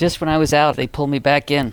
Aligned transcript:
Just 0.00 0.18
when 0.18 0.30
I 0.30 0.38
was 0.38 0.54
out, 0.54 0.76
they 0.76 0.86
pulled 0.86 1.10
me 1.10 1.18
back 1.18 1.50
in. 1.50 1.72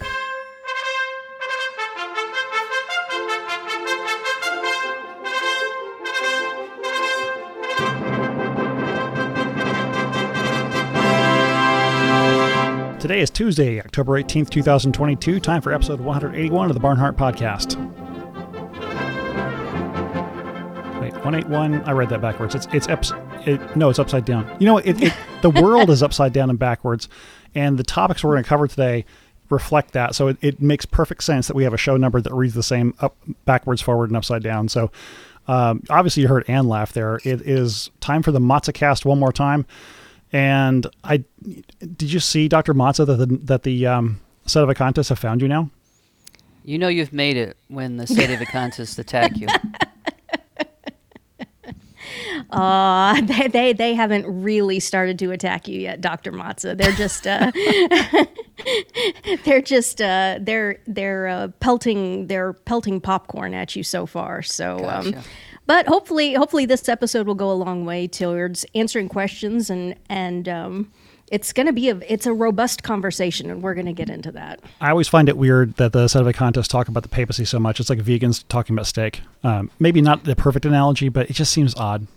Today 13.00 13.22
is 13.22 13.30
Tuesday, 13.30 13.80
October 13.80 14.22
18th, 14.22 14.50
2022. 14.50 15.40
Time 15.40 15.62
for 15.62 15.72
episode 15.72 16.02
181 16.02 16.70
of 16.70 16.74
the 16.74 16.82
Barnhardt 16.82 17.16
Podcast. 17.16 17.78
Wait, 21.00 21.14
181. 21.14 21.82
I 21.84 21.92
read 21.94 22.10
that 22.10 22.20
backwards. 22.20 22.56
It's 22.56 22.68
it's 22.74 22.88
eps, 22.88 23.48
it, 23.48 23.78
no, 23.78 23.88
it's 23.88 24.00
upside 24.00 24.26
down. 24.26 24.54
You 24.60 24.66
know, 24.66 24.80
it, 24.80 25.02
it 25.02 25.14
the 25.42 25.50
world 25.50 25.90
is 25.90 26.04
upside 26.04 26.34
down 26.34 26.50
and 26.50 26.60
backwards, 26.60 27.08
and 27.56 27.78
the 27.78 27.84
topics 27.84 28.24
we're 28.24 28.34
going 28.34 28.44
to 28.44 28.50
cover 28.50 28.68
today 28.68 29.06
reflect 29.50 29.94
that. 29.94 30.16
So 30.16 30.28
it, 30.28 30.38
it 30.42 30.62
makes 30.62 30.86
perfect 30.86 31.24
sense 31.24 31.48
that 31.48 31.56
we 31.56 31.64
have 31.64 31.74
a 31.74 31.78
show 31.78 31.98
number 31.98 32.22
that 32.22 32.34
reads 32.34 32.54
the 32.54 32.64
same 32.64 32.94
up, 33.00 33.16
backwards, 33.46 33.82
forward, 33.82 34.10
and 34.10 34.18
upside 34.18 34.44
down. 34.44 34.68
So 34.70 34.92
um, 35.48 35.84
obviously, 35.90 36.24
you 36.24 36.28
heard 36.28 36.50
Ann 36.50 36.68
laugh 36.68 36.92
there. 36.92 37.20
It 37.24 37.42
is 37.42 37.90
time 38.00 38.22
for 38.22 38.32
the 38.32 38.40
Mazza 38.40 38.74
cast 38.74 39.06
one 39.06 39.20
more 39.20 39.32
time. 39.32 39.66
And 40.34 40.86
I 41.04 41.24
did 41.80 42.12
you 42.12 42.20
see 42.20 42.48
Dr. 42.50 42.74
Mazza 42.74 43.06
that 43.06 43.16
the 43.16 43.38
that 43.44 43.64
the 43.64 43.88
um, 43.88 44.20
Sedevacantists 44.46 45.10
have 45.10 45.20
found 45.20 45.42
you 45.42 45.48
now? 45.48 45.70
You 46.66 46.78
know 46.78 46.90
you've 46.90 47.14
made 47.14 47.38
it 47.38 47.56
when 47.70 47.96
the 47.96 48.04
Sedevacantists 48.04 49.00
attack 49.00 49.38
you. 49.38 49.48
Uh, 52.50 53.22
they, 53.22 53.48
they 53.48 53.74
they 53.74 53.94
haven't 53.94 54.26
really 54.44 54.80
started 54.80 55.20
to 55.20 55.32
attack 55.32 55.68
you 55.68 55.80
yet, 55.80 56.02
Doctor 56.02 56.32
Mazza. 56.32 56.78
They're 56.78 56.92
just 56.92 57.28
uh, 57.28 57.52
they're 59.46 59.62
just 59.62 60.02
uh, 60.02 60.40
they're 60.42 60.80
they're 60.88 61.28
uh, 61.28 61.48
pelting 61.60 62.28
they're 62.28 62.54
pelting 62.54 63.02
popcorn 63.02 63.54
at 63.54 63.76
you 63.76 63.84
so 63.84 64.06
far. 64.06 64.42
So, 64.42 64.88
um, 64.88 65.16
but 65.66 65.88
hopefully 65.88 66.34
hopefully 66.34 66.66
this 66.66 66.88
episode 66.90 67.28
will 67.28 67.36
go 67.36 67.52
a 67.52 67.54
long 67.54 67.86
way 67.86 68.08
towards 68.08 68.66
answering 68.74 69.10
questions 69.10 69.70
and 69.70 69.96
and 70.10 70.48
um, 70.48 70.92
it's 71.32 71.54
going 71.54 71.68
to 71.68 71.74
be 71.74 71.90
a 71.90 72.00
it's 72.08 72.26
a 72.26 72.34
robust 72.34 72.84
conversation, 72.84 73.50
and 73.50 73.62
we're 73.62 73.74
going 73.74 73.86
to 73.86 73.94
get 73.94 74.10
into 74.10 74.32
that. 74.34 74.60
I 74.82 74.90
always 74.90 75.08
find 75.08 75.30
it 75.30 75.38
weird 75.38 75.76
that 75.76 75.94
the 75.94 76.06
Sedevacantists 76.06 76.68
talk 76.68 76.88
about 76.88 77.04
the 77.04 77.10
papacy 77.10 77.46
so 77.46 77.60
much. 77.60 77.80
It's 77.80 77.90
like 77.90 78.00
vegans 78.00 78.44
talking 78.50 78.76
about 78.76 78.88
steak. 78.88 79.22
Um, 79.44 79.70
maybe 79.80 80.02
not 80.02 80.24
the 80.24 80.36
perfect 80.36 80.66
analogy, 80.66 81.10
but 81.10 81.30
it 81.30 81.34
just 81.34 81.52
seems 81.52 81.76
odd. 81.76 82.08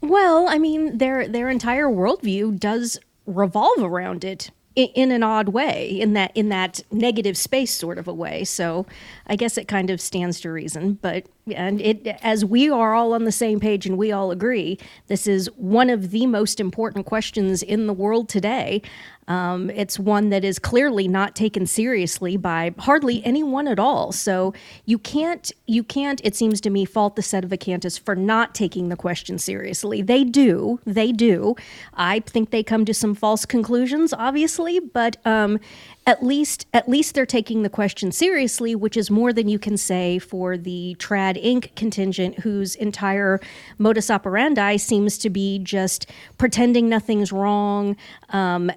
Well, 0.00 0.48
I 0.48 0.58
mean, 0.58 0.98
their 0.98 1.26
their 1.28 1.48
entire 1.48 1.86
worldview 1.86 2.58
does 2.58 2.98
revolve 3.26 3.82
around 3.82 4.24
it 4.24 4.50
in, 4.76 4.88
in 4.94 5.10
an 5.10 5.22
odd 5.22 5.48
way, 5.48 5.88
in 5.88 6.12
that 6.12 6.30
in 6.34 6.50
that 6.50 6.82
negative 6.92 7.36
space 7.36 7.72
sort 7.72 7.98
of 7.98 8.06
a 8.06 8.14
way. 8.14 8.44
So, 8.44 8.86
I 9.26 9.34
guess 9.34 9.58
it 9.58 9.66
kind 9.66 9.90
of 9.90 10.00
stands 10.00 10.40
to 10.42 10.52
reason. 10.52 10.98
But 11.02 11.26
and 11.50 11.80
it 11.80 12.06
as 12.22 12.44
we 12.44 12.70
are 12.70 12.94
all 12.94 13.12
on 13.14 13.24
the 13.24 13.32
same 13.32 13.58
page 13.58 13.86
and 13.86 13.98
we 13.98 14.12
all 14.12 14.30
agree, 14.30 14.78
this 15.08 15.26
is 15.26 15.50
one 15.56 15.90
of 15.90 16.10
the 16.10 16.26
most 16.26 16.60
important 16.60 17.06
questions 17.06 17.62
in 17.62 17.86
the 17.86 17.92
world 17.92 18.28
today. 18.28 18.82
Um, 19.28 19.70
it's 19.70 19.98
one 19.98 20.28
that 20.28 20.44
is 20.44 20.58
clearly 20.58 21.08
not 21.08 21.34
taken 21.34 21.66
seriously 21.66 22.36
by 22.36 22.74
hardly 22.78 23.24
anyone 23.24 23.66
at 23.66 23.78
all. 23.78 24.12
So 24.12 24.54
you 24.84 24.98
can't, 24.98 25.50
you 25.66 25.82
can't. 25.82 26.20
It 26.22 26.36
seems 26.36 26.60
to 26.60 26.70
me, 26.70 26.84
fault 26.84 27.16
the 27.16 27.22
set 27.22 27.44
of 27.44 27.46
Sedevacantists 27.50 28.00
for 28.00 28.14
not 28.14 28.54
taking 28.54 28.88
the 28.88 28.96
question 28.96 29.38
seriously. 29.38 30.02
They 30.02 30.24
do, 30.24 30.80
they 30.84 31.12
do. 31.12 31.56
I 31.94 32.20
think 32.20 32.50
they 32.50 32.62
come 32.62 32.84
to 32.84 32.94
some 32.94 33.14
false 33.14 33.44
conclusions, 33.44 34.12
obviously, 34.12 34.80
but 34.80 35.16
um, 35.26 35.58
at 36.06 36.24
least, 36.24 36.66
at 36.72 36.88
least 36.88 37.14
they're 37.14 37.26
taking 37.26 37.62
the 37.62 37.70
question 37.70 38.12
seriously, 38.12 38.74
which 38.74 38.96
is 38.96 39.10
more 39.10 39.32
than 39.32 39.48
you 39.48 39.58
can 39.58 39.76
say 39.76 40.18
for 40.18 40.56
the 40.56 40.96
Trad 40.98 41.42
Inc. 41.42 41.74
contingent, 41.74 42.40
whose 42.40 42.74
entire 42.76 43.40
modus 43.78 44.10
operandi 44.10 44.76
seems 44.76 45.18
to 45.18 45.30
be 45.30 45.58
just 45.58 46.10
pretending 46.38 46.88
nothing's 46.88 47.32
wrong. 47.32 47.96
Um, 48.30 48.70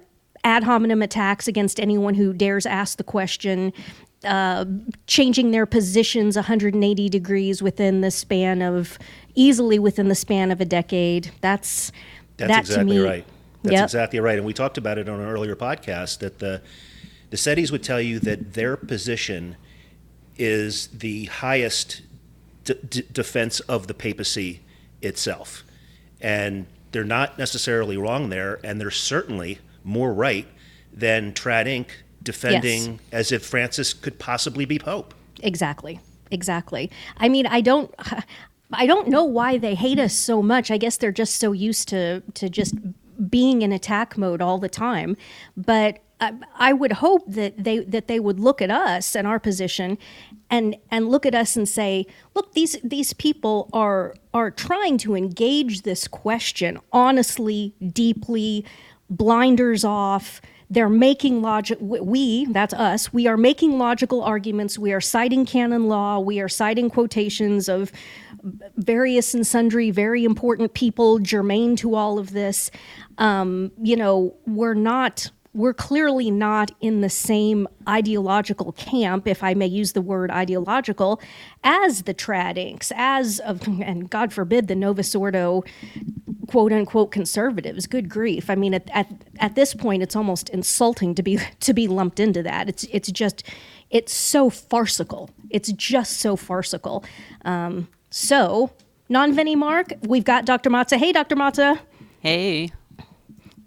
ad 0.44 0.64
hominem 0.64 1.02
attacks 1.02 1.46
against 1.48 1.78
anyone 1.80 2.14
who 2.14 2.32
dares 2.32 2.66
ask 2.66 2.96
the 2.98 3.04
question, 3.04 3.72
uh, 4.24 4.64
changing 5.06 5.50
their 5.50 5.66
positions 5.66 6.36
180 6.36 7.08
degrees 7.08 7.62
within 7.62 8.00
the 8.00 8.10
span 8.10 8.62
of 8.62 8.98
easily 9.34 9.78
within 9.78 10.08
the 10.08 10.14
span 10.14 10.50
of 10.50 10.60
a 10.60 10.64
decade. 10.64 11.30
That's 11.40 11.92
That's 12.36 12.50
that 12.50 12.60
exactly 12.60 12.98
me. 12.98 13.04
right. 13.04 13.24
That's 13.62 13.74
Yep. 13.74 13.84
exactly 13.84 14.20
right. 14.20 14.36
And 14.38 14.46
we 14.46 14.52
talked 14.54 14.78
about 14.78 14.98
it 14.98 15.08
on 15.08 15.20
an 15.20 15.28
earlier 15.28 15.56
podcast 15.56 16.18
that 16.20 16.38
the 16.38 16.62
the 17.30 17.36
SETIs 17.36 17.70
would 17.70 17.84
tell 17.84 18.00
you 18.00 18.18
that 18.18 18.54
their 18.54 18.76
position 18.76 19.54
is 20.36 20.88
the 20.88 21.26
highest 21.26 22.02
d- 22.64 22.74
d- 22.88 23.02
defense 23.12 23.60
of 23.60 23.86
the 23.86 23.94
papacy 23.94 24.62
itself. 25.00 25.62
And 26.20 26.66
they're 26.90 27.04
not 27.04 27.38
necessarily 27.38 27.96
wrong 27.96 28.30
there, 28.30 28.58
and 28.64 28.80
they're 28.80 28.90
certainly 28.90 29.58
more 29.84 30.12
right 30.12 30.46
than 30.92 31.32
Trad 31.32 31.66
Inc. 31.66 31.86
defending 32.22 33.00
as 33.12 33.32
if 33.32 33.44
Francis 33.44 33.92
could 33.92 34.18
possibly 34.18 34.64
be 34.64 34.78
Pope. 34.78 35.14
Exactly. 35.42 36.00
Exactly. 36.30 36.90
I 37.16 37.28
mean, 37.28 37.46
I 37.46 37.60
don't 37.60 37.94
I 38.72 38.86
don't 38.86 39.08
know 39.08 39.24
why 39.24 39.58
they 39.58 39.74
hate 39.74 39.98
us 39.98 40.14
so 40.14 40.42
much. 40.42 40.70
I 40.70 40.78
guess 40.78 40.96
they're 40.96 41.12
just 41.12 41.36
so 41.36 41.52
used 41.52 41.88
to 41.88 42.20
to 42.34 42.48
just 42.48 42.74
being 43.28 43.62
in 43.62 43.72
attack 43.72 44.16
mode 44.16 44.40
all 44.40 44.58
the 44.58 44.68
time. 44.68 45.16
But 45.56 45.98
I, 46.20 46.34
I 46.56 46.72
would 46.72 46.92
hope 46.92 47.24
that 47.26 47.62
they 47.62 47.80
that 47.80 48.06
they 48.06 48.20
would 48.20 48.38
look 48.38 48.62
at 48.62 48.70
us 48.70 49.16
and 49.16 49.26
our 49.26 49.40
position 49.40 49.98
and 50.50 50.76
and 50.90 51.08
look 51.08 51.26
at 51.26 51.34
us 51.34 51.56
and 51.56 51.68
say, 51.68 52.06
look, 52.34 52.52
these 52.52 52.76
these 52.84 53.12
people 53.12 53.68
are 53.72 54.14
are 54.32 54.50
trying 54.50 54.98
to 54.98 55.16
engage 55.16 55.82
this 55.82 56.06
question 56.06 56.78
honestly, 56.92 57.74
deeply, 57.92 58.64
blinders 59.10 59.84
off. 59.84 60.40
They're 60.72 60.88
making 60.88 61.42
logic. 61.42 61.78
We, 61.80 62.46
that's 62.46 62.72
us, 62.72 63.12
we 63.12 63.26
are 63.26 63.36
making 63.36 63.76
logical 63.78 64.22
arguments. 64.22 64.78
We 64.78 64.92
are 64.92 65.00
citing 65.00 65.44
canon 65.44 65.88
law. 65.88 66.20
We 66.20 66.40
are 66.40 66.48
citing 66.48 66.88
quotations 66.90 67.68
of 67.68 67.90
various 68.76 69.34
and 69.34 69.46
sundry 69.46 69.90
very 69.90 70.24
important 70.24 70.72
people 70.72 71.18
germane 71.18 71.76
to 71.76 71.96
all 71.96 72.18
of 72.18 72.30
this. 72.32 72.70
Um, 73.18 73.72
you 73.82 73.96
know, 73.96 74.36
we're 74.46 74.74
not. 74.74 75.30
We're 75.52 75.74
clearly 75.74 76.30
not 76.30 76.70
in 76.80 77.00
the 77.00 77.08
same 77.08 77.66
ideological 77.88 78.72
camp, 78.72 79.26
if 79.26 79.42
I 79.42 79.54
may 79.54 79.66
use 79.66 79.92
the 79.92 80.00
word 80.00 80.30
ideological, 80.30 81.20
as 81.64 82.02
the 82.02 82.14
trad 82.14 82.56
inks, 82.56 82.92
as 82.94 83.40
of, 83.40 83.66
and 83.66 84.08
God 84.08 84.32
forbid, 84.32 84.68
the 84.68 84.76
Novus 84.76 85.14
Ordo 85.14 85.64
quote 86.46 86.72
unquote 86.72 87.10
conservatives. 87.10 87.86
Good 87.86 88.08
grief! 88.08 88.48
I 88.48 88.54
mean, 88.54 88.74
at, 88.74 88.88
at 88.90 89.08
at 89.38 89.54
this 89.54 89.74
point, 89.74 90.02
it's 90.02 90.16
almost 90.16 90.48
insulting 90.50 91.14
to 91.14 91.22
be 91.22 91.38
to 91.60 91.72
be 91.72 91.88
lumped 91.88 92.20
into 92.20 92.42
that. 92.42 92.68
It's 92.68 92.84
it's 92.84 93.10
just 93.10 93.42
it's 93.90 94.12
so 94.12 94.50
farcical. 94.50 95.30
It's 95.50 95.72
just 95.72 96.18
so 96.18 96.36
farcical. 96.36 97.04
Um, 97.44 97.88
so, 98.10 98.70
non 99.08 99.34
Vinny 99.34 99.56
Mark, 99.56 99.92
we've 100.02 100.24
got 100.24 100.44
Dr. 100.44 100.70
Mazza. 100.70 100.96
Hey, 100.96 101.12
Dr. 101.12 101.36
Mazza. 101.36 101.80
Hey. 102.20 102.70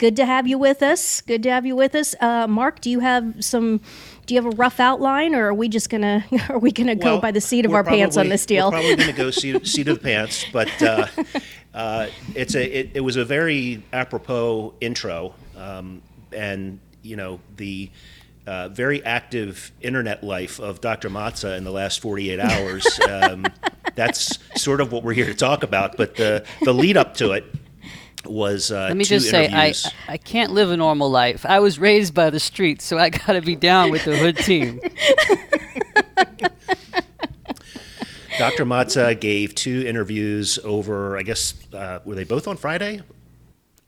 Good 0.03 0.17
to 0.17 0.25
have 0.25 0.47
you 0.47 0.57
with 0.57 0.83
us. 0.83 1.21
Good 1.21 1.43
to 1.43 1.49
have 1.49 1.65
you 1.65 1.77
with 1.77 1.95
us. 1.95 2.13
Uh, 2.19 2.45
Mark, 2.45 2.81
do 2.81 2.89
you 2.89 2.99
have 2.99 3.35
some? 3.39 3.79
Do 4.25 4.33
you 4.33 4.43
have 4.43 4.53
a 4.53 4.55
rough 4.57 4.81
outline, 4.81 5.33
or 5.33 5.45
are 5.47 5.53
we 5.53 5.69
just 5.69 5.89
gonna? 5.89 6.25
Are 6.49 6.59
we 6.59 6.73
gonna 6.73 6.93
go 6.93 7.21
by 7.21 7.31
the 7.31 7.39
seat 7.39 7.65
of 7.65 7.73
our 7.73 7.85
pants 7.85 8.17
on 8.17 8.27
this 8.27 8.45
deal? 8.45 8.65
We're 8.65 8.81
probably 8.81 8.95
going 8.97 9.11
to 9.11 9.15
go 9.15 9.31
seat, 9.31 9.65
seat 9.73 9.87
of 9.87 9.99
the 9.99 10.03
pants, 10.03 10.45
but 10.51 10.83
uh, 10.83 11.07
uh, 11.73 12.07
it's 12.35 12.53
a 12.53 12.79
it, 12.79 12.91
it 12.95 12.99
was 12.99 13.15
a 13.15 13.23
very 13.23 13.81
apropos 13.93 14.73
intro, 14.81 15.35
um, 15.55 16.01
and 16.33 16.81
you 17.01 17.15
know 17.15 17.39
the. 17.55 17.89
Uh, 18.45 18.67
very 18.67 19.01
active 19.05 19.71
internet 19.79 20.21
life 20.21 20.59
of 20.59 20.81
Dr. 20.81 21.09
Mazza 21.09 21.57
in 21.57 21.63
the 21.63 21.71
last 21.71 22.01
48 22.01 22.41
hours. 22.41 22.99
Um, 23.09 23.45
that's 23.95 24.37
sort 24.61 24.81
of 24.81 24.91
what 24.91 25.01
we're 25.01 25.13
here 25.13 25.27
to 25.27 25.33
talk 25.33 25.63
about. 25.63 25.95
But 25.95 26.17
the, 26.17 26.45
the 26.61 26.73
lead 26.73 26.97
up 26.97 27.15
to 27.19 27.31
it 27.31 27.45
was 28.25 28.71
uh, 28.71 28.87
Let 28.87 28.97
me 28.97 29.05
two 29.05 29.15
just 29.15 29.29
say, 29.29 29.49
I. 29.51 29.73
I 30.07 30.17
can't 30.17 30.51
live 30.51 30.71
a 30.71 30.77
normal 30.77 31.09
life. 31.09 31.45
I 31.45 31.59
was 31.59 31.79
raised 31.79 32.13
by 32.13 32.29
the 32.29 32.39
streets, 32.39 32.85
so 32.85 32.97
I 32.97 33.09
got 33.09 33.33
to 33.33 33.41
be 33.41 33.55
down 33.55 33.91
with 33.91 34.05
the 34.05 34.17
hood 34.17 34.37
team. 34.37 34.79
Dr. 38.37 38.65
Mazza 38.65 39.19
gave 39.19 39.53
two 39.53 39.83
interviews 39.85 40.57
over, 40.63 41.17
I 41.17 41.21
guess, 41.21 41.53
uh, 41.73 41.99
were 42.03 42.15
they 42.15 42.23
both 42.23 42.47
on 42.47 42.57
Friday? 42.57 43.01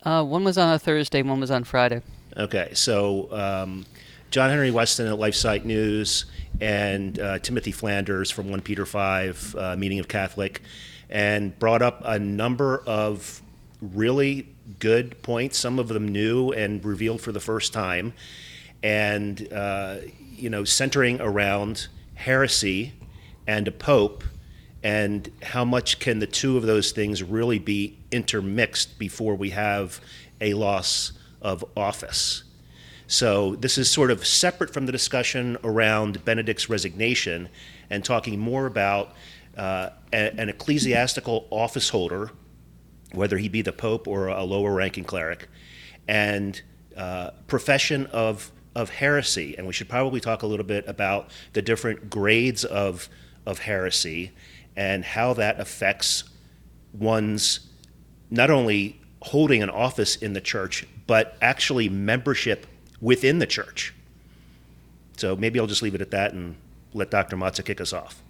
Uh, 0.03 0.23
one 0.23 0.43
was 0.43 0.57
on 0.57 0.73
a 0.73 0.79
Thursday, 0.79 1.23
one 1.23 1.39
was 1.39 1.49
on 1.49 1.63
Friday. 1.63 2.01
Okay, 2.37 2.69
so 2.73 3.31
um, 3.31 3.85
John-Henry 4.29 4.69
Westen 4.69 5.11
at 5.11 5.17
LifeSite 5.17 5.65
News 5.65 6.25
and 6.61 7.19
uh, 7.19 7.39
Timothy 7.39 7.71
Flanders 7.71 8.29
from 8.29 8.49
1 8.49 8.61
Peter 8.61 8.85
5, 8.85 9.55
uh, 9.57 9.75
Meaning 9.77 9.99
of 9.99 10.07
Catholic, 10.07 10.61
and 11.09 11.57
brought 11.57 11.81
up 11.81 12.01
a 12.05 12.19
number 12.19 12.83
of 12.85 13.41
really 13.93 14.47
good 14.79 15.21
points, 15.21 15.57
some 15.57 15.79
of 15.79 15.87
them 15.89 16.07
new 16.07 16.51
and 16.51 16.83
revealed 16.83 17.21
for 17.21 17.31
the 17.31 17.39
first 17.39 17.73
time. 17.73 18.13
and 18.85 19.51
uh, 19.51 19.97
you 20.37 20.49
know, 20.49 20.63
centering 20.63 21.19
around 21.21 21.87
heresy 22.13 22.93
and 23.47 23.67
a 23.67 23.71
pope, 23.71 24.23
and 24.83 25.31
how 25.41 25.65
much 25.65 25.99
can 25.99 26.19
the 26.19 26.27
two 26.27 26.57
of 26.57 26.63
those 26.63 26.91
things 26.91 27.23
really 27.23 27.57
be 27.57 27.97
intermixed 28.11 28.99
before 28.99 29.33
we 29.33 29.49
have 29.51 29.99
a 30.39 30.53
loss 30.53 31.13
of 31.41 31.65
office? 31.75 32.43
So 33.07 33.55
this 33.55 33.77
is 33.77 33.89
sort 33.89 34.11
of 34.11 34.25
separate 34.25 34.73
from 34.73 34.85
the 34.85 34.91
discussion 34.91 35.57
around 35.63 36.23
Benedict's 36.25 36.69
resignation 36.69 37.49
and 37.89 38.03
talking 38.03 38.39
more 38.39 38.65
about 38.65 39.13
uh, 39.57 39.89
an 40.11 40.49
ecclesiastical 40.49 41.47
office 41.49 41.89
holder, 41.89 42.31
whether 43.15 43.37
he 43.37 43.49
be 43.49 43.61
the 43.61 43.73
pope 43.73 44.07
or 44.07 44.27
a 44.27 44.43
lower 44.43 44.73
ranking 44.73 45.03
cleric, 45.03 45.47
and 46.07 46.61
uh, 46.95 47.31
profession 47.47 48.07
of 48.07 48.51
of 48.75 48.89
heresy. 48.89 49.55
And 49.57 49.65
we 49.65 49.73
should 49.73 49.87
probably 49.87 50.19
talk 50.19 50.43
a 50.43 50.47
little 50.47 50.65
bit 50.65 50.85
about 50.87 51.29
the 51.53 51.61
different 51.61 52.09
grades 52.09 52.65
of 52.65 53.09
of 53.45 53.59
heresy 53.59 54.31
and 54.75 55.05
how 55.05 55.33
that 55.33 55.59
affects 55.59 56.25
one's 56.93 57.61
not 58.29 58.49
only 58.49 58.99
holding 59.21 59.63
an 59.63 59.69
office 59.69 60.15
in 60.15 60.33
the 60.33 60.41
church, 60.41 60.87
but 61.07 61.37
actually 61.41 61.89
membership 61.89 62.67
within 62.99 63.39
the 63.39 63.45
church. 63.45 63.93
So 65.17 65.35
maybe 65.35 65.59
I'll 65.59 65.67
just 65.67 65.81
leave 65.81 65.95
it 65.95 66.01
at 66.01 66.11
that 66.11 66.33
and 66.33 66.55
let 66.93 67.11
Dr. 67.11 67.37
Mazza 67.37 67.63
kick 67.63 67.79
us 67.79 67.93
off. 67.93 68.21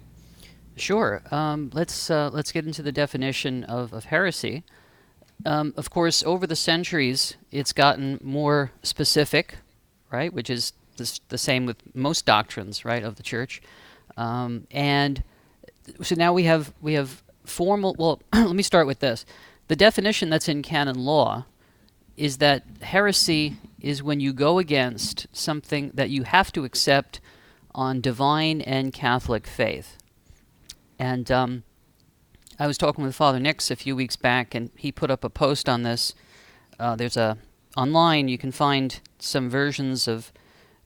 Sure. 0.76 1.22
Um, 1.30 1.70
let's 1.72 2.10
uh, 2.10 2.30
let's 2.32 2.52
get 2.52 2.66
into 2.66 2.82
the 2.82 2.92
definition 2.92 3.64
of, 3.64 3.92
of 3.92 4.04
heresy. 4.04 4.62
Um, 5.44 5.74
of 5.76 5.90
course, 5.90 6.22
over 6.24 6.46
the 6.46 6.56
centuries, 6.56 7.36
it's 7.52 7.72
gotten 7.72 8.18
more 8.22 8.72
specific, 8.82 9.58
right? 10.10 10.32
Which 10.32 10.50
is 10.50 10.72
the, 10.96 11.20
the 11.28 11.38
same 11.38 11.66
with 11.66 11.76
most 11.94 12.24
doctrines, 12.24 12.84
right, 12.84 13.02
of 13.02 13.16
the 13.16 13.22
church. 13.22 13.60
Um, 14.16 14.66
and 14.70 15.22
so 16.02 16.14
now 16.14 16.32
we 16.32 16.44
have 16.44 16.72
we 16.80 16.94
have 16.94 17.22
formal. 17.44 17.94
Well, 17.98 18.20
let 18.32 18.56
me 18.56 18.62
start 18.62 18.86
with 18.86 19.00
this. 19.00 19.24
The 19.68 19.76
definition 19.76 20.30
that's 20.30 20.48
in 20.48 20.62
canon 20.62 20.98
law 21.04 21.44
is 22.16 22.38
that 22.38 22.64
heresy 22.82 23.56
is 23.80 24.02
when 24.02 24.20
you 24.20 24.32
go 24.32 24.58
against 24.58 25.26
something 25.32 25.90
that 25.94 26.08
you 26.08 26.22
have 26.22 26.50
to 26.52 26.64
accept 26.64 27.20
on 27.74 28.00
divine 28.00 28.60
and 28.62 28.92
Catholic 28.92 29.46
faith. 29.46 29.98
And 30.98 31.30
um, 31.30 31.62
I 32.58 32.66
was 32.66 32.78
talking 32.78 33.04
with 33.04 33.14
Father 33.14 33.38
Nix 33.38 33.70
a 33.70 33.76
few 33.76 33.94
weeks 33.94 34.16
back, 34.16 34.54
and 34.54 34.70
he 34.76 34.90
put 34.90 35.10
up 35.10 35.24
a 35.24 35.30
post 35.30 35.68
on 35.68 35.82
this. 35.82 36.14
Uh, 36.78 36.96
there's 36.96 37.16
a 37.16 37.36
online 37.76 38.28
you 38.28 38.38
can 38.38 38.50
find 38.50 38.98
some 39.18 39.50
versions 39.50 40.08
of 40.08 40.32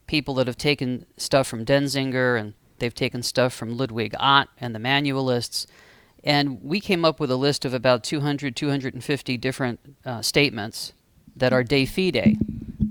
people 0.09 0.35
that 0.35 0.49
have 0.49 0.59
taken 0.59 1.07
stuff 1.17 1.47
from 1.47 1.65
Denzinger, 1.65 2.39
and 2.39 2.55
they've 2.81 2.95
taken 2.95 3.23
stuff 3.23 3.55
from 3.55 3.77
Ludwig 3.77 4.17
Ott 4.19 4.49
and 4.59 4.75
the 4.75 4.81
Manualists. 4.81 5.67
And 6.25 6.61
we 6.63 6.81
came 6.81 7.05
up 7.05 7.21
with 7.21 7.31
a 7.31 7.37
list 7.37 7.65
of 7.65 7.73
about 7.73 8.03
200, 8.03 8.57
250 8.57 9.37
different 9.37 9.81
uh, 10.05 10.23
statements 10.23 10.93
that 11.37 11.53
are 11.53 11.63
de 11.63 11.87
fide, 11.87 12.37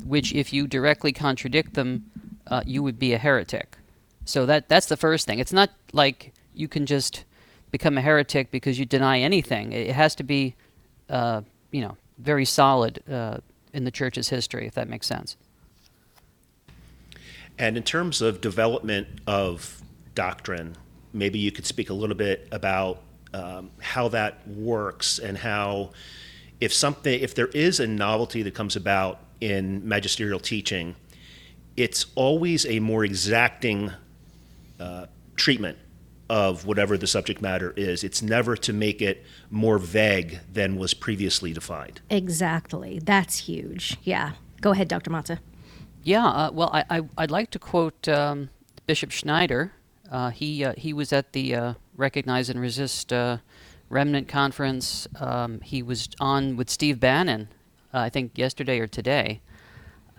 which, 0.05 0.33
if 0.33 0.53
you 0.53 0.67
directly 0.67 1.11
contradict 1.11 1.73
them, 1.73 2.05
uh, 2.47 2.63
you 2.65 2.81
would 2.81 2.97
be 2.97 3.13
a 3.13 3.17
heretic. 3.17 3.77
So 4.23 4.45
that 4.45 4.69
that's 4.69 4.85
the 4.85 4.97
first 4.97 5.27
thing. 5.27 5.39
It's 5.39 5.51
not 5.51 5.71
like 5.91 6.33
you 6.53 6.69
can 6.69 6.85
just 6.85 7.25
become 7.71 7.97
a 7.97 8.01
heretic 8.01 8.51
because 8.51 8.79
you 8.79 8.85
deny 8.85 9.19
anything. 9.19 9.73
It 9.73 9.91
has 9.91 10.15
to 10.15 10.23
be, 10.23 10.55
uh, 11.09 11.41
you 11.71 11.81
know, 11.81 11.97
very 12.17 12.45
solid 12.45 13.03
uh, 13.09 13.37
in 13.73 13.83
the 13.83 13.91
church's 13.91 14.29
history, 14.29 14.67
if 14.67 14.73
that 14.75 14.89
makes 14.89 15.07
sense. 15.07 15.37
And 17.57 17.75
in 17.77 17.83
terms 17.83 18.21
of 18.21 18.41
development 18.41 19.07
of 19.27 19.81
doctrine, 20.15 20.75
maybe 21.13 21.39
you 21.39 21.51
could 21.51 21.65
speak 21.65 21.89
a 21.89 21.93
little 21.93 22.15
bit 22.15 22.47
about 22.51 23.01
um, 23.33 23.71
how 23.79 24.07
that 24.09 24.47
works 24.47 25.19
and 25.19 25.37
how, 25.37 25.91
if 26.59 26.73
something, 26.73 27.19
if 27.19 27.35
there 27.35 27.47
is 27.47 27.79
a 27.79 27.87
novelty 27.87 28.43
that 28.43 28.53
comes 28.55 28.75
about 28.75 29.19
in 29.41 29.87
magisterial 29.87 30.39
teaching, 30.39 30.95
it's 31.77 32.07
always 32.15 32.65
a 32.65 32.79
more 32.79 33.05
exacting 33.05 33.91
uh, 34.79 35.05
treatment 35.35 35.77
of 36.29 36.65
whatever 36.65 36.97
the 36.97 37.07
subject 37.07 37.41
matter 37.41 37.73
is. 37.75 38.03
It's 38.03 38.21
never 38.21 38.55
to 38.57 38.71
make 38.71 39.01
it 39.01 39.25
more 39.49 39.79
vague 39.79 40.39
than 40.51 40.77
was 40.77 40.93
previously 40.93 41.53
defined. 41.53 42.01
Exactly. 42.09 42.99
That's 43.03 43.39
huge. 43.39 43.97
Yeah. 44.03 44.33
Go 44.61 44.71
ahead, 44.71 44.87
Dr. 44.87 45.09
Mazza. 45.09 45.39
Yeah, 46.03 46.25
uh, 46.25 46.51
well, 46.51 46.69
I, 46.71 46.85
I, 46.89 47.01
I'd 47.17 47.31
like 47.31 47.51
to 47.51 47.59
quote 47.59 48.07
um, 48.07 48.49
Bishop 48.85 49.11
Schneider. 49.11 49.73
Uh, 50.09 50.29
he, 50.29 50.63
uh, 50.63 50.73
he 50.77 50.93
was 50.93 51.11
at 51.11 51.33
the 51.33 51.55
uh, 51.55 51.73
Recognize 51.95 52.49
and 52.49 52.59
Resist 52.59 53.11
uh, 53.11 53.37
Remnant 53.89 54.27
Conference. 54.27 55.07
Um, 55.19 55.61
he 55.61 55.83
was 55.83 56.09
on 56.19 56.55
with 56.55 56.69
Steve 56.69 56.99
Bannon, 56.99 57.49
uh, 57.93 57.99
I 57.99 58.09
think 58.09 58.37
yesterday 58.37 58.79
or 58.79 58.87
today. 58.87 59.41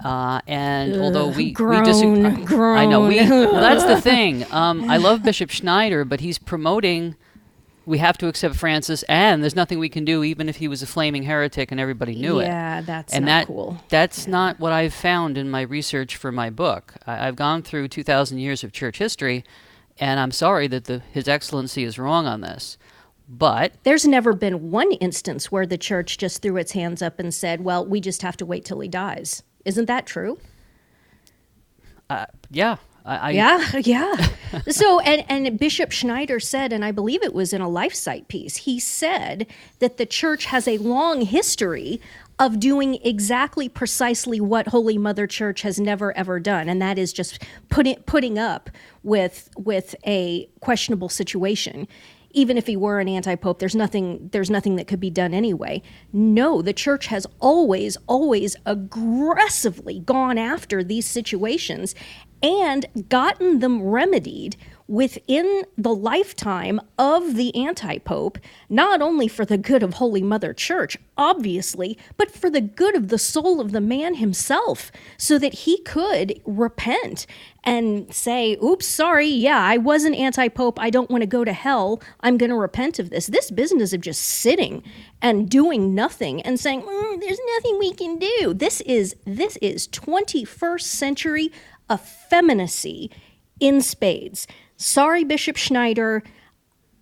Uh, 0.04 0.40
and 0.46 1.00
although 1.00 1.28
Ugh, 1.28 1.36
we, 1.36 1.44
we 1.46 1.50
groan, 1.52 1.84
disagree, 1.84 2.56
I 2.58 2.86
know 2.86 3.06
we. 3.06 3.16
Well, 3.16 3.52
that's 3.52 3.84
the 3.84 4.00
thing. 4.00 4.50
Um, 4.50 4.90
I 4.90 4.96
love 4.98 5.22
Bishop 5.22 5.50
Schneider, 5.50 6.04
but 6.04 6.20
he's 6.20 6.38
promoting 6.38 7.16
we 7.86 7.98
have 7.98 8.16
to 8.18 8.28
accept 8.28 8.54
Francis, 8.54 9.02
and 9.04 9.42
there's 9.42 9.56
nothing 9.56 9.78
we 9.78 9.88
can 9.88 10.04
do, 10.04 10.22
even 10.22 10.48
if 10.48 10.56
he 10.56 10.68
was 10.68 10.82
a 10.82 10.86
flaming 10.86 11.24
heretic 11.24 11.72
and 11.72 11.80
everybody 11.80 12.14
knew 12.14 12.38
it 12.38 12.44
Yeah, 12.44 12.82
that's 12.82 13.12
and 13.12 13.24
not 13.24 13.30
that 13.40 13.46
cool. 13.46 13.82
that's 13.88 14.26
not 14.26 14.60
what 14.60 14.72
I've 14.72 14.94
found 14.94 15.36
in 15.36 15.50
my 15.50 15.62
research 15.62 16.16
for 16.16 16.30
my 16.30 16.50
book. 16.50 16.94
I, 17.06 17.26
I've 17.26 17.36
gone 17.36 17.62
through 17.62 17.88
2,000 17.88 18.38
years 18.38 18.62
of 18.62 18.72
church 18.72 18.98
history, 18.98 19.44
and 19.98 20.20
I'm 20.20 20.30
sorry 20.30 20.68
that 20.68 20.84
the, 20.84 21.00
His 21.10 21.26
Excellency 21.26 21.82
is 21.82 21.98
wrong 21.98 22.26
on 22.26 22.42
this. 22.42 22.78
But 23.28 23.74
There's 23.84 24.06
never 24.06 24.32
been 24.34 24.70
one 24.70 24.92
instance 24.92 25.50
where 25.50 25.66
the 25.66 25.78
church 25.78 26.18
just 26.18 26.42
threw 26.42 26.56
its 26.56 26.72
hands 26.72 27.00
up 27.00 27.18
and 27.18 27.32
said, 27.32 27.62
well, 27.62 27.84
we 27.84 28.00
just 28.00 28.22
have 28.22 28.36
to 28.38 28.46
wait 28.46 28.64
till 28.64 28.80
he 28.80 28.88
dies. 28.88 29.42
Isn't 29.64 29.86
that 29.86 30.06
true? 30.06 30.38
uh, 32.10 32.26
yeah, 32.50 32.76
I, 33.04 33.16
I 33.16 33.30
Yeah, 33.30 33.70
yeah. 33.84 34.28
so, 34.68 35.00
and, 35.00 35.24
and 35.28 35.58
Bishop 35.58 35.92
Schneider 35.92 36.40
said, 36.40 36.72
and 36.72 36.84
I 36.84 36.90
believe 36.90 37.22
it 37.22 37.32
was 37.32 37.52
in 37.52 37.60
a 37.60 37.68
LifeSite 37.68 38.28
piece, 38.28 38.56
he 38.56 38.80
said 38.80 39.46
that 39.78 39.96
the 39.96 40.06
church 40.06 40.46
has 40.46 40.66
a 40.66 40.78
long 40.78 41.22
history 41.22 42.00
of 42.38 42.58
doing 42.58 42.98
exactly 43.04 43.68
precisely 43.68 44.40
what 44.40 44.68
Holy 44.68 44.98
Mother 44.98 45.26
Church 45.26 45.62
has 45.62 45.78
never 45.78 46.16
ever 46.16 46.40
done, 46.40 46.68
and 46.68 46.80
that 46.82 46.98
is 46.98 47.12
just 47.12 47.42
putting 47.68 47.96
putting 48.06 48.38
up 48.38 48.70
with 49.02 49.50
with 49.56 49.94
a 50.06 50.48
questionable 50.60 51.10
situation. 51.10 51.86
Even 52.32 52.56
if 52.56 52.66
he 52.66 52.76
were 52.76 53.00
an 53.00 53.08
anti-pope, 53.08 53.58
there's 53.58 53.74
nothing 53.74 54.28
there's 54.32 54.50
nothing 54.50 54.76
that 54.76 54.86
could 54.86 55.00
be 55.00 55.10
done 55.10 55.34
anyway. 55.34 55.82
No, 56.12 56.62
the 56.62 56.72
church 56.72 57.06
has 57.06 57.26
always, 57.40 57.96
always 58.06 58.56
aggressively 58.66 59.98
gone 59.98 60.38
after 60.38 60.84
these 60.84 61.06
situations 61.06 61.94
and 62.42 62.86
gotten 63.08 63.58
them 63.58 63.82
remedied 63.82 64.56
within 64.90 65.62
the 65.78 65.94
lifetime 65.94 66.80
of 66.98 67.36
the 67.36 67.54
anti 67.54 67.98
pope, 67.98 68.38
not 68.68 69.00
only 69.00 69.28
for 69.28 69.44
the 69.44 69.56
good 69.56 69.84
of 69.84 69.94
Holy 69.94 70.20
Mother 70.20 70.52
Church, 70.52 70.98
obviously, 71.16 71.96
but 72.16 72.32
for 72.32 72.50
the 72.50 72.60
good 72.60 72.96
of 72.96 73.06
the 73.06 73.18
soul 73.18 73.60
of 73.60 73.70
the 73.70 73.80
man 73.80 74.16
himself, 74.16 74.90
so 75.16 75.38
that 75.38 75.54
he 75.54 75.80
could 75.82 76.40
repent 76.44 77.24
and 77.62 78.12
say, 78.12 78.56
Oops, 78.62 78.84
sorry, 78.84 79.28
yeah, 79.28 79.60
I 79.60 79.76
was 79.76 80.02
an 80.02 80.14
anti 80.14 80.48
pope. 80.48 80.80
I 80.80 80.90
don't 80.90 81.10
want 81.10 81.22
to 81.22 81.26
go 81.28 81.44
to 81.44 81.52
hell. 81.52 82.02
I'm 82.20 82.36
going 82.36 82.50
to 82.50 82.56
repent 82.56 82.98
of 82.98 83.10
this. 83.10 83.28
This 83.28 83.52
business 83.52 83.92
of 83.92 84.00
just 84.00 84.22
sitting 84.22 84.82
and 85.22 85.48
doing 85.48 85.94
nothing 85.94 86.42
and 86.42 86.58
saying, 86.58 86.82
"Mm, 86.82 87.20
There's 87.20 87.40
nothing 87.56 87.78
we 87.78 87.92
can 87.92 88.18
do. 88.18 88.54
This 88.54 88.80
is 88.80 89.14
this 89.24 89.56
is 89.62 89.86
21st 89.86 90.82
century 90.82 91.52
effeminacy 91.88 93.10
in 93.60 93.80
spades. 93.80 94.46
Sorry, 94.80 95.24
Bishop 95.24 95.58
Schneider. 95.58 96.22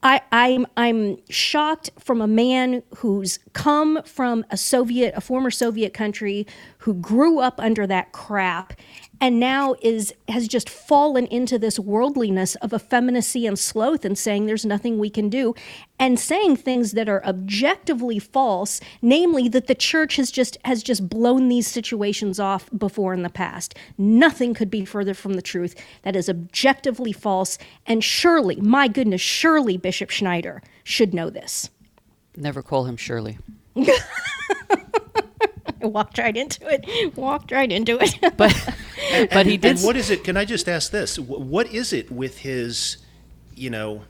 I, 0.03 0.21
I'm 0.33 0.67
I'm 0.77 1.19
shocked 1.31 1.91
from 1.97 2.21
a 2.21 2.27
man 2.27 2.83
who's 2.97 3.39
come 3.53 4.03
from 4.05 4.45
a 4.51 4.57
Soviet, 4.57 5.15
a 5.17 5.21
former 5.21 5.53
Soviet 5.53 5.95
country, 5.95 6.45
who 6.79 6.95
grew 6.95 7.39
up 7.39 7.61
under 7.61 7.87
that 7.87 8.11
crap, 8.11 8.73
and 9.21 9.41
now 9.41 9.75
is 9.83 10.15
has 10.29 10.47
just 10.49 10.69
fallen 10.71 11.27
into 11.27 11.59
this 11.59 11.79
worldliness 11.79 12.55
of 12.57 12.73
effeminacy 12.73 13.47
and 13.47 13.59
sloth, 13.59 14.05
and 14.05 14.17
saying 14.17 14.47
there's 14.47 14.67
nothing 14.67 14.99
we 14.99 15.11
can 15.11 15.29
do, 15.29 15.55
and 15.99 16.19
saying 16.21 16.57
things 16.57 16.93
that 16.93 17.09
are 17.09 17.25
objectively 17.25 18.19
false, 18.19 18.81
namely 19.03 19.49
that 19.49 19.67
the 19.67 19.75
church 19.75 20.17
has 20.17 20.31
just 20.31 20.57
has 20.65 20.83
just 20.83 21.09
blown 21.09 21.49
these 21.49 21.67
situations 21.67 22.39
off 22.39 22.69
before 22.77 23.13
in 23.15 23.23
the 23.23 23.31
past. 23.31 23.75
Nothing 23.97 24.55
could 24.55 24.71
be 24.71 24.85
further 24.85 25.15
from 25.15 25.35
the 25.35 25.43
truth. 25.43 25.75
That 26.03 26.17
is 26.17 26.29
objectively 26.29 27.13
false, 27.13 27.59
and 27.87 28.05
surely, 28.05 28.57
my 28.57 28.89
goodness, 28.89 29.21
surely 29.21 29.77
Bishop 29.77 30.11
Schneider 30.11 30.63
should 30.85 31.13
know 31.13 31.31
this. 31.31 31.71
never 32.37 32.63
call 32.63 32.85
him 32.85 32.97
Shirley. 32.97 33.39
Walked 35.81 36.19
right 36.19 36.37
into 36.37 36.67
it. 36.69 37.17
Walked 37.17 37.53
right 37.53 37.71
into 37.71 37.99
it. 38.01 38.37
But 38.37 38.53
but 39.31 39.47
he 39.47 39.57
did. 39.57 39.77
And 39.77 39.81
what 39.85 39.97
is 39.97 40.11
it? 40.11 40.25
Can 40.25 40.37
I 40.37 40.45
just 40.45 40.69
ask 40.69 40.91
this? 40.91 41.19
What 41.19 41.73
is 41.73 41.93
it 41.93 42.11
with 42.11 42.39
his, 42.39 42.99
you 43.55 43.71
know, 43.71 44.03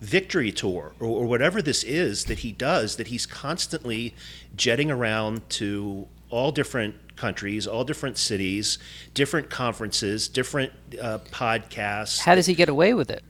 victory 0.00 0.52
tour 0.52 0.94
or, 1.00 1.06
or 1.06 1.26
whatever 1.26 1.62
this 1.62 1.82
is 1.82 2.24
that 2.26 2.40
he 2.40 2.52
does 2.52 2.96
that 2.96 3.06
he's 3.08 3.26
constantly 3.26 4.14
jetting 4.54 4.90
around 4.90 5.48
to 5.48 6.06
all 6.30 6.52
different 6.52 7.16
countries, 7.16 7.66
all 7.66 7.84
different 7.84 8.18
cities, 8.18 8.78
different 9.14 9.50
conferences, 9.50 10.28
different 10.28 10.72
uh, 11.00 11.18
podcasts? 11.30 12.20
How 12.20 12.34
does 12.34 12.46
he 12.46 12.54
get 12.54 12.68
away 12.68 12.94
with 12.94 13.10
it? 13.10 13.22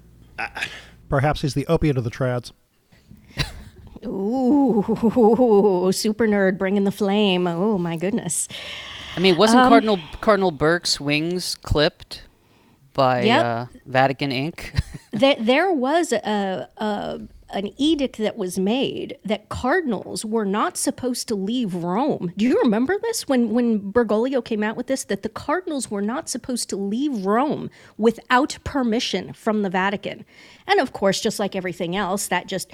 Perhaps 1.09 1.43
he's 1.43 1.55
the 1.55 1.67
opiate 1.67 1.97
of 1.97 2.05
the 2.05 2.11
trads. 2.11 2.53
Ooh, 4.05 4.83
super 5.93 6.27
nerd 6.27 6.59
bringing 6.59 6.85
the 6.85 6.93
flame. 6.93 7.47
Oh 7.47 7.79
my 7.79 7.97
goodness. 7.97 8.49
I 9.17 9.21
mean, 9.21 9.37
wasn't 9.37 9.63
Um, 9.63 9.69
Cardinal 9.69 9.99
Cardinal 10.21 10.51
Burke's 10.51 11.01
wings 11.01 11.55
clipped 11.57 12.23
by 12.93 13.23
Yep. 13.23 13.45
uh, 13.45 13.67
Vatican 13.87 14.33
Ink? 14.33 14.75
there, 15.13 15.37
there 15.39 15.73
was 15.73 16.13
a, 16.13 16.69
a 16.77 17.21
an 17.51 17.71
edict 17.77 18.19
that 18.19 18.37
was 18.37 18.59
made 18.59 19.17
that 19.25 19.49
cardinals 19.49 20.25
were 20.25 20.45
not 20.45 20.77
supposed 20.77 21.29
to 21.29 21.37
leave 21.37 21.73
Rome. 21.75 22.33
Do 22.37 22.45
you 22.45 22.59
remember 22.61 22.97
this 23.01 23.29
when 23.29 23.51
when 23.51 23.93
Bergoglio 23.93 24.45
came 24.45 24.63
out 24.65 24.77
with 24.77 24.89
this 24.89 25.05
that 25.05 25.23
the 25.23 25.29
cardinals 25.29 25.91
were 25.91 26.03
not 26.03 26.29
supposed 26.29 26.69
to 26.71 26.77
leave 26.77 27.25
Rome 27.25 27.71
without 27.97 28.59
permission 28.65 29.33
from 29.33 29.63
the 29.63 29.71
Vatican. 29.71 30.25
And 30.67 30.81
of 30.81 30.93
course, 30.93 31.21
just 31.21 31.39
like 31.39 31.55
everything 31.55 31.95
else, 31.95 32.27
that 32.29 32.49
just 32.49 32.73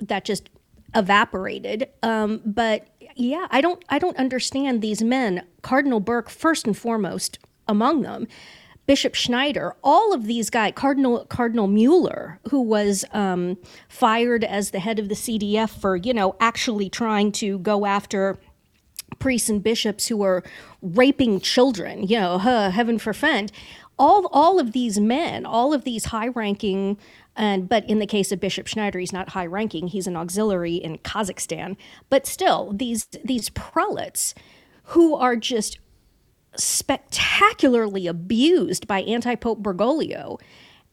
that 0.00 0.24
just 0.24 0.48
evaporated. 0.94 1.88
Um, 2.02 2.40
but 2.44 2.88
yeah, 3.16 3.46
I 3.50 3.60
don't 3.60 3.84
I 3.88 3.98
don't 3.98 4.16
understand 4.16 4.80
these 4.80 5.02
men. 5.02 5.44
Cardinal 5.62 6.00
Burke 6.00 6.30
first 6.30 6.66
and 6.66 6.76
foremost 6.76 7.38
among 7.68 8.02
them. 8.02 8.26
Bishop 8.84 9.14
Schneider, 9.14 9.76
all 9.84 10.12
of 10.12 10.26
these 10.26 10.50
guys, 10.50 10.72
Cardinal 10.74 11.24
Cardinal 11.26 11.68
Mueller, 11.68 12.40
who 12.50 12.60
was 12.60 13.04
um, 13.12 13.56
fired 13.88 14.42
as 14.42 14.70
the 14.70 14.80
head 14.80 14.98
of 14.98 15.08
the 15.08 15.14
CDF 15.14 15.70
for 15.70 15.96
you 15.96 16.12
know 16.12 16.36
actually 16.40 16.88
trying 16.88 17.32
to 17.32 17.58
go 17.60 17.86
after 17.86 18.38
priests 19.18 19.48
and 19.48 19.62
bishops 19.62 20.08
who 20.08 20.16
were 20.16 20.42
raping 20.80 21.40
children, 21.40 22.06
you 22.06 22.18
know, 22.18 22.38
huh, 22.38 22.70
heaven 22.70 22.98
forfend. 22.98 23.52
All 23.98 24.26
all 24.32 24.58
of 24.58 24.72
these 24.72 24.98
men, 24.98 25.46
all 25.46 25.72
of 25.72 25.84
these 25.84 26.06
high 26.06 26.28
ranking 26.28 26.98
and 27.36 27.68
but 27.68 27.88
in 27.88 27.98
the 27.98 28.06
case 28.06 28.32
of 28.32 28.40
Bishop 28.40 28.66
Schneider, 28.66 28.98
he's 28.98 29.12
not 29.12 29.30
high 29.30 29.46
ranking, 29.46 29.88
he's 29.88 30.06
an 30.06 30.16
auxiliary 30.16 30.74
in 30.74 30.98
Kazakhstan. 30.98 31.76
But 32.10 32.26
still, 32.26 32.72
these 32.72 33.06
these 33.24 33.48
prelates 33.50 34.34
who 34.86 35.14
are 35.14 35.36
just 35.36 35.78
spectacularly 36.56 38.06
abused 38.06 38.86
by 38.86 39.00
anti-pope 39.02 39.62
bergoglio 39.62 40.38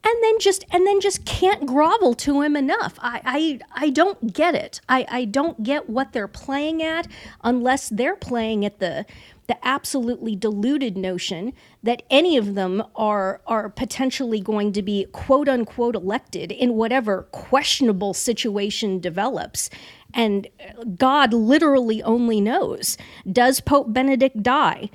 and 0.04 0.24
then 0.24 0.40
just 0.40 0.66
and 0.72 0.88
then 0.88 1.02
just 1.02 1.26
can't 1.26 1.66
grovel 1.66 2.14
to 2.14 2.42
him 2.42 2.56
enough. 2.56 2.98
I 3.00 3.60
i, 3.76 3.86
I 3.86 3.90
don't 3.90 4.34
get 4.34 4.56
it. 4.56 4.80
I, 4.88 5.06
I 5.10 5.26
don't 5.26 5.62
get 5.64 5.90
what 5.90 6.14
they're 6.14 6.28
playing 6.28 6.82
at 6.82 7.08
unless 7.44 7.90
they're 7.90 8.16
playing 8.16 8.66
at 8.66 8.80
the 8.80 9.06
the 9.50 9.68
absolutely 9.68 10.36
deluded 10.36 10.96
notion 10.96 11.52
that 11.82 12.04
any 12.12 12.38
of 12.38 12.54
them 12.54 12.84
are 12.96 13.42
are 13.48 13.68
potentially 13.68 14.40
going 14.40 14.72
to 14.72 14.84
be 14.84 15.06
quote 15.12 15.50
unquote 15.50 15.96
elected 15.96 16.52
in 16.52 16.76
whatever 16.76 17.24
questionable 17.32 18.14
situation 18.14 19.00
develops 19.00 19.70
and 20.14 20.48
god 20.96 21.34
literally 21.34 22.02
only 22.04 22.40
knows 22.40 22.96
does 23.32 23.60
pope 23.60 23.92
benedict 23.92 24.42
die 24.44 24.90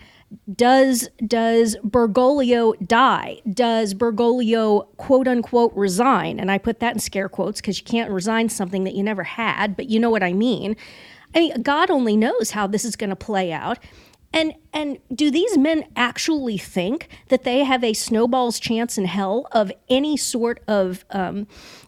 does 0.52 1.08
does 1.24 1.76
Bergoglio 1.84 2.74
die? 2.84 3.40
Does 3.52 3.94
Bergoglio 3.94 4.88
quote 4.96 5.28
unquote 5.28 5.72
resign? 5.76 6.40
And 6.40 6.50
I 6.50 6.58
put 6.58 6.80
that 6.80 6.94
in 6.94 6.98
scare 6.98 7.28
quotes 7.28 7.60
because 7.60 7.78
you 7.78 7.84
can't 7.84 8.10
resign 8.10 8.48
something 8.48 8.82
that 8.82 8.96
you 8.96 9.04
never 9.04 9.22
had, 9.22 9.76
but 9.76 9.88
you 9.88 10.00
know 10.00 10.10
what 10.10 10.24
I 10.24 10.32
mean. 10.32 10.76
I 11.34 11.40
mean, 11.40 11.62
God 11.62 11.88
only 11.88 12.16
knows 12.16 12.50
how 12.50 12.66
this 12.66 12.84
is 12.84 12.96
going 12.96 13.10
to 13.10 13.16
play 13.16 13.52
out. 13.52 13.78
And 14.34 14.54
and 14.72 14.98
do 15.14 15.30
these 15.30 15.56
men 15.56 15.84
actually 15.94 16.58
think 16.58 17.08
that 17.28 17.44
they 17.44 17.62
have 17.62 17.84
a 17.84 17.92
snowball's 17.92 18.58
chance 18.58 18.98
in 18.98 19.04
hell 19.04 19.46
of 19.52 19.70
any 19.88 20.16
sort 20.16 20.60
of 20.66 21.04
um, 21.10 21.46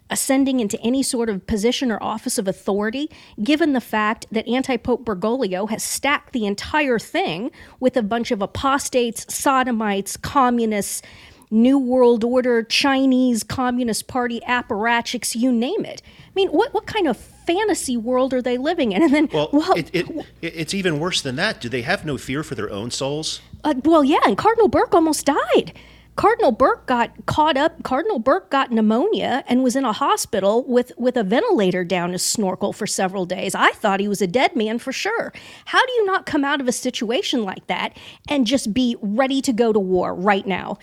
ascending 0.09 0.61
into 0.61 0.81
any 0.81 1.03
sort 1.03 1.29
of 1.29 1.45
position 1.49 1.91
or 1.91 2.01
office 2.01 2.39
of 2.39 2.47
authority, 2.47 3.11
given 3.43 3.73
the 3.73 3.81
fact 3.81 4.27
that 4.31 4.47
anti 4.47 4.77
Pope 4.77 5.05
Bergoglio 5.05 5.69
has 5.69 5.83
stacked 5.83 6.33
the 6.33 6.47
entire 6.47 7.01
thing 7.01 7.51
with 7.81 7.97
a 7.97 8.03
bunch 8.03 8.31
of 8.31 8.41
apostates, 8.41 9.27
sodomites, 9.29 10.17
communists, 10.17 11.03
New 11.51 11.79
World 11.79 12.25
Order, 12.25 12.63
Chinese 12.63 13.43
Communist 13.43 14.09
Party 14.09 14.41
apparatchiks, 14.41 15.35
you 15.35 15.53
name 15.53 15.85
it. 15.85 16.03
I 16.05 16.31
mean, 16.35 16.49
what, 16.49 16.75
what 16.75 16.87
kind 16.87 17.07
of 17.07 17.17
fantasy 17.17 17.97
world 17.97 18.35
are 18.35 18.43
they 18.43 18.59
living 18.59 18.93
in? 18.93 19.03
And 19.03 19.15
then, 19.15 19.29
Well, 19.33 19.51
well, 19.53 19.73
it, 19.75 19.91
it, 19.93 20.09
it, 20.43 20.55
it's 20.57 20.75
even 20.75 20.99
worse 20.99 21.23
than 21.23 21.37
that. 21.37 21.61
Do 21.61 21.69
they 21.69 21.83
have 21.83 22.05
no 22.05 22.19
fear 22.19 22.43
for 22.43 22.55
their 22.55 22.71
own 22.71 22.91
souls? 22.91 23.41
Uh, 23.63 23.75
well, 23.85 24.05
yeah, 24.05 24.19
and 24.25 24.37
Cardinal 24.37 24.69
Burke 24.69 24.95
almost 24.95 25.27
died. 25.27 25.73
Cardinal 26.17 26.51
Burke 26.51 26.87
got 26.87 27.27
caught 27.27 27.59
up. 27.59 27.83
Cardinal 27.83 28.19
Burke 28.19 28.51
got 28.51 28.73
pneumonia 28.73 29.45
and 29.49 29.63
was 29.63 29.77
in 29.77 29.85
a 29.85 29.93
hospital 29.93 30.65
with, 30.67 30.91
with 30.97 31.15
a 31.17 31.23
ventilator 31.23 31.85
down 31.85 32.13
his 32.13 32.23
snorkel 32.23 32.73
for 32.73 32.87
several 32.87 33.27
days. 33.27 33.55
I 33.55 33.73
thought 33.73 34.01
he 34.01 34.09
was 34.09 34.23
a 34.23 34.27
dead 34.27 34.57
man 34.57 34.79
for 34.79 34.93
sure. 34.93 35.33
How 35.67 35.85
do 35.85 35.93
you 35.93 36.07
not 36.07 36.25
come 36.25 36.43
out 36.43 36.61
of 36.63 36.69
a 36.69 36.73
situation 36.73 37.45
like 37.45 37.67
that 37.67 37.95
and 38.29 38.47
just 38.47 38.73
be 38.73 38.97
ready 39.03 39.43
to 39.43 39.53
go 39.53 39.75
to 39.75 39.79
war 39.79 40.15
right 40.15 40.47
now? 40.47 40.79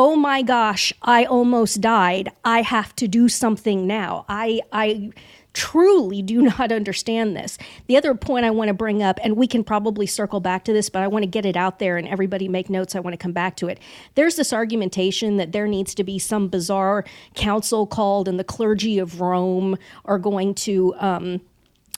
Oh 0.00 0.14
my 0.14 0.42
gosh, 0.42 0.92
I 1.02 1.24
almost 1.24 1.80
died. 1.80 2.30
I 2.44 2.62
have 2.62 2.94
to 2.96 3.08
do 3.08 3.28
something 3.28 3.84
now. 3.84 4.24
I 4.28 4.60
I 4.72 5.10
truly 5.54 6.22
do 6.22 6.40
not 6.58 6.70
understand 6.70 7.36
this. 7.36 7.58
The 7.88 7.96
other 7.96 8.14
point 8.14 8.46
I 8.46 8.50
want 8.50 8.68
to 8.68 8.74
bring 8.74 9.02
up, 9.02 9.18
and 9.24 9.36
we 9.36 9.48
can 9.48 9.64
probably 9.64 10.06
circle 10.06 10.38
back 10.38 10.64
to 10.66 10.72
this, 10.72 10.88
but 10.88 11.02
I 11.02 11.08
want 11.08 11.24
to 11.24 11.26
get 11.26 11.44
it 11.44 11.56
out 11.56 11.80
there 11.80 11.96
and 11.96 12.06
everybody 12.06 12.46
make 12.46 12.70
notes. 12.70 12.94
I 12.94 13.00
want 13.00 13.14
to 13.14 13.18
come 13.18 13.32
back 13.32 13.56
to 13.56 13.66
it. 13.66 13.80
There's 14.14 14.36
this 14.36 14.52
argumentation 14.52 15.36
that 15.38 15.50
there 15.50 15.66
needs 15.66 15.96
to 15.96 16.04
be 16.04 16.20
some 16.20 16.46
bizarre 16.46 17.04
council 17.34 17.84
called, 17.84 18.28
and 18.28 18.38
the 18.38 18.44
clergy 18.44 19.00
of 19.00 19.20
Rome 19.20 19.76
are 20.04 20.20
going 20.20 20.54
to. 20.54 20.94
Um, 21.00 21.40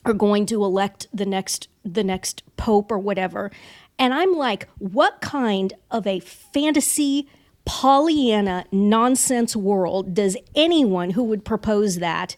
are 0.06 0.14
going 0.14 0.46
to 0.46 0.64
elect 0.64 1.06
the 1.12 1.26
next 1.26 1.68
the 1.84 2.02
next 2.02 2.42
pope 2.56 2.90
or 2.90 2.98
whatever 2.98 3.50
and 3.98 4.14
i'm 4.14 4.32
like 4.32 4.66
what 4.78 5.20
kind 5.20 5.74
of 5.90 6.06
a 6.06 6.20
fantasy 6.20 7.28
pollyanna 7.64 8.64
nonsense 8.72 9.54
world 9.54 10.14
does 10.14 10.36
anyone 10.54 11.10
who 11.10 11.22
would 11.22 11.44
propose 11.44 11.96
that 11.96 12.36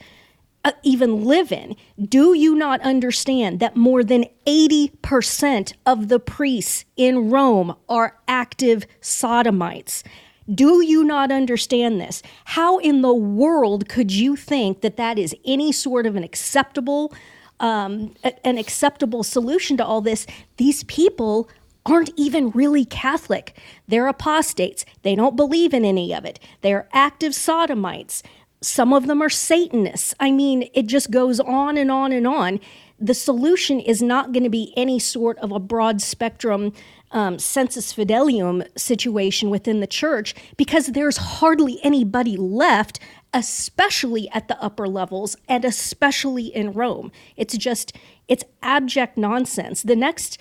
uh, 0.65 0.73
even 0.83 1.25
live 1.25 1.51
in 1.51 1.75
do 2.01 2.35
you 2.35 2.55
not 2.55 2.81
understand 2.83 3.59
that 3.61 3.77
more 3.77 4.05
than 4.05 4.25
80% 4.47 5.73
of 5.87 6.09
the 6.09 6.21
priests 6.21 6.85
in 6.97 7.31
rome 7.31 7.75
are 7.89 8.19
active 8.29 8.87
sodomites 9.01 10.05
do 10.53 10.85
you 10.85 11.05
not 11.05 11.31
understand 11.31 12.01
this? 12.01 12.23
How 12.45 12.79
in 12.79 13.03
the 13.03 13.15
world 13.15 13.89
could 13.89 14.11
you 14.11 14.37
think 14.37 14.81
that 14.81 14.97
that 14.97 15.19
is 15.19 15.35
any 15.45 15.73
sort 15.73 16.07
of 16.07 16.17
an 16.17 16.25
acceptable 16.25 17.13
um, 17.61 18.15
an 18.43 18.59
acceptable 18.59 19.23
solution 19.23 19.77
to 19.77 19.87
all 19.87 20.01
this? 20.01 20.27
These 20.57 20.83
people 20.85 21.49
aren't 21.85 22.11
even 22.17 22.51
really 22.51 22.85
Catholic. 22.85 23.59
They're 23.89 24.09
apostates. 24.09 24.85
They 25.03 25.15
don't 25.15 25.37
believe 25.37 25.75
in 25.75 25.85
any 25.85 26.15
of 26.15 26.25
it. 26.25 26.39
They're 26.61 26.89
active 26.93 27.35
sodomites. 27.35 28.23
Some 28.61 28.93
of 28.93 29.09
them 29.09 29.21
are 29.21 29.29
Satanists. 29.29 30.15
I 30.21 30.31
mean, 30.31 30.69
it 30.73 30.87
just 30.87 31.11
goes 31.11 31.41
on 31.41 31.77
and 31.77 31.91
on 31.91 32.13
and 32.13 32.27
on. 32.27 32.61
The 33.01 33.15
solution 33.15 33.81
is 33.81 34.01
not 34.01 34.33
going 34.33 34.45
to 34.45 34.51
be 34.51 34.73
any 34.77 35.01
sort 35.01 35.37
of 35.39 35.51
a 35.51 35.59
broad 35.59 36.01
spectrum 36.01 36.73
um, 37.11 37.39
sensus 37.41 37.93
fidelium 37.93 38.67
situation 38.79 39.51
within 39.51 39.81
the 39.81 39.89
church 39.89 40.35
because 40.57 40.87
there's 40.89 41.17
hardly 41.17 41.81
anybody 41.83 42.37
left, 42.37 43.01
especially 43.35 44.31
at 44.31 44.47
the 44.47 44.61
upper 44.63 44.87
levels 44.87 45.37
and 45.49 45.65
especially 45.65 46.47
in 46.47 46.73
Rome. 46.73 47.11
It's 47.37 47.57
just, 47.57 47.97
it's 48.29 48.45
abject 48.63 49.19
nonsense. 49.19 49.83
The 49.83 49.97
next. 49.97 50.41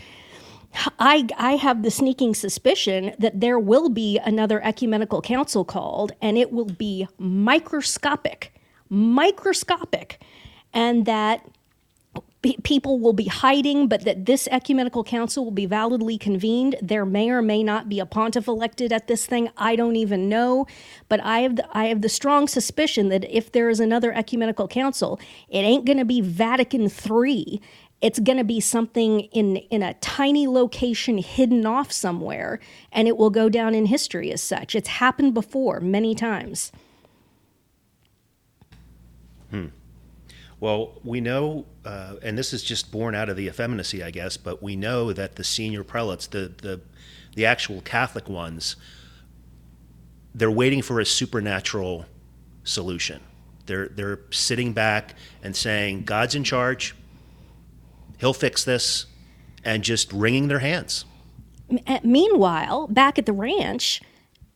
I, 0.99 1.27
I 1.37 1.53
have 1.57 1.83
the 1.83 1.91
sneaking 1.91 2.35
suspicion 2.35 3.13
that 3.19 3.39
there 3.39 3.59
will 3.59 3.89
be 3.89 4.19
another 4.19 4.61
ecumenical 4.63 5.21
council 5.21 5.65
called, 5.65 6.13
and 6.21 6.37
it 6.37 6.51
will 6.51 6.65
be 6.65 7.07
microscopic, 7.17 8.53
microscopic, 8.89 10.21
and 10.73 11.05
that 11.05 11.45
pe- 12.41 12.57
people 12.63 12.99
will 12.99 13.13
be 13.13 13.25
hiding, 13.25 13.87
but 13.87 14.05
that 14.05 14.25
this 14.25 14.47
ecumenical 14.51 15.03
council 15.03 15.43
will 15.43 15.51
be 15.51 15.65
validly 15.65 16.17
convened. 16.17 16.75
There 16.81 17.05
may 17.05 17.29
or 17.29 17.41
may 17.41 17.63
not 17.63 17.89
be 17.89 17.99
a 17.99 18.05
pontiff 18.05 18.47
elected 18.47 18.91
at 18.91 19.07
this 19.07 19.25
thing. 19.25 19.49
I 19.57 19.75
don't 19.75 19.95
even 19.95 20.29
know, 20.29 20.67
but 21.09 21.19
I 21.21 21.39
have 21.41 21.57
the, 21.57 21.77
I 21.77 21.85
have 21.85 22.01
the 22.01 22.09
strong 22.09 22.47
suspicion 22.47 23.09
that 23.09 23.25
if 23.29 23.51
there 23.51 23.69
is 23.69 23.79
another 23.79 24.11
ecumenical 24.13 24.67
council, 24.67 25.19
it 25.49 25.59
ain't 25.59 25.85
going 25.85 25.99
to 25.99 26.05
be 26.05 26.21
Vatican 26.21 26.89
III. 26.89 27.61
It's 28.01 28.20
going 28.20 28.38
to 28.38 28.43
be 28.43 28.60
something 28.60 29.22
in 29.22 29.58
in 29.58 29.84
a 29.84 29.93
tiny 29.96 30.48
location 30.48 31.17
hidden 31.17 31.65
off 31.65 31.91
somewhere 31.91 32.60
and 32.91 33.08
it 33.08 33.17
will 33.17 33.29
go 33.29 33.50
down 33.50 33.75
in 33.75 33.86
history 33.86 34.31
as 34.31 34.41
such 34.41 34.75
it's 34.75 34.89
happened 34.89 35.34
before 35.34 35.79
many 35.79 36.15
times 36.15 36.72
Hmm. 39.51 39.67
Well, 40.60 40.93
we 41.03 41.22
know, 41.22 41.65
uh, 41.86 42.15
and 42.24 42.38
this 42.38 42.53
is 42.53 42.63
just 42.63 42.91
born 42.91 43.15
out 43.15 43.29
of 43.29 43.36
the 43.36 43.48
effeminacy, 43.48 44.03
I 44.03 44.12
guess, 44.12 44.38
but 44.38 44.63
we 44.63 44.75
know 44.75 45.12
that 45.12 45.36
the 45.36 45.43
senior 45.43 45.84
prelates, 45.84 46.27
the, 46.27 46.53
the, 46.62 46.81
the 47.36 47.46
actual 47.46 47.81
Catholic 47.81 48.29
ones, 48.29 48.75
they're 50.34 50.51
waiting 50.51 50.81
for 50.81 51.00
a 51.00 51.05
supernatural 51.05 52.05
solution. 52.63 53.22
They're, 53.65 53.88
they're 53.88 54.20
sitting 54.29 54.72
back 54.72 55.15
and 55.43 55.55
saying, 55.55 56.03
God's 56.03 56.36
in 56.36 56.43
charge, 56.43 56.96
He'll 58.21 58.33
fix 58.33 58.63
this, 58.63 59.07
and 59.65 59.83
just 59.83 60.13
wringing 60.13 60.47
their 60.47 60.59
hands. 60.59 61.05
Meanwhile 62.03 62.87
back 62.87 63.17
at 63.17 63.25
the 63.25 63.33
ranch 63.33 63.99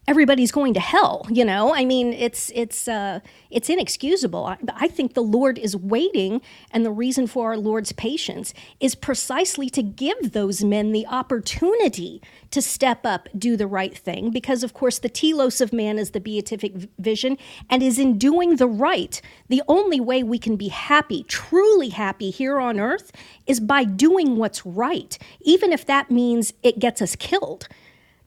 everybody's 0.08 0.52
going 0.52 0.74
to 0.74 0.80
hell 0.80 1.26
you 1.30 1.44
know? 1.46 1.74
I 1.74 1.86
mean 1.86 2.14
it's 2.14 2.52
it's 2.54 2.88
uh 2.88 3.20
it's 3.50 3.70
inexcusable. 3.70 4.46
I, 4.46 4.58
I 4.76 4.88
think 4.88 5.14
the 5.14 5.24
lord 5.24 5.58
is 5.58 5.76
waiting 5.76 6.42
and 6.72 6.86
the 6.86 6.92
reason 6.92 7.28
for 7.28 7.48
our 7.48 7.58
lord's 7.58 7.92
patience 7.92 8.54
is 8.80 8.96
precisely 8.96 9.70
to 9.72 9.84
give 9.84 10.32
those 10.32 10.64
men 10.64 10.92
the 10.92 11.08
opportunity 11.08 12.22
to 12.52 12.62
step 12.62 13.06
up 13.06 13.30
do 13.38 13.58
the 13.58 13.68
right 13.68 13.98
thing 13.98 14.32
because 14.32 14.64
of 14.64 14.74
course 14.74 15.00
the 15.00 15.10
telos 15.10 15.62
of 15.62 15.74
man 15.74 15.98
is 15.98 16.12
the 16.12 16.20
beatific 16.20 16.74
vision 17.00 17.38
and 17.70 17.82
is 17.82 18.00
in 18.00 18.18
doing 18.18 18.58
the 18.58 18.68
right. 18.68 19.22
The 19.50 19.64
only 19.68 20.00
way 20.00 20.24
we 20.24 20.40
can 20.40 20.56
be 20.56 20.68
happy 20.70 21.24
truly 21.24 21.90
happy 21.90 22.30
here 22.30 22.60
on 22.60 22.80
earth 22.80 23.12
is 23.48 23.60
by 23.60 23.84
doing 23.84 24.38
what's 24.38 24.66
right 24.66 25.18
even 25.42 25.72
if 25.72 25.86
that 25.86 26.12
means 26.12 26.54
it 26.64 26.80
gets 26.80 27.02
us 27.02 27.16
killed 27.16 27.68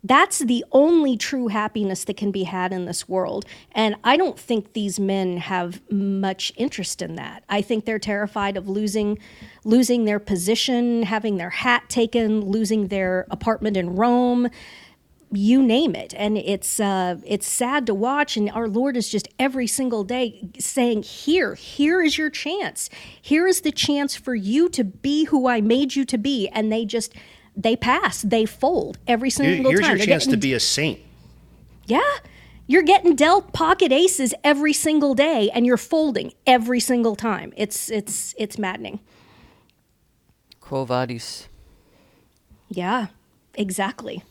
that's 0.05 0.39
the 0.39 0.65
only 0.73 1.17
true 1.17 1.49
happiness 1.49 2.05
that 2.05 2.17
can 2.17 2.31
be 2.31 2.45
had 2.45 2.73
in 2.73 2.85
this 2.85 3.09
world. 3.09 3.45
And 3.73 3.97
I 4.05 4.17
don't 4.17 4.39
think 4.39 4.73
these 4.73 5.01
men 5.01 5.39
have 5.39 5.81
much 5.91 6.53
interest 6.57 7.03
in 7.03 7.17
that. 7.17 7.45
I 7.49 7.63
think 7.63 7.85
they're 7.85 7.99
terrified 7.99 8.57
of 8.57 8.69
losing 8.69 9.19
losing 9.65 10.05
their 10.05 10.21
position, 10.21 11.03
having 11.03 11.37
their 11.37 11.51
hat 11.51 11.89
taken, 11.89 12.41
losing 12.41 12.89
their 12.89 13.27
apartment 13.31 13.77
in 13.77 13.97
Rome. 13.97 14.49
You 15.31 15.63
name 15.63 15.95
it, 15.95 16.15
and 16.17 16.39
it's 16.39 16.81
uh, 16.81 17.17
it's 17.27 17.47
sad 17.47 17.85
to 17.87 17.95
watch. 17.95 18.39
And 18.39 18.51
our 18.51 18.67
Lord 18.67 18.97
is 18.97 19.11
just 19.11 19.29
every 19.39 19.67
single 19.67 20.03
day 20.03 20.49
saying, 20.59 21.03
"Here, 21.03 21.55
here 21.55 22.01
is 22.01 22.17
your 22.17 22.31
chance. 22.31 22.89
Here 23.21 23.47
is 23.47 23.61
the 23.61 23.73
chance 23.73 24.17
for 24.17 24.35
you 24.35 24.71
to 24.71 24.85
be 24.85 25.25
who 25.25 25.47
I 25.47 25.61
made 25.61 25.97
you 25.97 26.07
to 26.07 26.17
be." 26.17 26.49
And 26.49 26.73
they 26.73 26.87
just 26.87 27.13
they 27.59 27.77
pass, 27.77 28.23
they 28.23 28.47
fold 28.47 28.97
every 29.07 29.29
Here- 29.29 29.45
single 29.45 29.71
Here's 29.73 29.81
time. 29.83 29.91
your 29.91 29.99
They're 29.99 30.07
chance 30.07 30.27
to 30.29 30.37
be 30.39 30.55
a 30.55 30.61
saint. 30.61 31.01
yeah. 31.87 32.01
You're 32.71 32.83
getting 32.83 33.17
dealt 33.17 33.55
pocket 33.55 33.93
aces 33.93 34.35
every 34.45 34.75
single 34.75 35.15
day 35.15 35.51
and 35.55 35.65
you're 35.65 35.79
folding 35.79 36.35
every 36.47 36.81
single 36.81 37.17
time. 37.17 37.55
It's 37.57 37.91
it's 37.91 38.35
it's 38.39 38.59
maddening. 38.59 39.01
Quo 40.61 40.85
vadis. 40.85 41.49
Yeah. 42.69 43.07
Exactly. 43.55 44.23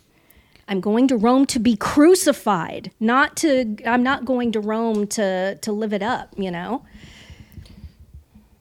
I'm 0.67 0.81
going 0.81 1.07
to 1.07 1.17
Rome 1.17 1.48
to 1.48 1.57
be 1.60 1.75
crucified, 1.75 2.91
not 3.00 3.36
to 3.38 3.75
I'm 3.88 4.03
not 4.03 4.24
going 4.24 4.51
to 4.51 4.60
Rome 4.60 5.07
to 5.07 5.55
to 5.55 5.72
live 5.72 5.91
it 5.91 6.03
up, 6.03 6.36
you 6.38 6.51
know. 6.51 6.84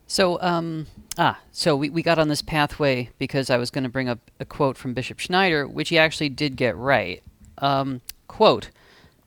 So, 0.06 0.40
um, 0.40 0.86
ah, 1.18 1.38
so 1.50 1.76
we, 1.76 1.90
we 1.90 2.02
got 2.02 2.18
on 2.18 2.28
this 2.28 2.42
pathway 2.42 3.10
because 3.18 3.50
I 3.50 3.56
was 3.56 3.70
going 3.70 3.84
to 3.84 3.90
bring 3.90 4.08
up 4.08 4.30
a 4.38 4.44
quote 4.44 4.76
from 4.76 4.94
Bishop 4.94 5.18
Schneider, 5.18 5.66
which 5.66 5.88
he 5.88 5.98
actually 5.98 6.28
did 6.28 6.56
get 6.56 6.76
right. 6.76 7.22
Um, 7.58 8.00
quote 8.28 8.70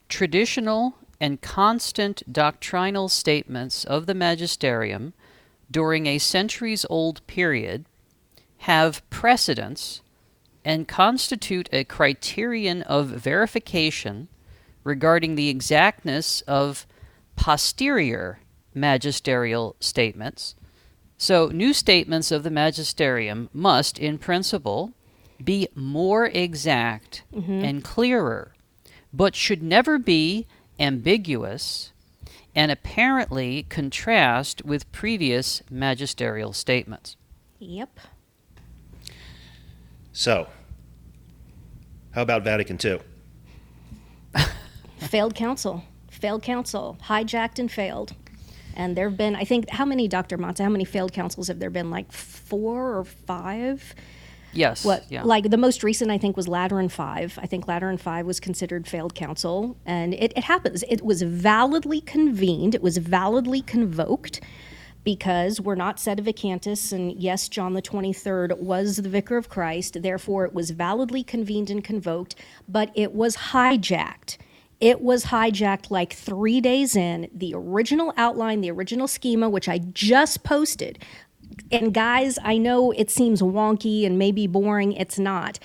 Traditional 0.07 0.95
and 1.19 1.41
constant 1.41 2.23
doctrinal 2.31 3.09
statements 3.09 3.83
of 3.83 4.05
the 4.05 4.13
magisterium 4.13 5.13
during 5.69 6.07
a 6.07 6.17
centuries 6.17 6.85
old 6.89 7.25
period 7.27 7.85
have 8.59 9.07
precedence 9.09 10.01
and 10.65 10.87
constitute 10.87 11.69
a 11.71 11.83
criterion 11.83 12.81
of 12.83 13.07
verification 13.07 14.27
regarding 14.83 15.35
the 15.35 15.49
exactness 15.49 16.41
of 16.41 16.85
posterior 17.35 18.39
magisterial 18.73 19.75
statements. 19.79 20.55
So, 21.21 21.47
new 21.47 21.73
statements 21.73 22.31
of 22.31 22.43
the 22.43 22.49
magisterium 22.49 23.49
must, 23.51 23.99
in 23.99 24.17
principle, 24.17 24.93
be 25.43 25.67
more 25.75 26.27
exact 26.27 27.23
mm-hmm. 27.35 27.61
and 27.61 27.83
clearer, 27.83 28.55
but 29.11 29.35
should 29.35 29.61
never 29.61 29.99
be 29.99 30.47
ambiguous 30.79 31.91
and 32.55 32.71
apparently 32.71 33.63
contrast 33.63 34.63
with 34.63 34.89
previous 34.93 35.61
magisterial 35.69 36.53
statements. 36.53 37.17
Yep. 37.59 37.99
So, 40.13 40.47
how 42.11 42.21
about 42.21 42.45
Vatican 42.45 42.79
II? 42.81 43.01
failed 44.99 45.35
council. 45.35 45.83
Failed 46.09 46.43
council. 46.43 46.97
Hijacked 47.03 47.59
and 47.59 47.69
failed. 47.69 48.15
And 48.79 48.95
there 48.95 49.09
have 49.09 49.17
been, 49.17 49.35
I 49.35 49.43
think, 49.43 49.69
how 49.69 49.83
many, 49.83 50.07
Dr. 50.07 50.37
Monta, 50.37 50.63
how 50.63 50.69
many 50.69 50.85
failed 50.85 51.11
councils 51.11 51.49
have 51.49 51.59
there 51.59 51.69
been? 51.69 51.91
Like 51.91 52.13
four 52.13 52.97
or 52.97 53.03
five? 53.03 53.93
Yes. 54.53 54.85
What 54.85 55.03
Yeah. 55.09 55.23
like 55.23 55.49
the 55.49 55.57
most 55.57 55.83
recent 55.83 56.09
I 56.09 56.17
think 56.17 56.37
was 56.37 56.47
Lateran 56.47 56.87
Five. 56.87 57.37
I 57.41 57.45
think 57.45 57.67
Lateran 57.67 57.97
Five 57.97 58.25
was 58.25 58.39
considered 58.39 58.87
failed 58.87 59.13
council, 59.13 59.75
and 59.85 60.13
it, 60.13 60.31
it 60.35 60.45
happens. 60.45 60.83
It 60.89 61.03
was 61.03 61.21
validly 61.21 61.99
convened. 61.99 62.73
It 62.73 62.81
was 62.81 62.97
validly 62.97 63.61
convoked 63.61 64.39
because 65.03 65.59
we're 65.59 65.75
not 65.75 65.97
sedevacantists, 65.97 66.93
and 66.93 67.11
yes, 67.21 67.49
John 67.49 67.73
the 67.73 67.81
Twenty 67.81 68.13
Third 68.13 68.53
was 68.59 68.95
the 68.95 69.09
vicar 69.09 69.35
of 69.35 69.49
Christ. 69.49 70.01
Therefore, 70.01 70.45
it 70.45 70.53
was 70.53 70.71
validly 70.71 71.21
convened 71.23 71.69
and 71.69 71.83
convoked, 71.83 72.33
but 72.67 72.91
it 72.95 73.11
was 73.13 73.35
hijacked. 73.51 74.37
It 74.79 75.01
was 75.01 75.25
hijacked 75.25 75.91
like 75.91 76.13
three 76.13 76.61
days 76.61 76.95
in. 76.95 77.29
The 77.33 77.53
original 77.53 78.13
outline, 78.15 78.61
the 78.61 78.71
original 78.71 79.07
schema, 79.07 79.49
which 79.49 79.67
I 79.67 79.79
just 79.79 80.43
posted, 80.43 80.99
and 81.71 81.93
guys, 81.93 82.37
I 82.43 82.57
know 82.57 82.91
it 82.91 83.09
seems 83.09 83.41
wonky 83.41 84.05
and 84.05 84.17
maybe 84.17 84.47
boring. 84.47 84.93
It's 84.93 85.19
not. 85.19 85.59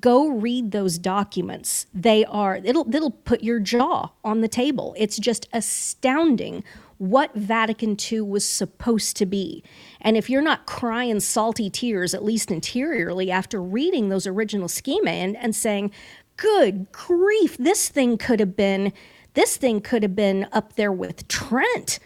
Go 0.00 0.28
read 0.28 0.70
those 0.70 0.98
documents. 0.98 1.86
They 1.92 2.24
are 2.24 2.56
it'll 2.56 2.94
it'll 2.94 3.10
put 3.10 3.42
your 3.42 3.58
jaw 3.58 4.10
on 4.24 4.40
the 4.40 4.48
table. 4.48 4.94
It's 4.96 5.18
just 5.18 5.48
astounding 5.52 6.62
what 6.98 7.34
Vatican 7.34 7.96
II 8.12 8.20
was 8.20 8.44
supposed 8.44 9.16
to 9.16 9.24
be. 9.24 9.64
And 10.02 10.18
if 10.18 10.28
you're 10.28 10.42
not 10.42 10.66
crying 10.66 11.18
salty 11.20 11.70
tears, 11.70 12.12
at 12.12 12.22
least 12.22 12.50
interiorly, 12.50 13.30
after 13.30 13.60
reading 13.60 14.10
those 14.10 14.26
original 14.26 14.68
schema 14.68 15.10
and, 15.10 15.34
and 15.38 15.56
saying, 15.56 15.92
good 16.40 16.90
grief, 16.92 17.56
this 17.58 17.88
thing 17.88 18.18
could 18.18 18.40
have 18.40 18.56
been 18.56 18.92
this 19.34 19.56
thing 19.56 19.80
could 19.80 20.02
have 20.02 20.16
been 20.16 20.48
up 20.52 20.74
there 20.74 20.92
with 20.92 21.28
Trent 21.28 22.00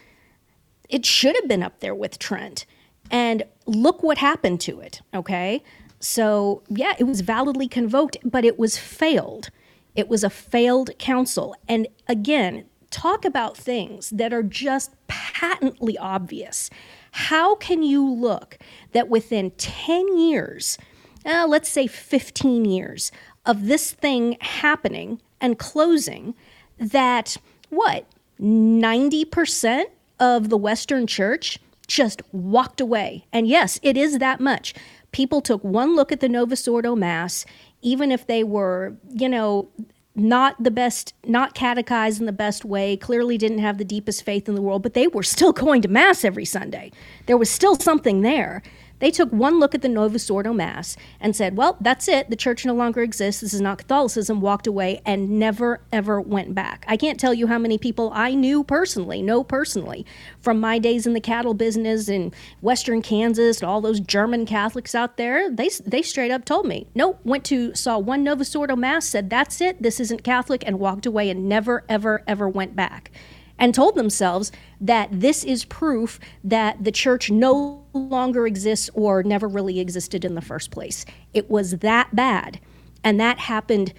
it 0.89 1.05
should 1.05 1.35
have 1.35 1.47
been 1.47 1.63
up 1.63 1.79
there 1.79 1.95
with 1.95 2.19
Trent. 2.19 2.65
And 3.11 3.43
look 3.65 4.03
what 4.03 4.17
happened 4.17 4.61
to 4.61 4.79
it, 4.79 5.01
okay? 5.13 5.63
So, 5.99 6.63
yeah, 6.69 6.93
it 6.99 7.05
was 7.05 7.21
validly 7.21 7.67
convoked, 7.67 8.17
but 8.23 8.45
it 8.45 8.59
was 8.59 8.77
failed. 8.77 9.49
It 9.95 10.07
was 10.07 10.23
a 10.23 10.29
failed 10.29 10.91
council. 10.97 11.55
And 11.67 11.87
again, 12.07 12.65
talk 12.91 13.25
about 13.25 13.57
things 13.57 14.09
that 14.11 14.33
are 14.33 14.43
just 14.43 14.95
patently 15.07 15.97
obvious. 15.97 16.69
How 17.11 17.55
can 17.55 17.83
you 17.83 18.07
look 18.07 18.57
that 18.91 19.09
within 19.09 19.51
10 19.51 20.17
years, 20.17 20.77
uh, 21.25 21.45
let's 21.47 21.69
say 21.69 21.87
15 21.87 22.65
years, 22.65 23.11
of 23.45 23.65
this 23.67 23.91
thing 23.91 24.37
happening 24.41 25.21
and 25.41 25.59
closing, 25.59 26.33
that 26.77 27.37
what, 27.69 28.05
90% 28.41 29.85
of 30.19 30.49
the 30.49 30.57
Western 30.57 31.07
church 31.07 31.59
just 31.87 32.21
walked 32.31 32.81
away. 32.81 33.25
And 33.31 33.47
yes, 33.47 33.79
it 33.83 33.97
is 33.97 34.19
that 34.19 34.39
much. 34.39 34.73
People 35.11 35.41
took 35.41 35.63
one 35.63 35.95
look 35.95 36.11
at 36.11 36.19
the 36.19 36.29
Novus 36.29 36.67
Ordo 36.67 36.95
Mass, 36.95 37.45
even 37.81 38.11
if 38.11 38.27
they 38.27 38.43
were, 38.43 38.95
you 39.13 39.29
know, 39.29 39.69
not 40.15 40.61
the 40.63 40.71
best, 40.71 41.13
not 41.25 41.53
catechized 41.53 42.19
in 42.19 42.25
the 42.25 42.31
best 42.31 42.63
way, 42.65 42.95
clearly 42.97 43.37
didn't 43.37 43.59
have 43.59 43.77
the 43.77 43.85
deepest 43.85 44.23
faith 44.23 44.47
in 44.47 44.55
the 44.55 44.61
world, 44.61 44.81
but 44.81 44.93
they 44.93 45.07
were 45.07 45.23
still 45.23 45.51
going 45.53 45.81
to 45.81 45.87
Mass 45.87 46.23
every 46.23 46.45
Sunday. 46.45 46.91
There 47.25 47.37
was 47.37 47.49
still 47.49 47.75
something 47.75 48.21
there. 48.21 48.63
They 48.99 49.11
took 49.11 49.31
one 49.31 49.59
look 49.59 49.75
at 49.75 49.81
the 49.81 49.89
Novus 49.89 50.29
Ordo 50.29 50.53
Mass 50.53 50.95
and 51.19 51.35
said, 51.35 51.57
well, 51.57 51.77
that's 51.81 52.07
it. 52.07 52.29
The 52.29 52.35
church 52.35 52.65
no 52.65 52.73
longer 52.73 53.01
exists. 53.01 53.41
This 53.41 53.53
is 53.53 53.61
not 53.61 53.77
Catholicism, 53.77 54.41
walked 54.41 54.67
away 54.67 55.01
and 55.05 55.37
never, 55.39 55.81
ever 55.91 56.21
went 56.21 56.55
back. 56.55 56.85
I 56.87 56.97
can't 56.97 57.19
tell 57.19 57.33
you 57.33 57.47
how 57.47 57.59
many 57.59 57.77
people 57.77 58.11
I 58.13 58.33
knew 58.33 58.63
personally, 58.63 59.21
know 59.21 59.43
personally, 59.43 60.05
from 60.39 60.59
my 60.59 60.79
days 60.79 61.05
in 61.05 61.13
the 61.13 61.21
cattle 61.21 61.53
business 61.53 62.07
in 62.07 62.33
Western 62.61 63.01
Kansas, 63.01 63.61
all 63.61 63.81
those 63.81 63.99
German 63.99 64.45
Catholics 64.45 64.95
out 64.95 65.17
there. 65.17 65.49
They, 65.49 65.69
they 65.85 66.01
straight 66.01 66.31
up 66.31 66.45
told 66.45 66.65
me, 66.65 66.87
nope, 66.95 67.19
went 67.23 67.43
to, 67.45 67.75
saw 67.75 67.97
one 67.97 68.23
Novus 68.23 68.55
Ordo 68.55 68.75
Mass, 68.75 69.05
said, 69.07 69.29
that's 69.29 69.59
it. 69.61 69.81
This 69.81 69.99
isn't 69.99 70.23
Catholic, 70.23 70.63
and 70.65 70.79
walked 70.79 71.05
away 71.05 71.29
and 71.29 71.49
never, 71.49 71.83
ever, 71.89 72.23
ever 72.27 72.47
went 72.47 72.75
back 72.75 73.11
and 73.57 73.73
told 73.73 73.95
themselves 73.95 74.51
that 74.81 75.09
this 75.11 75.43
is 75.43 75.65
proof 75.65 76.19
that 76.43 76.83
the 76.83 76.91
church 76.91 77.29
no 77.31 77.83
longer 77.93 78.45
exists 78.45 78.89
or 78.93 79.23
never 79.23 79.47
really 79.47 79.79
existed 79.79 80.25
in 80.25 80.35
the 80.35 80.41
first 80.41 80.71
place. 80.71 81.05
It 81.33 81.49
was 81.49 81.77
that 81.79 82.15
bad. 82.15 82.59
And 83.03 83.19
that 83.19 83.39
happened 83.39 83.93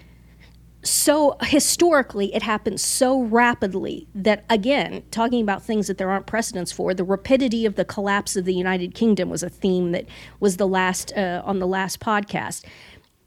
so 0.87 1.37
historically, 1.43 2.35
it 2.35 2.43
happened 2.43 2.81
so 2.81 3.23
rapidly 3.23 4.07
that, 4.15 4.45
again, 4.49 5.03
talking 5.11 5.43
about 5.43 5.63
things 5.63 5.89
that 5.89 5.99
there 5.99 6.11
aren't 6.11 6.27
precedents 6.27 6.71
for, 6.71 6.95
the 6.95 7.05
rapidity 7.05 7.67
of 7.67 7.75
the 7.75 7.85
collapse 7.85 8.37
of 8.37 8.45
the 8.45 8.55
United 8.55 8.95
Kingdom 8.95 9.29
was 9.29 9.43
a 9.43 9.49
theme 9.49 9.93
that 9.93 10.07
was 10.39 10.57
the 10.59 10.67
last 10.67 11.13
uh, 11.17 11.43
on 11.45 11.59
the 11.59 11.67
last 11.67 11.99
podcast 11.99 12.65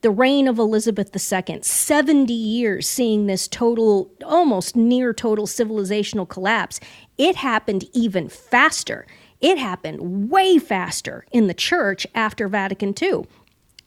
the 0.02 0.12
reign 0.12 0.48
of 0.48 0.58
Elizabeth 0.58 1.12
II, 1.14 1.60
70 1.62 2.34
years 2.34 2.88
seeing 2.88 3.28
this 3.28 3.48
total, 3.48 4.12
almost 4.26 4.76
near 4.76 5.14
total 5.14 5.46
civilizational 5.46 6.28
collapse, 6.28 6.80
it 7.18 7.36
happened 7.36 7.86
even 7.94 8.30
faster. 8.30 9.06
It 9.42 9.58
happened 9.58 10.30
way 10.30 10.58
faster 10.58 11.26
in 11.32 11.48
the 11.48 11.54
church 11.54 12.08
after 12.16 12.48
Vatican 12.48 12.94
II. 13.02 13.26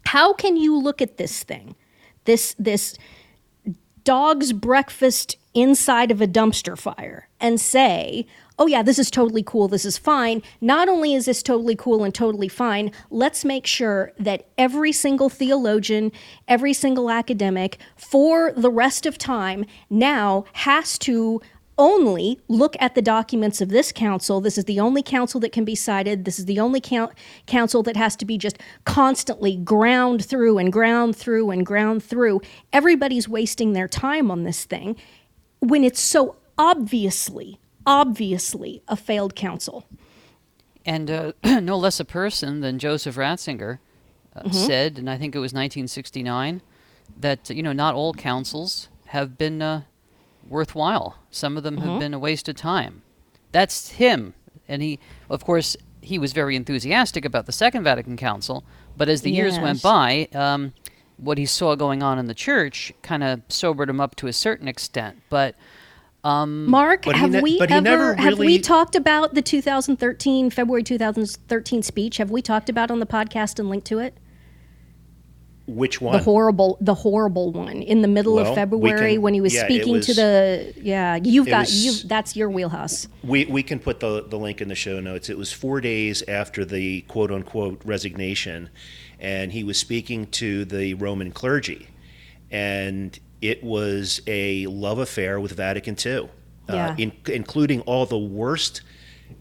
How 0.06 0.32
can 0.32 0.56
you 0.56 0.78
look 0.78 1.00
at 1.00 1.16
this 1.16 1.42
thing, 1.42 1.76
this, 2.24 2.54
this 2.58 2.96
dog's 4.04 4.52
breakfast 4.52 5.36
inside 5.54 6.10
of 6.10 6.20
a 6.20 6.26
dumpster 6.26 6.76
fire, 6.76 7.28
and 7.40 7.60
say, 7.60 8.26
oh, 8.58 8.66
yeah, 8.66 8.82
this 8.82 8.98
is 8.98 9.10
totally 9.10 9.42
cool, 9.42 9.68
this 9.68 9.84
is 9.84 9.98
fine. 9.98 10.42
Not 10.60 10.88
only 10.88 11.14
is 11.14 11.24
this 11.24 11.42
totally 11.42 11.76
cool 11.76 12.04
and 12.04 12.14
totally 12.14 12.48
fine, 12.48 12.92
let's 13.10 13.44
make 13.44 13.66
sure 13.66 14.12
that 14.18 14.46
every 14.58 14.92
single 14.92 15.28
theologian, 15.28 16.12
every 16.48 16.72
single 16.72 17.10
academic, 17.10 17.78
for 17.96 18.52
the 18.52 18.70
rest 18.70 19.06
of 19.06 19.18
time 19.18 19.64
now 19.90 20.44
has 20.52 20.98
to 20.98 21.40
only 21.78 22.38
look 22.48 22.76
at 22.78 22.94
the 22.94 23.02
documents 23.02 23.60
of 23.60 23.70
this 23.70 23.92
council. 23.92 24.40
This 24.40 24.58
is 24.58 24.66
the 24.66 24.78
only 24.78 25.02
council 25.02 25.40
that 25.40 25.52
can 25.52 25.64
be 25.64 25.74
cited. 25.74 26.24
This 26.24 26.38
is 26.38 26.44
the 26.44 26.60
only 26.60 26.80
count, 26.80 27.12
council 27.46 27.82
that 27.84 27.96
has 27.96 28.14
to 28.16 28.24
be 28.24 28.38
just 28.38 28.58
constantly 28.84 29.56
ground 29.56 30.24
through 30.24 30.58
and 30.58 30.72
ground 30.72 31.16
through 31.16 31.50
and 31.50 31.64
ground 31.64 32.04
through. 32.04 32.40
Everybody's 32.72 33.28
wasting 33.28 33.72
their 33.72 33.88
time 33.88 34.30
on 34.30 34.44
this 34.44 34.64
thing 34.64 34.96
when 35.60 35.82
it's 35.84 36.00
so 36.00 36.36
obviously 36.58 37.58
obviously 37.86 38.82
a 38.88 38.96
failed 38.96 39.34
council. 39.34 39.86
And 40.84 41.10
uh, 41.10 41.32
no 41.44 41.76
less 41.76 42.00
a 42.00 42.04
person 42.04 42.60
than 42.60 42.78
Joseph 42.78 43.16
Ratzinger 43.16 43.78
uh, 44.34 44.40
mm-hmm. 44.40 44.52
said, 44.52 44.98
and 44.98 45.08
I 45.08 45.16
think 45.16 45.34
it 45.34 45.38
was 45.38 45.52
1969, 45.52 46.62
that 47.18 47.50
you 47.50 47.62
know 47.62 47.72
not 47.72 47.94
all 47.94 48.14
councils 48.14 48.88
have 49.06 49.36
been 49.36 49.60
uh, 49.60 49.82
worthwhile. 50.48 51.18
Some 51.30 51.56
of 51.56 51.62
them 51.62 51.76
mm-hmm. 51.76 51.88
have 51.88 52.00
been 52.00 52.14
a 52.14 52.18
waste 52.18 52.48
of 52.48 52.56
time. 52.56 53.02
That's 53.52 53.90
him, 53.90 54.34
and 54.66 54.82
he, 54.82 54.98
of 55.28 55.44
course, 55.44 55.76
he 56.00 56.18
was 56.18 56.32
very 56.32 56.56
enthusiastic 56.56 57.24
about 57.24 57.46
the 57.46 57.52
Second 57.52 57.84
Vatican 57.84 58.16
Council. 58.16 58.64
But 58.96 59.08
as 59.08 59.22
the 59.22 59.30
yes. 59.30 59.36
years 59.36 59.58
went 59.58 59.82
by, 59.82 60.28
um, 60.34 60.72
what 61.16 61.38
he 61.38 61.46
saw 61.46 61.74
going 61.74 62.02
on 62.02 62.18
in 62.18 62.26
the 62.26 62.34
church 62.34 62.92
kind 63.02 63.22
of 63.22 63.40
sobered 63.48 63.88
him 63.88 64.00
up 64.00 64.16
to 64.16 64.26
a 64.26 64.32
certain 64.32 64.68
extent. 64.68 65.22
But 65.30 65.54
um, 66.24 66.70
Mark, 66.70 67.04
have 67.06 67.32
ne- 67.32 67.40
we 67.40 67.60
ever 67.60 68.10
really... 68.10 68.16
have 68.16 68.38
we 68.38 68.58
talked 68.58 68.94
about 68.94 69.34
the 69.34 69.42
2013 69.42 70.50
February 70.50 70.82
2013 70.82 71.82
speech? 71.82 72.18
Have 72.18 72.30
we 72.30 72.40
talked 72.40 72.68
about 72.68 72.90
on 72.90 73.00
the 73.00 73.06
podcast 73.06 73.58
and 73.58 73.68
linked 73.68 73.86
to 73.88 73.98
it? 73.98 74.16
Which 75.66 76.00
one? 76.00 76.12
The 76.12 76.22
horrible, 76.22 76.76
the 76.80 76.94
horrible 76.94 77.52
one 77.52 77.82
in 77.82 78.02
the 78.02 78.08
middle 78.08 78.34
well, 78.34 78.48
of 78.48 78.54
February 78.54 79.14
can, 79.14 79.22
when 79.22 79.34
he 79.34 79.40
was 79.40 79.54
yeah, 79.54 79.64
speaking 79.64 79.94
was, 79.94 80.06
to 80.06 80.14
the. 80.14 80.74
Yeah, 80.76 81.16
you've 81.22 81.46
got 81.46 81.72
you. 81.72 81.92
That's 82.04 82.36
your 82.36 82.50
wheelhouse. 82.50 83.06
We 83.22 83.44
we 83.46 83.62
can 83.62 83.78
put 83.78 84.00
the 84.00 84.22
the 84.22 84.38
link 84.38 84.60
in 84.60 84.68
the 84.68 84.74
show 84.74 85.00
notes. 85.00 85.28
It 85.28 85.38
was 85.38 85.52
four 85.52 85.80
days 85.80 86.22
after 86.26 86.64
the 86.64 87.02
quote 87.02 87.30
unquote 87.30 87.80
resignation, 87.84 88.70
and 89.20 89.52
he 89.52 89.62
was 89.62 89.78
speaking 89.78 90.26
to 90.32 90.64
the 90.64 90.94
Roman 90.94 91.30
clergy, 91.30 91.88
and 92.50 93.18
it 93.42 93.62
was 93.62 94.22
a 94.28 94.66
love 94.68 94.98
affair 94.98 95.40
with 95.40 95.52
Vatican 95.52 95.96
II, 96.04 96.16
uh, 96.16 96.28
yeah. 96.68 96.90
uh, 96.90 96.96
in, 96.96 97.12
including 97.26 97.80
all 97.82 98.06
the 98.06 98.16
worst 98.18 98.82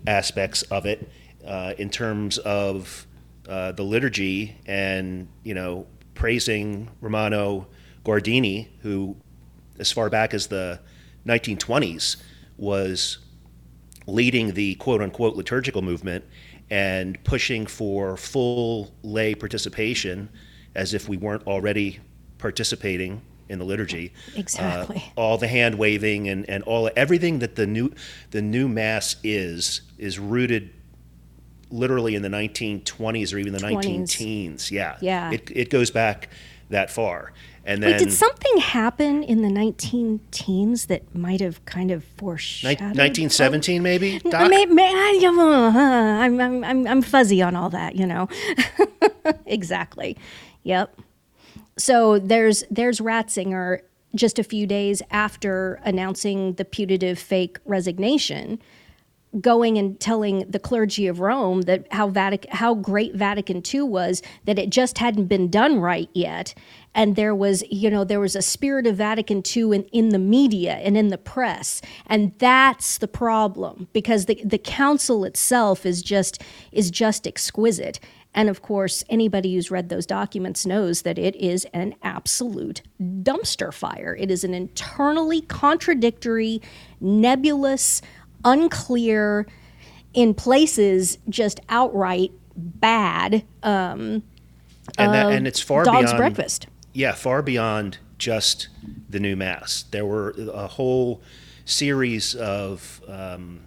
aspects 0.08 0.64
of 0.64 0.88
it 0.88 1.10
uh, 1.46 1.74
in 1.78 1.90
terms 1.90 2.40
of 2.40 3.06
uh, 3.48 3.72
the 3.74 3.84
liturgy 3.84 4.58
and 4.66 5.28
you 5.44 5.54
know 5.54 5.88
praising 6.16 6.90
Romano 7.00 7.68
Guardini, 8.04 8.68
who, 8.82 9.16
as 9.78 9.92
far 9.92 10.10
back 10.10 10.34
as 10.34 10.48
the 10.48 10.80
1920s, 11.28 12.18
was 12.58 13.20
leading 14.08 14.54
the 14.54 14.76
quote 14.76 15.02
unquote 15.02 15.36
liturgical 15.36 15.84
movement 15.84 16.26
and 16.72 17.24
pushing 17.24 17.68
for 17.68 18.18
full 18.18 18.92
lay 19.04 19.36
participation 19.36 20.30
as 20.74 20.94
if 20.94 21.08
we 21.08 21.18
weren't 21.18 21.46
already 21.46 22.00
participating 22.40 23.22
in 23.52 23.60
the 23.60 23.66
liturgy. 23.66 24.14
Exactly. 24.36 25.04
Uh, 25.16 25.20
all 25.20 25.38
the 25.38 25.48
hand 25.48 25.76
waving 25.78 26.30
and, 26.30 26.50
and 26.50 26.64
all 26.64 26.90
everything 26.96 27.40
that 27.40 27.56
the 27.56 27.68
new 27.68 27.94
the 28.32 28.42
new 28.42 28.68
mass 28.68 29.18
is 29.24 29.82
is 29.98 30.18
rooted 30.18 30.72
literally 31.70 32.16
in 32.16 32.22
the 32.22 32.30
1920s 32.30 33.34
or 33.34 33.38
even 33.38 33.54
the 33.54 33.60
20s. 33.60 33.74
19 33.74 34.06
teens. 34.06 34.72
Yeah. 34.72 34.98
Yeah. 35.02 35.32
It, 35.32 35.52
it 35.54 35.70
goes 35.70 35.92
back 35.92 36.30
that 36.70 36.90
far. 36.90 37.34
And 37.64 37.84
then, 37.84 37.92
Wait, 37.92 38.00
did 38.00 38.12
something 38.12 38.58
happen 38.58 39.22
in 39.22 39.44
the 39.44 39.50
19 39.50 40.20
teens 40.32 40.88
that 40.88 41.14
might 41.14 41.42
have 41.42 41.64
kind 41.66 41.92
of 41.92 42.04
foreshadowed? 42.18 42.98
1917, 42.98 43.84
maybe? 43.84 44.18
Doc? 44.20 44.50
May, 44.50 44.66
may, 44.66 44.90
I, 44.90 46.24
I'm, 46.26 46.40
I'm, 46.64 46.88
I'm 46.88 47.02
fuzzy 47.04 47.42
on 47.42 47.56
all 47.56 47.70
that, 47.70 47.96
you 47.96 48.08
know? 48.08 48.28
exactly. 49.46 50.18
Yep. 50.64 51.00
So 51.82 52.20
there's 52.20 52.63
there's 52.70 53.00
Ratzinger 53.00 53.80
just 54.13 54.38
a 54.38 54.44
few 54.44 54.67
days 54.67 55.02
after 55.10 55.80
announcing 55.84 56.54
the 56.54 56.65
putative 56.65 57.17
fake 57.17 57.58
resignation, 57.65 58.62
going 59.39 59.80
and 59.80 60.00
telling 60.00 60.46
the 60.48 60.60
clergy 60.60 61.08
of 61.08 61.22
Rome 61.22 61.63
that 61.63 61.91
how 61.91 62.08
Vatican, 62.10 62.52
how 62.52 62.76
great 62.76 63.15
Vatican 63.15 63.63
II 63.65 63.82
was, 63.82 64.22
that 64.46 64.60
it 64.60 64.70
just 64.70 65.00
hadn't 65.00 65.26
been 65.26 65.50
done 65.50 65.80
right 65.80 66.10
yet, 66.13 66.54
and 66.94 67.15
there 67.15 67.34
was 67.34 67.63
you 67.72 67.89
know 67.89 68.04
there 68.04 68.20
was 68.20 68.36
a 68.36 68.44
spirit 68.44 68.86
of 68.86 68.98
Vatican 68.98 69.41
II 69.41 69.76
in, 69.76 69.84
in 69.86 70.10
the 70.10 70.20
media 70.20 70.74
and 70.84 70.96
in 70.96 71.08
the 71.08 71.17
press, 71.17 71.82
and 72.06 72.32
that's 72.38 73.00
the 73.00 73.08
problem 73.08 73.88
because 73.91 74.28
the 74.28 74.39
the 74.46 74.60
council 74.60 75.26
itself 75.26 75.84
is 75.84 76.04
just 76.04 76.44
is 76.72 76.91
just 76.91 77.26
exquisite, 77.26 78.00
and 78.34 78.50
of 78.50 78.62
course, 78.62 79.04
anybody 79.10 79.56
who's 79.56 79.70
read 79.70 79.89
those 79.89 80.06
documents 80.06 80.65
knows 80.65 81.02
that 81.02 81.17
it 81.17 81.36
is 81.36 81.65
an 81.74 81.96
absolute 82.02 82.82
dumpster 83.02 83.74
fire. 83.74 84.15
It 84.17 84.32
is 84.32 84.44
an 84.44 84.54
internally 84.54 85.41
contradictory, 85.41 86.62
nebulous, 87.02 88.02
unclear, 88.46 89.48
in 90.13 90.34
places 90.34 91.17
just 91.30 91.60
outright 91.70 92.32
bad. 92.56 93.44
Um, 93.63 94.24
and, 94.98 95.13
that, 95.13 95.32
and 95.32 95.48
it's 95.48 95.60
far 95.60 95.84
dog's 95.84 96.12
beyond 96.12 96.17
breakfast. 96.17 96.67
Yeah, 96.94 97.13
far 97.13 97.41
beyond 97.41 97.98
just 98.17 98.70
the 99.10 99.20
new 99.20 99.36
mass. 99.36 99.84
There 99.91 100.06
were 100.06 100.36
a 100.54 100.67
whole 100.67 101.22
series 101.65 102.36
of 102.36 103.02
um, 103.08 103.62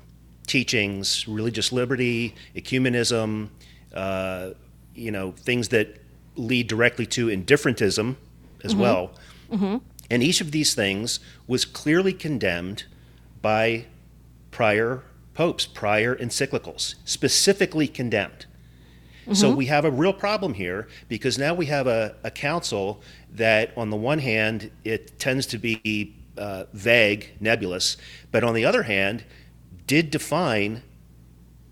teachings, 0.47 1.27
religious 1.27 1.73
liberty, 1.73 2.35
ecumenism, 2.55 3.49
uh, 3.95 4.51
you 4.95 5.11
know, 5.11 5.33
things 5.33 5.69
that 5.69 6.01
lead 6.37 6.67
directly 6.67 7.07
to 7.07 7.29
indifferentism 7.29 8.17
as 8.63 8.73
mm-hmm. 8.73 8.81
well. 8.81 9.13
Mm-hmm. 9.51 9.77
And 10.11 10.23
each 10.23 10.41
of 10.41 10.51
these 10.51 10.75
things 10.75 11.21
was 11.47 11.65
clearly 11.65 12.13
condemned 12.13 12.85
by 13.41 13.87
prior 14.51 15.03
popes, 15.35 15.67
prior 15.67 16.15
encyclicals, 16.17 16.95
specifically 17.05 17.89
condemned. 17.89 18.47
Mm-hmm. 19.23 19.35
So 19.35 19.51
we 19.55 19.67
have 19.67 19.85
a 19.85 19.91
real 19.91 20.13
problem 20.13 20.55
here 20.55 20.87
because 21.09 21.39
now 21.39 21.55
we 21.55 21.67
have 21.67 21.87
a, 21.87 22.15
a 22.23 22.31
council 22.31 23.03
that, 23.33 23.73
on 23.77 23.91
the 23.91 23.97
one 23.97 24.19
hand, 24.19 24.71
it 24.85 25.19
tends 25.19 25.47
to 25.47 25.59
be 25.59 26.15
uh, 26.37 26.65
vague, 26.73 27.31
nebulous, 27.41 27.97
but 28.31 28.45
on 28.45 28.55
the 28.55 28.65
other 28.65 28.83
hand, 28.83 29.25
did 29.87 30.11
define 30.11 30.83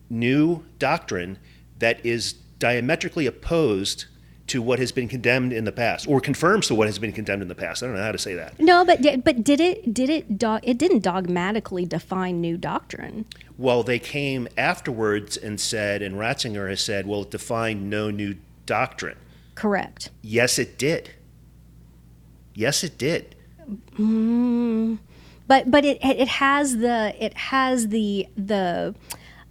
new 0.08 0.64
doctrine 0.78 1.38
that 1.82 2.04
is 2.06 2.34
diametrically 2.58 3.26
opposed 3.26 4.06
to 4.46 4.60
what 4.60 4.78
has 4.78 4.92
been 4.92 5.08
condemned 5.08 5.52
in 5.52 5.64
the 5.64 5.72
past, 5.72 6.06
or 6.08 6.20
confirms 6.20 6.66
to 6.66 6.74
what 6.74 6.86
has 6.86 6.98
been 6.98 7.12
condemned 7.12 7.42
in 7.42 7.48
the 7.48 7.54
past. 7.54 7.82
I 7.82 7.86
don't 7.86 7.96
know 7.96 8.02
how 8.02 8.12
to 8.12 8.18
say 8.18 8.34
that. 8.34 8.58
No, 8.58 8.84
but 8.84 9.00
but 9.24 9.44
did 9.44 9.60
it 9.60 9.92
did 9.92 10.10
it 10.10 10.38
do- 10.38 10.60
it 10.62 10.78
didn't 10.78 11.00
dogmatically 11.00 11.84
define 11.86 12.40
new 12.40 12.56
doctrine. 12.56 13.24
Well, 13.58 13.82
they 13.82 13.98
came 13.98 14.48
afterwards 14.56 15.36
and 15.36 15.60
said, 15.60 16.02
and 16.02 16.16
Ratzinger 16.16 16.68
has 16.68 16.80
said, 16.80 17.06
well, 17.06 17.22
it 17.22 17.30
defined 17.30 17.88
no 17.88 18.10
new 18.10 18.36
doctrine. 18.66 19.18
Correct. 19.54 20.10
Yes, 20.22 20.58
it 20.58 20.78
did. 20.78 21.10
Yes, 22.54 22.84
it 22.84 22.98
did. 22.98 23.34
Mm. 23.98 24.98
But 25.46 25.70
but 25.70 25.84
it 25.84 25.98
it 26.04 26.28
has 26.28 26.78
the 26.78 27.14
it 27.18 27.34
has 27.34 27.88
the 27.88 28.28
the 28.36 28.94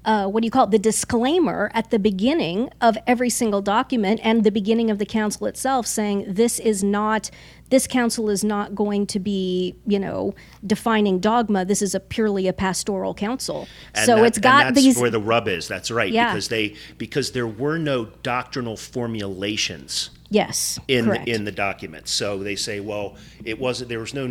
uh, 0.03 0.27
what 0.27 0.41
do 0.41 0.45
you 0.45 0.51
call 0.51 0.65
it? 0.65 0.71
The 0.71 0.79
disclaimer 0.79 1.69
at 1.73 1.91
the 1.91 1.99
beginning 1.99 2.71
of 2.81 2.97
every 3.05 3.29
single 3.29 3.61
document 3.61 4.19
and 4.23 4.43
the 4.43 4.51
beginning 4.51 4.89
of 4.89 4.97
the 4.97 5.05
council 5.05 5.45
itself 5.45 5.85
saying 5.85 6.25
this 6.27 6.59
is 6.59 6.83
not 6.83 7.29
this 7.69 7.87
council 7.87 8.29
is 8.29 8.43
not 8.43 8.75
going 8.75 9.07
to 9.07 9.19
be 9.19 9.75
you 9.85 9.99
know 9.99 10.33
defining 10.65 11.19
dogma. 11.19 11.65
This 11.65 11.81
is 11.83 11.93
a 11.93 11.99
purely 11.99 12.47
a 12.47 12.53
pastoral 12.53 13.13
council. 13.13 13.67
And 13.93 14.05
so 14.05 14.15
that- 14.17 14.25
it's 14.25 14.39
got 14.39 14.65
and 14.67 14.75
that's 14.75 14.85
these. 14.85 14.97
where 14.97 15.11
the 15.11 15.19
rub 15.19 15.47
is. 15.47 15.67
That's 15.67 15.91
right. 15.91 16.11
Yeah. 16.11 16.33
Because 16.33 16.47
they 16.47 16.75
because 16.97 17.31
there 17.31 17.47
were 17.47 17.77
no 17.77 18.05
doctrinal 18.23 18.77
formulations 18.77 20.09
yes, 20.31 20.79
in 20.87 21.05
correct. 21.05 21.25
the, 21.25 21.31
in 21.31 21.45
the 21.45 21.51
documents. 21.51 22.11
So 22.11 22.39
they 22.39 22.55
say, 22.55 22.79
well, 22.79 23.17
it 23.43 23.59
wasn't. 23.59 23.89
There 23.89 23.99
was 23.99 24.15
no 24.15 24.25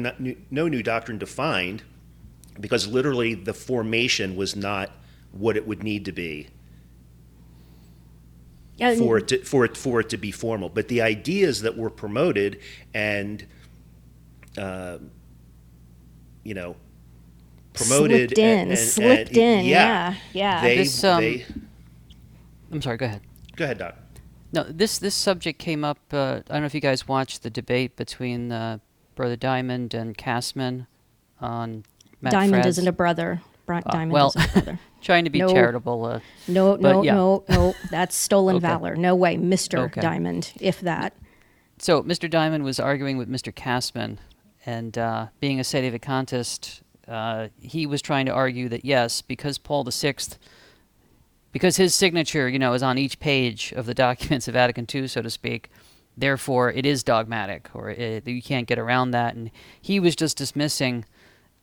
no 0.51 0.69
new 0.69 0.83
doctrine 0.83 1.19
defined 1.19 1.85
because 2.59 2.89
literally 2.89 3.35
the 3.35 3.55
formation 3.55 4.35
was 4.35 4.57
not 4.57 4.91
what 5.33 5.57
it 5.57 5.67
would 5.67 5.83
need 5.83 6.05
to 6.07 6.13
be 6.13 6.49
And- 8.79 8.99
for 8.99 9.19
it 9.19 9.29
to, 9.29 9.45
for 9.45 9.65
it 9.65 9.77
for 9.77 10.01
it 10.01 10.09
to 10.11 10.17
be 10.17 10.31
formal. 10.31 10.69
But 10.69 10.89
the 10.89 11.03
ideas 11.03 11.63
that 11.63 11.77
were 11.77 11.91
promoted 11.91 12.59
and 12.95 13.45
uh, 14.57 14.99
you 16.43 16.55
know 16.55 16.77
promoted 17.75 18.31
Slipped 18.31 18.39
in, 18.39 18.59
and- 18.59 18.71
and- 18.71 18.79
slipped 18.79 19.29
and- 19.31 19.37
in, 19.37 19.65
yeah, 19.67 20.15
yeah. 20.33 20.63
They, 20.63 20.77
This, 20.79 21.05
um, 21.05 21.21
they 21.23 21.47
I'm 22.73 22.83
sorry. 22.83 22.97
Go 22.97 23.07
ahead. 23.07 23.21
go 23.57 23.65
ahead, 23.65 23.79
Doc. 23.79 23.97
No, 24.53 24.65
this 24.65 24.99
this 24.99 25.15
subject 25.15 25.59
came 25.59 25.85
up. 25.85 25.99
Uh, 26.13 26.41
I 26.49 26.53
don't 26.55 26.61
know 26.63 26.67
if 26.67 26.75
you 26.75 26.81
guys 26.81 27.07
watched 27.07 27.43
the 27.43 27.51
debate 27.51 27.97
between 27.97 28.51
uh, 28.51 28.79
Brother 29.15 29.37
Dimond 29.37 29.95
and 29.95 30.17
Castman 30.17 30.87
on 31.41 31.85
Matt 32.21 32.33
Dimond 32.33 32.51
Fradd's- 32.51 32.67
isn't 32.79 32.89
a 32.89 32.93
brother. 32.93 33.43
Bri- 33.71 33.83
Uh, 33.87 33.93
Dimond 33.97 34.11
well, 34.11 34.33
brother. 34.53 34.79
trying 35.01 35.25
to 35.25 35.31
be 35.31 35.39
No. 35.39 35.49
charitable. 35.53 36.05
Uh, 36.05 36.21
No, 36.49 36.73
But, 36.77 36.81
no, 36.93 37.03
yeah. 37.03 37.15
no, 37.15 37.45
no. 37.49 37.75
That's 37.91 38.17
stolen 38.17 38.57
Okay. 38.57 38.67
valor. 38.67 38.97
No 38.97 39.15
way, 39.15 39.37
Mister 39.37 39.79
Okay. 39.81 40.01
Dimond. 40.01 40.53
If 40.61 40.81
that. 40.81 41.15
so 41.79 42.03
Mr. 42.03 42.29
Dimond 42.31 42.63
was 42.63 42.79
arguing 42.81 43.17
with 43.17 43.29
Mr. 43.31 43.55
Castman, 43.55 44.19
and 44.67 44.99
uh, 44.99 45.27
being 45.41 45.59
a 45.59 45.63
sedevacantist, 45.63 46.81
uh, 47.09 47.49
he 47.61 47.87
was 47.87 48.03
trying 48.03 48.27
to 48.27 48.33
argue 48.33 48.69
that 48.69 48.85
yes, 48.85 49.23
because 49.23 49.57
Paul 49.59 49.85
VI, 49.85 50.15
because 51.53 51.77
his 51.77 51.95
signature, 51.95 52.49
you 52.49 52.59
know, 52.59 52.73
is 52.75 52.83
on 52.83 52.99
each 52.99 53.19
page 53.21 53.73
of 53.73 53.87
the 53.87 53.95
documents 53.95 54.47
of 54.49 54.55
Vatican 54.55 54.87
II, 54.93 55.09
so 55.09 55.23
to 55.23 55.31
speak. 55.31 55.71
Therefore, 56.17 56.71
it 56.71 56.85
is 56.85 57.03
dogmatic, 57.03 57.71
or 57.75 57.89
it, 57.91 58.27
you 58.29 58.43
can't 58.43 58.67
get 58.67 58.79
around 58.79 59.13
that. 59.13 59.35
And 59.35 59.51
he 59.81 59.99
was 59.99 60.15
just 60.15 60.37
dismissing 60.37 61.05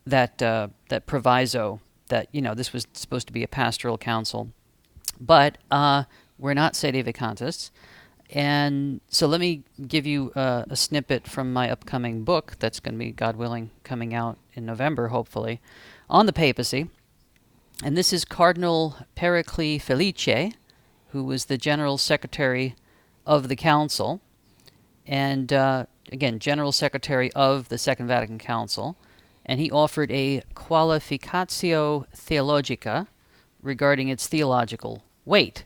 that 0.06 0.42
uh, 0.42 0.68
that 0.88 1.06
proviso 1.06 1.80
that 2.08 2.28
you 2.32 2.42
know 2.42 2.54
this 2.54 2.72
was 2.72 2.86
supposed 2.92 3.26
to 3.26 3.32
be 3.32 3.42
a 3.42 3.48
pastoral 3.48 3.98
council, 3.98 4.50
but 5.20 5.58
uh, 5.70 6.04
we're 6.38 6.54
not 6.54 6.74
sedevacantists. 6.74 7.70
And 8.30 9.00
so 9.08 9.26
let 9.26 9.40
me 9.40 9.62
give 9.86 10.06
you 10.06 10.32
uh, 10.36 10.64
a 10.68 10.76
snippet 10.76 11.26
from 11.26 11.52
my 11.52 11.70
upcoming 11.70 12.24
book 12.24 12.56
that's 12.58 12.78
going 12.78 12.94
to 12.94 12.98
be, 12.98 13.10
God 13.10 13.36
willing, 13.36 13.70
coming 13.84 14.12
out 14.12 14.36
in 14.52 14.66
November, 14.66 15.08
hopefully, 15.08 15.60
on 16.10 16.26
the 16.26 16.32
papacy. 16.32 16.90
And 17.82 17.96
this 17.96 18.12
is 18.12 18.26
Cardinal 18.26 18.96
Pericles 19.14 19.82
Felici, 19.82 20.52
who 21.10 21.24
was 21.24 21.46
the 21.46 21.56
General 21.56 21.96
Secretary 21.96 22.74
of 23.24 23.48
the 23.48 23.56
Council, 23.56 24.20
and 25.06 25.52
uh, 25.52 25.86
again, 26.12 26.38
General 26.38 26.72
Secretary 26.72 27.32
of 27.32 27.68
the 27.70 27.78
Second 27.78 28.08
Vatican 28.08 28.38
Council. 28.38 28.96
And 29.48 29.58
he 29.58 29.70
offered 29.70 30.12
a 30.12 30.42
qualificatio 30.54 32.06
theologica 32.14 33.08
regarding 33.62 34.08
its 34.08 34.26
theological 34.28 35.02
weight. 35.24 35.64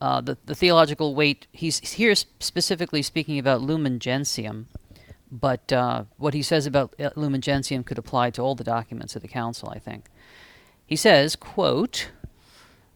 Uh, 0.00 0.22
the, 0.22 0.38
the 0.46 0.54
theological 0.54 1.14
weight, 1.14 1.46
he's 1.52 1.78
here 1.78 2.14
specifically 2.14 3.02
speaking 3.02 3.38
about 3.38 3.60
Lumen 3.60 3.98
Gentium, 3.98 4.66
but 5.30 5.70
uh, 5.70 6.04
what 6.16 6.32
he 6.32 6.42
says 6.42 6.66
about 6.66 6.98
uh, 6.98 7.10
Lumen 7.14 7.42
Gentium 7.42 7.84
could 7.84 7.98
apply 7.98 8.30
to 8.30 8.42
all 8.42 8.54
the 8.54 8.64
documents 8.64 9.14
of 9.14 9.22
the 9.22 9.28
Council, 9.28 9.68
I 9.68 9.78
think. 9.78 10.06
He 10.86 10.96
says, 10.96 11.36
quote, 11.36 12.10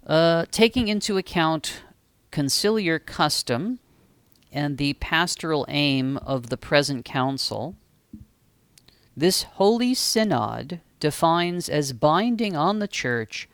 uh, 0.07 0.47
taking 0.51 0.89
into 0.89 1.19
account 1.19 1.83
conciliar 2.33 3.05
custom 3.05 3.79
and 4.51 4.79
the 4.79 4.95
pastoral 4.95 5.67
aim 5.69 6.17
of 6.19 6.49
the 6.49 6.57
present 6.57 7.05
council, 7.05 7.77
this 9.16 9.44
holy 9.44 9.94
synod 9.94 10.81
defines 11.00 11.68
as 11.68 11.92
binding 11.92 12.57
on 12.57 12.79
the 12.79 12.88
church 12.88 13.48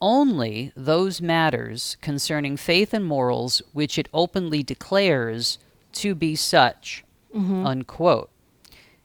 only 0.00 0.72
those 0.76 1.20
matters 1.22 1.96
concerning 2.00 2.56
faith 2.56 2.92
and 2.92 3.04
morals 3.04 3.62
which 3.72 3.96
it 3.98 4.08
openly 4.12 4.62
declares 4.62 5.58
to 5.92 6.14
be 6.14 6.34
such, 6.34 7.04
unquote. 7.66 8.30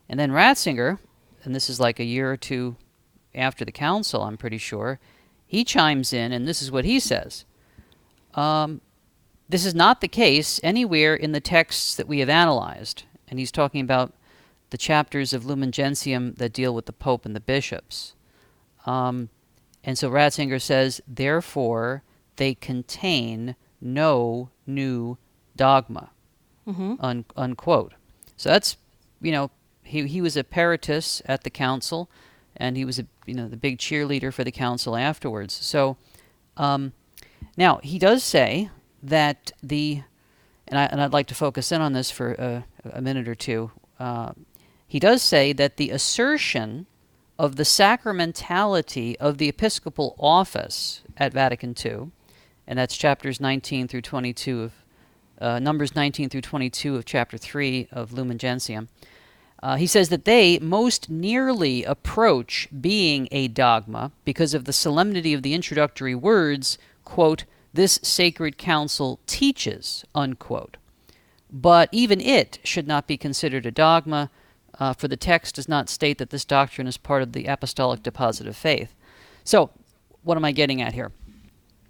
And 0.09 0.19
then 0.19 0.31
Ratzinger, 0.31 0.97
and 1.43 1.53
this 1.53 1.69
is 1.69 1.79
like 1.79 1.99
a 1.99 2.03
year 2.05 2.31
or 2.31 2.37
two 2.37 2.75
after 3.35 3.63
the 3.63 3.71
council, 3.71 4.23
I'm 4.23 4.37
pretty 4.37 4.57
sure, 4.57 4.99
he 5.45 5.63
chimes 5.63 6.11
in, 6.11 6.31
and 6.31 6.47
this 6.47 6.61
is 6.61 6.71
what 6.71 6.85
he 6.85 6.99
says. 6.99 7.45
Um, 8.33 8.81
this 9.47 9.65
is 9.65 9.75
not 9.75 10.01
the 10.01 10.07
case 10.07 10.59
anywhere 10.63 11.15
in 11.15 11.31
the 11.31 11.39
texts 11.39 11.95
that 11.95 12.07
we 12.07 12.19
have 12.19 12.29
analyzed. 12.29 13.03
And 13.29 13.39
he's 13.39 13.51
talking 13.51 13.81
about 13.81 14.13
the 14.69 14.77
chapters 14.77 15.33
of 15.33 15.45
Lumen 15.45 15.71
Gentium 15.71 16.33
that 16.35 16.53
deal 16.53 16.73
with 16.73 16.85
the 16.85 16.93
Pope 16.93 17.25
and 17.25 17.35
the 17.35 17.39
bishops. 17.39 18.13
Um, 18.85 19.29
and 19.83 19.97
so 19.97 20.09
Ratzinger 20.09 20.61
says, 20.61 21.01
therefore, 21.07 22.03
they 22.35 22.53
contain 22.53 23.55
no 23.79 24.49
new 24.65 25.17
dogma. 25.55 26.09
Un- 26.99 27.25
unquote. 27.35 27.93
So 28.35 28.49
that's, 28.49 28.75
you 29.21 29.31
know, 29.31 29.51
he, 29.83 30.05
he 30.05 30.19
was 30.19 30.35
a 30.35 30.43
peritus 30.43 31.21
at 31.25 31.43
the 31.43 31.49
council, 31.49 32.09
and 32.57 32.75
he 32.75 32.83
was 32.83 32.99
a, 32.99 33.05
you 33.25 33.33
know, 33.33 33.47
the 33.47 33.55
big 33.55 33.77
cheerleader 33.77 34.33
for 34.33 34.43
the 34.43 34.51
council 34.51 34.97
afterwards. 34.97 35.53
So, 35.53 35.95
um, 36.57 36.91
now 37.55 37.79
he 37.83 37.97
does 37.97 38.23
say 38.23 38.69
that 39.01 39.51
the, 39.63 40.03
and, 40.67 40.77
I, 40.77 40.85
and 40.85 41.01
I'd 41.01 41.13
like 41.13 41.27
to 41.27 41.35
focus 41.35 41.71
in 41.71 41.81
on 41.81 41.93
this 41.93 42.11
for 42.11 42.33
a, 42.33 42.65
a 42.91 43.01
minute 43.01 43.29
or 43.29 43.35
two. 43.35 43.71
Uh, 43.99 44.33
he 44.87 44.99
does 44.99 45.21
say 45.21 45.53
that 45.53 45.77
the 45.77 45.89
assertion 45.89 46.85
of 47.37 47.55
the 47.55 47.63
sacramentality 47.63 49.15
of 49.17 49.37
the 49.37 49.49
episcopal 49.49 50.15
office 50.17 51.01
at 51.17 51.33
Vatican 51.33 51.75
II, 51.83 52.11
and 52.65 52.79
that's 52.79 52.97
chapters 52.97 53.39
19 53.39 53.87
through 53.87 54.01
22 54.01 54.63
of 54.63 54.71
uh, 55.39 55.59
Numbers 55.59 55.95
19 55.95 56.29
through 56.29 56.41
22 56.41 56.95
of 56.95 57.05
chapter 57.05 57.37
3 57.37 57.89
of 57.91 58.11
Lumen 58.11 58.37
Gentium. 58.37 58.89
Uh, 59.61 59.75
he 59.75 59.87
says 59.87 60.09
that 60.09 60.25
they 60.25 60.59
most 60.59 61.09
nearly 61.09 61.83
approach 61.83 62.67
being 62.79 63.27
a 63.31 63.47
dogma 63.47 64.11
because 64.23 64.53
of 64.53 64.65
the 64.65 64.73
solemnity 64.73 65.33
of 65.33 65.43
the 65.43 65.53
introductory 65.53 66.15
words, 66.15 66.77
quote, 67.03 67.45
this 67.73 67.99
sacred 68.01 68.57
council 68.57 69.19
teaches, 69.27 70.03
unquote. 70.15 70.77
But 71.51 71.89
even 71.91 72.19
it 72.19 72.59
should 72.63 72.87
not 72.87 73.07
be 73.07 73.17
considered 73.17 73.65
a 73.65 73.71
dogma, 73.71 74.29
uh, 74.79 74.93
for 74.93 75.07
the 75.07 75.17
text 75.17 75.55
does 75.55 75.67
not 75.67 75.89
state 75.89 76.17
that 76.17 76.29
this 76.29 76.45
doctrine 76.45 76.87
is 76.87 76.97
part 76.97 77.21
of 77.21 77.33
the 77.33 77.45
apostolic 77.45 78.03
deposit 78.03 78.47
of 78.47 78.55
faith. 78.55 78.93
So, 79.43 79.71
what 80.23 80.37
am 80.37 80.45
I 80.45 80.51
getting 80.51 80.81
at 80.81 80.93
here? 80.93 81.11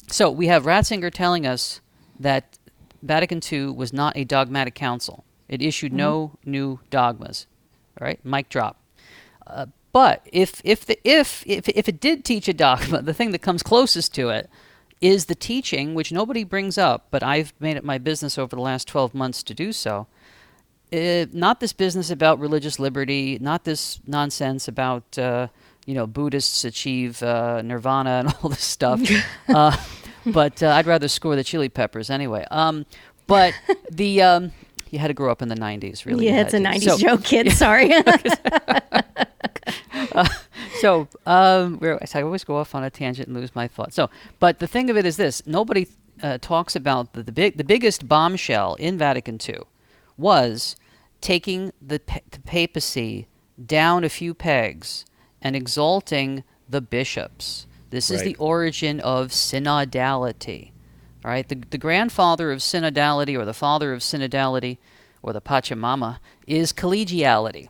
So, 0.10 0.32
we 0.32 0.48
have 0.48 0.64
Ratzinger 0.64 1.12
telling 1.12 1.46
us 1.46 1.82
that 2.20 2.58
Vatican 3.02 3.42
II 3.52 3.68
was 3.72 3.94
not 3.94 4.16
a 4.16 4.24
dogmatic 4.24 4.76
council. 4.76 5.24
It 5.48 5.62
issued 5.62 5.94
no 5.94 6.34
new 6.46 6.80
dogmas. 6.90 7.48
All 8.00 8.06
right, 8.06 8.24
mic 8.24 8.50
drop. 8.50 8.78
Uh, 9.46 9.68
but 9.92 10.28
if 10.32 10.62
if 10.64 10.86
the 10.86 11.00
if 11.04 11.44
if 11.48 11.68
if 11.70 11.88
it 11.88 12.00
did 12.00 12.24
teach 12.26 12.48
a 12.48 12.54
dogma, 12.54 13.02
the 13.10 13.14
thing 13.14 13.32
that 13.32 13.42
comes 13.42 13.64
closest 13.64 14.14
to 14.16 14.30
it 14.30 14.50
is 15.00 15.26
the 15.26 15.36
teaching, 15.36 15.94
which 15.94 16.12
nobody 16.12 16.44
brings 16.44 16.78
up, 16.78 17.08
but 17.12 17.24
I've 17.24 17.54
made 17.60 17.78
it 17.78 17.84
my 17.84 17.98
business 17.98 18.38
over 18.38 18.56
the 18.56 18.62
last 18.62 18.88
twelve 18.88 19.14
months 19.14 19.42
to 19.44 19.54
do 19.54 19.72
so. 19.72 20.08
Uh, 20.94 21.26
not 21.34 21.60
this 21.60 21.74
business 21.74 22.10
about 22.10 22.40
religious 22.40 22.80
liberty, 22.80 23.38
not 23.42 23.66
this 23.66 24.00
nonsense 24.08 24.70
about 24.70 25.18
uh, 25.20 25.48
you 25.86 25.94
know 25.94 26.08
Buddhists 26.08 26.64
achieve 26.64 27.22
uh, 27.22 27.62
nirvana 27.62 28.20
and 28.26 28.36
all 28.44 28.50
this 28.50 28.64
stuff. 28.64 29.02
uh, 29.50 29.76
but 30.26 30.64
uh, 30.64 30.70
I'd 30.70 30.86
rather 30.88 31.08
score 31.10 31.36
the 31.36 31.44
Chili 31.44 31.68
Peppers 31.68 32.10
anyway. 32.10 32.46
Um, 32.52 32.86
but 33.26 33.54
the 33.92 34.22
um, 34.22 34.52
you 34.90 35.00
had 35.00 35.08
to 35.10 35.14
grow 35.14 35.30
up 35.30 35.42
in 35.42 35.50
the 35.50 35.56
'90s, 35.56 36.06
really. 36.06 36.28
Yeah, 36.28 36.42
it's 36.42 36.54
a 36.54 36.60
to. 36.60 36.66
'90s 36.66 36.82
So- 36.84 36.98
joke, 36.98 37.24
kid. 37.24 37.52
Sorry. 37.52 37.92
so 40.80 41.08
um, 41.26 41.80
I 41.84 42.22
always 42.22 42.46
go 42.46 42.56
off 42.56 42.74
on 42.76 42.86
a 42.86 42.90
tangent 42.90 43.28
and 43.28 43.36
lose 43.36 43.54
my 43.54 43.68
thought. 43.68 43.94
So, 43.94 44.10
but 44.40 44.60
the 44.60 44.68
thing 44.68 44.90
of 44.90 44.96
it 44.96 45.06
is 45.06 45.18
this: 45.18 45.46
nobody 45.46 45.88
uh, 46.24 46.38
talks 46.40 46.78
about 46.78 47.12
the, 47.12 47.24
the 47.24 47.34
big, 47.34 47.58
the 47.58 47.66
biggest 47.66 48.08
bombshell 48.08 48.76
in 48.76 48.98
Vatican 48.98 49.38
II 49.46 49.60
was 50.18 50.76
taking 51.22 51.72
the, 51.82 52.02
the 52.32 52.40
papacy 52.40 53.28
down 53.64 54.04
a 54.04 54.10
few 54.10 54.34
pegs 54.34 55.06
and 55.42 55.56
exalting 55.56 56.44
the 56.70 56.82
bishops. 56.82 57.68
This 57.90 58.12
is 58.12 58.22
the 58.24 58.36
origin 58.36 59.00
of 59.00 59.30
synodality. 59.30 60.72
All 61.24 61.32
right, 61.32 61.48
the, 61.48 61.56
the 61.56 61.78
grandfather 61.78 62.52
of 62.52 62.60
synodality, 62.60 63.38
or 63.38 63.46
the 63.46 63.54
father 63.54 63.94
of 63.94 64.02
synodality, 64.02 64.78
or 65.22 65.34
the 65.34 65.42
Pachamama, 65.42 66.20
is 66.46 66.74
collegiality 66.74 67.70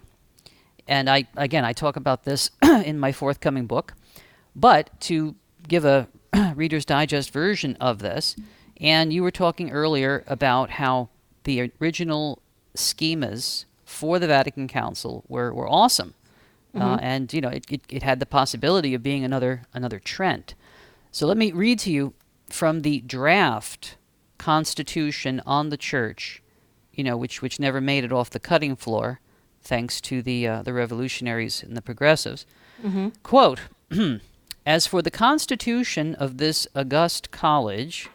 and 0.87 1.09
I 1.09 1.27
again 1.35 1.65
I 1.65 1.73
talk 1.73 1.95
about 1.95 2.23
this 2.23 2.49
in 2.63 2.99
my 2.99 3.11
forthcoming 3.11 3.65
book. 3.65 3.93
But 4.55 4.99
to 5.01 5.35
give 5.67 5.85
a 5.85 6.07
Reader's 6.55 6.85
Digest 6.85 7.31
version 7.31 7.77
of 7.79 7.99
this, 7.99 8.35
and 8.79 9.11
you 9.13 9.23
were 9.23 9.31
talking 9.31 9.71
earlier 9.71 10.23
about 10.27 10.71
how 10.71 11.09
the 11.47 11.71
original 11.81 12.39
schemas 12.75 13.63
for 13.85 14.19
the 14.19 14.27
Vatican 14.27 14.67
Council 14.67 15.23
were, 15.29 15.53
were 15.53 15.67
awesome, 15.67 16.13
uh, 16.75 16.99
and 17.01 17.33
you 17.33 17.41
know 17.41 17.47
it, 17.47 17.65
it, 17.71 17.81
it 17.89 18.03
had 18.03 18.19
the 18.19 18.25
possibility 18.25 18.93
of 18.93 19.01
being 19.01 19.23
another 19.23 19.63
another 19.73 19.97
Trent. 19.97 20.53
So 21.09 21.25
let 21.25 21.37
me 21.37 21.51
read 21.51 21.79
to 21.79 21.91
you 21.91 22.13
from 22.49 22.81
the 22.81 22.99
draft 22.99 23.95
constitution 24.37 25.41
on 25.45 25.69
the 25.69 25.77
church, 25.77 26.43
you 26.93 27.03
know, 27.03 27.15
which 27.17 27.41
which 27.41 27.59
never 27.59 27.79
made 27.81 28.03
it 28.03 28.11
off 28.11 28.29
the 28.29 28.39
cutting 28.39 28.75
floor, 28.75 29.21
thanks 29.61 30.01
to 30.01 30.21
the 30.21 30.45
uh, 30.47 30.61
the 30.61 30.73
revolutionaries 30.73 31.63
and 31.63 31.77
the 31.77 31.81
progressives. 31.81 32.45
Quote: 33.23 33.61
As 34.65 34.85
for 34.85 35.01
the 35.01 35.09
constitution 35.11 36.13
of 36.15 36.37
this 36.37 36.67
august 36.75 37.31
college, 37.31 38.09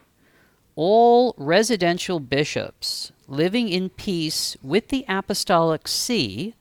all 0.76 1.34
residential 1.38 2.20
bishops 2.20 3.10
living 3.28 3.68
in 3.68 3.88
peace 3.88 4.56
with 4.62 4.88
the 4.88 5.04
apostolic 5.08 5.88
see 5.88 6.54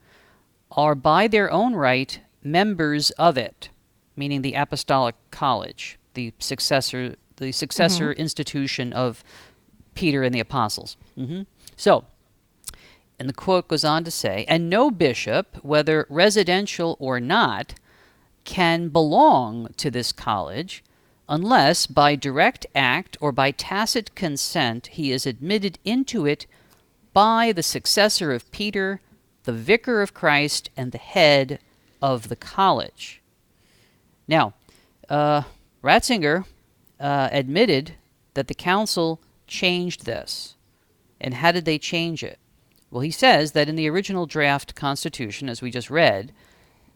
are 0.72 0.96
by 0.96 1.28
their 1.28 1.52
own 1.52 1.74
right 1.76 2.20
members 2.44 3.12
of 3.12 3.38
it, 3.38 3.70
meaning 4.16 4.42
the 4.42 4.54
apostolic 4.54 5.16
college, 5.32 5.98
the 6.14 6.34
successor 6.40 7.16
the 7.38 7.52
successor 7.52 8.12
institution 8.14 8.94
of 8.94 9.24
Peter 9.96 10.22
and 10.24 10.34
the 10.34 10.40
apostles. 10.40 10.96
hmm 11.16 11.42
So, 11.76 12.06
and 13.20 13.28
the 13.28 13.34
quote 13.34 13.68
goes 13.68 13.84
on 13.84 14.04
to 14.04 14.12
say, 14.12 14.46
and 14.48 14.70
no 14.70 14.92
bishop, 14.92 15.58
whether 15.64 16.06
residential 16.10 16.98
or 17.00 17.20
not, 17.20 17.74
can 18.44 18.90
belong 18.90 19.74
to 19.78 19.92
this 19.92 20.12
college 20.12 20.84
unless 21.32 21.88
by 21.88 22.14
direct 22.14 22.66
act 22.76 23.16
or 23.22 23.32
by 23.32 23.52
tacit 23.52 24.14
consent 24.16 24.88
he 24.88 25.14
is 25.14 25.26
admitted 25.26 25.80
into 25.86 26.26
it 26.26 26.46
by 27.14 27.54
the 27.54 27.64
successor 27.64 28.34
of 28.34 28.52
Peter, 28.52 29.00
the 29.46 29.54
vicar 29.54 30.02
of 30.02 30.14
Christ, 30.14 30.70
and 30.76 30.92
the 30.92 30.98
head 30.98 31.60
of 32.02 32.28
the 32.28 32.36
college. 32.36 33.22
Now, 34.28 34.54
uh, 35.08 35.44
Ratzinger 35.82 36.44
uh, 37.00 37.30
admitted 37.32 37.94
that 38.34 38.50
the 38.50 38.54
council 38.54 39.22
changed 39.48 40.06
this. 40.06 40.56
And 41.22 41.36
how 41.36 41.54
did 41.54 41.64
they 41.64 41.78
change 41.78 42.24
it? 42.24 42.40
Well, 42.90 43.02
he 43.02 43.12
says 43.12 43.54
that 43.54 43.70
in 43.70 43.78
the 43.78 43.90
original 43.90 44.26
draft 44.26 44.76
constitution, 44.76 45.48
as 45.48 45.62
we 45.62 45.72
just 45.72 45.90
read, 45.90 46.34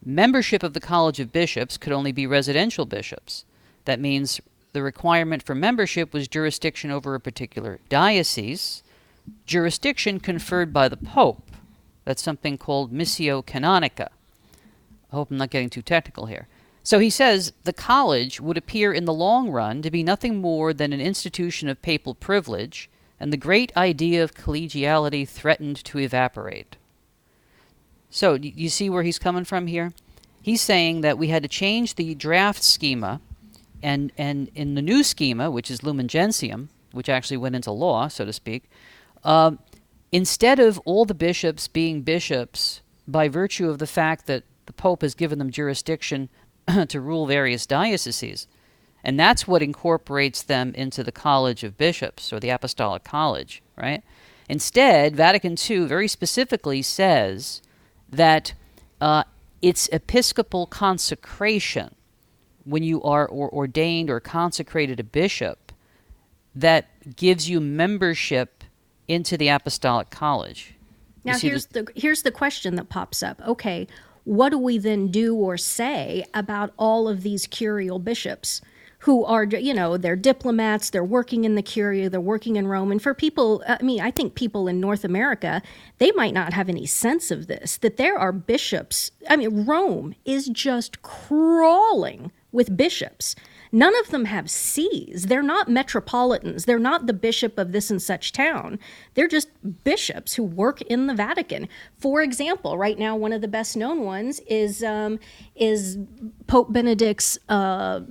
membership 0.04 0.62
of 0.62 0.74
the 0.74 0.82
College 0.82 1.22
of 1.22 1.32
Bishops 1.32 1.78
could 1.78 1.94
only 1.94 2.12
be 2.12 2.28
residential 2.28 2.86
bishops. 2.86 3.46
That 3.86 4.00
means 4.00 4.42
the 4.74 4.84
requirement 4.84 5.44
for 5.44 5.56
membership 5.56 6.14
was 6.14 6.28
jurisdiction 6.28 6.92
over 6.92 7.16
a 7.16 7.20
particular 7.20 7.80
diocese, 7.88 8.84
jurisdiction 9.46 10.20
conferred 10.20 10.74
by 10.74 10.90
the 10.90 10.98
Pope. 10.98 11.50
That's 12.04 12.22
something 12.22 12.58
called 12.58 12.94
missio 12.94 13.44
canonica. 13.44 14.10
I 15.12 15.16
hope 15.16 15.32
I'm 15.32 15.38
not 15.38 15.50
getting 15.50 15.70
too 15.70 15.82
technical 15.82 16.26
here. 16.26 16.48
So 16.84 17.00
he 17.00 17.10
says 17.10 17.54
the 17.64 17.74
college 17.74 18.40
would 18.40 18.58
appear 18.58 18.94
in 18.94 19.06
the 19.06 19.14
long 19.14 19.50
run 19.50 19.82
to 19.82 19.90
be 19.90 20.04
nothing 20.04 20.42
more 20.42 20.74
than 20.74 20.94
an 20.94 21.02
institution 21.02 21.68
of 21.68 21.82
papal 21.82 22.14
privilege, 22.14 22.90
and 23.20 23.32
the 23.32 23.38
great 23.38 23.76
idea 23.76 24.24
of 24.24 24.36
collegiality 24.36 25.28
threatened 25.28 25.84
to 25.86 26.00
evaporate. 26.00 26.76
So, 28.10 28.36
you 28.36 28.70
see 28.70 28.90
where 28.90 29.04
he's 29.04 29.20
coming 29.20 29.46
from 29.46 29.68
here? 29.68 29.94
He's 30.42 30.62
saying 30.62 31.02
that 31.02 31.18
we 31.18 31.30
had 31.30 31.44
to 31.44 31.50
change 31.50 31.96
the 31.96 32.14
draft 32.14 32.64
schema, 32.64 33.20
and, 33.82 34.12
and 34.18 34.50
in 34.56 34.76
the 34.76 34.82
new 34.82 35.04
schema, 35.04 35.52
which 35.52 35.70
is 35.70 35.84
Lumen 35.84 36.08
Gentium, 36.08 36.70
which 36.92 37.10
actually 37.10 37.38
went 37.38 37.56
into 37.56 37.72
law, 37.72 38.08
so 38.08 38.26
to 38.26 38.34
speak, 38.34 38.70
um, 39.24 39.60
instead 40.12 40.60
of 40.60 40.80
all 40.86 41.06
the 41.06 41.14
bishops 41.14 41.68
being 41.68 42.02
bishops 42.02 42.82
by 43.08 43.28
virtue 43.28 43.70
of 43.70 43.80
the 43.80 43.88
fact 43.88 44.28
that 44.28 44.44
the 44.66 44.74
Pope 44.74 45.02
has 45.02 45.14
given 45.14 45.40
them 45.40 45.52
jurisdiction 45.52 46.30
to 46.88 47.02
rule 47.02 47.26
various 47.26 47.66
dioceses, 47.66 48.48
and 49.04 49.20
that's 49.20 49.48
what 49.48 49.62
incorporates 49.62 50.42
them 50.42 50.74
into 50.74 51.04
the 51.04 51.12
College 51.12 51.64
of 51.64 51.78
Bishops 51.78 52.34
or 52.34 52.40
the 52.40 52.50
Apostolic 52.50 53.04
College, 53.04 53.62
right? 53.76 54.04
Instead, 54.50 55.16
Vatican 55.16 55.56
II 55.70 55.86
very 55.86 56.08
specifically 56.08 56.82
says 56.82 57.62
that 58.10 58.54
uh, 59.02 59.24
it's 59.62 59.88
episcopal 59.90 60.66
consecration 60.66 61.96
when 62.66 62.84
you 62.84 63.02
are 63.04 63.28
or 63.28 63.50
ordained 63.54 64.10
or 64.10 64.20
consecrated 64.20 65.00
a 65.00 65.04
bishop 65.04 65.72
that 66.54 66.88
gives 67.16 67.50
you 67.50 67.60
membership 67.62 68.64
into 69.08 69.38
the 69.38 69.48
apostolic 69.48 70.10
college. 70.10 70.76
You 71.24 71.32
Now 71.32 71.38
here's 71.38 71.68
this- 71.68 71.86
the 71.86 71.92
here's 72.00 72.22
the 72.24 72.32
question 72.32 72.76
that 72.76 72.90
pops 72.90 73.22
up. 73.24 73.42
Okay, 73.48 73.88
what 74.24 74.50
do 74.50 74.58
we 74.58 74.78
then 74.78 75.10
do 75.10 75.36
or 75.36 75.58
say 75.58 76.26
about 76.34 76.74
all 76.78 77.08
of 77.08 77.22
these 77.24 77.46
curial 77.48 78.00
bishops 78.00 78.62
who 79.00 79.24
are 79.26 79.44
you 79.44 79.74
know 79.74 79.98
they're 79.98 80.16
diplomats, 80.16 80.90
they're 80.90 81.04
working 81.04 81.44
in 81.44 81.54
the 81.54 81.62
curia, 81.62 82.10
they're 82.10 82.20
working 82.22 82.56
in 82.56 82.68
Rome, 82.68 82.92
and 82.92 83.02
for 83.02 83.14
people, 83.14 83.64
uh, 83.68 83.78
I 83.80 83.84
mean, 83.84 84.02
I 84.02 84.10
think 84.10 84.34
people 84.34 84.68
in 84.68 84.80
North 84.80 85.04
America 85.04 85.62
they 86.00 86.12
might 86.14 86.34
not 86.34 86.54
have 86.54 86.70
any 86.70 86.88
sense 86.88 87.30
of 87.30 87.46
this 87.46 87.78
that 87.78 87.98
there 87.98 88.18
are 88.18 88.32
bishops. 88.32 89.12
I 89.30 89.36
mean, 89.36 89.66
Rome 89.66 90.16
is 90.26 90.48
just 90.48 91.04
crawling 91.04 92.32
with 92.56 92.76
bishops. 92.76 93.36
None 93.72 93.94
of 94.00 94.10
them 94.10 94.26
have 94.26 94.50
sees. 94.50 95.26
They're 95.26 95.44
not 95.44 95.68
metropolitans. 95.68 96.64
They're 96.64 96.80
not 96.80 97.08
the 97.08 97.14
bishop 97.14 97.58
of 97.58 97.74
this 97.74 97.92
and 97.92 98.02
such 98.02 98.32
town. 98.32 98.80
They're 99.16 99.28
just 99.28 99.50
bishops 99.84 100.34
who 100.36 100.44
work 100.44 100.82
in 100.84 101.08
the 101.08 101.14
Vatican. 101.14 101.68
For 101.98 102.22
example, 102.22 102.78
right 102.78 102.98
now, 102.98 103.18
one 103.18 103.34
of 103.34 103.42
the 103.42 103.50
best 103.50 103.76
known 103.76 104.06
ones 104.06 104.40
is 104.48 104.82
um, 104.82 105.20
is 105.56 105.98
Pope 106.48 106.72
Benedict's 106.72 107.38
uh, 107.50 108.02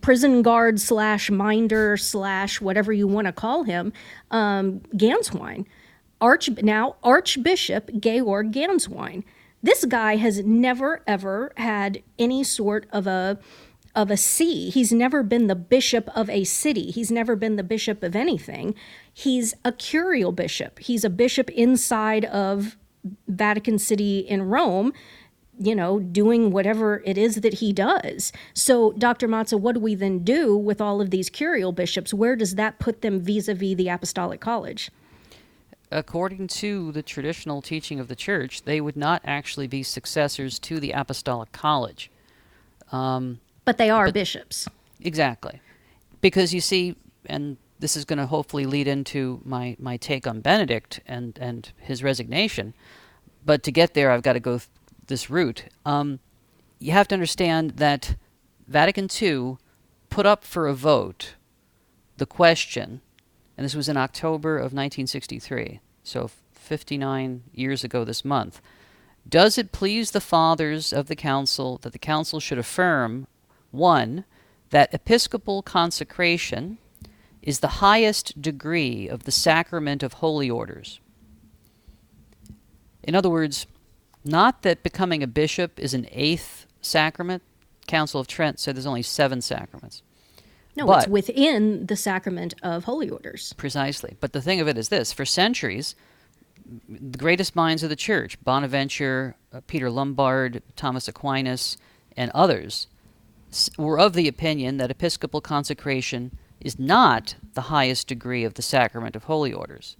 prison 0.00 0.42
guard 0.42 0.80
slash 0.80 1.30
minder 1.30 1.96
slash 1.96 2.60
whatever 2.60 2.92
you 2.92 3.08
want 3.08 3.26
to 3.26 3.32
call 3.32 3.64
him, 3.64 3.92
um, 4.30 4.80
Ganswein. 4.94 5.66
Arch 6.20 6.48
now 6.62 6.96
Archbishop 7.02 7.90
Georg 8.00 8.52
Ganswein. 8.52 9.24
This 9.62 9.84
guy 9.84 10.16
has 10.16 10.38
never 10.44 11.02
ever 11.06 11.52
had 11.56 12.02
any 12.18 12.44
sort 12.44 12.86
of 12.92 13.08
a 13.08 13.38
of 13.94 14.10
a 14.10 14.16
see. 14.16 14.70
He's 14.70 14.92
never 14.92 15.22
been 15.22 15.46
the 15.46 15.54
bishop 15.54 16.08
of 16.14 16.28
a 16.30 16.44
city. 16.44 16.90
He's 16.90 17.10
never 17.10 17.36
been 17.36 17.56
the 17.56 17.62
bishop 17.62 18.02
of 18.02 18.14
anything. 18.14 18.74
He's 19.12 19.54
a 19.64 19.72
curial 19.72 20.32
bishop. 20.32 20.78
He's 20.78 21.04
a 21.04 21.10
bishop 21.10 21.50
inside 21.50 22.24
of 22.26 22.76
Vatican 23.26 23.78
City 23.78 24.20
in 24.20 24.42
Rome, 24.42 24.92
you 25.58 25.74
know, 25.74 25.98
doing 25.98 26.50
whatever 26.50 27.02
it 27.04 27.18
is 27.18 27.36
that 27.36 27.54
he 27.54 27.72
does. 27.72 28.32
So, 28.54 28.92
Dr. 28.92 29.26
Mazza, 29.26 29.58
what 29.58 29.74
do 29.74 29.80
we 29.80 29.94
then 29.94 30.20
do 30.20 30.56
with 30.56 30.80
all 30.80 31.00
of 31.00 31.10
these 31.10 31.30
curial 31.30 31.72
bishops? 31.72 32.14
Where 32.14 32.36
does 32.36 32.54
that 32.54 32.78
put 32.78 33.02
them 33.02 33.20
vis 33.20 33.48
a 33.48 33.54
vis 33.54 33.74
the 33.74 33.88
Apostolic 33.88 34.40
College? 34.40 34.90
according 35.90 36.46
to 36.46 36.92
the 36.92 37.02
traditional 37.02 37.62
teaching 37.62 37.98
of 38.00 38.08
the 38.08 38.16
church, 38.16 38.62
they 38.64 38.80
would 38.80 38.96
not 38.96 39.22
actually 39.24 39.66
be 39.66 39.82
successors 39.82 40.58
to 40.58 40.80
the 40.80 40.92
apostolic 40.92 41.52
college. 41.52 42.10
Um, 42.92 43.40
But 43.68 43.76
they 43.76 43.90
are 43.90 44.10
bishops. 44.10 44.66
Exactly. 44.98 45.60
Because 46.22 46.54
you 46.54 46.60
see, 46.62 46.96
and 47.26 47.58
this 47.78 47.98
is 47.98 48.06
going 48.06 48.18
to 48.18 48.24
hopefully 48.24 48.64
lead 48.64 48.88
into 48.88 49.42
my, 49.44 49.76
my 49.78 49.98
take 49.98 50.26
on 50.26 50.40
Benedict 50.40 51.00
and, 51.04 51.38
and 51.38 51.70
his 51.76 52.02
resignation. 52.02 52.72
But 53.44 53.62
to 53.64 53.70
get 53.70 53.92
there, 53.92 54.10
I've 54.10 54.22
got 54.22 54.32
to 54.32 54.40
go 54.40 54.52
th- 54.52 54.70
this 55.08 55.28
route. 55.28 55.64
Um, 55.84 56.20
you 56.78 56.92
have 56.92 57.08
to 57.08 57.14
understand 57.14 57.72
that 57.72 58.16
Vatican 58.66 59.06
II 59.20 59.58
put 60.08 60.24
up 60.24 60.44
for 60.44 60.66
a 60.66 60.72
vote 60.72 61.34
the 62.16 62.24
question, 62.24 63.02
and 63.58 63.66
this 63.66 63.74
was 63.74 63.90
in 63.90 63.98
October 63.98 64.56
of 64.56 64.72
1963, 64.72 65.80
so 66.02 66.30
59 66.54 67.42
years 67.52 67.84
ago 67.84 68.02
this 68.02 68.24
month. 68.24 68.62
Does 69.28 69.58
it 69.58 69.72
please 69.72 70.12
the 70.12 70.22
fathers 70.22 70.90
of 70.90 71.08
the 71.08 71.14
council 71.14 71.76
that 71.82 71.92
the 71.92 71.98
council 71.98 72.40
should 72.40 72.56
affirm 72.56 73.26
one, 73.70 74.24
that 74.70 74.92
episcopal 74.92 75.62
consecration 75.62 76.78
is 77.42 77.60
the 77.60 77.68
highest 77.68 78.40
degree 78.40 79.08
of 79.08 79.24
the 79.24 79.32
sacrament 79.32 80.02
of 80.02 80.14
holy 80.14 80.50
orders? 80.50 81.00
In 83.02 83.14
other 83.14 83.30
words, 83.30 83.66
not 84.24 84.62
that 84.62 84.82
becoming 84.82 85.22
a 85.22 85.26
bishop 85.26 85.78
is 85.78 85.94
an 85.94 86.06
eighth 86.12 86.66
sacrament. 86.80 87.42
Council 87.86 88.20
of 88.20 88.26
Trent 88.26 88.60
said 88.60 88.76
there's 88.76 88.84
only 88.86 89.02
seven 89.02 89.40
sacraments. 89.40 90.02
No, 90.76 90.86
But- 90.86 91.04
it's 91.04 91.08
within 91.08 91.86
the 91.86 91.96
sacrament 91.96 92.54
of 92.62 92.84
holy 92.84 93.08
orders. 93.08 93.54
Precisely. 93.56 94.16
But 94.20 94.32
the 94.32 94.42
thing 94.42 94.60
of 94.60 94.68
it 94.68 94.76
is 94.76 94.90
this 94.90 95.12
for 95.12 95.24
centuries, 95.24 95.94
the 96.86 97.18
greatest 97.18 97.56
minds 97.56 97.82
of 97.82 97.88
the 97.88 97.96
church, 97.96 98.38
Bonaventure, 98.44 99.36
uh, 99.52 99.60
Peter 99.66 99.90
Lombard, 99.90 100.62
Thomas 100.76 101.08
Aquinas, 101.08 101.78
and 102.16 102.30
others, 102.34 102.88
were 103.76 103.98
of 103.98 104.12
the 104.12 104.28
opinion 104.28 104.76
that 104.76 104.90
episcopal 104.90 105.40
consecration 105.40 106.36
is 106.60 106.78
not 106.78 107.36
the 107.54 107.62
highest 107.62 108.08
degree 108.08 108.44
of 108.44 108.54
the 108.54 108.62
sacrament 108.62 109.16
of 109.16 109.24
holy 109.24 109.52
orders, 109.52 109.96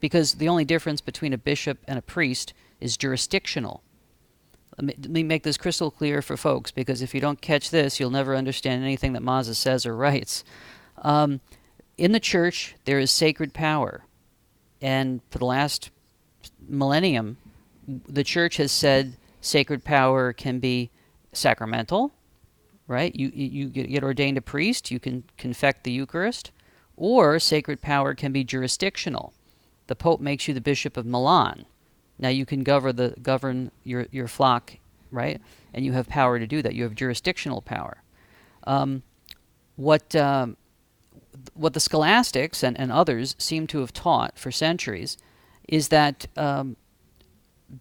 because 0.00 0.34
the 0.34 0.48
only 0.48 0.64
difference 0.64 1.00
between 1.00 1.32
a 1.32 1.38
bishop 1.38 1.78
and 1.88 1.98
a 1.98 2.02
priest 2.02 2.52
is 2.80 2.96
jurisdictional. 2.96 3.82
Let 4.78 5.08
me, 5.08 5.22
make 5.22 5.42
this 5.42 5.56
crystal 5.56 5.90
clear 5.90 6.20
for 6.20 6.36
folks, 6.36 6.70
because 6.70 7.00
if 7.00 7.14
you 7.14 7.20
don't 7.20 7.40
catch 7.40 7.70
this, 7.70 7.98
you'll 7.98 8.10
never 8.10 8.36
understand 8.36 8.84
anything 8.84 9.14
that 9.14 9.22
Mazza 9.22 9.54
says 9.54 9.86
or 9.86 9.96
writes. 9.96 10.44
Um, 10.98 11.40
in 11.96 12.12
the 12.12 12.20
church, 12.20 12.76
there 12.84 12.98
is 12.98 13.10
sacred 13.10 13.54
power. 13.54 14.04
And 14.82 15.22
for 15.30 15.38
the 15.38 15.46
last 15.46 15.90
millennium, 16.68 17.38
the 17.88 18.24
church 18.24 18.58
has 18.58 18.70
said 18.70 19.16
sacred 19.40 19.82
power 19.82 20.34
can 20.34 20.58
be 20.58 20.90
sacramental, 21.32 22.12
right? 22.86 23.14
You, 23.14 23.30
you, 23.34 23.68
get 23.68 24.04
ordained 24.04 24.38
a 24.38 24.42
priest, 24.42 24.90
you 24.90 25.00
can 25.00 25.24
confect 25.36 25.84
the 25.84 25.92
Eucharist, 25.92 26.52
or 26.96 27.38
sacred 27.38 27.82
power 27.82 28.14
can 28.14 28.32
be 28.32 28.44
jurisdictional. 28.44 29.32
The 29.86 29.96
Pope 29.96 30.20
makes 30.20 30.48
you 30.48 30.54
the 30.54 30.60
Bishop 30.60 30.96
of 30.96 31.06
Milan. 31.06 31.66
Now 32.18 32.28
you 32.28 32.46
can 32.46 32.62
govern, 32.62 32.96
the, 32.96 33.14
govern 33.22 33.70
your, 33.84 34.06
your 34.10 34.28
flock, 34.28 34.74
right? 35.10 35.40
And 35.74 35.84
you 35.84 35.92
have 35.92 36.08
power 36.08 36.38
to 36.38 36.46
do 36.46 36.62
that. 36.62 36.74
You 36.74 36.84
have 36.84 36.94
jurisdictional 36.94 37.60
power. 37.60 38.02
Um, 38.66 39.02
what 39.76 40.16
um, 40.16 40.56
what 41.54 41.74
the 41.74 41.80
scholastics 41.80 42.62
and, 42.62 42.78
and 42.78 42.90
others 42.90 43.36
seem 43.38 43.66
to 43.68 43.80
have 43.80 43.92
taught 43.92 44.38
for 44.38 44.50
centuries 44.50 45.16
is 45.68 45.88
that 45.88 46.26
um, 46.36 46.76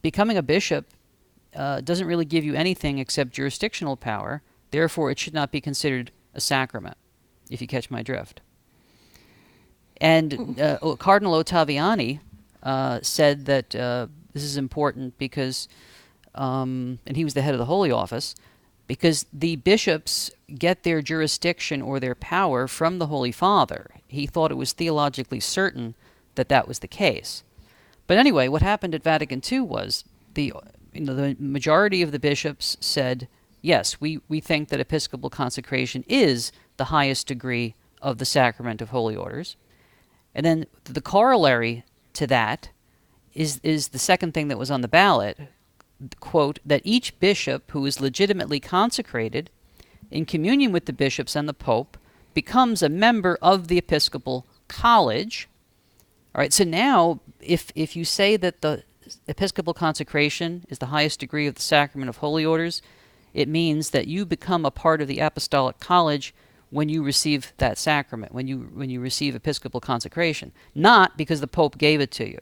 becoming 0.01 0.37
a 0.37 0.43
bishop 0.43 0.85
uh, 1.55 1.81
doesn't 1.81 2.07
really 2.07 2.25
give 2.25 2.43
you 2.43 2.53
anything 2.53 2.99
except 2.99 3.31
jurisdictional 3.31 3.95
power. 3.95 4.41
Therefore, 4.75 5.09
it 5.09 5.17
should 5.17 5.33
not 5.33 5.51
be 5.51 5.61
considered 5.61 6.11
a 6.33 6.41
sacrament, 6.41 6.97
if 7.49 7.61
you 7.61 7.67
catch 7.67 7.89
my 7.89 8.03
drift. 8.03 8.41
And 10.01 10.59
uh, 10.59 10.97
Cardinal 10.97 11.41
Ottaviani 11.41 12.19
uh, 12.61 12.99
said 13.01 13.45
that 13.45 13.73
uh, 13.73 14.07
this 14.33 14.43
is 14.43 14.57
important 14.57 15.17
because, 15.17 15.69
um, 16.33 16.99
and 17.07 17.15
he 17.15 17.23
was 17.23 17.35
the 17.35 17.41
head 17.41 17.53
of 17.53 17.59
the 17.59 17.71
Holy 17.73 17.89
Office, 17.89 18.35
because 18.85 19.25
the 19.31 19.55
bishops 19.55 20.29
get 20.53 20.83
their 20.83 21.01
jurisdiction 21.01 21.81
or 21.81 22.01
their 22.01 22.13
power 22.13 22.67
from 22.67 22.99
the 22.99 23.07
Holy 23.07 23.31
Father. 23.31 23.91
He 24.07 24.27
thought 24.27 24.51
it 24.51 24.55
was 24.55 24.73
theologically 24.73 25.39
certain 25.39 25.95
that 26.35 26.49
that 26.49 26.67
was 26.67 26.79
the 26.79 26.87
case. 26.89 27.45
But 28.07 28.17
anyway, 28.17 28.49
what 28.49 28.61
happened 28.61 28.93
at 28.93 29.03
Vatican 29.03 29.41
II 29.49 29.61
was 29.61 30.03
the 30.33 30.51
you 30.91 30.99
know, 30.99 31.15
the 31.15 31.37
majority 31.39 32.01
of 32.01 32.11
the 32.11 32.19
bishops 32.19 32.75
said, 32.81 33.29
yes, 33.65 33.99
we, 33.99 34.19
we 34.29 34.39
think 34.39 34.69
that 34.69 34.79
episcopal 34.79 35.29
consecration 35.29 36.05
is 36.07 36.51
the 36.77 36.85
highest 36.85 37.27
degree 37.27 37.73
of 38.01 38.19
the 38.19 38.25
sacrament 38.25 38.81
of 38.81 38.89
holy 38.89 39.15
orders. 39.15 39.55
And 40.35 40.45
then 40.45 40.65
the 40.83 41.01
corollary 41.01 41.83
to 42.13 42.27
that 42.27 42.69
is 43.33 43.59
is 43.63 43.89
the 43.89 43.99
second 43.99 44.33
thing 44.33 44.47
that 44.47 44.57
was 44.57 44.71
on 44.71 44.81
the 44.81 44.87
ballot, 44.87 45.37
quote, 46.19 46.59
that 46.65 46.81
each 46.85 47.19
bishop 47.19 47.71
who 47.71 47.85
is 47.85 47.99
legitimately 47.99 48.59
consecrated 48.59 49.49
in 50.11 50.25
communion 50.25 50.71
with 50.71 50.85
the 50.85 50.93
bishops 50.93 51.35
and 51.35 51.49
the 51.49 51.53
pope 51.53 51.97
becomes 52.33 52.81
a 52.81 52.89
member 52.89 53.37
of 53.41 53.67
the 53.67 53.77
episcopal 53.77 54.45
college. 54.67 55.49
All 56.33 56.39
right, 56.39 56.53
so 56.53 56.63
now 56.63 57.19
if 57.41 57.71
if 57.75 57.95
you 57.95 58.05
say 58.05 58.37
that 58.37 58.61
the 58.61 58.83
episcopal 59.27 59.73
consecration 59.73 60.65
is 60.69 60.79
the 60.79 60.87
highest 60.87 61.19
degree 61.19 61.47
of 61.47 61.55
the 61.55 61.61
sacrament 61.61 62.09
of 62.09 62.17
holy 62.17 62.45
orders, 62.45 62.81
it 63.35 63.47
means 63.49 63.91
that 63.91 64.07
you 64.07 64.25
become 64.25 64.65
a 64.65 64.71
part 64.71 65.01
of 65.01 65.07
the 65.07 65.19
apostolic 65.19 65.79
college 65.79 66.33
when 66.71 66.89
you 66.89 67.03
receive 67.03 67.53
that 67.57 67.77
sacrament, 67.77 68.33
when 68.33 68.47
you 68.47 68.71
when 68.73 68.89
you 68.89 68.99
receive 68.99 69.35
episcopal 69.35 69.81
consecration, 69.81 70.51
not 70.73 71.17
because 71.17 71.41
the 71.41 71.47
pope 71.47 71.77
gave 71.77 72.01
it 72.01 72.11
to 72.11 72.27
you. 72.27 72.39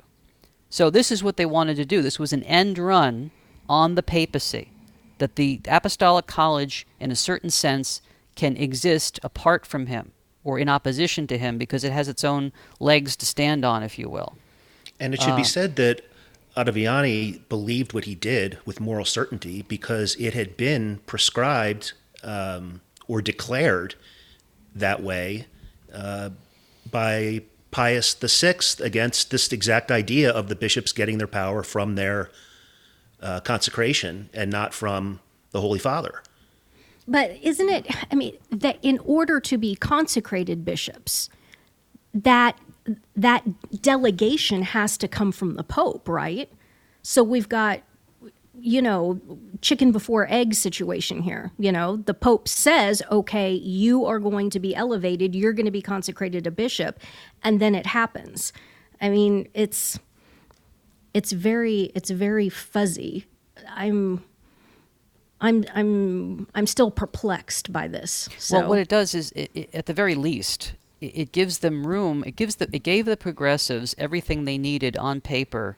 So 0.69 0.89
this 0.89 1.11
is 1.11 1.23
what 1.23 1.37
they 1.37 1.45
wanted 1.45 1.75
to 1.77 1.85
do. 1.85 2.01
This 2.01 2.19
was 2.19 2.31
an 2.31 2.43
end 2.43 2.77
run 2.77 3.31
on 3.67 3.95
the 3.95 4.03
papacy, 4.03 4.69
that 5.17 5.35
the 5.35 5.61
apostolic 5.67 6.27
college, 6.27 6.87
in 6.99 7.11
a 7.11 7.15
certain 7.15 7.49
sense, 7.49 8.01
can 8.35 8.55
exist 8.57 9.19
apart 9.23 9.65
from 9.65 9.87
him 9.87 10.11
or 10.43 10.59
in 10.59 10.69
opposition 10.69 11.27
to 11.27 11.37
him 11.37 11.57
because 11.57 11.83
it 11.83 11.91
has 11.91 12.07
its 12.07 12.23
own 12.23 12.51
legs 12.79 13.15
to 13.15 13.25
stand 13.25 13.63
on, 13.63 13.83
if 13.83 13.97
you 13.99 14.09
will. 14.09 14.35
And 14.99 15.13
it 15.13 15.21
should 15.21 15.33
Uh, 15.33 15.37
be 15.37 15.43
said 15.43 15.75
that 15.77 16.01
Ottaviani 16.55 17.47
believed 17.49 17.93
what 17.93 18.05
he 18.05 18.15
did 18.15 18.59
with 18.65 18.79
moral 18.79 19.05
certainty 19.05 19.63
because 19.63 20.15
it 20.15 20.33
had 20.33 20.55
been 20.55 20.99
prescribed 21.05 21.93
um, 22.23 22.81
or 23.07 23.21
declared 23.21 23.95
that 24.75 25.01
way 25.01 25.47
uh, 25.93 26.29
by 26.89 27.41
Pius 27.71 28.13
VI 28.13 28.55
against 28.83 29.31
this 29.31 29.51
exact 29.51 29.91
idea 29.91 30.31
of 30.31 30.47
the 30.47 30.55
bishops 30.55 30.91
getting 30.91 31.17
their 31.17 31.27
power 31.27 31.63
from 31.63 31.95
their 31.95 32.29
uh, 33.21 33.39
consecration 33.39 34.29
and 34.33 34.51
not 34.51 34.73
from 34.73 35.19
the 35.51 35.61
Holy 35.61 35.79
Father. 35.79 36.21
But 37.07 37.31
isn't 37.41 37.69
it? 37.69 37.87
I 38.11 38.15
mean, 38.15 38.37
that 38.51 38.77
in 38.81 38.99
order 38.99 39.39
to 39.41 39.57
be 39.57 39.75
consecrated 39.75 40.63
bishops, 40.63 41.29
that 42.13 42.57
that 43.15 43.43
delegation 43.81 44.63
has 44.63 44.97
to 44.97 45.07
come 45.07 45.31
from 45.31 45.55
the 45.55 45.63
Pope, 45.63 46.07
right? 46.09 46.51
So 47.01 47.23
we've 47.23 47.49
got, 47.49 47.81
you 48.59 48.81
know, 48.81 49.19
chicken 49.61 49.91
before 49.91 50.27
egg 50.29 50.53
situation 50.53 51.21
here. 51.21 51.51
You 51.57 51.71
know, 51.71 51.97
the 51.97 52.13
Pope 52.13 52.47
says, 52.47 53.01
okay, 53.11 53.53
you 53.53 54.05
are 54.05 54.19
going 54.19 54.49
to 54.51 54.59
be 54.59 54.75
elevated, 54.75 55.35
you're 55.35 55.53
going 55.53 55.65
to 55.65 55.71
be 55.71 55.81
consecrated 55.81 56.47
a 56.47 56.51
bishop, 56.51 56.99
and 57.43 57.59
then 57.59 57.75
it 57.75 57.85
happens. 57.85 58.53
I 59.01 59.09
mean, 59.09 59.47
it's 59.53 59.99
it's 61.13 61.31
very 61.31 61.91
it's 61.95 62.09
very 62.09 62.49
fuzzy. 62.49 63.25
I'm 63.67 64.23
I'm 65.41 65.65
I'm 65.73 66.47
I'm 66.55 66.67
still 66.67 66.89
perplexed 66.89 67.71
by 67.71 67.87
this. 67.87 68.29
So. 68.37 68.59
Well, 68.59 68.69
what 68.69 68.79
it 68.79 68.87
does 68.87 69.13
is, 69.13 69.31
it, 69.33 69.51
it, 69.53 69.69
at 69.75 69.85
the 69.87 69.93
very 69.93 70.15
least, 70.15 70.73
it, 71.03 71.31
gives 71.31 71.59
them 71.59 71.87
room. 71.87 72.23
It 72.25 72.35
gives 72.35 72.55
the 72.55 72.69
it 72.71 72.83
gave 72.83 73.05
the 73.05 73.17
progressives 73.17 73.95
everything 73.97 74.45
they 74.45 74.57
needed 74.57 74.97
on 74.97 75.21
paper 75.21 75.77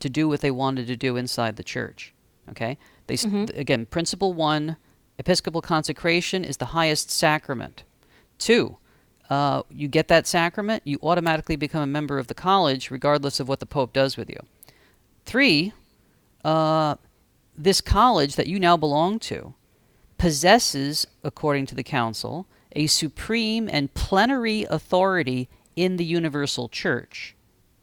to 0.00 0.08
do 0.08 0.28
what 0.28 0.40
they 0.40 0.50
wanted 0.50 0.86
to 0.88 0.96
do 0.96 1.16
inside 1.16 1.56
the 1.56 1.64
church. 1.64 2.12
Okay, 2.50 2.78
they 3.06 3.14
s 3.14 3.24
again, 3.24 3.86
principle 3.86 4.32
one, 4.32 4.76
Episcopal 5.18 5.62
consecration 5.62 6.44
is 6.44 6.58
the 6.58 6.66
highest 6.66 7.10
sacrament. 7.10 7.84
Two, 8.38 8.76
uh, 9.30 9.62
you 9.70 9.88
get 9.88 10.08
that 10.08 10.26
sacrament, 10.26 10.82
you 10.84 10.98
automatically 11.02 11.56
become 11.56 11.82
a 11.82 11.86
member 11.86 12.18
of 12.18 12.26
the 12.26 12.34
college, 12.34 12.90
regardless 12.90 13.40
of 13.40 13.48
what 13.48 13.60
the 13.60 13.66
Pope 13.66 13.92
does 13.92 14.16
with 14.16 14.28
you. 14.28 14.38
Three, 15.24 15.72
uh, 16.44 16.96
this 17.56 17.80
college 17.80 18.36
that 18.36 18.46
you 18.46 18.60
now 18.60 18.76
belong 18.76 19.18
to 19.20 19.54
possesses, 20.18 21.06
according 21.24 21.66
to 21.66 21.74
the 21.74 21.82
council, 21.82 22.46
a 22.76 22.86
supreme 22.86 23.68
and 23.72 23.92
plenary 23.94 24.64
authority 24.70 25.48
in 25.74 25.96
the 25.96 26.04
universal 26.04 26.68
church. 26.68 27.34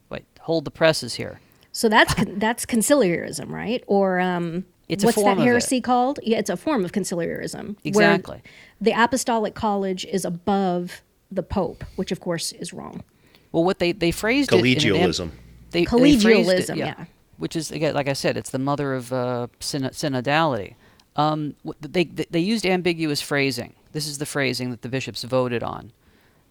Wait, 0.10 0.24
hold 0.42 0.64
the 0.66 0.72
presses 0.72 1.16
here. 1.16 1.40
So 1.72 1.90
that's 1.90 2.14
con- 2.14 2.36
that's 2.40 2.66
conciliarism, 2.66 3.50
right? 3.50 3.84
Or 3.88 4.20
um, 4.20 4.66
It's 4.88 5.04
a 5.04 5.08
what's 5.08 5.16
form 5.16 5.26
that 5.26 5.42
of 5.42 5.48
it. 5.48 5.50
heresy 5.50 5.82
called? 5.82 6.20
Yeah, 6.24 6.38
it's 6.38 6.50
a 6.50 6.58
form 6.58 6.86
of 6.86 6.92
conciliarism. 6.92 7.76
Exactly. 7.84 8.42
the 8.80 8.92
apostolic 8.92 9.56
college 9.56 10.06
is 10.06 10.24
above 10.26 11.02
the 11.32 11.44
pope, 11.44 11.84
which 11.96 12.12
of 12.12 12.20
course 12.20 12.52
is 12.54 12.72
wrong. 12.74 13.04
Well, 13.52 13.64
what 13.64 13.80
they, 13.80 13.92
they 13.92 14.12
phrased 14.12 14.52
it 14.54 14.60
in 14.60 14.66
an 14.66 14.68
am- 14.68 14.76
Collegialism. 14.76 15.32
they, 15.72 15.80
they 15.82 15.86
phrased 15.86 16.26
it, 16.26 16.30
Collegialism, 16.30 16.78
yeah. 16.78 17.06
Which 17.38 17.56
is 17.56 17.72
again, 17.72 17.96
like 17.96 18.08
I 18.08 18.14
said, 18.14 18.38
it's 18.38 18.52
the 18.52 18.60
mother 18.60 18.94
of 18.94 19.12
uh, 19.12 19.48
synod- 19.60 19.94
synodality. 19.94 20.76
Um, 21.16 21.56
they, 21.82 22.04
they 22.06 22.26
they 22.30 22.40
used 22.40 22.66
ambiguous 22.66 23.22
phrasing. 23.22 23.74
This 23.94 24.08
is 24.08 24.18
the 24.18 24.26
phrasing 24.26 24.72
that 24.72 24.82
the 24.82 24.90
bishops 24.90 25.24
voted 25.24 25.64
on. 25.64 25.92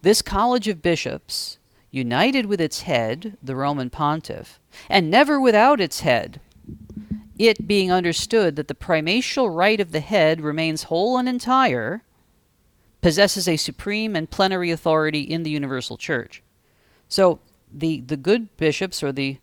This 0.01 0.21
college 0.21 0.67
of 0.67 0.81
bishops, 0.81 1.59
united 1.91 2.45
with 2.47 2.59
its 2.59 2.81
head, 2.81 3.37
the 3.43 3.55
Roman 3.55 3.89
pontiff, 3.89 4.59
and 4.89 5.11
never 5.11 5.39
without 5.39 5.79
its 5.79 5.99
head, 5.99 6.41
it 7.37 7.67
being 7.67 7.91
understood 7.91 8.55
that 8.55 8.67
the 8.67 8.75
primatial 8.75 9.49
right 9.49 9.79
of 9.79 9.91
the 9.91 9.99
head 9.99 10.41
remains 10.41 10.83
whole 10.83 11.17
and 11.17 11.27
entire, 11.27 12.03
possesses 13.01 13.47
a 13.47 13.57
supreme 13.57 14.15
and 14.15 14.29
plenary 14.29 14.71
authority 14.71 15.21
in 15.21 15.43
the 15.43 15.49
universal 15.49 15.97
church. 15.97 16.41
So 17.09 17.39
the 17.71 18.01
the 18.01 18.17
good 18.17 18.55
bishops 18.57 19.03
or 19.03 19.11
the 19.11 19.37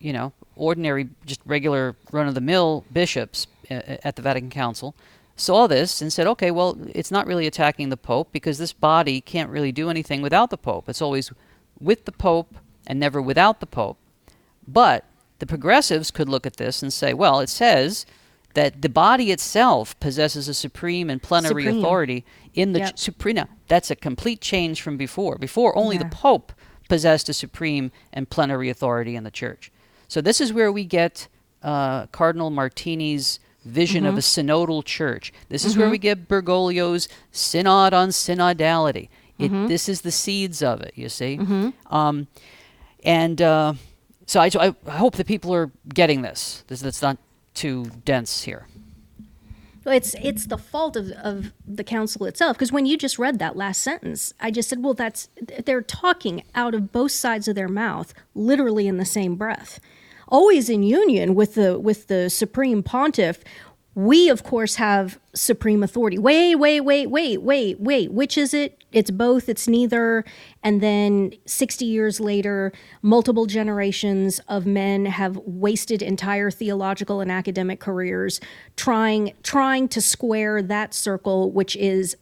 you 0.00 0.12
know 0.12 0.32
ordinary 0.56 1.10
just 1.24 1.40
regular 1.44 1.96
run 2.10 2.26
of 2.26 2.34
the 2.34 2.40
mill 2.40 2.84
bishops 2.92 3.46
uh, 3.70 3.74
at 4.02 4.16
the 4.16 4.22
Vatican 4.22 4.50
Council 4.50 4.94
saw 5.36 5.66
this 5.66 6.00
and 6.00 6.12
said, 6.12 6.26
okay, 6.28 6.50
well, 6.50 6.76
it's 6.94 7.10
not 7.10 7.26
really 7.26 7.46
attacking 7.46 7.88
the 7.88 7.96
Pope 7.96 8.30
because 8.32 8.58
this 8.58 8.72
body 8.72 9.20
can't 9.20 9.50
really 9.50 9.72
do 9.72 9.90
anything 9.90 10.22
without 10.22 10.50
the 10.50 10.56
Pope. 10.56 10.88
It's 10.88 11.02
always 11.02 11.32
with 11.80 12.04
the 12.04 12.12
Pope 12.12 12.54
and 12.86 13.00
never 13.00 13.20
without 13.20 13.60
the 13.60 13.66
Pope. 13.66 13.98
But 14.66 15.04
the 15.40 15.46
progressives 15.46 16.10
could 16.10 16.28
look 16.28 16.46
at 16.46 16.56
this 16.56 16.82
and 16.82 16.92
say, 16.92 17.12
well, 17.14 17.40
it 17.40 17.48
says 17.48 18.06
that 18.54 18.82
the 18.82 18.88
body 18.88 19.32
itself 19.32 19.98
possesses 19.98 20.48
a 20.48 20.54
supreme 20.54 21.10
and 21.10 21.20
plenary 21.20 21.64
Supreme. 21.64 21.78
authority 21.78 22.24
in 22.54 22.72
the 22.72 22.78
Yep. 22.78 22.98
supreme. 22.98 23.44
That's 23.66 23.90
a 23.90 23.96
complete 23.96 24.40
change 24.40 24.80
from 24.80 24.96
before. 24.96 25.36
Before, 25.38 25.76
only 25.76 25.96
Yeah. 25.96 26.04
the 26.04 26.10
Pope 26.10 26.52
possessed 26.88 27.28
a 27.28 27.34
supreme 27.34 27.90
and 28.12 28.30
plenary 28.30 28.70
authority 28.70 29.16
in 29.16 29.24
the 29.24 29.30
church. 29.32 29.72
So 30.06 30.20
this 30.20 30.40
is 30.40 30.52
where 30.52 30.70
we 30.70 30.84
get 30.84 31.26
uh, 31.62 32.06
Cardinal 32.08 32.50
Martini's 32.50 33.40
vision 33.64 34.04
of 34.06 34.16
a 34.16 34.20
synodal 34.20 34.84
church. 34.84 35.32
This 35.48 35.64
is 35.64 35.76
where 35.76 35.88
we 35.90 35.98
get 35.98 36.28
Bergoglio's 36.28 37.08
synod 37.32 37.92
on 37.94 38.10
synodality. 38.10 39.08
It, 39.38 39.50
This 39.68 39.88
is 39.88 40.02
the 40.02 40.10
seeds 40.12 40.62
of 40.62 40.80
it, 40.80 40.92
you 40.94 41.08
see. 41.08 41.38
Um, 41.90 42.26
and 43.04 43.42
uh, 43.42 43.74
so 44.26 44.40
I, 44.40 44.50
I 44.58 44.74
I 44.86 44.96
hope 44.96 45.16
that 45.16 45.26
people 45.26 45.52
are 45.54 45.70
getting 45.92 46.22
this. 46.22 46.64
This 46.68 46.80
that's 46.80 47.02
not 47.02 47.18
too 47.54 47.86
dense 48.04 48.42
here. 48.42 48.66
Well, 49.84 49.94
It's 49.94 50.14
it's 50.22 50.46
the 50.46 50.56
fault 50.56 50.96
of, 50.96 51.10
of 51.10 51.52
the 51.66 51.84
council 51.84 52.24
itself 52.26 52.56
because 52.56 52.72
when 52.72 52.86
you 52.86 52.96
just 52.96 53.18
read 53.18 53.38
that 53.40 53.54
last 53.56 53.82
sentence, 53.82 54.32
I 54.40 54.50
just 54.50 54.68
said, 54.70 54.82
well, 54.82 54.94
that's 54.94 55.28
they're 55.66 55.82
talking 55.82 56.42
out 56.54 56.74
of 56.74 56.90
both 56.92 57.12
sides 57.12 57.48
of 57.48 57.54
their 57.54 57.68
mouth, 57.68 58.14
literally 58.34 58.86
in 58.86 58.96
the 58.96 59.04
same 59.04 59.34
breath, 59.36 59.80
always 60.34 60.68
in 60.68 60.82
union 60.82 61.36
with 61.36 61.54
the 61.54 61.78
with 61.78 62.08
the 62.08 62.28
supreme 62.28 62.82
pontiff. 62.82 63.38
We 63.94 64.28
of 64.28 64.42
course 64.42 64.74
have 64.74 65.20
supreme 65.34 65.84
authority. 65.84 66.18
Wait, 66.18 66.56
wait, 66.56 66.80
wait, 66.80 67.06
wait, 67.06 67.40
wait, 67.40 67.78
wait. 67.78 68.12
Which 68.12 68.36
is 68.36 68.52
it? 68.52 68.82
It's 68.90 69.12
both. 69.12 69.48
It's 69.48 69.68
neither. 69.68 70.24
And 70.64 70.80
then 70.80 71.34
sixty 71.46 71.84
years 71.84 72.18
later, 72.18 72.72
multiple 73.02 73.46
generations 73.46 74.40
of 74.48 74.66
men 74.66 75.06
have 75.06 75.36
wasted 75.46 76.02
entire 76.02 76.50
theological 76.50 77.20
and 77.20 77.30
academic 77.30 77.78
careers 77.78 78.40
trying 78.74 79.34
trying 79.44 79.86
to 79.90 80.00
square 80.00 80.60
that 80.62 80.92
circle, 80.94 81.52
which 81.52 81.76
is 81.76 82.16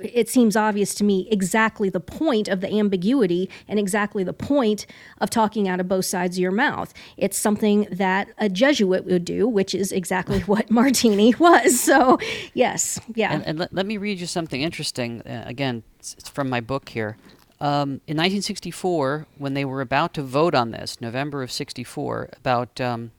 it 0.00 0.28
seems 0.28 0.56
obvious 0.56 0.94
to 0.94 1.04
me 1.04 1.28
exactly 1.30 1.88
the 1.88 2.00
point 2.00 2.48
of 2.48 2.60
the 2.60 2.72
ambiguity 2.72 3.48
and 3.66 3.78
exactly 3.78 4.24
the 4.24 4.32
point 4.32 4.86
of 5.20 5.30
talking 5.30 5.68
out 5.68 5.80
of 5.80 5.88
both 5.88 6.04
sides 6.04 6.36
of 6.36 6.42
your 6.42 6.52
mouth. 6.52 6.92
It's 7.16 7.38
something 7.38 7.86
that 7.90 8.28
a 8.38 8.48
Jesuit 8.48 9.04
would 9.04 9.24
do, 9.24 9.46
which 9.48 9.74
is 9.74 9.92
exactly 9.92 10.40
what 10.40 10.70
Martini 10.70 11.34
was. 11.38 11.80
So, 11.80 12.18
yes, 12.54 13.00
yeah. 13.14 13.32
And, 13.32 13.46
and 13.46 13.58
let, 13.58 13.72
let 13.72 13.86
me 13.86 13.96
read 13.96 14.20
you 14.20 14.26
something 14.26 14.62
interesting. 14.62 15.22
Uh, 15.22 15.44
again, 15.46 15.82
it's 15.98 16.14
it's 16.14 16.28
from 16.28 16.48
my 16.48 16.60
book 16.60 16.90
here. 16.90 17.16
Um, 17.60 18.00
in 18.06 18.16
1964, 18.16 19.26
when 19.36 19.54
they 19.54 19.64
were 19.64 19.80
about 19.80 20.14
to 20.14 20.22
vote 20.22 20.54
on 20.54 20.70
this, 20.70 21.00
November 21.00 21.42
of 21.42 21.50
64, 21.50 22.30
about 22.36 22.80
um, 22.80 23.10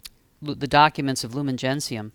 lu- 0.42 0.56
the 0.56 0.68
documents 0.68 1.26
of 1.26 1.36
Lumen 1.36 1.58
Gentium, 1.58 2.14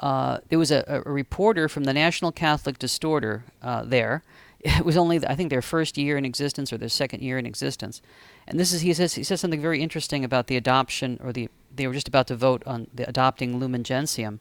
uh, 0.00 0.38
there 0.48 0.58
was 0.58 0.70
a, 0.70 0.84
a 0.86 1.00
reporter 1.10 1.68
from 1.68 1.84
the 1.84 1.92
National 1.92 2.32
Catholic 2.32 2.78
Distorter 2.78 3.44
uh, 3.62 3.84
there. 3.84 4.22
It 4.64 4.84
was 4.84 4.96
only, 4.96 5.26
I 5.26 5.34
think, 5.34 5.50
their 5.50 5.60
first 5.60 5.98
year 5.98 6.16
in 6.16 6.24
existence 6.24 6.72
or 6.72 6.78
their 6.78 6.88
second 6.88 7.20
year 7.20 7.36
in 7.36 7.46
existence. 7.46 8.00
And 8.46 8.60
this 8.60 8.72
is 8.72 8.82
he 8.82 8.94
says 8.94 9.14
he 9.14 9.24
says 9.24 9.40
something 9.40 9.60
very 9.60 9.82
interesting 9.82 10.24
about 10.24 10.46
the 10.46 10.56
adoption 10.56 11.18
or 11.20 11.32
the 11.32 11.48
they 11.74 11.88
were 11.88 11.94
just 11.94 12.06
about 12.06 12.28
to 12.28 12.36
vote 12.36 12.62
on 12.64 12.86
the 12.94 13.08
adopting 13.08 13.58
Lumen 13.58 13.82
Gentium. 13.82 14.38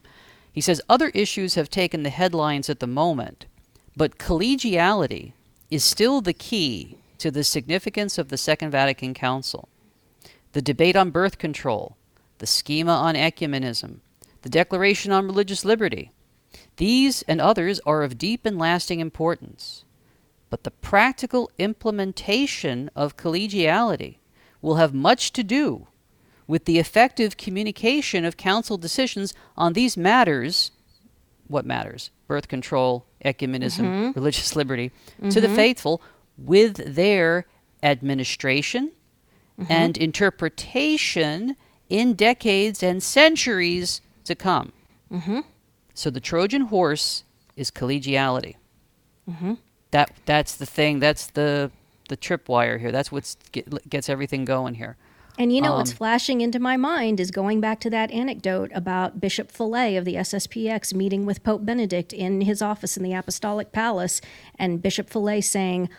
He 0.51 0.61
says 0.61 0.79
other 0.87 1.09
issues 1.15 1.55
have 1.55 1.71
taken 1.71 2.03
the 2.03 2.11
headlines 2.11 2.69
at 2.69 2.79
the 2.79 2.85
moment, 2.85 3.47
but 3.97 4.19
collegiality 4.19 5.33
is 5.71 5.83
still 5.83 6.21
the 6.21 6.33
key 6.33 6.97
to 7.17 7.31
the 7.31 7.43
significance 7.43 8.17
of 8.17 8.29
the 8.29 8.37
Second 8.37 8.71
Vatican 8.71 9.13
Council. 9.13 9.69
The 10.51 10.61
debate 10.61 10.95
on 10.95 11.11
birth 11.11 11.37
control, 11.37 11.95
the 12.39 12.47
schema 12.47 12.91
on 12.91 13.15
ecumenism, 13.15 14.01
the 14.41 14.49
Declaration 14.49 15.11
on 15.11 15.25
Religious 15.25 15.65
Liberty. 15.65 16.11
These 16.77 17.21
and 17.23 17.39
others 17.39 17.79
are 17.85 18.03
of 18.03 18.17
deep 18.17 18.45
and 18.45 18.57
lasting 18.57 18.99
importance. 18.99 19.85
But 20.49 20.63
the 20.63 20.71
practical 20.71 21.49
implementation 21.57 22.89
of 22.95 23.17
collegiality 23.17 24.17
will 24.61 24.75
have 24.75 24.93
much 24.93 25.31
to 25.33 25.43
do 25.43 25.87
with 26.47 26.65
the 26.65 26.79
effective 26.79 27.37
communication 27.37 28.25
of 28.25 28.35
council 28.35 28.77
decisions 28.77 29.33
on 29.55 29.73
these 29.73 29.95
matters. 29.95 30.71
What 31.47 31.65
matters? 31.65 32.11
Birth 32.27 32.47
control, 32.47 33.05
ecumenism, 33.23 33.85
mm-hmm. 33.85 34.11
religious 34.11 34.55
liberty, 34.55 34.91
to 35.29 35.39
the 35.39 35.47
mm-hmm. 35.47 35.55
faithful 35.55 36.01
with 36.37 36.95
their 36.95 37.45
administration 37.83 38.91
mm-hmm. 39.59 39.71
and 39.71 39.97
interpretation 39.97 41.55
in 41.89 42.13
decades 42.13 42.83
and 42.83 43.01
centuries 43.01 44.01
to 44.25 44.35
come. 44.35 44.71
So 45.93 46.09
the 46.09 46.19
Trojan 46.19 46.61
horse 46.63 47.23
is 47.55 47.69
collegiality. 47.71 48.55
That 49.91 50.11
that's 50.25 50.55
the 50.55 50.65
thing. 50.65 50.99
That's 50.99 51.27
the 51.27 51.71
the 52.09 52.17
tripwire 52.17 52.79
here. 52.79 52.91
That's 52.91 53.11
what 53.11 53.35
get, 53.51 53.89
gets 53.89 54.09
everything 54.09 54.45
going 54.45 54.75
here. 54.75 54.97
And 55.39 55.53
you 55.53 55.61
know 55.61 55.75
what's 55.75 55.91
Um, 55.91 55.97
flashing 55.97 56.41
into 56.41 56.59
my 56.59 56.75
mind 56.75 57.19
is 57.19 57.31
going 57.31 57.61
back 57.61 57.79
to 57.81 57.89
that 57.89 58.11
anecdote 58.11 58.69
about 58.75 59.21
Bishop 59.21 59.51
Fellay 59.51 59.97
of 59.97 60.03
the 60.03 60.15
SSPX 60.15 60.93
meeting 60.93 61.25
with 61.25 61.41
Pope 61.43 61.65
Benedict 61.65 62.11
in 62.11 62.41
his 62.41 62.61
office 62.61 62.97
in 62.97 63.03
the 63.03 63.13
Apostolic 63.13 63.71
Palace, 63.71 64.19
and 64.59 64.81
Bishop 64.81 65.09
Fellay 65.09 65.41
saying, 65.41 65.89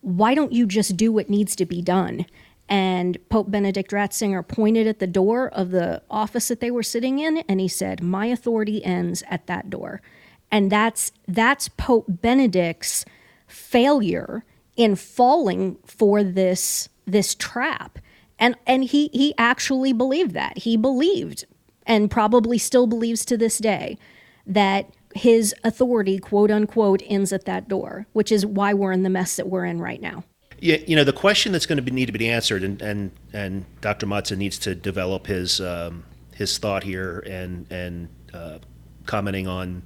Why 0.00 0.34
don't 0.34 0.52
you 0.52 0.66
just 0.66 0.96
do 0.96 1.12
what 1.12 1.28
needs 1.28 1.54
to 1.56 1.66
be 1.66 1.82
done? 1.82 2.24
And 2.68 3.16
Pope 3.30 3.50
Benedict 3.50 3.92
Ratzinger 3.92 4.46
pointed 4.46 4.86
at 4.86 4.98
the 4.98 5.06
door 5.06 5.48
of 5.48 5.70
the 5.70 6.02
office 6.10 6.48
that 6.48 6.60
they 6.60 6.70
were 6.70 6.82
sitting 6.82 7.18
in, 7.18 7.38
and 7.48 7.60
he 7.60 7.68
said, 7.68 8.02
My 8.02 8.26
authority 8.26 8.84
ends 8.84 9.22
at 9.28 9.46
that 9.46 9.70
door. 9.70 10.02
And 10.50 10.70
that's 10.70 11.12
that's 11.26 11.68
Pope 11.68 12.06
Benedict's 12.08 13.04
failure 13.46 14.44
in 14.76 14.96
falling 14.96 15.76
for 15.84 16.22
this 16.22 16.88
this 17.06 17.34
trap. 17.34 17.98
And 18.38 18.56
and 18.66 18.84
he 18.84 19.08
he 19.12 19.34
actually 19.38 19.92
believed 19.92 20.32
that. 20.32 20.58
He 20.58 20.76
believed 20.76 21.44
and 21.88 22.10
probably 22.10 22.58
still 22.58 22.86
believes 22.86 23.24
to 23.24 23.36
this 23.36 23.58
day 23.58 23.98
that 24.46 24.90
his 25.14 25.54
authority 25.64 26.18
quote 26.18 26.50
unquote 26.50 27.02
ends 27.06 27.32
at 27.32 27.46
that 27.46 27.66
door 27.66 28.06
which 28.12 28.30
is 28.30 28.44
why 28.44 28.74
we're 28.74 28.92
in 28.92 29.02
the 29.02 29.10
mess 29.10 29.36
that 29.36 29.48
we're 29.48 29.64
in 29.64 29.80
right 29.80 30.02
now 30.02 30.22
Yeah, 30.60 30.78
you 30.86 30.96
know, 30.96 31.04
the 31.04 31.12
question 31.12 31.52
that's 31.52 31.66
going 31.66 31.76
to 31.76 31.82
be, 31.82 31.92
need 31.92 32.06
to 32.06 32.12
be 32.12 32.28
answered, 32.28 32.64
and, 32.64 32.82
and, 32.82 33.12
and 33.32 33.64
Dr. 33.80 34.06
Mazza 34.06 34.36
needs 34.36 34.58
to 34.60 34.74
develop 34.74 35.26
his, 35.26 35.60
um, 35.60 36.04
his 36.34 36.58
thought 36.58 36.82
here 36.82 37.20
and, 37.20 37.70
and 37.70 38.08
uh, 38.34 38.58
commenting 39.06 39.46
on 39.46 39.82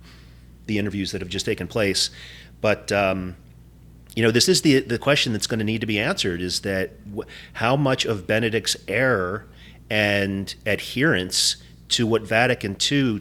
the 0.66 0.78
interviews 0.78 1.12
that 1.12 1.20
have 1.20 1.28
just 1.28 1.44
taken 1.44 1.68
place. 1.68 2.10
But, 2.62 2.90
um, 2.90 3.36
you 4.14 4.22
know, 4.22 4.30
this 4.30 4.48
is 4.48 4.62
the, 4.62 4.80
the 4.80 4.98
question 4.98 5.32
that's 5.32 5.46
going 5.46 5.58
to 5.58 5.64
need 5.64 5.80
to 5.82 5.86
be 5.86 5.98
answered 5.98 6.40
is 6.40 6.60
that 6.60 6.92
how 7.54 7.76
much 7.76 8.04
of 8.04 8.26
Benedict's 8.26 8.76
error 8.88 9.46
and 9.90 10.54
adherence 10.64 11.56
to 11.88 12.06
what 12.06 12.22
Vatican 12.22 12.76
II 12.90 13.20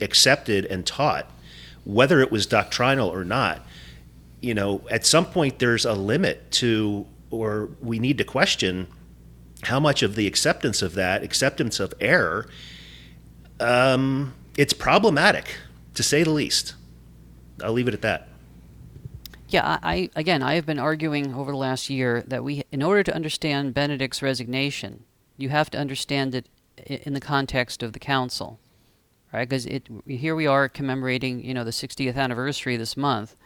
accepted 0.00 0.64
and 0.66 0.86
taught, 0.86 1.30
whether 1.84 2.20
it 2.20 2.32
was 2.32 2.46
doctrinal 2.46 3.08
or 3.08 3.24
not, 3.24 3.64
you 4.40 4.54
know, 4.54 4.82
at 4.90 5.04
some 5.04 5.26
point 5.26 5.58
there's 5.58 5.84
a 5.84 5.94
limit 5.94 6.50
to, 6.52 7.06
or 7.30 7.70
we 7.80 7.98
need 7.98 8.18
to 8.18 8.24
question 8.24 8.86
how 9.62 9.80
much 9.80 10.02
of 10.02 10.14
the 10.14 10.26
acceptance 10.26 10.82
of 10.82 10.94
that, 10.94 11.22
acceptance 11.22 11.80
of 11.80 11.92
error, 12.00 12.48
um, 13.60 14.34
it's 14.56 14.72
problematic, 14.72 15.56
to 15.94 16.02
say 16.02 16.22
the 16.22 16.30
least. 16.30 16.74
I'll 17.62 17.72
leave 17.72 17.88
it 17.88 17.94
at 17.94 18.02
that. 18.02 18.28
Yeah, 19.48 19.78
I, 19.82 20.10
again, 20.14 20.42
I 20.42 20.54
have 20.54 20.66
been 20.66 20.78
arguing 20.78 21.34
over 21.34 21.52
the 21.52 21.56
last 21.56 21.88
year 21.88 22.22
that 22.26 22.44
we, 22.44 22.64
in 22.70 22.82
order 22.82 23.02
to 23.02 23.14
understand 23.14 23.72
Benedict's 23.72 24.22
resignation, 24.22 25.04
you 25.38 25.48
have 25.48 25.70
to 25.70 25.78
understand 25.78 26.34
it 26.34 26.48
in 26.86 27.14
the 27.14 27.20
context 27.20 27.82
of 27.82 27.94
the 27.94 27.98
council, 27.98 28.60
right? 29.32 29.48
Because 29.48 29.64
it 29.64 29.88
here 30.06 30.36
we 30.36 30.46
are 30.46 30.68
commemorating, 30.68 31.42
you 31.42 31.54
know, 31.54 31.64
the 31.64 31.70
60th 31.70 32.16
anniversary 32.16 32.76
this 32.76 32.96
month, 32.96 33.36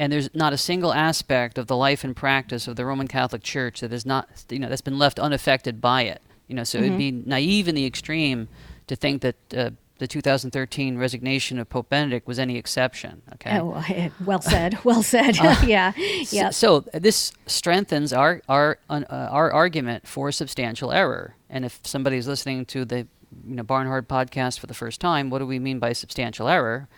and 0.00 0.12
there's 0.12 0.28
not 0.34 0.52
a 0.52 0.56
single 0.58 0.92
aspect 0.92 1.58
of 1.58 1.66
the 1.68 1.76
life 1.76 2.02
and 2.02 2.16
practice 2.16 2.66
of 2.66 2.74
the 2.76 2.84
Roman 2.84 3.06
Catholic 3.06 3.42
Church 3.42 3.80
that 3.80 3.92
is 3.92 4.04
not, 4.06 4.28
you 4.50 4.58
know, 4.58 4.68
that's 4.68 4.80
been 4.80 4.98
left 4.98 5.18
unaffected 5.20 5.80
by 5.80 6.02
it. 6.02 6.22
You 6.48 6.56
know, 6.56 6.64
so 6.64 6.78
it'd 6.78 6.98
be 6.98 7.10
naive 7.12 7.68
in 7.68 7.74
the 7.76 7.86
extreme 7.86 8.48
to 8.88 8.96
think 8.96 9.22
that 9.22 9.36
uh, 9.56 9.70
the 9.98 10.08
2013 10.08 10.96
resignation 10.98 11.58
of 11.60 11.68
Pope 11.68 11.90
Benedict 11.90 12.26
was 12.26 12.38
any 12.38 12.56
exception. 12.56 13.22
Okay. 13.34 13.58
Oh, 13.60 13.74
eh, 13.88 14.08
well 14.24 14.40
said. 14.40 14.78
Well 14.84 15.02
said. 15.02 15.36
yeah. 15.36 15.92
Yeah. 16.30 16.48
S- 16.48 16.56
So 16.56 16.80
this 16.92 17.32
strengthens 17.46 18.12
our 18.12 18.40
our 18.48 18.78
uh, 18.88 19.04
our 19.10 19.52
argument 19.52 20.08
for 20.08 20.32
substantial 20.32 20.90
error. 20.90 21.34
And 21.48 21.64
if 21.64 21.78
somebody's 21.84 22.26
listening 22.26 22.64
to 22.66 22.84
the 22.84 23.06
you 23.46 23.54
know 23.56 23.62
Barnhardt 23.62 24.06
podcast 24.06 24.58
for 24.58 24.66
the 24.66 24.74
first 24.74 25.00
time, 25.00 25.28
what 25.30 25.38
do 25.40 25.46
we 25.46 25.58
mean 25.58 25.78
by 25.78 25.92
substantial 25.92 26.48
error? 26.48 26.88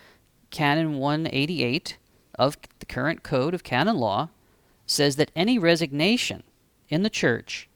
Canon 0.50 0.98
188 0.98 1.98
of 2.46 2.56
the 2.78 2.86
current 2.86 3.22
code 3.22 3.54
of 3.54 3.62
canon 3.62 3.96
law 3.96 4.28
says 4.86 5.16
that 5.16 5.30
any 5.34 5.58
resignation 5.58 6.42
in 6.88 7.02
the 7.02 7.10
church, 7.10 7.68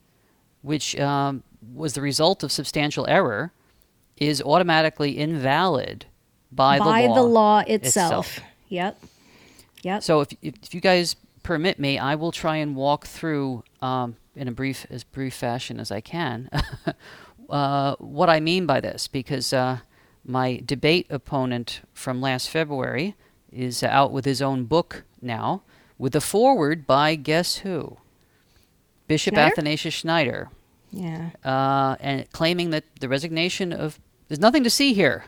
which 0.62 0.98
um, 0.98 1.42
was 1.74 1.94
the 1.94 2.00
result 2.00 2.42
of 2.42 2.52
substantial 2.52 3.06
error, 3.08 3.52
is 4.16 4.42
automatically 4.42 5.18
invalid 5.18 6.06
by, 6.52 6.78
By 6.78 7.02
the 7.02 7.08
law, 7.08 7.14
the 7.14 7.22
law 7.22 7.58
itself. 7.66 8.40
Yep. 8.68 8.98
Yep. 9.82 10.02
so 10.02 10.20
if, 10.22 10.28
if 10.42 10.54
if 10.62 10.74
you 10.74 10.80
guys 10.80 11.14
permit 11.44 11.78
me, 11.78 11.98
I 11.98 12.16
will 12.16 12.32
try 12.32 12.56
and 12.56 12.74
walk 12.74 13.06
through 13.06 13.62
um, 13.80 14.16
in 14.34 14.48
a 14.48 14.52
brief 14.52 14.86
as 14.90 15.04
brief 15.04 15.34
fashion 15.34 15.78
as 15.78 15.92
I 15.92 16.00
can 16.00 16.50
uh, 17.50 17.94
what 17.98 18.28
I 18.28 18.40
mean 18.40 18.66
by 18.66 18.80
this, 18.80 19.06
because 19.06 19.52
uh, 19.52 19.78
my 20.24 20.60
debate 20.64 21.06
opponent 21.10 21.82
from 21.92 22.20
last 22.20 22.50
February 22.50 23.14
is 23.52 23.82
out 23.82 24.12
with 24.12 24.24
his 24.24 24.40
own 24.42 24.64
book 24.64 25.04
now, 25.22 25.62
with 25.98 26.14
a 26.16 26.20
foreword 26.20 26.86
by 26.86 27.14
guess 27.14 27.58
who? 27.58 27.96
Bishop 29.08 29.34
Schneider? 29.34 29.52
Athanasius 29.52 29.94
Schneider, 29.94 30.48
yeah. 30.90 31.30
uh, 31.44 31.96
and 32.00 32.30
claiming 32.32 32.70
that 32.70 32.84
the 33.00 33.08
resignation 33.08 33.72
of 33.72 33.98
there's 34.28 34.40
nothing 34.40 34.64
to 34.64 34.70
see 34.70 34.92
here. 34.94 35.24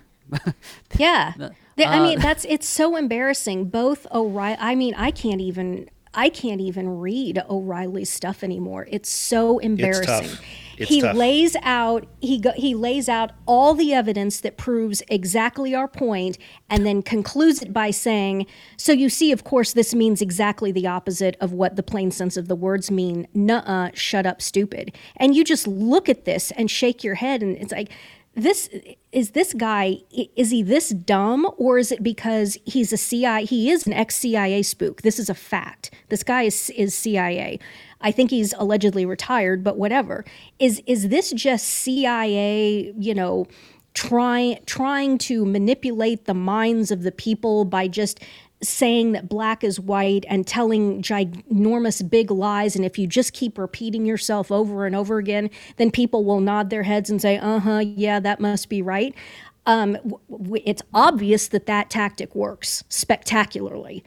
Yeah. 0.96 1.32
The- 1.76 1.84
I 1.86 2.00
Uh, 2.00 2.02
mean, 2.02 2.18
that's 2.18 2.44
it's 2.48 2.66
so 2.66 2.96
embarrassing. 2.96 3.66
Both 3.66 4.04
O'Reilly. 4.12 4.56
I 4.58 4.74
mean, 4.74 4.94
I 4.96 5.12
can't 5.12 5.40
even. 5.40 5.88
I 6.14 6.28
can't 6.28 6.61
even 6.61 6.88
read 6.88 7.42
O'Reilly's 7.48 8.11
stuff 8.11 8.42
anymore. 8.42 8.86
It's 8.90 9.09
so 9.09 9.59
embarrassing. 9.59 10.30
tough. 10.30 10.40
It's 10.78 10.88
he 10.88 11.00
tough. 11.00 11.16
lays 11.16 11.56
out 11.62 12.06
he 12.20 12.38
go, 12.38 12.52
he 12.52 12.74
lays 12.74 13.09
out 13.09 13.32
all 13.46 13.74
the 13.74 13.92
evidence 13.92 14.40
that 14.40 14.56
proves 14.56 15.02
exactly 15.09 15.74
our 15.74 15.88
point 15.88 16.38
and 16.70 16.86
then 16.86 17.02
concludes 17.02 17.62
it 17.62 17.72
by 17.72 17.90
saying, 17.90 18.46
"So 18.76 18.92
you 18.92 19.09
see, 19.09 19.32
of 19.32 19.42
course, 19.42 19.72
this 19.72 19.94
means 19.94 20.22
exactly 20.22 20.70
the 20.70 20.86
opposite 20.86 21.36
of 21.40 21.52
what 21.52 21.76
the 21.76 21.82
plain 21.82 22.11
sense 22.11 22.36
of 22.36 22.46
the 22.46 22.56
words 22.56 22.90
mean. 22.90 23.26
Nuh-uh, 23.34 23.90
shut 23.94 24.24
up, 24.24 24.40
stupid." 24.40 24.94
And 25.16 25.34
you 25.34 25.42
just 25.42 25.66
look 25.66 26.09
at 26.09 26.24
this 26.24 26.52
and 26.52 26.70
shake 26.70 27.02
your 27.02 27.16
head 27.16 27.42
and 27.42 27.56
it's 27.56 27.72
like 27.72 27.90
this 28.34 28.70
is 29.11 29.30
this 29.30 29.54
guy 29.54 29.98
is 30.36 30.50
he 30.50 30.62
this 30.62 30.90
dumb 30.90 31.48
or 31.56 31.78
is 31.78 31.90
it 31.90 32.02
because 32.02 32.59
he's 32.64 32.92
a 32.92 32.96
CIA 32.96 33.44
he 33.44 33.70
is 33.70 33.86
an 33.86 33.92
ex-CIA 33.92 34.62
spook? 34.62 35.02
This 35.02 35.18
is 35.18 35.30
a 35.30 35.34
fact. 35.34 35.90
This 36.09 36.22
guy 36.22 36.42
is 36.42 36.70
is 36.70 36.94
CIA 36.94 37.59
I 38.00 38.12
think 38.12 38.30
he's 38.30 38.52
allegedly 38.54 39.06
retired 39.06 39.64
but 39.64 39.78
whatever. 39.78 40.24
Is 40.59 40.82
is 40.86 41.09
this 41.09 41.30
just 41.32 41.66
CIA 41.66 42.92
you 42.98 43.14
know 43.14 43.46
trying 43.94 44.59
trying 44.66 45.18
to 45.18 45.44
manipulate 45.44 46.26
the 46.26 46.34
minds 46.34 46.90
of 46.90 47.02
the 47.02 47.12
people 47.12 47.64
by 47.64 47.88
just 47.88 48.20
saying 48.62 49.12
that 49.12 49.28
black 49.28 49.62
is 49.62 49.78
white 49.78 50.24
and 50.28 50.46
telling 50.46 51.00
ginormous 51.02 52.09
big 52.09 52.30
lies 52.30 52.74
and 52.74 52.84
if 52.84 52.98
you 52.98 53.06
just 53.06 53.32
keep 53.32 53.56
repeating 53.56 54.04
yourself 54.04 54.50
over 54.50 54.84
and 54.86 54.96
over 54.96 55.18
again 55.18 55.48
then 55.76 55.90
people 55.90 56.24
will 56.24 56.40
nod 56.40 56.70
their 56.70 56.82
heads 56.82 57.09
and 57.09 57.22
say 57.22 57.38
uh-huh 57.38 57.78
yeah 57.78 58.18
that 58.18 58.40
must 58.40 58.68
be 58.68 58.82
right 58.82 59.14
um, 59.66 59.92
w- 59.94 60.18
w- 60.30 60.62
it's 60.66 60.82
obvious 60.94 61.48
that 61.48 61.66
that 61.66 61.90
tactic 61.90 62.34
works 62.34 62.82
spectacularly 62.88 64.04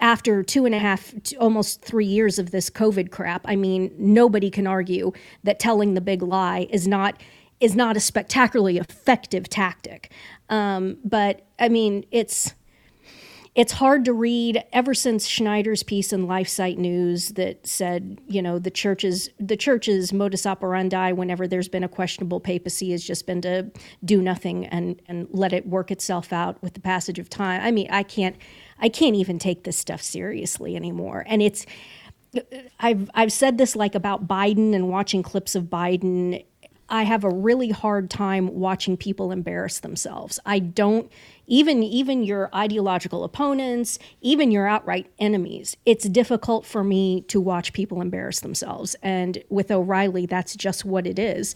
after 0.00 0.42
two 0.42 0.64
and 0.64 0.74
a 0.74 0.78
half, 0.78 1.12
almost 1.38 1.82
three 1.82 2.06
years 2.06 2.38
of 2.38 2.50
this 2.50 2.70
COVID 2.70 3.10
crap, 3.10 3.42
I 3.44 3.56
mean, 3.56 3.92
nobody 3.98 4.50
can 4.50 4.66
argue 4.66 5.12
that 5.44 5.58
telling 5.58 5.94
the 5.94 6.00
big 6.00 6.22
lie 6.22 6.66
is 6.70 6.86
not 6.86 7.20
is 7.58 7.76
not 7.76 7.94
a 7.94 8.00
spectacularly 8.00 8.78
effective 8.78 9.46
tactic. 9.48 10.10
Um, 10.48 10.96
but 11.04 11.42
I 11.58 11.68
mean, 11.68 12.06
it's 12.10 12.54
it's 13.54 13.72
hard 13.72 14.04
to 14.04 14.12
read 14.12 14.62
ever 14.72 14.94
since 14.94 15.26
Schneider's 15.26 15.82
piece 15.82 16.12
in 16.12 16.28
LifeSite 16.28 16.78
News 16.78 17.30
that 17.30 17.66
said, 17.66 18.20
you 18.28 18.40
know, 18.40 18.60
the 18.60 18.70
church's 18.70 19.28
the 19.40 19.56
church's 19.56 20.12
modus 20.12 20.46
operandi 20.46 21.12
whenever 21.12 21.48
there's 21.48 21.68
been 21.68 21.82
a 21.82 21.88
questionable 21.88 22.38
papacy 22.38 22.92
has 22.92 23.02
just 23.02 23.26
been 23.26 23.40
to 23.42 23.70
do 24.04 24.22
nothing 24.22 24.66
and 24.66 25.02
and 25.06 25.26
let 25.32 25.52
it 25.52 25.66
work 25.66 25.90
itself 25.90 26.32
out 26.32 26.62
with 26.62 26.74
the 26.74 26.80
passage 26.80 27.18
of 27.18 27.28
time. 27.28 27.60
I 27.60 27.72
mean, 27.72 27.88
I 27.90 28.04
can't 28.04 28.36
I 28.78 28.88
can't 28.88 29.16
even 29.16 29.38
take 29.38 29.64
this 29.64 29.76
stuff 29.76 30.00
seriously 30.00 30.76
anymore. 30.76 31.24
And 31.26 31.42
it's 31.42 31.66
I've 32.78 33.10
I've 33.14 33.32
said 33.32 33.58
this 33.58 33.74
like 33.74 33.96
about 33.96 34.28
Biden 34.28 34.74
and 34.74 34.88
watching 34.88 35.24
clips 35.24 35.56
of 35.56 35.64
Biden. 35.64 36.44
I 36.88 37.02
have 37.02 37.24
a 37.24 37.30
really 37.30 37.70
hard 37.70 38.10
time 38.10 38.48
watching 38.48 38.96
people 38.96 39.32
embarrass 39.32 39.80
themselves. 39.80 40.38
I 40.46 40.58
don't 40.60 41.10
even 41.50 41.82
even 41.82 42.22
your 42.22 42.48
ideological 42.54 43.24
opponents, 43.24 43.98
even 44.22 44.50
your 44.50 44.66
outright 44.66 45.10
enemies. 45.18 45.76
It's 45.84 46.08
difficult 46.08 46.64
for 46.64 46.82
me 46.82 47.22
to 47.22 47.40
watch 47.40 47.74
people 47.74 48.00
embarrass 48.00 48.40
themselves. 48.40 48.96
And 49.02 49.42
with 49.50 49.70
O'Reilly, 49.70 50.24
that's 50.24 50.56
just 50.56 50.84
what 50.86 51.06
it 51.06 51.18
is. 51.18 51.54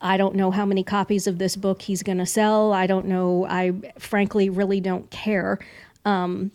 I 0.00 0.16
don't 0.16 0.36
know 0.36 0.50
how 0.50 0.66
many 0.66 0.84
copies 0.84 1.26
of 1.26 1.38
this 1.38 1.56
book 1.56 1.82
he's 1.82 2.02
going 2.02 2.18
to 2.18 2.26
sell. 2.26 2.72
I 2.72 2.86
don't 2.86 3.06
know. 3.06 3.46
I 3.48 3.72
frankly 3.98 4.50
really 4.50 4.80
don't 4.80 5.10
care 5.10 5.58
um, 6.04 6.52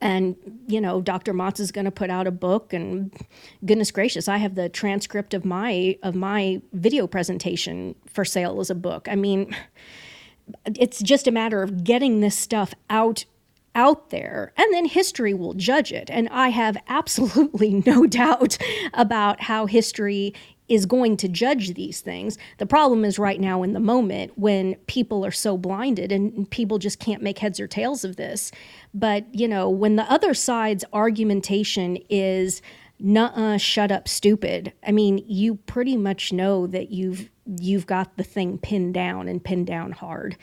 and 0.00 0.36
you 0.68 0.80
know 0.80 1.00
dr 1.00 1.32
mazza 1.32 1.60
is 1.60 1.72
going 1.72 1.84
to 1.84 1.90
put 1.90 2.10
out 2.10 2.26
a 2.26 2.30
book 2.30 2.72
and 2.72 3.12
goodness 3.64 3.90
gracious 3.90 4.28
i 4.28 4.36
have 4.36 4.54
the 4.54 4.68
transcript 4.68 5.34
of 5.34 5.44
my 5.44 5.98
of 6.02 6.14
my 6.14 6.60
video 6.72 7.06
presentation 7.06 7.94
for 8.06 8.24
sale 8.24 8.60
as 8.60 8.70
a 8.70 8.74
book 8.74 9.08
i 9.10 9.16
mean 9.16 9.54
it's 10.64 11.00
just 11.00 11.26
a 11.26 11.32
matter 11.32 11.62
of 11.62 11.84
getting 11.84 12.20
this 12.20 12.36
stuff 12.36 12.74
out 12.90 13.24
out 13.74 14.10
there 14.10 14.52
and 14.56 14.74
then 14.74 14.86
history 14.86 15.32
will 15.32 15.54
judge 15.54 15.92
it. 15.92 16.10
And 16.10 16.28
i 16.30 16.48
have 16.48 16.76
absolutely 16.88 17.82
no 17.86 18.06
doubt 18.06 18.58
about 18.94 19.42
how 19.42 19.66
history 19.66 20.34
is 20.68 20.84
going 20.84 21.16
to 21.16 21.28
judge 21.28 21.74
these 21.74 22.00
things. 22.02 22.36
The 22.58 22.66
problem 22.66 23.04
is 23.04 23.18
right 23.18 23.40
now 23.40 23.62
in 23.62 23.72
the 23.72 23.80
moment 23.80 24.32
when 24.36 24.74
people 24.86 25.24
are 25.24 25.30
so 25.30 25.56
blinded 25.56 26.12
and 26.12 26.50
people 26.50 26.78
just 26.78 26.98
can't 26.98 27.22
make 27.22 27.38
heads 27.38 27.58
or 27.58 27.66
tails 27.66 28.04
of 28.04 28.16
this. 28.16 28.52
But 28.92 29.32
you 29.34 29.48
know 29.48 29.70
when 29.70 29.96
the 29.96 30.10
other 30.10 30.34
side's 30.34 30.84
argumentation 30.92 31.98
is 32.10 32.60
nuh-uh 32.98 33.56
shut 33.56 33.92
up 33.92 34.08
stupid. 34.08 34.72
I 34.86 34.92
mean 34.92 35.24
you 35.26 35.54
pretty 35.54 35.96
much 35.96 36.32
know 36.32 36.66
that 36.66 36.90
you've 36.90 37.30
you've 37.60 37.86
got 37.86 38.16
the 38.16 38.24
thing 38.24 38.58
pinned 38.58 38.94
down 38.94 39.28
and 39.28 39.42
pinned 39.42 39.66
down 39.66 39.92
hard 39.92 40.36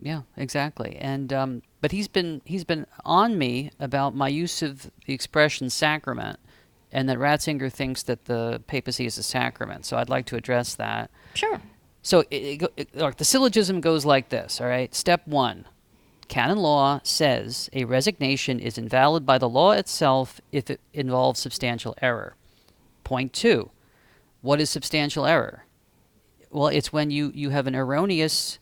Yeah, 0.00 0.22
exactly. 0.36 0.96
And 0.96 1.32
um, 1.32 1.62
but 1.80 1.92
he's 1.92 2.08
been 2.08 2.42
he's 2.44 2.64
been 2.64 2.86
on 3.04 3.38
me 3.38 3.70
about 3.78 4.14
my 4.16 4.28
use 4.28 4.62
of 4.62 4.90
the 5.06 5.14
expression 5.14 5.70
sacrament, 5.70 6.40
and 6.90 7.08
that 7.08 7.18
Ratzinger 7.18 7.72
thinks 7.72 8.02
that 8.04 8.24
the 8.26 8.62
papacy 8.66 9.06
is 9.06 9.16
a 9.16 9.22
sacrament. 9.22 9.86
So 9.86 9.96
I'd 9.96 10.08
like 10.08 10.26
to 10.26 10.36
address 10.36 10.74
that. 10.74 11.10
sure 11.34 11.60
So 12.02 12.24
it, 12.30 12.62
it, 12.76 12.90
it, 12.94 13.16
the 13.18 13.24
syllogism 13.24 13.80
goes 13.80 14.04
like 14.04 14.28
this. 14.30 14.60
All 14.60 14.66
right. 14.66 14.94
Step 14.94 15.26
one: 15.26 15.66
canon 16.28 16.58
law 16.58 17.00
says 17.04 17.70
a 17.72 17.84
resignation 17.84 18.58
is 18.58 18.78
invalid 18.78 19.24
by 19.24 19.38
the 19.38 19.48
law 19.48 19.72
itself 19.72 20.40
if 20.50 20.68
it 20.70 20.80
involves 20.92 21.38
substantial 21.40 21.94
error. 22.02 22.34
Point 23.04 23.32
two: 23.32 23.70
what 24.42 24.60
is 24.60 24.70
substantial 24.70 25.24
error? 25.24 25.64
Well, 26.50 26.68
it's 26.68 26.92
when 26.92 27.10
you, 27.10 27.32
you 27.34 27.50
have 27.50 27.66
an 27.66 27.74
erroneous 27.74 28.58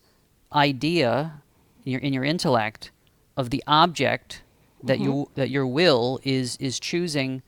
idea 0.52 1.42
in 1.84 1.92
your, 1.92 2.00
in 2.00 2.12
your 2.12 2.24
intellect 2.24 2.92
of 3.36 3.50
the 3.50 3.64
object 3.66 4.42
that 4.82 4.98
mm-hmm. 4.98 5.04
you 5.04 5.30
that 5.34 5.50
your 5.50 5.66
will 5.66 6.20
is 6.22 6.56
is 6.56 6.80
choosing 6.80 7.42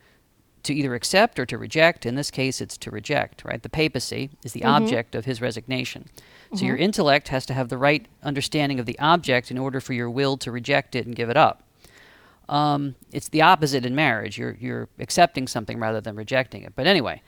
to 0.63 0.75
either 0.75 0.95
accept 0.95 1.39
or 1.39 1.47
to 1.47 1.59
reject. 1.59 2.07
In 2.07 2.15
this 2.15 2.31
case, 2.31 2.61
it's 2.61 2.77
to 2.79 2.91
reject. 2.91 3.45
Right, 3.45 3.63
the 3.63 3.69
papacy 3.69 4.31
is 4.45 4.53
the 4.53 4.61
mm-hmm. 4.61 4.85
object 4.85 5.15
of 5.15 5.25
his 5.25 5.41
resignation. 5.41 6.09
So 6.55 6.67
your 6.67 6.77
mm-hmm. 6.77 6.85
intellect 6.85 7.29
has 7.29 7.47
to 7.47 7.55
have 7.55 7.71
the 7.71 7.79
right 7.79 8.07
understanding 8.23 8.79
of 8.79 8.85
the 8.85 8.99
object 8.99 9.51
in 9.51 9.57
order 9.57 9.81
for 9.81 9.95
your 9.95 10.11
will 10.11 10.37
to 10.39 10.53
reject 10.53 10.95
it 10.95 11.07
and 11.07 11.17
give 11.17 11.31
it 11.31 11.37
up. 11.37 11.63
Um, 12.49 12.97
it's 13.11 13.31
the 13.31 13.41
opposite 13.41 13.87
in 13.87 13.95
marriage. 13.95 14.37
You're 14.37 14.57
you're 14.61 14.89
accepting 14.99 15.49
something 15.49 15.79
rather 15.79 16.01
than 16.01 16.17
rejecting 16.17 16.63
it. 16.63 16.75
But 16.77 16.87
anyway, 16.87 17.23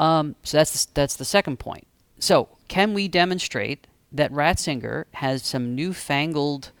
um, 0.00 0.34
so 0.42 0.56
that's 0.56 0.86
the, 0.86 0.90
that's 0.94 1.16
the 1.16 1.24
second 1.24 1.58
point. 1.58 1.86
So 2.18 2.48
can 2.68 2.94
we 2.94 3.06
demonstrate 3.08 3.86
that 4.12 4.32
Ratzinger 4.32 5.04
has 5.14 5.42
some 5.44 5.74
newfangled 5.76 6.72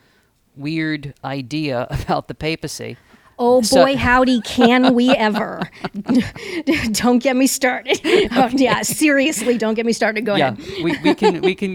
weird 0.56 1.14
idea 1.24 1.86
about 2.02 2.28
the 2.28 2.34
papacy. 2.34 2.96
Oh 3.38 3.62
So- 3.62 3.84
boy, 3.84 3.96
howdy, 3.96 4.40
can 4.42 4.94
we 4.94 5.10
ever? 5.10 5.70
don't 6.92 7.20
get 7.22 7.36
me 7.36 7.46
started. 7.46 8.00
Oh, 8.32 8.48
yeah, 8.52 8.82
seriously, 8.82 9.56
don't 9.58 9.74
get 9.74 9.86
me 9.86 9.92
started. 9.92 10.24
Go 10.26 10.34
Yeah, 10.36 10.52
ahead. 10.52 10.84
we, 10.84 10.98
we 11.02 11.14
can 11.14 11.40
we 11.42 11.54
can 11.54 11.74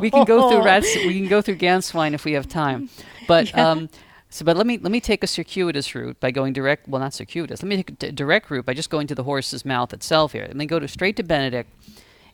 we 0.00 0.10
can 0.10 0.24
go 0.24 0.50
through 0.50 0.62
rats. 0.64 0.94
We 0.96 1.18
can 1.20 1.28
go 1.28 1.42
through 1.42 1.56
Ganswein 1.56 2.14
if 2.14 2.24
we 2.24 2.32
have 2.32 2.48
time, 2.48 2.88
but 3.28 3.56
um, 3.56 3.88
so 4.30 4.44
but 4.44 4.56
let 4.56 4.66
me 4.66 4.78
let 4.78 4.92
me 4.92 5.00
take 5.00 5.24
a 5.24 5.26
circuitous 5.26 5.94
route 5.94 6.18
by 6.20 6.30
going 6.30 6.52
direct. 6.52 6.88
Well, 6.88 7.00
not 7.00 7.12
circuitous. 7.12 7.62
Let 7.62 7.68
me 7.68 7.76
take 7.82 8.02
a 8.02 8.12
direct 8.12 8.50
route 8.50 8.64
by 8.64 8.74
just 8.74 8.88
going 8.88 9.08
to 9.08 9.14
the 9.14 9.24
horse's 9.24 9.64
mouth 9.64 9.92
itself 9.92 10.32
here. 10.32 10.44
Let 10.46 10.56
me 10.56 10.66
go 10.66 10.78
to 10.78 10.88
straight 10.88 11.16
to 11.16 11.22
Benedict, 11.22 11.68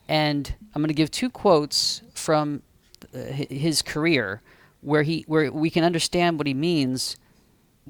and 0.07 0.53
I'm 0.73 0.81
going 0.81 0.89
to 0.89 0.93
give 0.93 1.11
two 1.11 1.29
quotes 1.29 2.03
from 2.13 2.61
uh, 3.13 3.17
his 3.19 3.81
career 3.81 4.41
where 4.81 5.03
he 5.03 5.25
where 5.27 5.51
we 5.51 5.69
can 5.69 5.83
understand 5.83 6.37
what 6.37 6.45
he 6.47 6.53
means 6.53 7.17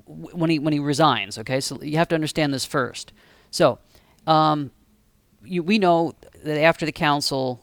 when 0.06 0.50
he 0.50 0.60
when 0.60 0.74
he 0.74 0.80
resigns. 0.80 1.38
Okay, 1.38 1.60
so 1.60 1.82
you 1.82 1.98
have 1.98 2.08
to 2.08 2.16
understand 2.16 2.54
this 2.54 2.66
first. 2.66 3.12
So, 3.52 3.80
um, 4.26 4.72
you, 5.44 5.64
we 5.64 5.80
know 5.80 6.14
that 6.44 6.62
after 6.62 6.86
the 6.86 6.92
council, 6.92 7.62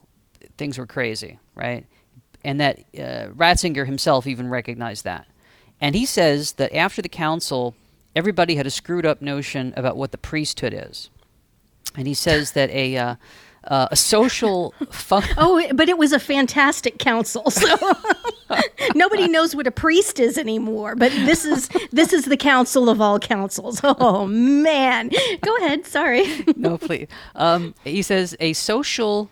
things 0.57 0.79
were 0.79 0.87
crazy, 0.87 1.39
right? 1.55 1.87
And 2.45 2.61
that 2.61 2.81
uh, 2.95 3.33
Ratzinger 3.35 3.87
himself 3.87 4.27
even 4.27 4.49
recognized 4.49 5.05
that. 5.05 5.27
And 5.81 5.95
he 5.95 6.07
says 6.07 6.53
that 6.53 6.75
after 6.75 7.03
the 7.03 7.09
council, 7.09 7.75
everybody 8.17 8.57
had 8.57 8.67
a 8.67 8.71
screwed 8.71 9.05
up 9.07 9.21
notion 9.21 9.75
about 9.77 9.97
what 9.97 10.13
the 10.13 10.19
priesthood 10.19 10.73
is. 10.75 11.11
And 11.97 12.07
he 12.07 12.15
says 12.15 12.53
that 12.53 12.71
a 12.71 12.97
uh, 12.97 13.15
uh, 13.69 13.89
a 13.91 13.97
social 13.97 14.73
fun- 14.91 15.25
Oh, 15.39 15.63
but 15.75 15.89
it 15.89 15.99
was 15.99 16.13
a 16.13 16.19
fantastic 16.19 16.99
council. 16.99 17.51
So 17.51 17.77
nobody 18.95 19.29
knows 19.29 19.55
what 19.55 19.67
a 19.67 19.71
priest 19.71 20.21
is 20.21 20.37
anymore. 20.39 20.97
But 20.97 21.13
this 21.13 21.45
is 21.45 21.69
this 21.93 22.13
is 22.13 22.25
the 22.27 22.37
council 22.37 22.89
of 22.89 23.01
all 23.01 23.19
councils. 23.19 23.81
Oh 23.97 24.27
man, 24.27 25.11
go 25.43 25.57
ahead. 25.59 25.87
Sorry. 25.87 26.25
no, 26.57 26.79
please. 26.79 27.09
Um, 27.35 27.75
he 27.85 28.03
says 28.03 28.37
a 28.41 28.53
social 28.55 29.31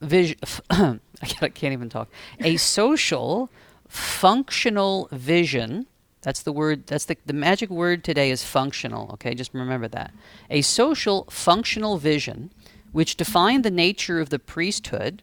vision. 0.00 0.38
I 0.70 1.26
can't, 1.26 1.54
can't 1.54 1.72
even 1.72 1.88
talk. 1.90 2.08
A 2.40 2.56
social 2.56 3.50
functional 3.90 5.08
vision. 5.12 5.86
That's 6.22 6.42
the 6.42 6.52
word. 6.52 6.86
That's 6.86 7.04
the 7.04 7.16
the 7.26 7.32
magic 7.32 7.70
word 7.70 8.04
today 8.04 8.30
is 8.30 8.44
functional. 8.44 9.10
Okay, 9.14 9.34
just 9.34 9.52
remember 9.52 9.88
that. 9.88 10.12
A 10.48 10.62
social 10.62 11.26
functional 11.30 11.98
vision, 11.98 12.50
which 12.92 13.16
defined 13.16 13.64
the 13.64 13.70
nature 13.70 14.20
of 14.20 14.30
the 14.30 14.38
priesthood 14.38 15.22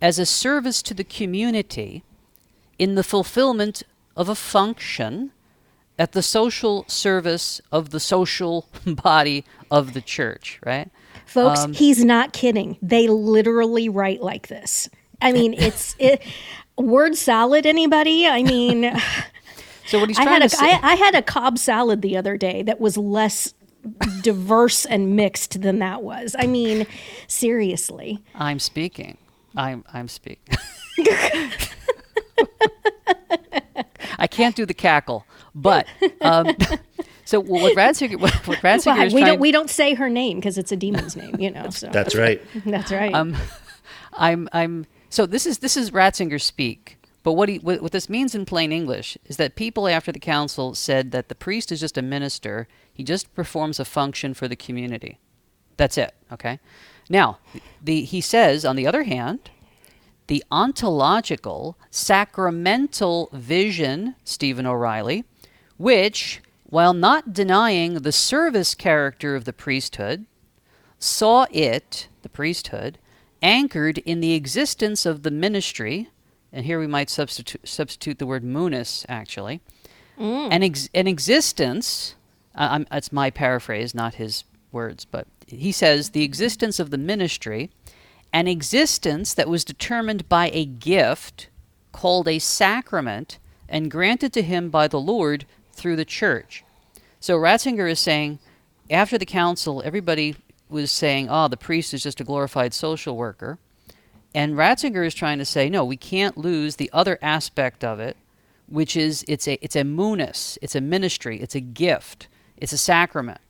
as 0.00 0.18
a 0.18 0.26
service 0.26 0.82
to 0.82 0.94
the 0.94 1.04
community 1.04 2.02
in 2.78 2.94
the 2.94 3.04
fulfillment 3.04 3.82
of 4.16 4.28
a 4.28 4.34
function 4.34 5.32
at 5.98 6.12
the 6.12 6.22
social 6.22 6.84
service 6.88 7.60
of 7.72 7.90
the 7.90 8.00
social 8.00 8.66
body 8.86 9.44
of 9.70 9.94
the 9.94 10.00
church, 10.00 10.60
right? 10.64 10.90
Folks, 11.24 11.60
Um, 11.60 11.72
he's 11.72 12.04
not 12.04 12.32
kidding. 12.32 12.76
They 12.80 13.08
literally 13.08 13.88
write 13.88 14.22
like 14.22 14.48
this. 14.48 14.88
I 15.20 15.32
mean, 15.32 15.54
it's 15.58 15.96
it, 15.98 16.22
word 16.76 17.16
salad. 17.16 17.66
Anybody? 17.66 18.26
I 18.26 18.42
mean, 18.44 18.92
So 19.86 19.98
what 20.00 20.08
he's 20.08 20.18
I 20.18 20.24
trying 20.24 20.40
had 20.42 20.50
to 20.50 20.56
a 20.56 20.58
say, 20.58 20.70
I, 20.72 20.92
I 20.92 20.94
had 20.94 21.14
a 21.14 21.22
cobb 21.22 21.58
salad 21.58 22.02
the 22.02 22.16
other 22.16 22.36
day 22.36 22.62
that 22.62 22.80
was 22.80 22.96
less 22.96 23.54
diverse 24.22 24.84
and 24.84 25.14
mixed 25.14 25.62
than 25.62 25.78
that 25.78 26.02
was. 26.02 26.34
I 26.38 26.46
mean, 26.46 26.86
seriously. 27.28 28.22
I'm 28.34 28.58
speaking. 28.58 29.16
I'm 29.56 29.84
I'm 29.92 30.08
speaking. 30.08 30.56
I 34.18 34.26
can't 34.26 34.56
do 34.56 34.66
the 34.66 34.74
cackle, 34.74 35.26
but 35.54 35.86
um, 36.20 36.48
so 37.24 37.40
what 37.40 37.76
Ratzinger 37.76 38.18
what, 38.18 38.32
what 38.46 38.58
Ratzinger 38.58 38.86
Well, 38.96 39.06
is 39.06 39.14
we 39.14 39.20
trying, 39.20 39.32
don't 39.32 39.40
we 39.40 39.52
don't 39.52 39.70
say 39.70 39.94
her 39.94 40.08
name 40.08 40.38
because 40.38 40.58
it's 40.58 40.72
a 40.72 40.76
demon's 40.76 41.16
name, 41.16 41.36
you 41.38 41.50
know. 41.50 41.70
So 41.70 41.88
That's 41.88 42.14
right. 42.14 42.40
that's 42.64 42.90
right. 42.92 43.14
Um, 43.14 43.36
I'm 44.14 44.48
I'm 44.52 44.86
so 45.16 45.24
this 45.24 45.46
is 45.46 45.60
this 45.60 45.78
is 45.78 45.92
Ratzinger 45.92 46.38
speak. 46.38 46.98
But 47.22 47.32
what 47.32 47.48
he 47.48 47.56
what, 47.56 47.80
what 47.80 47.92
this 47.92 48.10
means 48.10 48.34
in 48.34 48.44
plain 48.44 48.70
English 48.70 49.16
is 49.24 49.38
that 49.38 49.56
people 49.56 49.88
after 49.88 50.12
the 50.12 50.18
council 50.18 50.74
said 50.74 51.10
that 51.12 51.30
the 51.30 51.34
priest 51.34 51.72
is 51.72 51.80
just 51.80 51.96
a 51.96 52.02
minister. 52.02 52.68
He 52.92 53.02
just 53.02 53.34
performs 53.34 53.80
a 53.80 53.86
function 53.86 54.34
for 54.34 54.46
the 54.46 54.56
community. 54.56 55.18
That's 55.78 55.96
it. 55.96 56.12
Okay. 56.30 56.60
Now, 57.08 57.38
the 57.82 58.04
he 58.04 58.20
says 58.20 58.66
on 58.66 58.76
the 58.76 58.86
other 58.86 59.04
hand, 59.04 59.48
the 60.26 60.44
ontological 60.50 61.78
sacramental 61.90 63.30
vision, 63.32 64.16
Steven 64.22 64.66
O'Reilly, 64.66 65.24
which, 65.78 66.42
while 66.64 66.92
not 66.92 67.32
denying 67.32 67.94
the 67.94 68.12
service 68.12 68.74
character 68.74 69.34
of 69.34 69.46
the 69.46 69.54
priesthood, 69.54 70.26
saw 70.98 71.46
it, 71.50 72.08
the 72.20 72.28
priesthood, 72.28 72.98
anchored 73.42 73.98
in 73.98 74.20
the 74.20 74.34
existence 74.34 75.06
of 75.06 75.22
the 75.22 75.30
ministry, 75.30 76.08
and 76.52 76.64
here 76.64 76.78
we 76.78 76.86
might 76.86 77.10
substitute, 77.10 77.66
substitute 77.68 78.18
the 78.18 78.26
word 78.26 78.44
munus, 78.44 79.04
actually, 79.08 79.60
mm. 80.18 80.48
an, 80.50 80.62
ex- 80.62 80.88
an 80.94 81.06
existence, 81.06 82.14
I'm, 82.54 82.86
that's 82.90 83.12
my 83.12 83.30
paraphrase, 83.30 83.94
not 83.94 84.14
his 84.14 84.44
words, 84.72 85.04
but 85.04 85.26
he 85.46 85.72
says 85.72 86.10
the 86.10 86.24
existence 86.24 86.78
of 86.78 86.90
the 86.90 86.98
ministry, 86.98 87.70
an 88.32 88.48
existence 88.48 89.34
that 89.34 89.48
was 89.48 89.64
determined 89.64 90.28
by 90.28 90.50
a 90.52 90.64
gift 90.64 91.48
called 91.92 92.28
a 92.28 92.38
sacrament 92.38 93.38
and 93.68 93.90
granted 93.90 94.32
to 94.32 94.42
him 94.42 94.70
by 94.70 94.88
the 94.88 95.00
Lord 95.00 95.46
through 95.72 95.96
the 95.96 96.04
church. 96.04 96.64
So 97.20 97.36
Ratzinger 97.36 97.90
is 97.90 98.00
saying, 98.00 98.38
after 98.90 99.18
the 99.18 99.26
council, 99.26 99.82
everybody 99.84 100.36
was 100.68 100.90
saying, 100.90 101.28
oh, 101.30 101.48
the 101.48 101.56
priest 101.56 101.94
is 101.94 102.02
just 102.02 102.20
a 102.20 102.24
glorified 102.24 102.74
social 102.74 103.16
worker. 103.16 103.58
And 104.34 104.54
Ratzinger 104.54 105.06
is 105.06 105.14
trying 105.14 105.38
to 105.38 105.44
say, 105.44 105.70
no, 105.70 105.84
we 105.84 105.96
can't 105.96 106.36
lose 106.36 106.76
the 106.76 106.90
other 106.92 107.18
aspect 107.22 107.82
of 107.84 108.00
it, 108.00 108.16
which 108.68 108.96
is 108.96 109.24
it's 109.28 109.48
a 109.48 109.54
it's 109.64 109.76
a 109.76 109.84
munus, 109.84 110.58
it's 110.60 110.74
a 110.74 110.80
ministry, 110.80 111.40
it's 111.40 111.54
a 111.54 111.60
gift, 111.60 112.28
it's 112.56 112.72
a 112.72 112.78
sacrament. 112.78 113.40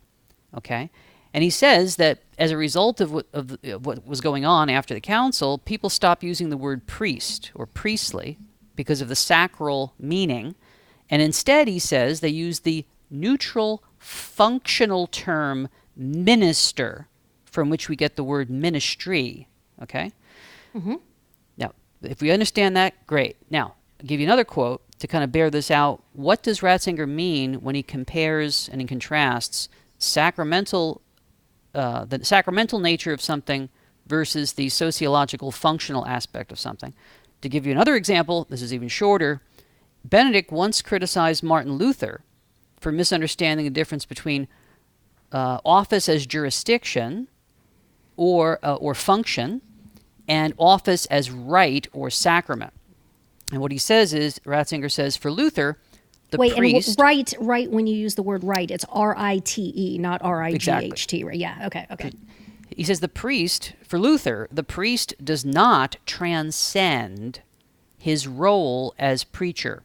Okay? 0.55 0.89
And 1.33 1.43
he 1.43 1.49
says 1.49 1.97
that 1.97 2.19
as 2.37 2.51
a 2.51 2.57
result 2.57 3.01
of 3.01 3.11
what, 3.11 3.27
of, 3.33 3.57
what 3.85 4.07
was 4.07 4.21
going 4.21 4.45
on 4.45 4.69
after 4.69 4.93
the 4.93 5.01
council, 5.01 5.57
people 5.57 5.89
stopped 5.89 6.23
using 6.23 6.49
the 6.49 6.57
word 6.57 6.87
priest 6.87 7.51
or 7.53 7.65
priestly 7.65 8.37
because 8.75 9.01
of 9.01 9.09
the 9.09 9.15
sacral 9.15 9.93
meaning. 9.99 10.55
And 11.09 11.21
instead, 11.21 11.67
he 11.67 11.79
says 11.79 12.19
they 12.19 12.29
use 12.29 12.61
the 12.61 12.85
neutral 13.09 13.83
functional 13.97 15.07
term 15.07 15.67
minister, 15.97 17.07
from 17.45 17.69
which 17.69 17.89
we 17.89 17.95
get 17.95 18.15
the 18.15 18.23
word 18.23 18.49
ministry. 18.49 19.47
Okay? 19.81 20.11
Now, 21.57 21.73
if 22.01 22.21
we 22.21 22.31
understand 22.31 22.75
that, 22.77 23.05
great. 23.07 23.37
Now, 23.49 23.75
I'll 23.99 24.05
give 24.05 24.19
you 24.19 24.25
another 24.25 24.43
quote 24.43 24.81
to 24.99 25.07
kind 25.07 25.23
of 25.23 25.31
bear 25.31 25.49
this 25.49 25.71
out. 25.71 26.03
What 26.13 26.43
does 26.43 26.59
Ratzinger 26.61 27.07
mean 27.07 27.55
when 27.55 27.75
he 27.75 27.83
compares 27.83 28.69
and 28.69 28.81
he 28.81 28.87
contrasts 28.87 29.69
sacramental, 29.97 31.01
uh, 31.73 32.05
the 32.05 32.23
sacramental 32.23 32.79
nature 32.79 33.13
of 33.13 33.21
something 33.21 33.69
versus 34.05 34.53
the 34.53 34.69
sociological 34.69 35.51
functional 35.51 36.05
aspect 36.05 36.51
of 36.51 36.59
something? 36.59 36.93
To 37.41 37.49
give 37.49 37.65
you 37.65 37.71
another 37.71 37.95
example, 37.95 38.47
this 38.49 38.61
is 38.61 38.73
even 38.73 38.87
shorter. 38.87 39.41
Benedict 40.03 40.51
once 40.51 40.81
criticized 40.81 41.43
Martin 41.43 41.73
Luther 41.73 42.21
for 42.79 42.91
misunderstanding 42.91 43.65
the 43.65 43.71
difference 43.71 44.05
between 44.05 44.47
uh, 45.31 45.59
office 45.65 46.07
as 46.09 46.25
jurisdiction 46.25 47.27
or 48.15 48.59
uh, 48.63 48.75
or 48.75 48.93
function 48.95 49.61
and 50.27 50.53
office 50.57 51.05
as 51.07 51.31
rite 51.31 51.87
or 51.93 52.09
sacrament. 52.09 52.73
And 53.51 53.61
what 53.61 53.71
he 53.71 53.77
says 53.77 54.13
is, 54.13 54.39
Ratzinger 54.39 54.91
says, 54.91 55.15
for 55.15 55.31
Luther, 55.31 55.79
the 56.31 56.37
Wait, 56.37 56.57
priest. 56.57 56.99
right, 56.99 57.33
right. 57.39 57.71
When 57.71 57.87
you 57.87 57.95
use 57.95 58.15
the 58.15 58.23
word 58.23 58.43
right, 58.43 58.69
it's 58.69 58.85
R 58.89 59.15
I 59.17 59.39
T 59.39 59.73
E, 59.75 59.97
not 59.97 60.21
R 60.21 60.43
I 60.43 60.57
G 60.57 60.71
H 60.71 61.07
T. 61.07 61.23
Right? 61.23 61.37
Yeah. 61.37 61.67
Okay. 61.67 61.87
Okay. 61.91 62.11
he 62.75 62.83
says 62.83 62.99
the 62.99 63.07
priest, 63.07 63.73
for 63.81 63.97
Luther, 63.97 64.49
the 64.51 64.63
priest 64.63 65.13
does 65.23 65.45
not 65.45 65.95
transcend 66.05 67.41
his 67.97 68.27
role 68.27 68.93
as 68.99 69.23
preacher. 69.23 69.83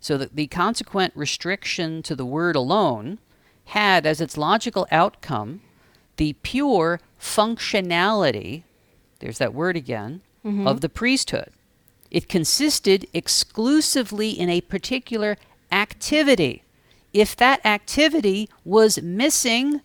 So 0.00 0.18
that 0.18 0.34
the 0.34 0.48
consequent 0.48 1.12
restriction 1.14 2.02
to 2.02 2.16
the 2.16 2.26
word 2.26 2.56
alone 2.56 3.20
had 3.66 4.06
as 4.06 4.20
its 4.20 4.36
logical 4.36 4.86
outcome 4.90 5.60
the 6.16 6.34
pure 6.42 7.00
functionality, 7.20 8.62
there's 9.20 9.38
that 9.38 9.54
word 9.54 9.76
again, 9.76 10.20
mm-hmm. 10.44 10.66
of 10.66 10.80
the 10.80 10.88
priesthood. 10.88 11.50
It 12.10 12.28
consisted 12.28 13.06
exclusively 13.14 14.30
in 14.30 14.50
a 14.50 14.60
particular 14.60 15.38
activity. 15.70 16.62
If 17.12 17.34
that 17.36 17.64
activity 17.64 18.48
was 18.64 19.00
missing, 19.00 19.80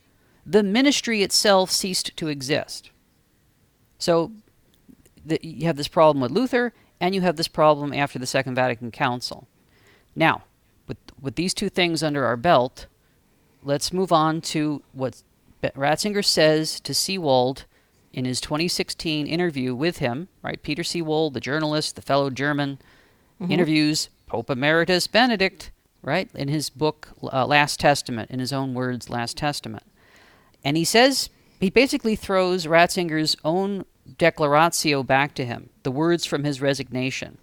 the 0.45 0.63
ministry 0.63 1.23
itself 1.23 1.71
ceased 1.71 2.15
to 2.17 2.28
exist. 2.28 2.89
So 3.97 4.32
the, 5.25 5.39
you 5.41 5.67
have 5.67 5.78
this 5.78 5.88
problem 5.88 6.21
with 6.21 6.32
Luther, 6.32 6.73
and 6.99 7.13
you 7.13 7.21
have 7.21 7.36
this 7.36 7.47
problem 7.47 7.93
after 7.93 8.19
the 8.19 8.25
Second 8.25 8.55
Vatican 8.55 8.91
Council. 8.91 9.47
Now, 10.15 10.43
with 10.88 10.97
with 11.21 11.36
these 11.36 11.53
two 11.53 11.69
things 11.69 12.01
under 12.01 12.25
our 12.25 12.38
belt, 12.38 12.88
let's 13.68 13.91
move 13.91 14.13
on 14.13 14.39
to 14.39 14.82
what 14.93 15.22
Ratzinger 15.61 16.24
says 16.24 16.80
to 16.80 16.93
Seewald 16.93 17.65
in 18.13 18.24
his 18.24 18.39
2016 18.39 19.28
interview 19.28 19.76
with 19.76 19.97
him. 19.97 20.30
Right, 20.41 20.61
Peter 20.63 20.84
Seewald, 20.84 21.34
the 21.34 21.41
journalist, 21.41 21.95
the 21.95 22.01
fellow 22.01 22.30
German, 22.30 22.80
interviews 23.49 24.09
Pope 24.26 24.49
Emeritus 24.49 25.05
Benedict. 25.07 25.72
Right 26.01 26.30
in 26.34 26.47
his 26.47 26.70
book 26.70 27.09
uh, 27.22 27.45
Last 27.45 27.80
Testament, 27.82 28.32
in 28.32 28.39
his 28.39 28.53
own 28.53 28.74
words, 28.74 29.09
Last 29.09 29.36
Testament, 29.36 29.84
and 30.63 30.78
he 30.78 30.86
says 30.86 31.30
he 31.59 31.70
basically 31.70 32.15
throws 32.15 32.65
Ratzinger's 32.65 33.36
own 33.43 33.84
declaratio 34.18 35.03
back 35.03 35.34
to 35.36 35.45
him, 35.45 35.70
the 35.84 35.91
words 35.91 36.24
from 36.24 36.45
his 36.45 36.61
resignation. 36.61 37.39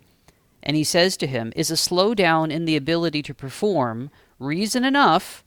And 0.62 0.76
he 0.76 0.84
says 0.84 1.18
to 1.18 1.26
him, 1.26 1.52
Is 1.54 1.70
a 1.70 1.74
slowdown 1.74 2.50
in 2.50 2.64
the 2.64 2.76
ability 2.76 3.22
to 3.24 3.34
perform 3.34 4.10
reason 4.38 4.82
enough 4.82 5.43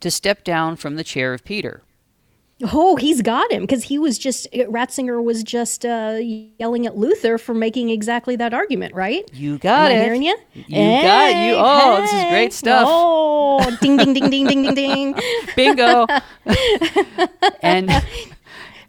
to 0.00 0.10
step 0.10 0.44
down 0.44 0.76
from 0.76 0.96
the 0.96 1.04
chair 1.04 1.32
of 1.34 1.44
Peter? 1.44 1.82
Oh, 2.62 2.96
he's 2.96 3.22
got 3.22 3.50
him 3.50 3.62
because 3.62 3.84
he 3.84 3.98
was 3.98 4.18
just 4.18 4.46
Ratzinger 4.52 5.22
was 5.22 5.42
just 5.42 5.86
uh, 5.86 6.18
yelling 6.20 6.86
at 6.86 6.94
Luther 6.94 7.38
for 7.38 7.54
making 7.54 7.88
exactly 7.88 8.36
that 8.36 8.52
argument, 8.52 8.94
right? 8.94 9.28
You 9.32 9.56
got 9.58 9.90
Am 9.90 9.96
it. 9.96 10.00
I 10.00 10.04
hearing 10.04 10.22
you? 10.22 10.36
You 10.52 11.02
got 11.02 11.28
you. 11.36 11.54
Oh, 11.56 12.00
this 12.02 12.12
is 12.12 12.24
great 12.24 12.52
stuff. 12.52 12.84
Oh, 12.86 13.76
ding, 13.80 13.96
ding, 13.96 14.12
ding, 14.12 14.28
ding, 14.28 14.46
ding, 14.46 14.62
ding, 14.62 14.74
ding. 14.74 15.14
Bingo. 15.56 16.06
and 17.62 17.90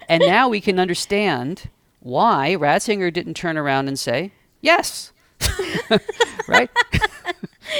and 0.09 0.23
now 0.25 0.49
we 0.49 0.59
can 0.59 0.77
understand 0.77 1.69
why 2.01 2.57
Ratzinger 2.59 3.13
didn't 3.13 3.35
turn 3.35 3.57
around 3.57 3.87
and 3.87 3.97
say 3.97 4.33
yes. 4.59 5.13
right? 6.47 6.69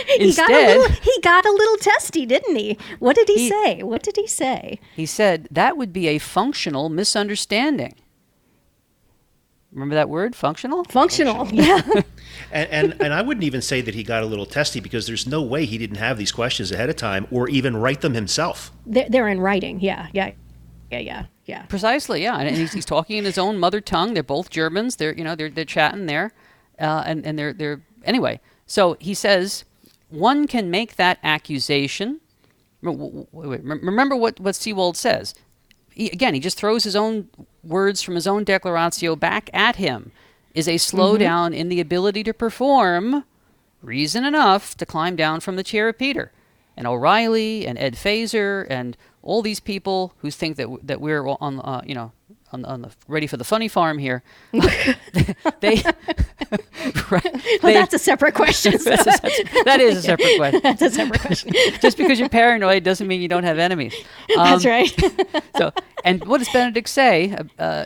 He 0.07 0.33
got 0.33 0.49
a 0.49 0.53
Instead, 0.53 0.77
little. 0.77 0.95
He 1.01 1.21
got 1.21 1.45
a 1.45 1.51
little 1.51 1.77
testy, 1.77 2.25
didn't 2.25 2.55
he? 2.55 2.77
What 2.99 3.15
did 3.15 3.27
he, 3.27 3.35
He- 3.35 3.49
say? 3.49 3.83
What 3.83 4.03
did 4.03 4.15
he 4.15 4.27
say? 4.27 4.79
he 4.95 5.05
said 5.05 5.47
that 5.51 5.77
would 5.77 5.91
be 5.93 6.07
a 6.07 6.17
functional 6.17 6.89
misunderstanding. 6.89 7.93
Remember 9.71 9.95
that 9.95 10.09
word, 10.09 10.35
functional? 10.35 10.83
Functional. 10.85 11.47
Yeah. 11.51 11.81
And, 12.53 12.69
and 12.69 13.01
and 13.01 13.13
I 13.13 13.21
wouldn't 13.21 13.43
even 13.45 13.61
say 13.61 13.79
that 13.81 13.93
he 13.95 14.03
got 14.03 14.23
a 14.23 14.25
little 14.25 14.45
testy 14.45 14.81
because 14.81 15.05
there's 15.07 15.25
no 15.25 15.41
way 15.41 15.65
he 15.65 15.77
didn't 15.77 15.97
have 15.97 16.17
these 16.17 16.31
questions 16.33 16.69
ahead 16.71 16.89
of 16.89 16.97
time 16.97 17.25
or 17.31 17.47
even 17.49 17.77
write 17.77 18.01
them 18.01 18.13
himself. 18.13 18.71
they're, 18.85 19.07
they're 19.09 19.27
in 19.29 19.39
writing. 19.39 19.79
Yeah. 19.79 20.07
Yeah. 20.11 20.31
Yeah. 20.91 20.99
Yeah. 20.99 21.25
Yeah. 21.45 21.61
Precisely, 21.67 22.23
yeah. 22.23 22.37
And 22.37 22.55
he's, 22.57 22.73
he's 22.73 22.85
talking 22.85 23.17
in 23.17 23.23
his 23.25 23.37
own 23.37 23.57
mother 23.57 23.79
tongue. 23.79 24.13
They're 24.13 24.23
both 24.23 24.49
Germans. 24.49 24.97
They're 24.97 25.13
you 25.13 25.23
know 25.23 25.35
they're 25.35 25.49
they're 25.49 25.63
chatting 25.63 26.07
there, 26.07 26.31
uh, 26.79 27.03
and 27.05 27.25
and 27.25 27.39
they're 27.39 27.53
they're 27.53 27.81
anyway. 28.03 28.41
So 28.65 28.97
he 28.99 29.13
says 29.13 29.63
one 30.11 30.47
can 30.47 30.69
make 30.69 30.95
that 30.95 31.19
accusation. 31.23 32.19
Remember 32.81 34.15
what 34.15 34.39
what 34.39 34.55
Seewald 34.55 34.95
says. 34.95 35.33
He, 35.93 36.09
again, 36.09 36.33
he 36.33 36.39
just 36.39 36.57
throws 36.57 36.83
his 36.83 36.95
own 36.95 37.29
words 37.63 38.01
from 38.01 38.15
his 38.15 38.27
own 38.27 38.43
declaratio 38.43 39.15
back 39.15 39.49
at 39.53 39.75
him. 39.75 40.11
Is 40.53 40.67
a 40.67 40.75
slowdown 40.75 41.55
in 41.55 41.69
the 41.69 41.79
ability 41.79 42.23
to 42.23 42.33
perform 42.33 43.23
reason 43.81 44.25
enough 44.25 44.75
to 44.77 44.85
climb 44.85 45.15
down 45.15 45.39
from 45.39 45.55
the 45.55 45.63
chair 45.63 45.87
of 45.89 45.97
Peter. 45.97 46.31
And 46.75 46.85
O'Reilly 46.87 47.65
and 47.65 47.77
Ed 47.77 47.95
Feser 47.95 48.67
and 48.69 48.97
all 49.21 49.41
these 49.41 49.59
people 49.59 50.13
who 50.17 50.31
think 50.31 50.57
that 50.57 50.67
that 50.83 50.99
we're 50.99 51.27
on 51.27 51.59
uh, 51.59 51.81
you 51.85 51.95
know 51.95 52.11
on, 52.53 52.65
on 52.65 52.81
the 52.81 52.91
ready 53.07 53.27
for 53.27 53.37
the 53.37 53.43
funny 53.43 53.67
farm 53.67 53.97
here, 53.97 54.23
they 55.59 55.81
right, 57.09 57.23
Well, 57.23 57.59
they- 57.61 57.73
that's 57.73 57.93
a 57.93 57.99
separate 57.99 58.33
question. 58.35 58.73
that's 58.73 58.85
a- 58.85 59.21
that's- 59.21 59.63
that 59.65 59.79
is 59.79 59.97
a 59.97 60.01
separate 60.01 60.37
question. 60.37 60.59
That's 60.63 60.81
a 60.81 60.89
separate 60.89 61.21
question. 61.21 61.53
Just 61.81 61.97
because 61.97 62.19
you're 62.19 62.29
paranoid 62.29 62.83
doesn't 62.83 63.07
mean 63.07 63.21
you 63.21 63.27
don't 63.27 63.43
have 63.43 63.57
enemies. 63.59 63.95
That's 64.35 64.65
Um, 64.65 64.71
right. 64.71 64.93
so, 65.57 65.71
and 66.03 66.25
what 66.25 66.39
does 66.39 66.49
Benedict 66.49 66.89
say? 66.89 67.35
Uh, 67.57 67.61
uh, 67.63 67.85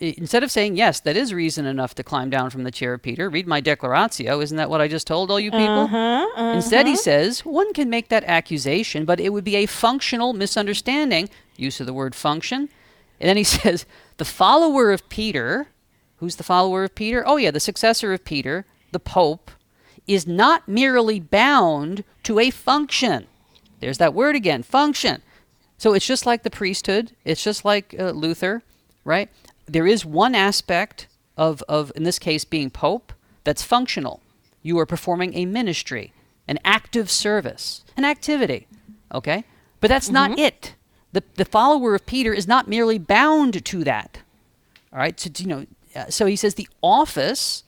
instead 0.00 0.44
of 0.44 0.50
saying 0.50 0.76
yes, 0.76 1.00
that 1.00 1.16
is 1.16 1.34
reason 1.34 1.66
enough 1.66 1.94
to 1.96 2.04
climb 2.04 2.30
down 2.30 2.50
from 2.50 2.62
the 2.62 2.70
chair 2.70 2.96
Peter. 2.98 3.28
Read 3.28 3.46
my 3.46 3.60
declaratio. 3.60 4.40
Isn't 4.40 4.56
that 4.56 4.70
what 4.70 4.80
I 4.80 4.86
just 4.88 5.06
told 5.06 5.30
all 5.30 5.40
you 5.40 5.50
people? 5.50 5.66
Uh-huh, 5.92 6.52
Instead, 6.54 6.86
he 6.86 6.96
says 6.96 7.44
one 7.44 7.72
can 7.72 7.90
make 7.90 8.08
that 8.08 8.24
accusation, 8.24 9.04
but 9.04 9.18
it 9.20 9.30
would 9.32 9.44
be 9.44 9.56
a 9.56 9.66
functional 9.66 10.32
misunderstanding. 10.32 11.28
Use 11.56 11.80
of 11.80 11.86
the 11.86 11.92
word 11.92 12.14
function. 12.14 12.68
And 13.20 13.28
then 13.28 13.36
he 13.36 13.44
says 13.44 13.86
the 14.16 14.24
follower 14.24 14.90
of 14.90 15.08
Peter, 15.08 15.68
who's 16.16 16.36
the 16.36 16.44
follower 16.44 16.84
of 16.84 16.94
Peter? 16.94 17.22
Oh 17.26 17.36
yeah, 17.36 17.50
the 17.50 17.60
successor 17.60 18.12
of 18.12 18.24
Peter, 18.24 18.64
the 18.92 19.00
Pope, 19.00 19.50
is 20.06 20.26
not 20.26 20.66
merely 20.66 21.20
bound 21.20 22.02
to 22.24 22.38
a 22.38 22.50
function. 22.50 23.26
There's 23.80 23.98
that 23.98 24.14
word 24.14 24.34
again, 24.34 24.62
function. 24.62 25.22
So 25.76 25.94
it's 25.94 26.06
just 26.06 26.26
like 26.26 26.42
the 26.42 26.50
priesthood. 26.50 27.12
It's 27.24 27.42
just 27.42 27.64
like 27.64 27.94
uh, 27.98 28.10
Luther, 28.10 28.62
right? 29.04 29.28
There 29.66 29.86
is 29.86 30.04
one 30.04 30.34
aspect 30.34 31.06
of, 31.36 31.62
of, 31.68 31.92
in 31.94 32.02
this 32.02 32.18
case, 32.18 32.44
being 32.44 32.70
pope 32.70 33.12
that's 33.44 33.62
functional. 33.62 34.20
You 34.62 34.78
are 34.80 34.86
performing 34.86 35.34
a 35.34 35.46
ministry, 35.46 36.12
an 36.48 36.58
active 36.64 37.10
service, 37.10 37.84
an 37.96 38.04
activity, 38.04 38.66
okay? 39.14 39.44
But 39.80 39.88
that's 39.88 40.10
not 40.10 40.38
it. 40.38 40.74
The, 41.12 41.22
the 41.36 41.44
follower 41.44 41.94
of 41.94 42.06
Peter 42.06 42.34
is 42.34 42.46
not 42.46 42.68
merely 42.68 42.98
bound 42.98 43.64
to 43.64 43.84
that. 43.84 44.20
All 44.92 44.98
right, 44.98 45.18
so 45.18 45.30
you 45.38 45.46
know, 45.46 45.66
uh, 45.94 46.06
so 46.08 46.26
he 46.26 46.36
says 46.36 46.54
the 46.54 46.68
office 46.82 47.62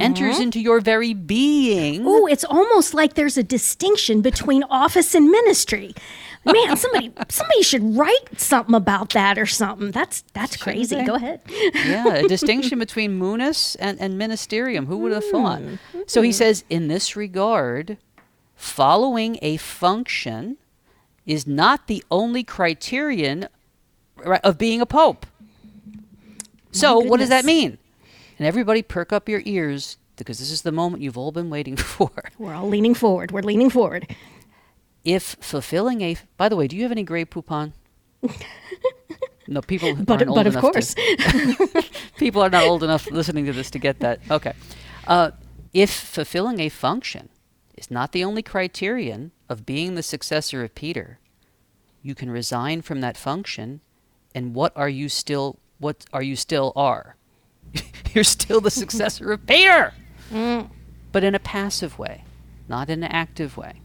enters 0.00 0.40
into 0.40 0.60
your 0.60 0.80
very 0.80 1.12
being. 1.14 2.04
Oh, 2.06 2.26
it's 2.26 2.44
almost 2.44 2.94
like 2.94 3.14
there's 3.14 3.36
a 3.36 3.42
distinction 3.42 4.22
between 4.22 4.62
office 4.64 5.14
and 5.14 5.30
ministry. 5.30 5.94
Man, 6.44 6.76
somebody 6.76 7.12
somebody 7.28 7.62
should 7.62 7.96
write 7.96 8.40
something 8.40 8.74
about 8.74 9.10
that 9.10 9.38
or 9.38 9.46
something. 9.46 9.90
That's 9.90 10.22
that's 10.32 10.56
crazy. 10.56 10.96
they? 10.96 11.04
Go 11.04 11.14
ahead. 11.14 11.40
yeah, 11.48 12.14
a 12.14 12.28
distinction 12.28 12.78
between 12.86 13.18
munus 13.18 13.74
and, 13.76 14.00
and 14.00 14.20
ministerium. 14.20 14.86
Who 14.86 14.98
would 14.98 15.12
have 15.12 15.24
thought? 15.24 15.62
So 16.06 16.22
he 16.22 16.32
says, 16.32 16.64
in 16.70 16.88
this 16.88 17.16
regard, 17.16 17.98
following 18.56 19.38
a 19.42 19.56
function 19.58 20.56
is 21.26 21.46
not 21.46 21.86
the 21.86 22.04
only 22.10 22.44
criterion 22.44 23.48
of 24.42 24.58
being 24.58 24.80
a 24.80 24.86
pope. 24.86 25.26
So, 26.72 26.98
what 26.98 27.20
does 27.20 27.28
that 27.28 27.44
mean? 27.44 27.78
And 28.38 28.46
everybody 28.46 28.82
perk 28.82 29.12
up 29.12 29.28
your 29.28 29.42
ears 29.44 29.96
because 30.16 30.38
this 30.38 30.50
is 30.50 30.62
the 30.62 30.72
moment 30.72 31.02
you've 31.02 31.18
all 31.18 31.32
been 31.32 31.50
waiting 31.50 31.76
for. 31.94 32.10
We're 32.38 32.54
all 32.54 32.68
leaning 32.68 32.94
forward. 32.94 33.30
We're 33.30 33.42
leaning 33.42 33.70
forward. 33.70 34.14
If 35.04 35.36
fulfilling 35.40 36.00
a, 36.00 36.16
by 36.36 36.48
the 36.48 36.56
way, 36.56 36.66
do 36.66 36.76
you 36.76 36.82
have 36.82 36.92
any 36.92 37.02
Grey 37.02 37.24
Poupon? 37.24 37.72
no, 39.48 39.60
people. 39.60 39.94
But 39.94 40.22
aren't 40.22 40.28
old 40.30 40.36
but 40.36 40.46
of 40.46 40.54
enough 40.54 40.64
to- 40.64 40.70
course. 40.72 41.90
people 42.18 42.42
are 42.42 42.50
not 42.50 42.64
old 42.64 42.82
enough 42.82 43.10
listening 43.10 43.44
to 43.46 43.52
this 43.52 43.70
to 43.72 43.78
get 43.78 44.00
that. 44.00 44.20
Okay. 44.30 44.54
Uh, 45.06 45.32
if 45.74 45.90
fulfilling 45.90 46.60
a 46.60 46.68
function 46.70 47.28
is 47.76 47.90
not 47.90 48.12
the 48.12 48.24
only 48.24 48.42
criterion 48.42 49.32
of 49.48 49.66
being 49.66 49.94
the 49.94 50.02
successor 50.02 50.62
of 50.64 50.74
Peter, 50.74 51.18
you 52.02 52.14
can 52.14 52.30
resign 52.30 52.82
from 52.82 53.00
that 53.00 53.16
function, 53.16 53.80
and 54.34 54.54
what 54.54 54.72
are 54.76 54.88
you 54.88 55.08
still? 55.08 55.58
What 55.78 56.04
are 56.12 56.22
you 56.22 56.36
still 56.36 56.72
are? 56.76 57.16
You're 58.14 58.24
still 58.24 58.60
the 58.60 58.70
successor 58.70 59.32
of 59.32 59.46
Peter, 59.46 59.92
mm. 60.32 60.68
but 61.12 61.24
in 61.24 61.34
a 61.34 61.38
passive 61.38 61.98
way, 61.98 62.24
not 62.68 62.88
in 62.90 63.02
an 63.02 63.10
active 63.10 63.56
way. 63.56 63.80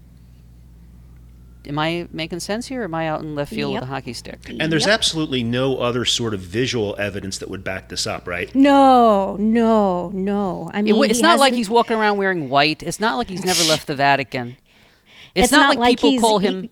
Am 1.67 1.77
I 1.77 2.07
making 2.11 2.39
sense 2.39 2.67
here? 2.67 2.81
Or 2.81 2.85
am 2.85 2.95
I 2.95 3.07
out 3.07 3.21
in 3.21 3.35
left 3.35 3.51
field 3.53 3.73
Yep. 3.73 3.81
with 3.81 3.89
a 3.89 3.93
hockey 3.93 4.13
stick? 4.13 4.49
And 4.59 4.71
there's 4.71 4.85
Yep. 4.85 4.93
absolutely 4.93 5.43
no 5.43 5.77
other 5.77 6.05
sort 6.05 6.33
of 6.33 6.39
visual 6.39 6.95
evidence 6.97 7.37
that 7.39 7.49
would 7.49 7.63
back 7.63 7.89
this 7.89 8.07
up, 8.07 8.27
right? 8.27 8.53
No, 8.55 9.35
no, 9.37 10.09
no. 10.13 10.71
I 10.73 10.81
mean, 10.81 10.93
w- 10.93 11.09
it's 11.09 11.21
not 11.21 11.37
like 11.37 11.47
hasn't- 11.51 11.57
he's 11.57 11.69
walking 11.69 11.97
around 11.97 12.17
wearing 12.17 12.49
white. 12.49 12.81
It's 12.81 12.99
not 12.99 13.17
like 13.17 13.29
he's 13.29 13.43
never 13.45 13.61
left 13.65 13.87
the 13.87 13.95
Vatican. 13.95 14.55
It's, 15.35 15.45
It's 15.45 15.51
not, 15.51 15.59
not 15.59 15.69
like, 15.69 15.79
like 15.79 15.99
people 15.99 16.19
call 16.19 16.39
he- 16.39 16.47
him 16.47 16.69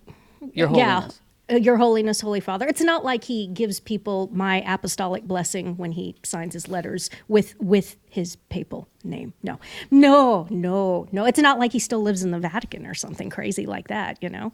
Your 0.53 0.69
Yeah. 0.75 0.95
Holiness. 1.01 1.21
Uh, 1.49 1.55
Your 1.55 1.77
Holiness, 1.77 2.19
Holy 2.19 2.41
Father. 2.41 2.67
It's 2.67 2.81
not 2.81 3.05
like 3.05 3.23
he 3.23 3.47
gives 3.47 3.79
people 3.79 4.29
my 4.33 4.61
apostolic 4.67 5.23
blessing 5.23 5.77
when 5.77 5.93
he 5.93 6.15
signs 6.23 6.53
his 6.53 6.67
letters 6.67 7.09
with 7.29 7.55
with 7.61 7.95
his 8.09 8.35
papal 8.49 8.89
name. 9.05 9.33
No, 9.43 9.57
no, 9.89 10.45
no, 10.49 11.07
no. 11.13 11.23
It's 11.25 11.39
not 11.39 11.57
like 11.57 11.71
he 11.71 11.79
still 11.79 12.01
lives 12.01 12.21
in 12.21 12.31
the 12.31 12.39
Vatican 12.39 12.85
or 12.85 12.93
something 12.93 13.29
crazy 13.29 13.65
like 13.65 13.87
that. 13.87 14.17
You 14.21 14.29
know. 14.29 14.51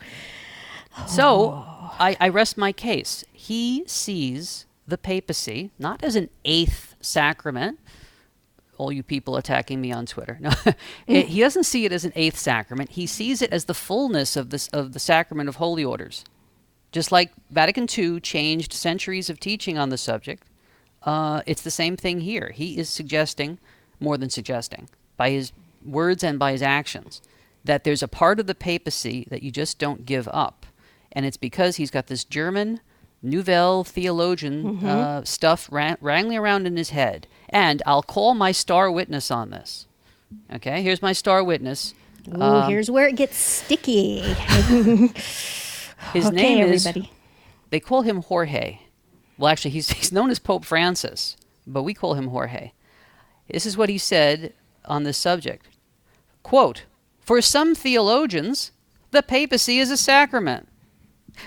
So 1.08 1.64
I, 2.00 2.16
I 2.20 2.30
rest 2.30 2.58
my 2.58 2.72
case. 2.72 3.24
He 3.34 3.84
sees 3.88 4.68
the 4.88 4.98
papacy 4.98 5.72
not 5.80 6.04
as 6.04 6.16
an 6.16 6.30
eighth 6.46 6.96
sacrament. 7.02 7.80
All 8.78 8.92
you 8.92 9.04
people 9.04 9.38
attacking 9.38 9.80
me 9.82 9.92
on 9.92 10.06
Twitter. 10.06 10.38
No, 10.42 10.52
It- 11.08 11.28
he 11.28 11.40
doesn't 11.42 11.64
see 11.66 11.86
it 11.86 11.92
as 11.92 12.06
an 12.06 12.14
eighth 12.16 12.38
sacrament. 12.38 12.92
He 12.92 13.06
sees 13.06 13.42
it 13.42 13.52
as 13.52 13.66
the 13.66 13.74
fullness 13.74 14.36
of 14.36 14.50
this 14.50 14.68
of 14.70 14.94
the 14.94 15.00
sacrament 15.00 15.48
of 15.50 15.58
holy 15.58 15.84
orders. 15.84 16.24
Just 16.92 17.12
like 17.12 17.32
Vatican 17.50 17.88
II 17.98 18.20
changed 18.20 18.72
centuries 18.74 19.30
of 19.30 19.40
teaching 19.40 19.78
on 19.80 19.90
the 19.90 19.98
subject, 19.98 20.44
uh, 21.04 21.42
it's 21.48 21.62
the 21.64 21.72
same 21.72 21.98
thing 21.98 22.22
here. 22.22 22.52
He 22.54 22.78
is 22.78 22.88
suggesting, 22.90 23.58
more 24.00 24.18
than 24.18 24.30
suggesting, 24.30 24.90
by 25.18 25.32
his 25.32 25.52
words 25.84 26.24
and 26.24 26.38
by 26.38 26.52
his 26.52 26.62
actions, 26.62 27.22
that 27.64 27.84
there's 27.84 28.04
a 28.04 28.08
part 28.08 28.40
of 28.40 28.46
the 28.48 28.54
papacy 28.56 29.28
that 29.32 29.42
you 29.42 29.50
just 29.52 29.80
don't 29.80 30.06
give 30.06 30.28
up. 30.32 30.66
And 31.12 31.26
it's 31.26 31.38
because 31.38 31.78
he's 31.78 31.92
got 31.92 32.08
this 32.08 32.24
German 32.24 32.80
Nouvelle 33.24 33.84
théologie 33.86 34.84
uh, 34.84 35.24
stuff 35.24 35.68
ran- 35.72 35.98
wrangling 36.02 36.38
around 36.38 36.68
in 36.68 36.76
his 36.78 36.90
head. 36.90 37.26
And 37.50 37.82
I'll 37.86 38.04
call 38.04 38.34
my 38.34 38.52
star 38.52 38.92
witness 38.92 39.32
on 39.32 39.50
this. 39.50 39.88
Okay, 40.54 40.82
here's 40.82 41.02
my 41.02 41.14
star 41.14 41.44
witness. 41.44 41.94
Ooh, 42.28 42.42
Um, 42.42 42.70
here's 42.70 42.92
where 42.92 43.08
it 43.08 43.16
gets 43.16 43.38
sticky. 43.38 44.20
His 46.14 46.28
okay, 46.28 46.36
name 46.36 46.68
is 46.68 46.86
everybody. 46.86 47.12
they 47.70 47.80
call 47.80 48.02
him 48.02 48.22
Jorge. 48.24 48.80
Well, 49.38 49.52
actually, 49.52 49.72
he's, 49.72 49.90
he's 50.00 50.12
known 50.12 50.30
as 50.30 50.40
Pope 50.40 50.66
Francis, 50.66 51.38
but 51.66 51.84
we 51.84 51.94
call 51.94 52.14
him 52.16 52.28
Jorge. 52.28 52.72
This 53.50 53.66
is 53.66 53.78
what 53.78 53.90
he 53.90 53.98
said 53.98 54.54
on 54.86 55.04
this 55.04 55.18
subject. 55.18 55.68
Quote, 56.44 56.84
For 57.22 57.42
some 57.42 57.74
theologians, 57.76 58.72
the 59.12 59.24
papacy 59.24 59.80
is 59.80 59.92
a 59.92 59.98
sacrament. 59.98 60.68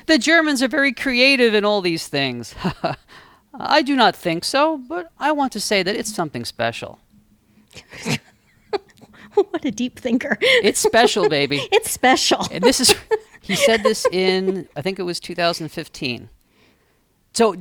The 0.06 0.18
Germans 0.18 0.62
are 0.62 0.68
very 0.68 0.92
creative 0.92 1.54
in 1.54 1.64
all 1.64 1.80
these 1.80 2.08
things. 2.08 2.54
I 3.58 3.82
do 3.82 3.96
not 3.96 4.14
think 4.14 4.44
so, 4.44 4.78
but 4.78 5.10
I 5.18 5.32
want 5.32 5.52
to 5.52 5.60
say 5.60 5.82
that 5.82 5.96
it's 5.96 6.14
something 6.14 6.44
special. 6.44 6.98
what 9.34 9.64
a 9.64 9.70
deep 9.70 9.98
thinker. 9.98 10.36
It's 10.40 10.78
special, 10.78 11.28
baby. 11.28 11.60
It's 11.72 11.90
special. 11.90 12.46
And 12.50 12.62
this 12.62 12.80
is 12.80 12.94
he 13.40 13.54
said 13.54 13.82
this 13.82 14.06
in 14.12 14.68
I 14.76 14.82
think 14.82 14.98
it 14.98 15.04
was 15.04 15.20
2015. 15.20 16.28
So 17.32 17.54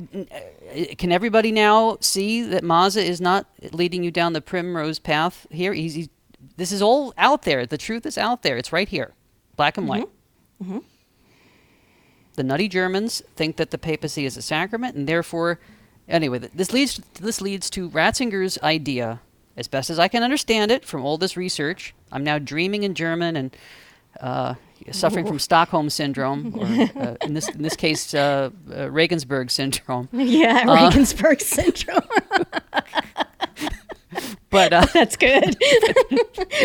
can 0.96 1.12
everybody 1.12 1.52
now 1.52 1.98
see 2.00 2.42
that 2.42 2.62
Mazza 2.62 3.02
is 3.02 3.20
not 3.20 3.46
leading 3.72 4.02
you 4.02 4.10
down 4.10 4.32
the 4.32 4.40
primrose 4.40 4.98
path 4.98 5.46
here? 5.50 5.74
He's, 5.74 5.94
he's 5.94 6.08
this 6.56 6.72
is 6.72 6.80
all 6.80 7.12
out 7.18 7.42
there. 7.42 7.66
The 7.66 7.78
truth 7.78 8.06
is 8.06 8.16
out 8.16 8.42
there. 8.42 8.56
It's 8.56 8.72
right 8.72 8.88
here, 8.88 9.12
black 9.56 9.76
and 9.76 9.86
white. 9.86 10.08
Mm-hmm. 10.62 10.78
Mm-hmm. 10.78 10.95
The 12.36 12.44
nutty 12.44 12.68
Germans 12.68 13.22
think 13.34 13.56
that 13.56 13.70
the 13.70 13.78
papacy 13.78 14.24
is 14.26 14.36
a 14.36 14.42
sacrament, 14.42 14.94
and 14.94 15.08
therefore, 15.08 15.58
anyway, 16.08 16.38
this 16.38 16.72
leads 16.72 17.00
this 17.20 17.40
leads 17.40 17.68
to 17.70 17.88
Ratzinger's 17.90 18.58
idea, 18.62 19.20
as 19.56 19.68
best 19.68 19.90
as 19.90 19.98
I 19.98 20.08
can 20.08 20.22
understand 20.22 20.70
it 20.70 20.84
from 20.84 21.04
all 21.04 21.16
this 21.18 21.36
research. 21.36 21.94
I'm 22.12 22.22
now 22.24 22.38
dreaming 22.38 22.82
in 22.82 22.94
German 22.94 23.36
and 23.36 23.56
uh, 24.20 24.54
suffering 24.92 25.26
from 25.26 25.38
Stockholm 25.48 25.88
syndrome, 25.90 26.54
or 26.54 26.66
uh, 26.66 27.16
in 27.22 27.32
this 27.34 27.48
in 27.48 27.62
this 27.62 27.74
case, 27.76 28.12
uh, 28.14 28.50
uh, 28.70 28.90
Regensburg 28.90 29.50
syndrome. 29.50 30.08
yeah, 30.12 30.64
Uh, 30.68 30.74
Regensburg 30.86 31.40
syndrome. 31.40 32.04
But 34.50 34.72
uh, 34.72 34.86
That's 34.94 35.16
good. 35.16 35.56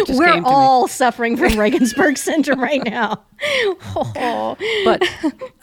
We're 0.10 0.42
all 0.46 0.88
suffering 0.88 1.38
from 1.38 1.60
Regensburg 1.60 2.18
syndrome 2.18 2.62
right 2.62 2.84
now. 2.84 3.24
Oh. 3.44 4.56
but 4.86 5.04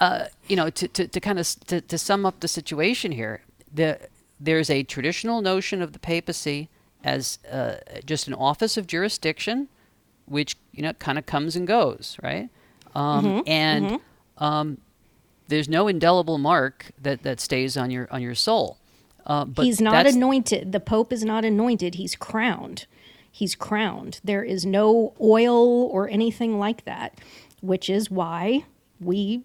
uh, 0.01 0.27
you 0.49 0.57
know, 0.57 0.71
to, 0.71 0.89
to, 0.89 1.09
to 1.09 1.21
kind 1.21 1.39
of 1.39 1.47
to, 1.67 1.81
to 1.81 1.99
sum 1.99 2.27
up 2.27 2.41
the 2.41 2.49
situation 2.49 3.13
here, 3.13 3.43
the 3.73 3.99
there's 4.41 4.71
a 4.71 4.83
traditional 4.83 5.41
notion 5.41 5.83
of 5.83 5.93
the 5.93 5.99
papacy 5.99 6.69
as 7.05 7.39
uh, 7.51 7.77
just 8.05 8.27
an 8.27 8.35
office 8.35 8.77
of 8.77 8.87
jurisdiction, 8.87 9.69
which 10.27 10.57
you 10.73 10.83
know 10.83 10.93
kind 10.95 11.19
of 11.19 11.27
comes 11.27 11.57
and 11.57 11.67
goes, 11.67 12.17
right? 12.23 12.49
Um, 12.95 13.43
and 13.47 13.85
Um, 14.39 14.79
there's 15.49 15.69
no 15.69 15.89
indelible 15.89 16.39
mark 16.39 16.87
that, 17.01 17.23
that 17.23 17.41
stays 17.41 17.77
on 17.77 17.91
your 17.91 18.09
on 18.11 18.23
your 18.23 18.35
soul. 18.35 18.78
Uh, 19.29 19.45
but 19.45 19.65
he's 19.65 19.81
not 19.81 20.07
anointed. 20.07 20.73
The 20.73 20.81
Pope 20.81 21.13
is 21.13 21.23
not 21.23 21.45
anointed. 21.45 21.97
He's 21.97 22.17
crowned. 22.17 22.87
He's 23.31 23.55
crowned. 23.55 24.21
There 24.25 24.43
is 24.43 24.65
no 24.65 25.13
oil 25.21 25.85
or 25.85 26.09
anything 26.09 26.59
like 26.59 26.85
that, 26.87 27.21
which 27.61 27.91
is 27.91 28.11
why 28.11 28.65
we 29.01 29.45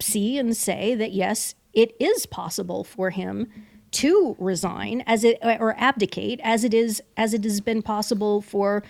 see 0.00 0.38
and 0.38 0.56
say 0.56 0.94
that 0.96 1.12
yes, 1.12 1.54
it 1.72 1.94
is 2.00 2.26
possible 2.26 2.82
for 2.82 3.10
him 3.10 3.46
to 3.92 4.36
resign 4.38 5.02
as 5.06 5.24
it 5.24 5.38
or 5.42 5.74
abdicate 5.78 6.40
as 6.42 6.64
it 6.64 6.74
is 6.74 7.00
as 7.16 7.32
it 7.32 7.44
has 7.44 7.60
been 7.60 7.80
possible 7.80 8.42
for 8.42 8.82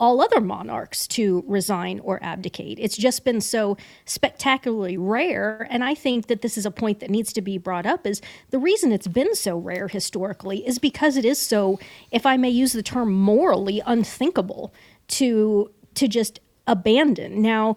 all 0.00 0.22
other 0.22 0.40
monarchs 0.40 1.06
to 1.06 1.44
resign 1.46 2.00
or 2.00 2.18
abdicate. 2.22 2.78
It's 2.80 2.96
just 2.96 3.24
been 3.24 3.40
so 3.40 3.76
spectacularly 4.06 4.96
rare. 4.96 5.68
And 5.70 5.84
I 5.84 5.94
think 5.94 6.26
that 6.28 6.40
this 6.40 6.56
is 6.56 6.64
a 6.64 6.70
point 6.70 7.00
that 7.00 7.10
needs 7.10 7.32
to 7.34 7.42
be 7.42 7.58
brought 7.58 7.86
up 7.86 8.06
is 8.06 8.22
the 8.48 8.58
reason 8.58 8.90
it's 8.90 9.06
been 9.06 9.34
so 9.34 9.58
rare 9.58 9.88
historically 9.88 10.66
is 10.66 10.78
because 10.78 11.16
it 11.18 11.26
is 11.26 11.38
so, 11.38 11.78
if 12.10 12.24
I 12.24 12.38
may 12.38 12.48
use 12.48 12.72
the 12.72 12.82
term 12.82 13.12
morally 13.12 13.82
unthinkable 13.86 14.74
to 15.08 15.70
to 15.92 16.06
just 16.06 16.40
abandon. 16.66 17.42
Now 17.42 17.76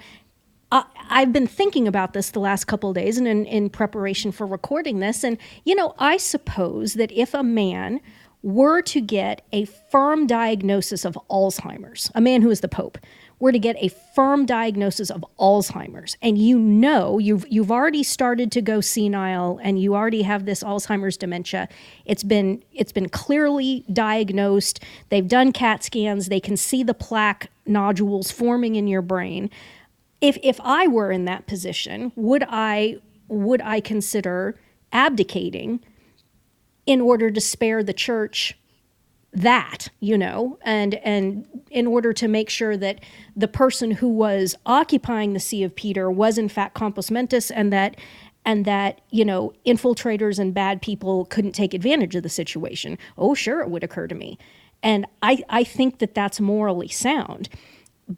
I've 1.09 1.31
been 1.31 1.47
thinking 1.47 1.87
about 1.87 2.13
this 2.13 2.31
the 2.31 2.39
last 2.39 2.65
couple 2.65 2.93
days 2.93 3.17
and 3.17 3.27
in, 3.27 3.45
in 3.45 3.69
preparation 3.69 4.31
for 4.31 4.47
recording 4.47 4.99
this. 4.99 5.23
And, 5.23 5.37
you 5.65 5.75
know, 5.75 5.93
I 5.99 6.17
suppose 6.17 6.93
that 6.93 7.11
if 7.11 7.33
a 7.33 7.43
man 7.43 8.01
were 8.43 8.81
to 8.81 9.01
get 9.01 9.41
a 9.51 9.65
firm 9.65 10.27
diagnosis 10.27 11.05
of 11.05 11.17
Alzheimer's, 11.29 12.11
a 12.13 12.21
man 12.21 12.41
who 12.41 12.51
is 12.51 12.59
the 12.59 12.67
Pope, 12.67 12.97
were 13.39 13.51
to 13.51 13.59
get 13.59 13.75
a 13.79 13.89
firm 14.13 14.45
diagnosis 14.45 15.09
of 15.09 15.25
Alzheimer's, 15.39 16.15
and 16.21 16.37
you 16.37 16.59
know 16.59 17.17
you've 17.17 17.45
you've 17.49 17.71
already 17.71 18.03
started 18.03 18.51
to 18.51 18.61
go 18.61 18.79
senile 18.79 19.59
and 19.63 19.81
you 19.81 19.95
already 19.95 20.21
have 20.21 20.45
this 20.45 20.63
Alzheimer's 20.63 21.17
dementia. 21.17 21.67
It's 22.05 22.23
been 22.23 22.63
it's 22.71 22.91
been 22.91 23.09
clearly 23.09 23.85
diagnosed. 23.91 24.79
They've 25.09 25.27
done 25.27 25.51
CAT 25.51 25.83
scans. 25.83 26.27
They 26.27 26.39
can 26.39 26.55
see 26.55 26.83
the 26.83 26.93
plaque 26.93 27.49
nodules 27.65 28.29
forming 28.29 28.75
in 28.75 28.87
your 28.87 29.01
brain 29.01 29.49
if 30.23 30.37
if 30.41 30.59
I 30.63 30.87
were 30.87 31.11
in 31.11 31.25
that 31.25 31.47
position, 31.47 32.13
would 32.15 32.45
I 32.47 32.95
would 33.27 33.61
I 33.61 33.81
consider 33.81 34.57
abdicating 34.93 35.81
in 36.85 37.01
order 37.01 37.31
to 37.31 37.41
spare 37.41 37.83
the 37.83 37.93
church 37.93 38.57
that, 39.31 39.89
you 39.99 40.17
know, 40.17 40.59
and 40.61 40.95
and 40.95 41.45
in 41.71 41.87
order 41.87 42.13
to 42.13 42.27
make 42.27 42.49
sure 42.49 42.77
that 42.77 42.99
the 43.35 43.47
person 43.47 43.91
who 43.91 44.07
was 44.07 44.55
occupying 44.65 45.33
the 45.33 45.39
see 45.39 45.63
of 45.63 45.75
Peter 45.75 46.11
was 46.11 46.37
in 46.37 46.47
fact 46.47 46.75
compos 46.75 47.09
mentis 47.09 47.49
and 47.49 47.73
that 47.73 47.97
and 48.45 48.65
that, 48.65 49.01
you 49.09 49.25
know, 49.25 49.53
infiltrators 49.65 50.37
and 50.37 50.53
bad 50.53 50.81
people 50.81 51.25
couldn't 51.25 51.53
take 51.53 51.73
advantage 51.73 52.15
of 52.15 52.23
the 52.23 52.29
situation. 52.29 52.97
Oh, 53.17 53.33
sure 53.33 53.61
it 53.61 53.69
would 53.69 53.83
occur 53.83 54.07
to 54.07 54.15
me. 54.15 54.37
And 54.83 55.07
I 55.23 55.43
I 55.49 55.63
think 55.63 55.97
that 55.97 56.13
that's 56.13 56.39
morally 56.39 56.89
sound. 56.89 57.49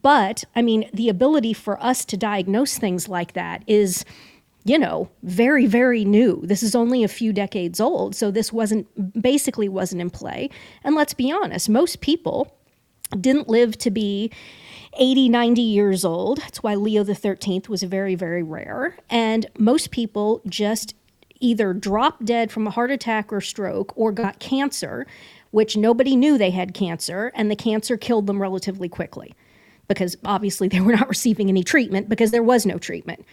But 0.01 0.43
I 0.55 0.61
mean, 0.61 0.89
the 0.93 1.09
ability 1.09 1.53
for 1.53 1.82
us 1.82 2.03
to 2.05 2.18
diagnose 2.18 2.78
things 2.78 3.07
like 3.07 3.34
that 3.34 3.63
is, 3.68 4.03
you 4.66 4.80
know, 4.80 5.09
very, 5.22 5.68
very 5.68 6.03
new. 6.03 6.41
This 6.43 6.63
is 6.63 6.74
only 6.76 7.03
a 7.03 7.07
few 7.07 7.32
decades 7.32 7.80
old. 7.80 8.16
So 8.16 8.32
this 8.32 8.51
wasn't 8.51 9.22
basically 9.22 9.70
wasn't 9.70 10.01
in 10.01 10.09
play. 10.09 10.49
And 10.84 10.95
let's 10.95 11.13
be 11.13 11.32
honest, 11.32 11.70
most 11.70 12.01
people 12.01 12.57
didn't 13.22 13.47
live 13.47 13.78
to 13.78 13.91
be 13.91 14.32
80, 14.97 15.30
90 15.30 15.61
years 15.61 16.03
old. 16.03 16.39
That's 16.39 16.63
why 16.63 16.74
Leo 16.74 17.03
the 17.03 17.13
13th 17.13 17.70
was 17.70 17.84
very, 17.84 18.16
very 18.16 18.41
rare. 18.41 18.97
And 19.07 19.45
most 19.59 19.91
people 19.91 20.41
just 20.47 20.95
either 21.39 21.72
dropped 21.72 22.26
dead 22.26 22.51
from 22.51 22.66
a 22.66 22.72
heart 22.72 22.89
attack 22.89 23.32
or 23.32 23.41
stroke 23.41 23.95
or 23.95 24.11
got 24.11 24.39
cancer, 24.39 25.05
which 25.51 25.78
nobody 25.78 26.16
knew 26.16 26.39
they 26.39 26.49
had 26.49 26.74
cancer, 26.74 27.32
and 27.36 27.51
the 27.51 27.55
cancer 27.55 27.97
killed 27.97 28.26
them 28.26 28.41
relatively 28.41 28.89
quickly 28.89 29.36
because 29.88 30.18
obviously 30.26 30.68
they 30.68 30.80
were 30.80 30.93
not 30.93 31.07
receiving 31.09 31.49
any 31.49 31.63
treatment 31.63 32.09
because 32.09 32.32
there 32.32 32.41
was 32.41 32.66
no 32.66 32.80
treatment. 32.80 33.24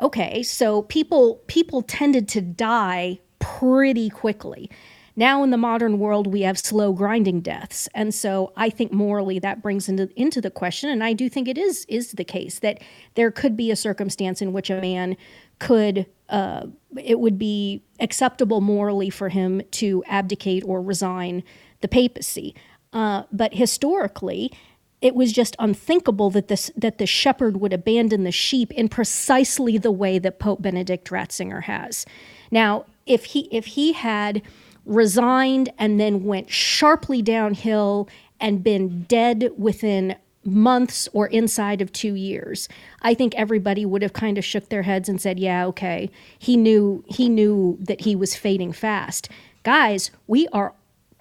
Okay, 0.00 0.42
so 0.42 0.82
people 0.82 1.42
people 1.46 1.82
tended 1.82 2.28
to 2.28 2.40
die 2.40 3.18
pretty 3.38 4.08
quickly. 4.10 4.70
Now 5.16 5.42
in 5.42 5.50
the 5.50 5.56
modern 5.56 5.98
world 5.98 6.28
we 6.28 6.42
have 6.42 6.56
slow 6.56 6.92
grinding 6.92 7.40
deaths. 7.40 7.88
And 7.94 8.14
so 8.14 8.52
I 8.56 8.70
think 8.70 8.92
morally 8.92 9.40
that 9.40 9.60
brings 9.60 9.88
into 9.88 10.08
into 10.14 10.40
the 10.40 10.50
question 10.50 10.90
and 10.90 11.02
I 11.02 11.12
do 11.12 11.28
think 11.28 11.48
it 11.48 11.58
is 11.58 11.84
is 11.88 12.12
the 12.12 12.24
case 12.24 12.60
that 12.60 12.80
there 13.14 13.32
could 13.32 13.56
be 13.56 13.72
a 13.72 13.76
circumstance 13.76 14.40
in 14.40 14.52
which 14.52 14.70
a 14.70 14.80
man 14.80 15.16
could 15.58 16.06
uh, 16.28 16.66
it 16.96 17.18
would 17.18 17.38
be 17.38 17.82
acceptable 17.98 18.60
morally 18.60 19.10
for 19.10 19.30
him 19.30 19.62
to 19.72 20.04
abdicate 20.06 20.62
or 20.64 20.80
resign 20.80 21.42
the 21.80 21.88
papacy. 21.88 22.54
Uh, 22.92 23.24
but 23.32 23.54
historically, 23.54 24.52
it 25.00 25.14
was 25.14 25.32
just 25.32 25.54
unthinkable 25.58 26.30
that 26.30 26.48
this 26.48 26.70
that 26.76 26.98
the 26.98 27.06
shepherd 27.06 27.60
would 27.60 27.72
abandon 27.72 28.24
the 28.24 28.32
sheep 28.32 28.72
in 28.72 28.88
precisely 28.88 29.78
the 29.78 29.92
way 29.92 30.18
that 30.18 30.38
Pope 30.38 30.62
Benedict 30.62 31.08
Ratzinger 31.10 31.64
has. 31.64 32.04
Now, 32.50 32.84
if 33.06 33.26
he 33.26 33.48
if 33.52 33.66
he 33.66 33.92
had 33.92 34.42
resigned 34.84 35.70
and 35.78 36.00
then 36.00 36.24
went 36.24 36.50
sharply 36.50 37.22
downhill 37.22 38.08
and 38.40 38.64
been 38.64 39.02
dead 39.04 39.50
within 39.56 40.16
months 40.44 41.08
or 41.12 41.26
inside 41.26 41.82
of 41.82 41.92
2 41.92 42.14
years, 42.14 42.68
I 43.02 43.12
think 43.12 43.34
everybody 43.34 43.84
would 43.84 44.02
have 44.02 44.14
kind 44.14 44.38
of 44.38 44.44
shook 44.44 44.68
their 44.68 44.82
heads 44.82 45.08
and 45.08 45.20
said, 45.20 45.38
"Yeah, 45.38 45.66
okay. 45.66 46.10
He 46.38 46.56
knew 46.56 47.04
he 47.06 47.28
knew 47.28 47.76
that 47.80 48.00
he 48.00 48.16
was 48.16 48.34
fading 48.34 48.72
fast." 48.72 49.28
Guys, 49.62 50.10
we 50.26 50.48
are 50.48 50.74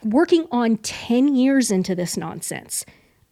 working 0.04 0.48
on 0.52 0.78
10 0.78 1.36
years 1.36 1.70
into 1.70 1.94
this 1.94 2.16
nonsense 2.16 2.86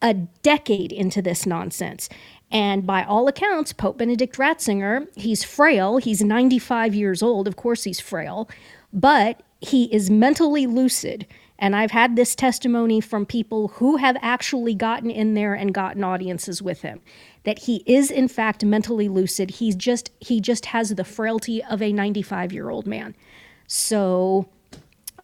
a 0.06 0.14
decade 0.14 0.92
into 0.92 1.20
this 1.20 1.48
nonsense. 1.48 2.08
And 2.52 2.86
by 2.86 3.04
all 3.04 3.28
accounts, 3.28 3.74
Pope 3.74 3.98
Benedict 3.98 4.38
Ratzinger, 4.38 5.08
he's 5.16 5.44
frail. 5.44 5.98
He's 5.98 6.22
95 6.22 6.94
years 6.94 7.24
old. 7.24 7.48
Of 7.48 7.56
course, 7.56 7.86
he's 7.86 8.00
frail, 8.00 8.48
but 8.94 9.42
he 9.62 9.86
is 9.86 10.12
mentally 10.12 10.68
lucid. 10.68 11.26
And 11.58 11.76
I've 11.76 11.90
had 11.90 12.16
this 12.16 12.36
testimony 12.36 13.02
from 13.02 13.26
people 13.26 13.70
who 13.70 13.98
have 13.98 14.16
actually 14.22 14.76
gotten 14.76 15.10
in 15.10 15.34
there 15.34 15.56
and 15.56 15.74
gotten 15.74 16.04
audiences 16.04 16.62
with 16.62 16.84
him 16.84 17.02
that 17.44 17.60
he 17.60 17.82
is 17.88 18.12
in 18.12 18.28
fact 18.28 18.64
mentally 18.64 19.10
lucid. 19.10 19.50
He's 19.50 19.76
just 19.76 20.12
he 20.20 20.40
just 20.40 20.68
has 20.68 20.90
the 20.90 21.04
frailty 21.04 21.64
of 21.64 21.82
a 21.82 21.92
95 21.92 22.54
year 22.54 22.70
old 22.70 22.86
man. 22.86 23.16
So 23.66 24.48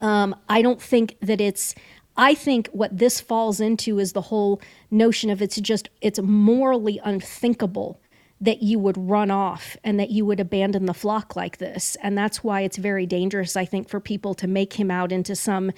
um, 0.00 0.34
I 0.48 0.60
don't 0.60 0.82
think 0.82 1.16
that 1.20 1.40
it's. 1.40 1.76
I 2.16 2.34
think 2.34 2.68
what 2.68 2.96
this 2.96 3.20
falls 3.20 3.60
into 3.60 3.98
is 3.98 4.12
the 4.12 4.22
whole 4.22 4.60
notion 4.90 5.30
of 5.30 5.40
it's 5.40 5.60
just 5.60 5.88
it's 6.00 6.20
morally 6.20 7.00
unthinkable 7.04 8.00
that 8.40 8.60
you 8.60 8.78
would 8.78 8.98
run 8.98 9.30
off 9.30 9.76
and 9.84 10.00
that 10.00 10.10
you 10.10 10.26
would 10.26 10.40
abandon 10.40 10.86
the 10.86 10.94
flock 10.94 11.36
like 11.36 11.58
this. 11.58 11.96
And 12.02 12.18
that's 12.18 12.42
why 12.42 12.62
it's 12.62 12.76
very 12.76 13.06
dangerous, 13.06 13.56
I 13.56 13.64
think, 13.64 13.88
for 13.88 14.00
people 14.00 14.34
to 14.34 14.48
make 14.48 14.72
him 14.72 14.90
out 14.90 15.12
into 15.12 15.36
some, 15.36 15.70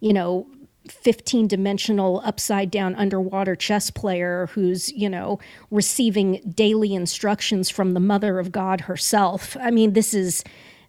you 0.00 0.12
know, 0.12 0.48
15 0.90 1.46
dimensional 1.46 2.20
upside 2.24 2.72
down 2.72 2.96
underwater 2.96 3.54
chess 3.54 3.90
player 3.90 4.48
who's, 4.52 4.90
you 4.92 5.08
know, 5.08 5.38
receiving 5.70 6.40
daily 6.54 6.92
instructions 6.92 7.70
from 7.70 7.92
the 7.92 8.00
mother 8.00 8.40
of 8.40 8.50
God 8.50 8.82
herself. 8.82 9.56
I 9.60 9.70
mean, 9.70 9.92
this 9.92 10.12
is 10.12 10.42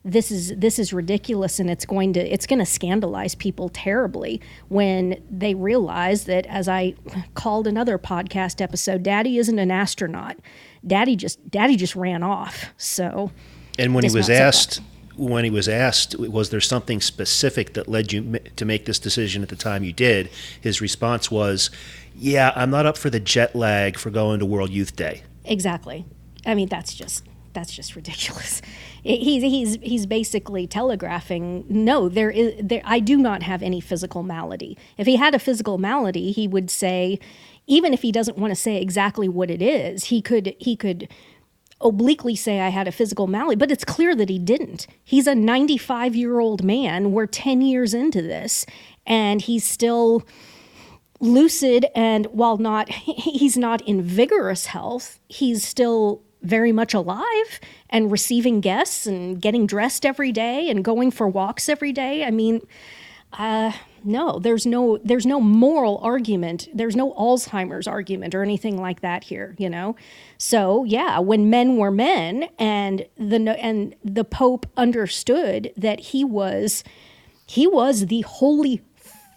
this 0.10 0.32
is 0.32 0.56
this 0.58 0.80
is 0.80 0.92
ridiculous 0.94 1.60
and 1.60 1.70
it's 1.70 1.86
going 1.86 2.14
to 2.14 2.20
it's 2.20 2.46
going 2.48 2.60
to 2.60 2.66
scandalize 2.66 3.36
people 3.36 3.70
terribly 3.70 4.42
when 4.68 5.22
they 5.30 5.54
realize 5.54 6.26
that 6.26 6.46
as 6.48 6.68
I 6.68 6.96
called 7.34 7.68
another 7.68 7.98
podcast 7.98 8.62
episode, 8.62 9.04
daddy 9.04 9.38
isn't 9.38 9.60
an 9.60 9.72
astronaut. 9.72 10.38
Daddy 10.86 11.16
just 11.16 11.50
daddy 11.50 11.76
just 11.76 11.96
ran 11.96 12.24
off. 12.24 12.66
So 12.78 13.32
And 13.78 13.94
when 13.96 14.04
he 14.04 14.12
was 14.14 14.28
that. 14.28 14.42
asked, 14.42 14.82
when 15.18 15.44
he 15.44 15.50
was 15.50 15.68
asked, 15.68 16.18
was 16.18 16.50
there 16.50 16.62
something 16.62 17.02
specific 17.02 17.74
that 17.74 17.88
led 17.90 18.14
you 18.14 18.40
to 18.56 18.66
make 18.66 18.86
this 18.86 19.00
decision 19.00 19.44
at 19.44 19.50
the 19.50 19.56
time 19.58 19.84
you 19.84 19.92
did? 19.94 20.30
His 20.62 20.80
response 20.82 21.30
was, 21.30 21.70
"Yeah, 22.16 22.54
I'm 22.56 22.70
not 22.70 22.86
up 22.86 22.98
for 22.98 23.10
the 23.10 23.20
jet 23.20 23.56
lag 23.56 23.98
for 23.98 24.10
going 24.12 24.40
to 24.40 24.46
World 24.46 24.70
Youth 24.70 24.96
Day." 24.96 25.24
Exactly. 25.44 26.06
I 26.46 26.56
mean, 26.56 26.70
that's 26.70 26.94
just 26.94 27.26
that's 27.54 27.74
just 27.74 27.96
ridiculous. 27.96 28.62
He's 29.04 29.42
he's 29.42 29.78
he's 29.82 30.06
basically 30.06 30.68
telegraphing. 30.68 31.66
No, 31.70 32.10
there 32.10 32.30
is 32.30 32.54
there. 32.62 32.82
I 32.84 33.00
do 33.00 33.18
not 33.18 33.44
have 33.44 33.64
any 33.64 33.80
physical 33.80 34.24
malady. 34.24 34.78
If 34.98 35.08
he 35.08 35.16
had 35.16 35.34
a 35.34 35.40
physical 35.40 35.78
malady, 35.78 36.34
he 36.34 36.50
would 36.50 36.70
say, 36.70 37.18
even 37.66 37.94
if 37.94 38.02
he 38.02 38.12
doesn't 38.12 38.38
want 38.38 38.52
to 38.52 38.56
say 38.56 38.82
exactly 38.82 39.30
what 39.30 39.50
it 39.50 39.62
is, 39.62 40.06
he 40.06 40.22
could 40.22 40.54
he 40.60 40.76
could 40.76 41.08
obliquely 41.82 42.36
say 42.36 42.60
I 42.60 42.70
had 42.70 42.90
a 42.90 42.92
physical 42.92 43.28
malady, 43.28 43.56
but 43.56 43.72
it's 43.72 43.86
clear 43.86 44.16
that 44.16 44.28
he 44.28 44.38
didn't. 44.38 44.86
He's 45.02 45.28
a 45.28 45.36
95 45.36 46.14
year 46.14 46.40
old 46.40 46.62
man. 46.64 47.14
We're 47.14 47.26
10 47.26 47.62
years 47.62 47.94
into 47.94 48.22
this, 48.22 48.66
and 49.06 49.42
he's 49.42 49.64
still 49.64 50.26
lucid 51.22 51.86
and 51.96 52.26
while 52.28 52.58
not 52.58 52.90
he's 52.94 53.58
not 53.58 53.82
in 53.82 54.02
vigorous 54.02 54.68
health 54.68 55.20
he's 55.28 55.68
still 55.68 56.24
very 56.42 56.72
much 56.72 56.94
alive 56.94 57.60
and 57.90 58.12
receiving 58.12 58.62
guests 58.62 59.06
and 59.06 59.42
getting 59.42 59.66
dressed 59.66 60.06
every 60.06 60.32
day 60.32 60.70
and 60.70 60.84
going 60.84 61.12
for 61.12 61.28
walks 61.28 61.68
every 61.68 61.92
day 61.92 62.24
i 62.24 62.32
mean 62.32 62.62
uh 63.34 63.72
no 64.04 64.40
there's 64.40 64.66
no 64.66 64.98
there's 65.04 65.26
no 65.26 65.40
moral 65.40 66.00
argument 66.02 66.68
there's 66.74 66.96
no 66.96 67.14
alzheimer's 67.14 67.88
argument 67.88 68.34
or 68.34 68.42
anything 68.42 68.82
like 68.82 69.02
that 69.02 69.26
here 69.26 69.54
you 69.58 69.70
know 69.70 69.96
so 70.38 70.84
yeah 70.86 71.20
when 71.20 71.50
men 71.50 71.78
were 71.78 71.92
men 71.92 72.48
and 72.58 73.06
the 73.18 73.38
and 73.60 73.94
the 74.04 74.24
pope 74.24 74.66
understood 74.78 75.72
that 75.76 76.00
he 76.00 76.24
was 76.24 76.84
he 77.46 77.66
was 77.66 78.06
the 78.06 78.22
holy 78.22 78.82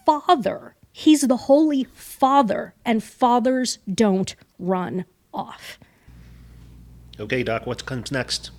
father. 0.04 0.74
He's 0.92 1.22
the 1.22 1.36
holy 1.36 1.84
father, 1.94 2.74
and 2.84 3.02
fathers 3.02 3.78
don't 3.92 4.34
run 4.58 5.06
off. 5.32 5.78
Okay, 7.20 7.42
Doc, 7.42 7.66
what 7.66 7.84
comes 7.84 8.10
next? 8.10 8.50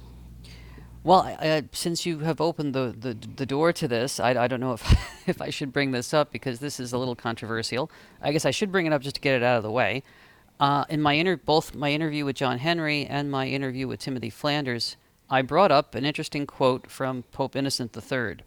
Well, 1.04 1.22
I, 1.22 1.38
I, 1.42 1.64
since 1.74 2.06
you 2.06 2.20
have 2.20 2.40
opened 2.40 2.74
the, 2.74 2.96
the, 2.98 3.14
the 3.14 3.46
door 3.46 3.74
to 3.74 3.88
this, 3.88 4.20
I, 4.20 4.44
I 4.44 4.48
don't 4.48 4.62
know 4.62 4.74
if, 4.74 4.84
if 5.28 5.42
I 5.42 5.50
should 5.50 5.74
bring 5.74 5.92
this 5.92 6.14
up 6.14 6.32
because 6.32 6.60
this 6.60 6.80
is 6.80 6.94
a 6.94 6.98
little 6.98 7.16
controversial. 7.16 7.92
I 8.22 8.32
guess 8.32 8.46
I 8.46 8.52
should 8.52 8.72
bring 8.72 8.86
it 8.86 8.94
up 8.94 9.02
just 9.02 9.16
to 9.16 9.22
get 9.22 9.36
it 9.36 9.44
out 9.44 9.58
of 9.58 9.64
the 9.64 9.72
way. 9.72 10.04
Uh, 10.60 10.86
in 10.88 11.02
my 11.02 11.14
inter- 11.14 11.36
both 11.36 11.76
my 11.76 11.92
interview 11.92 12.24
with 12.24 12.36
John 12.38 12.60
Henry 12.60 13.06
and 13.06 13.30
my 13.30 13.48
interview 13.48 13.88
with 13.88 14.00
Timothy 14.00 14.30
Flanders, 14.30 14.96
I 15.30 15.42
brought 15.42 15.72
up 15.72 15.96
an 15.96 16.06
interesting 16.06 16.46
quote 16.46 16.90
from 16.90 17.24
Pope 17.32 17.56
Innocent 17.56 17.96
III. 17.98 18.38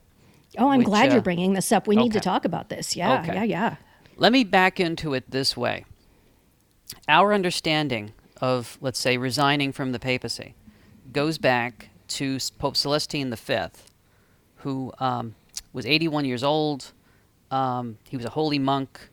Oh, 0.57 0.69
I'm 0.71 0.79
Which, 0.79 0.87
glad 0.87 1.11
uh, 1.11 1.15
you're 1.15 1.23
bringing 1.23 1.53
this 1.53 1.73
up. 1.73 1.87
We 1.87 1.97
need 1.97 2.13
to 2.13 2.21
talk 2.21 2.45
about 2.45 2.69
this. 2.71 2.97
Yeah, 2.97 3.21
Okay. 3.21 3.35
yeah, 3.35 3.43
yeah. 3.43 3.77
Let 4.17 4.33
me 4.33 4.45
back 4.45 4.81
into 4.81 5.13
it 5.13 5.31
this 5.31 5.57
way. 5.57 5.85
Our 7.09 7.35
understanding 7.35 8.13
of, 8.41 8.79
let's 8.81 8.99
say, 8.99 9.17
resigning 9.17 9.73
from 9.73 9.93
the 9.93 9.99
papacy 9.99 10.55
goes 11.13 11.39
back 11.39 11.91
to 12.09 12.39
Pope 12.59 12.77
Celestine 12.77 13.35
V, 13.35 13.57
who 14.57 14.93
um, 14.99 15.35
was 15.73 15.87
81 15.87 16.25
years 16.25 16.43
old. 16.43 16.93
Um, 17.51 17.99
he 18.09 18.17
was 18.17 18.27
a 18.27 18.31
holy 18.31 18.59
monk. 18.59 19.09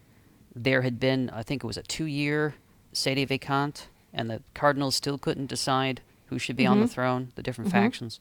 There 0.56 0.82
had 0.82 1.00
been, 1.00 1.30
I 1.30 1.44
think 1.44 1.64
it 1.64 1.68
was 1.68 1.78
a 1.78 1.84
two 1.84 2.06
year 2.06 2.56
sede 2.92 3.28
vacant, 3.28 3.88
and 4.14 4.30
the 4.30 4.42
cardinals 4.54 4.96
still 4.96 5.18
couldn't 5.18 5.48
decide 5.48 6.02
who 6.28 6.40
should 6.40 6.56
be 6.56 6.66
on 6.66 6.80
the 6.82 6.88
throne, 6.88 7.32
the 7.36 7.44
different 7.44 7.72
factions. 7.72 8.20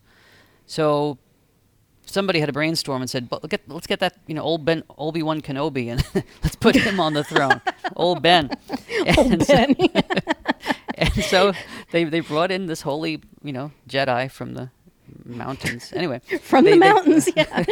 So 0.66 1.18
somebody 2.12 2.40
had 2.40 2.48
a 2.48 2.52
brainstorm 2.52 3.00
and 3.02 3.10
said, 3.10 3.28
"But 3.28 3.42
look 3.42 3.52
at, 3.54 3.62
let's 3.68 3.86
get 3.86 4.00
that 4.00 4.14
you 4.26 4.34
know 4.34 4.42
old 4.42 4.64
Ben 4.64 4.82
Obi 4.98 5.22
Wan 5.22 5.40
Kenobi 5.40 5.88
and 5.90 6.04
let's 6.42 6.56
put 6.56 6.76
him 6.76 7.00
on 7.00 7.14
the 7.14 7.24
throne, 7.24 7.60
old 7.96 8.22
Ben." 8.22 8.50
And 9.06 9.44
so- 9.44 9.54
Ben. 9.54 9.74
and 10.96 11.12
so 11.24 11.52
they 11.90 12.04
they 12.04 12.20
brought 12.20 12.50
in 12.50 12.66
this 12.66 12.82
holy 12.82 13.22
you 13.42 13.52
know 13.52 13.72
Jedi 13.88 14.30
from 14.30 14.54
the 14.54 14.70
mountains. 15.24 15.92
Anyway, 15.94 16.20
From 16.42 16.64
they- 16.64 16.72
the 16.72 16.78
they- 16.78 16.88
mountains, 16.92 17.28
yeah. 17.36 17.64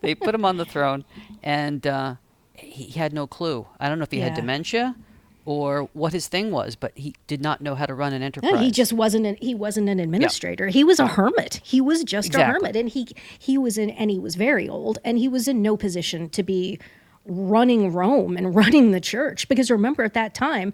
they 0.00 0.14
put 0.14 0.34
him 0.34 0.44
on 0.44 0.56
the 0.56 0.64
throne, 0.66 1.04
and 1.42 1.86
uh, 1.86 2.14
he 2.54 2.84
he 2.84 2.98
had 2.98 3.12
no 3.12 3.26
clue. 3.26 3.66
I 3.78 3.88
don't 3.88 3.98
know 3.98 4.04
if 4.04 4.10
he 4.12 4.20
had 4.20 4.34
dementia 4.34 4.94
or 5.44 5.88
what 5.92 6.12
his 6.12 6.28
thing 6.28 6.50
was, 6.50 6.76
but 6.76 6.92
he 6.96 7.14
did 7.26 7.40
not 7.40 7.60
know 7.60 7.74
how 7.74 7.86
to 7.86 7.94
run 7.94 8.12
an 8.12 8.22
enterprise. 8.22 8.52
No, 8.52 8.58
he 8.58 8.70
just 8.70 8.92
wasn't 8.92 9.26
an, 9.26 9.36
he 9.40 9.54
wasn't 9.54 9.88
an 9.88 9.98
administrator. 9.98 10.68
He 10.68 10.84
was 10.84 10.98
a 10.98 11.06
hermit. 11.06 11.60
He 11.64 11.80
was 11.80 12.04
just 12.04 12.34
a 12.34 12.44
hermit 12.44 12.76
and 12.76 12.88
he 12.88 13.08
he 13.38 13.56
was 13.58 13.78
in 13.78 13.90
and 13.90 14.10
he 14.10 14.18
was 14.18 14.34
very 14.34 14.68
old 14.68 14.98
and 15.04 15.18
he 15.18 15.28
was 15.28 15.48
in 15.48 15.62
no 15.62 15.76
position 15.76 16.28
to 16.30 16.42
be 16.42 16.78
running 17.24 17.92
Rome 17.92 18.36
and 18.36 18.54
running 18.60 18.90
the 18.92 19.00
church 19.00 19.48
because 19.48 19.70
remember 19.70 20.02
at 20.02 20.14
that 20.14 20.34
time 20.34 20.72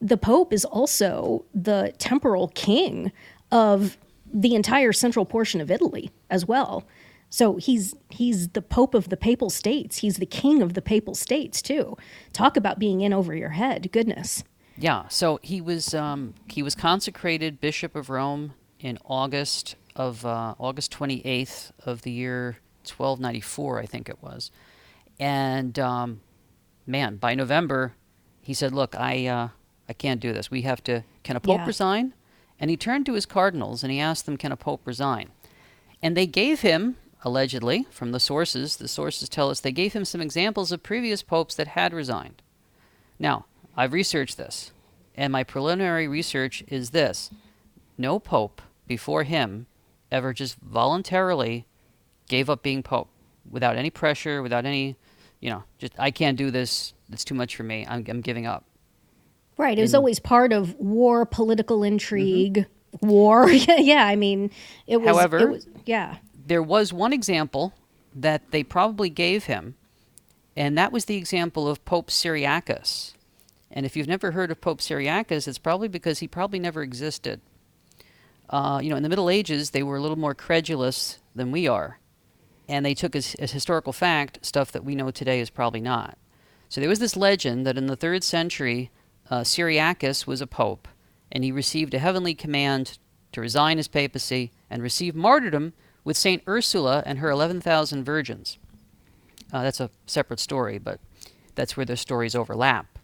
the 0.00 0.16
pope 0.16 0.52
is 0.52 0.64
also 0.64 1.44
the 1.54 1.92
temporal 1.98 2.48
king 2.48 3.10
of 3.50 3.96
the 4.32 4.54
entire 4.54 4.92
central 4.92 5.24
portion 5.24 5.60
of 5.60 5.70
Italy 5.70 6.10
as 6.28 6.44
well. 6.44 6.84
So 7.30 7.56
he's 7.56 7.94
he's 8.10 8.48
the 8.50 8.62
pope 8.62 8.94
of 8.94 9.08
the 9.08 9.16
papal 9.16 9.50
states. 9.50 9.98
He's 9.98 10.18
the 10.18 10.26
king 10.26 10.62
of 10.62 10.74
the 10.74 10.82
papal 10.82 11.14
states 11.14 11.60
too. 11.60 11.96
Talk 12.32 12.56
about 12.56 12.78
being 12.78 13.00
in 13.00 13.12
over 13.12 13.34
your 13.34 13.50
head. 13.50 13.90
Goodness. 13.92 14.44
Yeah, 14.76 15.06
so 15.08 15.38
he 15.42 15.60
was 15.60 15.94
um, 15.94 16.34
he 16.48 16.62
was 16.62 16.74
consecrated 16.74 17.60
Bishop 17.60 17.94
of 17.94 18.10
Rome 18.10 18.54
in 18.80 18.98
August 19.04 19.76
of 19.96 20.24
uh, 20.26 20.54
August 20.58 20.90
twenty 20.90 21.24
eighth 21.24 21.72
of 21.84 22.02
the 22.02 22.10
year 22.10 22.58
twelve 22.84 23.20
ninety 23.20 23.40
four, 23.40 23.78
I 23.80 23.86
think 23.86 24.08
it 24.08 24.20
was, 24.22 24.50
and 25.18 25.78
um, 25.78 26.20
man, 26.86 27.16
by 27.16 27.34
November, 27.34 27.94
he 28.42 28.52
said, 28.54 28.72
"Look, 28.72 28.94
I 28.96 29.26
uh, 29.26 29.48
I 29.88 29.92
can't 29.92 30.20
do 30.20 30.32
this. 30.32 30.50
We 30.50 30.62
have 30.62 30.82
to. 30.84 31.04
Can 31.22 31.36
a 31.36 31.40
pope 31.40 31.58
Yeah. 31.60 31.66
resign?" 31.66 32.14
And 32.60 32.70
he 32.70 32.76
turned 32.76 33.06
to 33.06 33.14
his 33.14 33.26
cardinals 33.26 33.82
and 33.82 33.92
he 33.92 34.00
asked 34.00 34.26
them, 34.26 34.36
"Can 34.36 34.52
a 34.52 34.56
pope 34.56 34.82
resign?" 34.86 35.30
And 36.02 36.16
they 36.16 36.26
gave 36.26 36.60
him, 36.60 36.96
allegedly, 37.24 37.86
from 37.90 38.12
the 38.12 38.20
sources, 38.20 38.76
the 38.76 38.86
sources 38.86 39.28
tell 39.28 39.50
us 39.50 39.58
they 39.60 39.72
gave 39.72 39.94
him 39.94 40.04
some 40.04 40.20
examples 40.20 40.70
of 40.70 40.82
previous 40.82 41.22
popes 41.22 41.54
that 41.54 41.68
had 41.68 41.92
resigned. 41.92 42.42
Now, 43.18 43.46
I've 43.76 43.92
researched 43.92 44.36
this, 44.36 44.72
and 45.16 45.32
my 45.32 45.42
preliminary 45.42 46.06
research 46.06 46.62
is 46.68 46.90
this 46.90 47.30
no 47.96 48.18
pope 48.18 48.60
before 48.86 49.22
him 49.22 49.66
ever 50.12 50.32
just 50.32 50.56
voluntarily 50.58 51.66
gave 52.28 52.50
up 52.50 52.62
being 52.62 52.82
pope 52.82 53.08
without 53.50 53.76
any 53.76 53.90
pressure, 53.90 54.42
without 54.42 54.66
any, 54.66 54.96
you 55.40 55.50
know, 55.50 55.64
just, 55.78 55.92
I 55.98 56.10
can't 56.10 56.36
do 56.36 56.50
this, 56.50 56.92
it's 57.10 57.24
too 57.24 57.34
much 57.34 57.56
for 57.56 57.62
me, 57.62 57.86
I'm, 57.88 58.04
I'm 58.08 58.20
giving 58.20 58.46
up. 58.46 58.64
Right. 59.56 59.78
It 59.78 59.82
was 59.82 59.94
always 59.94 60.18
part 60.18 60.52
of 60.52 60.74
war, 60.76 61.24
political 61.24 61.84
intrigue, 61.84 62.66
mm-hmm. 62.96 63.06
war. 63.06 63.48
yeah, 63.50 63.76
yeah. 63.78 64.06
I 64.06 64.16
mean, 64.16 64.50
it 64.86 65.00
was. 65.00 65.16
However- 65.16 65.38
it 65.38 65.48
was, 65.48 65.68
yeah. 65.86 66.16
There 66.46 66.62
was 66.62 66.92
one 66.92 67.12
example 67.12 67.72
that 68.14 68.50
they 68.50 68.62
probably 68.62 69.08
gave 69.08 69.44
him, 69.44 69.76
and 70.56 70.76
that 70.76 70.92
was 70.92 71.06
the 71.06 71.16
example 71.16 71.68
of 71.68 71.84
Pope 71.84 72.10
Cyriacus. 72.10 73.14
And 73.70 73.84
if 73.84 73.96
you've 73.96 74.08
never 74.08 74.32
heard 74.32 74.50
of 74.50 74.60
Pope 74.60 74.80
Cyriacus, 74.80 75.48
it's 75.48 75.58
probably 75.58 75.88
because 75.88 76.20
he 76.20 76.28
probably 76.28 76.58
never 76.60 76.82
existed. 76.82 77.40
Uh, 78.48 78.78
you 78.82 78.90
know, 78.90 78.96
in 78.96 79.02
the 79.02 79.08
Middle 79.08 79.30
Ages, 79.30 79.70
they 79.70 79.82
were 79.82 79.96
a 79.96 80.00
little 80.00 80.18
more 80.18 80.34
credulous 80.34 81.18
than 81.34 81.50
we 81.50 81.66
are. 81.66 81.98
And 82.68 82.84
they 82.84 82.94
took 82.94 83.16
as, 83.16 83.34
as 83.36 83.52
historical 83.52 83.92
fact 83.92 84.38
stuff 84.42 84.70
that 84.72 84.84
we 84.84 84.94
know 84.94 85.10
today 85.10 85.40
is 85.40 85.50
probably 85.50 85.80
not. 85.80 86.16
So 86.68 86.80
there 86.80 86.90
was 86.90 86.98
this 86.98 87.16
legend 87.16 87.66
that 87.66 87.78
in 87.78 87.86
the 87.86 87.96
third 87.96 88.22
century, 88.22 88.90
uh, 89.30 89.40
Cyriacus 89.40 90.26
was 90.26 90.40
a 90.40 90.46
pope, 90.46 90.88
and 91.32 91.42
he 91.42 91.52
received 91.52 91.94
a 91.94 91.98
heavenly 91.98 92.34
command 92.34 92.98
to 93.32 93.40
resign 93.40 93.76
his 93.76 93.88
papacy 93.88 94.52
and 94.70 94.82
receive 94.82 95.14
martyrdom 95.14 95.72
with 96.04 96.16
Saint 96.16 96.42
Ursula 96.46 97.02
and 97.06 97.18
her 97.18 97.30
11,000 97.30 98.04
virgins. 98.04 98.58
Uh, 99.52 99.62
that's 99.62 99.80
a 99.80 99.90
separate 100.06 100.40
story, 100.40 100.78
but 100.78 101.00
that's 101.54 101.76
where 101.76 101.86
their 101.86 101.96
stories 101.96 102.34
overlap. 102.34 102.98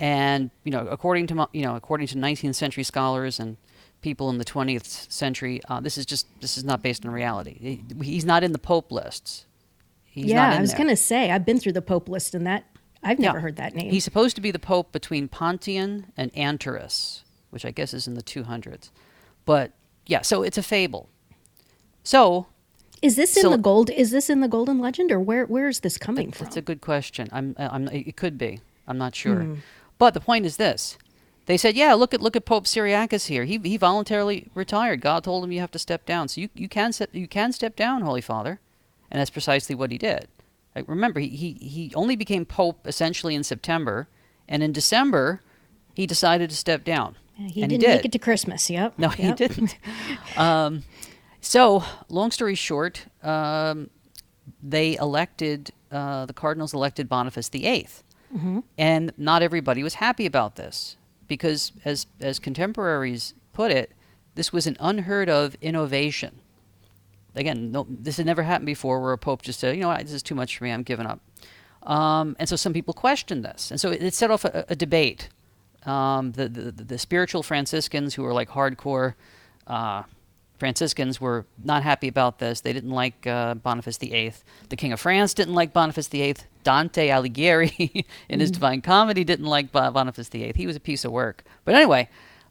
And 0.00 0.50
you 0.64 0.70
know, 0.70 0.86
according 0.86 1.26
to 1.28 1.48
you 1.52 1.62
know, 1.62 1.74
according 1.74 2.06
to 2.08 2.16
19th 2.16 2.54
century 2.54 2.84
scholars 2.84 3.40
and 3.40 3.56
people 4.00 4.30
in 4.30 4.38
the 4.38 4.44
20th 4.44 5.10
century, 5.10 5.60
uh, 5.68 5.80
this 5.80 5.98
is 5.98 6.06
just 6.06 6.26
this 6.40 6.56
is 6.56 6.62
not 6.64 6.82
based 6.82 7.04
on 7.04 7.10
reality. 7.10 7.82
He- 8.00 8.04
He's 8.12 8.24
not 8.24 8.44
in 8.44 8.52
the 8.52 8.58
pope 8.58 8.92
lists. 8.92 9.46
He's 10.04 10.26
not 10.26 10.52
yeah, 10.52 10.58
I 10.58 10.60
was 10.60 10.70
there. 10.70 10.78
going 10.78 10.88
to 10.88 10.96
say 10.96 11.30
I've 11.30 11.44
been 11.44 11.58
through 11.60 11.72
the 11.72 11.82
Pope 11.82 12.08
list, 12.08 12.34
and 12.34 12.46
that 12.46 12.64
I've 13.02 13.18
never 13.18 13.38
Yeah. 13.38 13.42
heard 13.42 13.56
that 13.56 13.74
name. 13.74 13.90
He's 13.90 14.02
supposed 14.04 14.34
to 14.36 14.42
be 14.42 14.50
the 14.50 14.58
pope 14.58 14.90
between 14.90 15.28
Pontian 15.28 16.06
and 16.16 16.32
Anterus, 16.34 17.22
which 17.50 17.64
I 17.64 17.70
guess 17.70 17.92
is 17.94 18.08
in 18.08 18.14
the 18.14 18.22
200s. 18.22 18.90
But 19.44 19.72
yeah, 20.06 20.22
so 20.22 20.42
it's 20.42 20.58
a 20.58 20.62
fable. 20.62 21.08
So 22.08 22.46
is 23.02 23.16
this 23.16 23.36
in 23.36 23.42
so- 23.42 23.50
the 23.50 23.58
gold? 23.58 23.90
Is 23.90 24.12
this 24.12 24.30
in 24.30 24.40
the 24.40 24.48
Golden 24.48 24.78
Legend, 24.78 25.12
or 25.12 25.20
where 25.20 25.44
where 25.44 25.68
is 25.68 25.80
this 25.80 25.98
coming 25.98 26.32
from? 26.32 26.46
That's 26.46 26.56
a 26.56 26.62
good 26.62 26.80
question. 26.80 27.28
I'm, 27.32 27.54
uh, 27.58 27.68
I'm, 27.70 27.86
it 27.88 28.16
could 28.16 28.38
be. 28.38 28.62
I'm 28.86 28.96
not 28.96 29.14
sure. 29.14 29.42
Hmm. 29.42 29.54
But 29.98 30.14
the 30.14 30.20
point 30.20 30.46
is 30.46 30.56
this: 30.56 30.96
they 31.44 31.58
said, 31.58 31.76
"Yeah, 31.76 31.92
look 31.92 32.14
at 32.14 32.22
look 32.22 32.34
at 32.34 32.46
Pope 32.46 32.64
Cyriacus 32.64 33.26
here. 33.26 33.44
He 33.44 33.58
he 33.58 33.76
voluntarily 33.76 34.48
retired. 34.54 35.02
God 35.02 35.22
told 35.22 35.44
him 35.44 35.52
you 35.52 35.60
have 35.60 35.70
to 35.72 35.78
step 35.78 36.06
down. 36.06 36.28
So 36.28 36.40
you, 36.40 36.48
you 36.54 36.66
can 36.66 36.94
step 36.94 37.10
you 37.12 37.28
can 37.28 37.52
step 37.52 37.76
down, 37.76 38.00
Holy 38.00 38.22
Father," 38.22 38.58
and 39.10 39.20
that's 39.20 39.28
precisely 39.28 39.74
what 39.74 39.92
he 39.92 39.98
did. 39.98 40.28
Like, 40.74 40.88
remember, 40.88 41.20
he, 41.20 41.28
he 41.28 41.52
he 41.60 41.92
only 41.94 42.16
became 42.16 42.46
pope 42.46 42.86
essentially 42.86 43.34
in 43.34 43.44
September, 43.44 44.08
and 44.48 44.62
in 44.62 44.72
December, 44.72 45.42
he 45.92 46.06
decided 46.06 46.48
to 46.48 46.56
step 46.56 46.84
down. 46.84 47.16
Yeah, 47.36 47.48
he 47.48 47.62
and 47.62 47.70
didn't 47.70 47.82
he 47.82 47.86
did. 47.86 47.96
make 47.96 48.04
it 48.06 48.12
to 48.12 48.18
Christmas. 48.18 48.70
Yep. 48.70 48.94
No, 48.96 49.10
he 49.10 49.30
didn't. 49.32 49.76
um, 50.38 50.84
so, 51.40 51.84
long 52.08 52.30
story 52.30 52.54
short, 52.54 53.06
um, 53.22 53.90
they 54.62 54.96
elected 54.96 55.70
uh, 55.90 56.26
the 56.26 56.32
cardinals 56.32 56.74
elected 56.74 57.08
Boniface 57.08 57.48
VIII, 57.48 57.88
and 58.76 59.12
not 59.16 59.42
everybody 59.42 59.82
was 59.82 59.94
happy 59.94 60.26
about 60.26 60.56
this 60.56 60.96
because, 61.26 61.72
as 61.84 62.06
as 62.20 62.38
contemporaries 62.38 63.34
put 63.52 63.70
it, 63.70 63.92
this 64.34 64.52
was 64.52 64.66
an 64.66 64.76
unheard 64.80 65.28
of 65.30 65.56
innovation. 65.62 66.40
Again, 67.34 67.70
no, 67.72 67.86
this 67.88 68.16
had 68.16 68.26
never 68.26 68.42
happened 68.42 68.66
before, 68.66 69.00
where 69.00 69.12
a 69.12 69.18
pope 69.18 69.42
just 69.42 69.60
said, 69.60 69.76
"You 69.76 69.82
know 69.82 69.88
what, 69.88 70.02
this 70.02 70.12
is 70.12 70.22
too 70.22 70.34
much 70.34 70.58
for 70.58 70.64
me. 70.64 70.70
I'm 70.72 70.82
giving 70.82 71.06
up." 71.06 71.20
Um, 71.84 72.36
and 72.38 72.48
so 72.48 72.56
some 72.56 72.72
people 72.72 72.92
questioned 72.92 73.44
this, 73.44 73.70
and 73.70 73.80
so 73.80 73.90
it, 73.90 74.02
it 74.02 74.14
set 74.14 74.30
off 74.30 74.44
a, 74.44 74.66
a 74.68 74.76
debate. 74.76 75.28
Um, 75.86 76.32
the, 76.32 76.48
the 76.48 76.72
the 76.72 76.98
spiritual 76.98 77.42
Franciscans, 77.42 78.14
who 78.14 78.22
were 78.24 78.34
like 78.34 78.50
hardcore 78.50 79.14
uh, 79.66 80.02
Franciscans, 80.58 81.20
were 81.20 81.46
not 81.62 81.82
happy 81.82 82.08
about 82.08 82.38
this. 82.38 82.60
They 82.60 82.72
didn't 82.72 82.90
like 82.90 83.26
uh, 83.26 83.54
Boniface 83.54 83.96
VIII. 83.98 84.32
The 84.68 84.76
King 84.76 84.92
of 84.92 85.00
France 85.00 85.34
didn't 85.34 85.54
like 85.54 85.72
Boniface 85.72 86.08
VIII. 86.08 86.36
Dante 86.64 87.08
Alighieri, 87.08 88.04
in 88.28 88.40
his 88.40 88.50
Divine 88.50 88.82
Comedy, 88.82 89.24
didn't 89.24 89.46
like 89.46 89.72
Boniface 89.72 90.28
VIII. 90.28 90.52
He 90.56 90.66
was 90.66 90.76
a 90.76 90.80
piece 90.80 91.04
of 91.04 91.12
work. 91.12 91.44
But 91.64 91.74
anyway, 91.74 92.08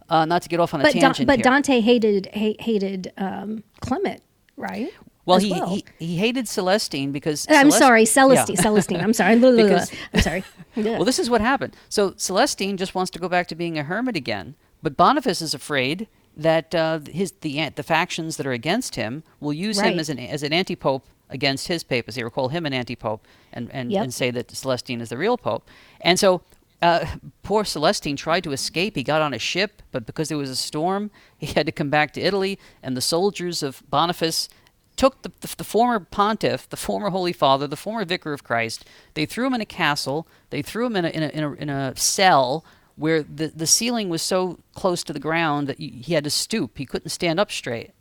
uh, 0.09 0.25
not 0.25 0.41
to 0.43 0.49
get 0.49 0.59
off 0.59 0.73
on 0.73 0.79
a 0.79 0.83
But 0.83 0.93
Don, 0.93 1.01
tangent 1.01 1.27
but 1.27 1.35
here. 1.37 1.43
Dante 1.43 1.81
hated 1.81 2.29
ha- 2.33 2.55
hated 2.59 3.11
um, 3.17 3.63
Clement, 3.81 4.21
right? 4.55 4.89
well, 5.25 5.39
he, 5.39 5.51
well. 5.51 5.69
he 5.69 5.83
he 5.99 6.15
hated 6.15 6.45
Celestine 6.47 7.11
because 7.11 7.45
I'm 7.49 7.67
Celest- 7.67 7.71
sorry, 7.79 8.01
Yeah. 8.01 8.05
Celestine. 8.05 8.55
Celestine. 8.57 9.01
I'm 9.03 9.13
sorry. 9.13 9.35
Because- 9.39 9.91
I'm 10.13 10.21
sorry. 10.21 10.43
Well, 10.77 11.05
this 11.05 11.17
is 11.17 11.27
what 11.27 11.41
happened. 11.41 11.75
So 11.89 12.11
Celestine 12.11 12.77
just 12.77 12.93
wants 12.93 13.09
to 13.11 13.17
go 13.19 13.27
back 13.27 13.47
to 13.47 13.55
being 13.55 13.79
a 13.79 13.83
hermit 13.83 14.15
again, 14.15 14.53
but 14.83 14.95
Boniface 14.95 15.41
is 15.41 15.55
afraid 15.55 16.07
that 16.37 16.73
uh, 16.73 16.99
his 17.11 17.33
the 17.41 17.69
the 17.75 17.83
factions 17.83 18.37
that 18.37 18.45
are 18.45 18.53
against 18.53 18.95
him 18.95 19.23
will 19.39 19.53
use 19.53 19.79
him 19.79 19.99
as 19.99 20.09
an 20.09 20.19
as 20.19 20.43
an 20.43 20.53
anti 20.53 20.75
pope 20.75 21.05
against 21.29 21.67
his 21.67 21.83
papacy, 21.83 22.23
or 22.23 22.29
call 22.29 22.49
him 22.49 22.65
an 22.65 22.73
anti 22.73 22.95
pope, 22.95 23.25
and 23.51 23.69
and, 23.73 23.91
Yep. 23.91 24.03
and 24.03 24.13
say 24.13 24.31
that 24.31 24.47
Celestine 24.49 25.01
is 25.01 25.09
the 25.09 25.17
real 25.17 25.37
pope. 25.37 25.67
And 26.01 26.19
so. 26.19 26.41
Uh, 26.79 27.07
poor 27.41 27.63
Celestine 27.63 28.15
tried 28.15 28.43
to 28.43 28.51
escape. 28.51 28.95
He 28.95 29.01
got 29.01 29.19
on 29.19 29.33
a 29.33 29.39
ship, 29.39 29.81
but 29.91 30.05
because 30.05 30.29
there 30.29 30.37
was 30.37 30.51
a 30.51 30.55
storm, 30.55 31.09
he 31.35 31.47
had 31.47 31.65
to 31.65 31.71
come 31.71 31.89
back 31.89 32.13
to 32.13 32.21
Italy. 32.21 32.59
And 32.83 32.95
the 32.95 33.01
soldiers 33.01 33.63
of 33.63 33.81
Boniface 33.89 34.47
took 34.95 35.21
the, 35.23 35.31
the, 35.39 35.55
the 35.57 35.63
former 35.63 35.99
pontiff, 35.99 36.69
the 36.69 36.77
former 36.77 37.09
Holy 37.09 37.33
Father, 37.33 37.65
the 37.65 37.77
former 37.77 38.05
vicar 38.05 38.31
of 38.31 38.43
Christ. 38.43 38.85
They 39.15 39.25
threw 39.25 39.47
him 39.47 39.55
in 39.55 39.61
a 39.61 39.65
castle. 39.65 40.27
They 40.51 40.61
threw 40.61 40.85
him 40.85 40.95
in 40.97 41.05
a, 41.05 41.09
in 41.09 41.23
a, 41.23 41.27
in 41.29 41.43
a, 41.43 41.53
in 41.53 41.69
a 41.69 41.93
cell 41.95 42.63
where 42.97 43.23
the, 43.23 43.47
the 43.47 43.67
ceiling 43.67 44.09
was 44.09 44.21
so 44.21 44.59
close 44.73 45.03
to 45.03 45.13
the 45.13 45.19
ground 45.19 45.67
that 45.67 45.79
he 45.79 46.13
had 46.13 46.23
to 46.23 46.29
stoop. 46.29 46.77
He 46.77 46.85
couldn't 46.85 47.09
stand 47.09 47.39
up 47.39 47.51
straight. 47.51 47.91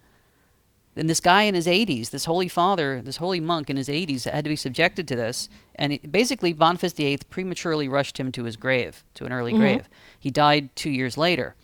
And 0.96 1.10
this 1.10 1.20
guy 1.20 1.42
in 1.42 1.54
his 1.54 1.66
80s, 1.66 2.08
this 2.08 2.24
holy 2.24 2.48
father, 2.48 3.02
this 3.02 3.18
holy 3.18 3.38
monk 3.38 3.68
in 3.68 3.76
his 3.76 3.88
80s, 3.88 4.24
had 4.24 4.44
to 4.44 4.48
be 4.48 4.56
subjected 4.56 5.06
to 5.08 5.16
this. 5.16 5.50
And 5.74 5.92
it, 5.92 6.10
basically, 6.10 6.54
Boniface 6.54 6.94
VIII 6.94 7.18
prematurely 7.28 7.86
rushed 7.86 8.18
him 8.18 8.32
to 8.32 8.44
his 8.44 8.56
grave, 8.56 9.04
to 9.14 9.26
an 9.26 9.32
early 9.32 9.52
grave. 9.52 9.90
He 10.18 10.30
died 10.30 10.74
two 10.74 10.88
years 10.88 11.18
later. 11.18 11.54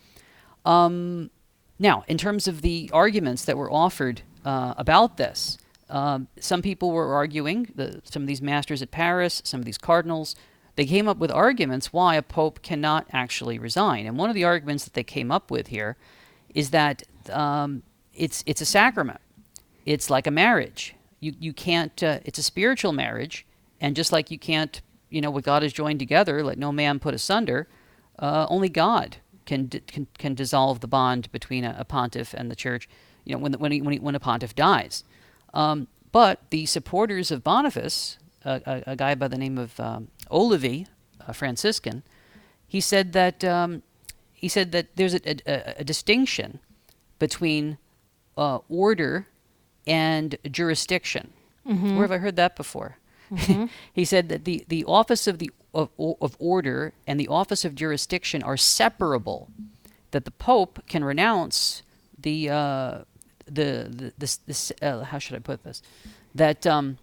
Um, 0.63 1.31
now, 1.79 2.03
in 2.07 2.19
terms 2.19 2.47
of 2.47 2.61
the 2.61 2.91
arguments 2.93 3.45
that 3.45 3.57
were 3.57 3.71
offered 3.71 4.21
uh, 4.45 4.75
about 4.77 5.17
this, 5.17 5.57
um, 5.89 6.27
some 6.39 6.61
people 6.61 6.91
were 6.91 7.15
arguing, 7.15 7.71
the, 7.75 8.01
some 8.03 8.21
of 8.21 8.27
these 8.27 8.41
masters 8.41 8.83
at 8.83 8.91
Paris, 8.91 9.41
some 9.43 9.59
of 9.59 9.65
these 9.65 9.79
cardinals, 9.79 10.35
they 10.75 10.85
came 10.85 11.07
up 11.07 11.17
with 11.17 11.31
arguments 11.31 11.93
why 11.93 12.15
a 12.15 12.21
pope 12.21 12.61
cannot 12.61 13.07
actually 13.11 13.59
resign. 13.59 14.05
And 14.05 14.17
one 14.17 14.29
of 14.29 14.35
the 14.35 14.43
arguments 14.43 14.83
that 14.85 14.93
they 14.93 15.03
came 15.03 15.31
up 15.31 15.51
with 15.51 15.67
here 15.67 15.95
is 16.53 16.71
that 16.71 17.03
um, 17.29 17.83
it's, 18.13 18.43
it's 18.45 18.61
a 18.61 18.65
sacrament. 18.65 19.21
It's 19.85 20.09
like 20.09 20.27
a 20.27 20.31
marriage. 20.31 20.95
You, 21.19 21.33
you 21.39 21.53
can't, 21.53 22.01
uh, 22.01 22.19
it's 22.25 22.39
a 22.39 22.43
spiritual 22.43 22.91
marriage. 22.91 23.45
And 23.79 23.95
just 23.95 24.11
like 24.11 24.31
you 24.31 24.39
can't, 24.39 24.81
you 25.09 25.21
know, 25.21 25.29
what 25.29 25.43
God 25.43 25.61
has 25.61 25.73
joined 25.73 25.99
together, 25.99 26.43
let 26.43 26.57
no 26.57 26.71
man 26.71 26.99
put 26.99 27.13
asunder, 27.13 27.67
uh, 28.19 28.47
only 28.49 28.69
God 28.69 29.17
can, 29.45 29.67
can 29.67 30.07
can 30.17 30.33
dissolve 30.33 30.79
the 30.79 30.87
bond 30.87 31.31
between 31.31 31.63
a, 31.63 31.75
a 31.77 31.85
pontiff 31.85 32.33
and 32.33 32.49
the 32.49 32.55
church. 32.55 32.87
You 33.25 33.33
know, 33.33 33.39
when 33.39 33.53
when 33.53 33.71
he, 33.71 33.81
when, 33.81 33.93
he, 33.93 33.99
when 33.99 34.15
a 34.15 34.19
pontiff 34.19 34.55
dies. 34.55 35.03
Um, 35.53 35.87
but 36.11 36.41
the 36.49 36.65
supporters 36.65 37.31
of 37.31 37.43
Boniface, 37.43 38.17
a, 38.45 38.61
a, 38.65 38.91
a 38.91 38.95
guy 38.95 39.15
by 39.15 39.27
the 39.27 39.37
name 39.37 39.57
of 39.57 39.79
um, 39.79 40.07
Olivi, 40.31 40.87
a 41.19 41.33
Franciscan, 41.33 42.03
he 42.67 42.81
said 42.81 43.13
that 43.13 43.43
um, 43.43 43.83
he 44.33 44.47
said 44.47 44.71
that 44.71 44.95
there's 44.95 45.13
a, 45.13 45.21
a, 45.45 45.75
a 45.79 45.83
distinction 45.83 46.59
between 47.19 47.77
uh, 48.37 48.59
order 48.67 49.27
and 49.87 50.37
jurisdiction. 50.49 51.33
Where 51.95 52.01
have 52.01 52.11
I 52.11 52.17
heard 52.17 52.35
that 52.35 52.55
before? 52.55 52.97
he 53.93 54.05
said 54.05 54.29
that 54.29 54.45
the, 54.45 54.65
the 54.67 54.83
office 54.85 55.27
of 55.27 55.39
the 55.39 55.51
of, 55.73 55.89
of 55.97 56.35
order 56.39 56.93
and 57.07 57.19
the 57.19 57.27
office 57.27 57.65
of 57.65 57.73
jurisdiction 57.73 58.43
are 58.43 58.57
separable. 58.57 59.49
That 60.11 60.25
the 60.25 60.31
Pope 60.31 60.83
can 60.87 61.03
renounce 61.03 61.81
the 62.19 62.49
uh, 62.49 62.99
the 63.45 63.89
the 63.89 64.13
this, 64.17 64.37
this 64.37 64.71
uh, 64.81 65.03
how 65.03 65.19
should 65.19 65.35
I 65.35 65.39
put 65.39 65.63
this? 65.63 65.81
That 66.35 66.67
um, 66.67 66.97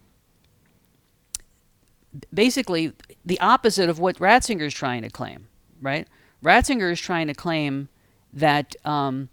basically 2.33 2.93
the 3.25 3.39
opposite 3.39 3.89
of 3.89 3.99
what 3.99 4.17
Ratzinger 4.17 4.61
is 4.61 4.73
trying 4.73 5.01
to 5.03 5.09
claim, 5.09 5.47
right? 5.81 6.07
Ratzinger 6.43 6.91
is 6.91 6.99
trying 6.99 7.27
to 7.27 7.33
claim 7.33 7.89
that 8.33 8.75
um, 8.85 9.29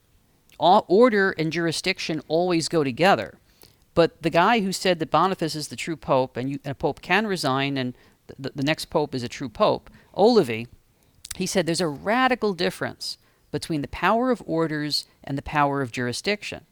order 0.59 1.35
and 1.39 1.53
jurisdiction 1.53 2.21
always 2.29 2.69
go 2.69 2.85
together. 2.85 3.39
But 3.95 4.23
the 4.23 4.31
guy 4.31 4.61
who 4.61 4.73
said 4.73 4.99
that 4.99 5.11
Boniface 5.11 5.57
is 5.57 5.69
the 5.69 5.77
true 5.77 5.97
pope 5.97 6.37
and, 6.37 6.51
you, 6.51 6.59
and 6.65 6.73
a 6.73 6.75
pope 6.75 7.01
can 7.01 7.27
resign 7.27 7.77
and 7.77 7.95
the, 8.39 8.53
the 8.55 8.63
next 8.63 8.87
pope 8.87 9.15
is 9.15 9.23
a 9.23 9.29
true 9.29 9.49
pope, 9.49 9.91
Olivi, 10.15 10.67
he 11.37 11.47
said 11.47 11.67
there's 11.67 11.81
a 11.81 11.89
radical 11.89 12.53
difference 12.53 13.19
between 13.51 13.81
the 13.81 13.89
power 13.89 14.31
of 14.31 14.43
orders 14.47 15.07
and 15.25 15.39
the 15.39 15.43
power 15.43 15.81
of 15.83 15.93
jurisdiction. 15.93 16.67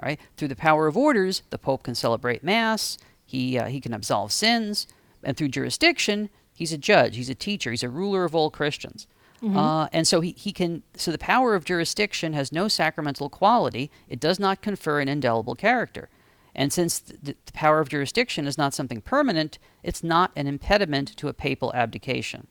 All 0.00 0.08
right, 0.08 0.20
through 0.36 0.48
the 0.48 0.56
power 0.56 0.86
of 0.86 0.96
orders, 0.96 1.42
the 1.50 1.58
pope 1.58 1.84
can 1.84 1.94
celebrate 1.94 2.42
mass, 2.42 2.98
he 3.24 3.58
uh, 3.58 3.66
he 3.66 3.80
can 3.80 3.94
absolve 3.94 4.32
sins, 4.32 4.86
and 5.26 5.36
through 5.36 5.48
jurisdiction, 5.48 6.30
he's 6.54 6.72
a 6.72 6.78
judge, 6.78 7.16
he's 7.16 7.28
a 7.28 7.34
teacher, 7.34 7.70
he's 7.70 7.82
a 7.82 7.90
ruler 7.90 8.24
of 8.24 8.34
all 8.34 8.50
Christians. 8.50 9.06
Uh, 9.44 9.88
and 9.92 10.08
so 10.08 10.22
he, 10.22 10.32
he 10.32 10.50
can 10.50 10.82
so 10.96 11.12
the 11.12 11.18
power 11.18 11.54
of 11.54 11.64
jurisdiction 11.66 12.32
has 12.32 12.50
no 12.50 12.68
sacramental 12.68 13.28
quality. 13.28 13.90
It 14.08 14.18
does 14.18 14.40
not 14.40 14.62
confer 14.62 15.00
an 15.00 15.08
indelible 15.08 15.54
character. 15.54 16.08
And 16.54 16.72
since 16.72 16.98
the, 16.98 17.36
the 17.44 17.52
power 17.52 17.80
of 17.80 17.90
jurisdiction 17.90 18.46
is 18.46 18.56
not 18.56 18.72
something 18.72 19.02
permanent, 19.02 19.58
it's 19.82 20.02
not 20.02 20.32
an 20.34 20.46
impediment 20.46 21.14
to 21.18 21.28
a 21.28 21.34
papal 21.34 21.70
abdication. 21.74 22.46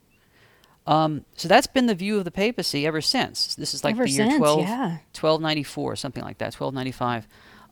Um, 0.86 1.26
so 1.36 1.48
that's 1.48 1.66
been 1.66 1.88
the 1.88 1.96
view 1.96 2.20
of 2.20 2.24
the 2.24 2.32
papacy 2.32 2.86
ever 2.86 3.02
since. 3.02 3.56
This 3.56 3.74
is 3.74 3.84
like 3.84 3.96
Ever 3.96 4.06
the 4.06 4.12
year 4.12 4.30
since, 4.30 4.38
12, 4.38 4.60
yeah. 4.60 4.90
1294, 5.20 5.96
something 5.96 6.24
like 6.24 6.38
that, 6.38 6.54
1295. 6.54 7.28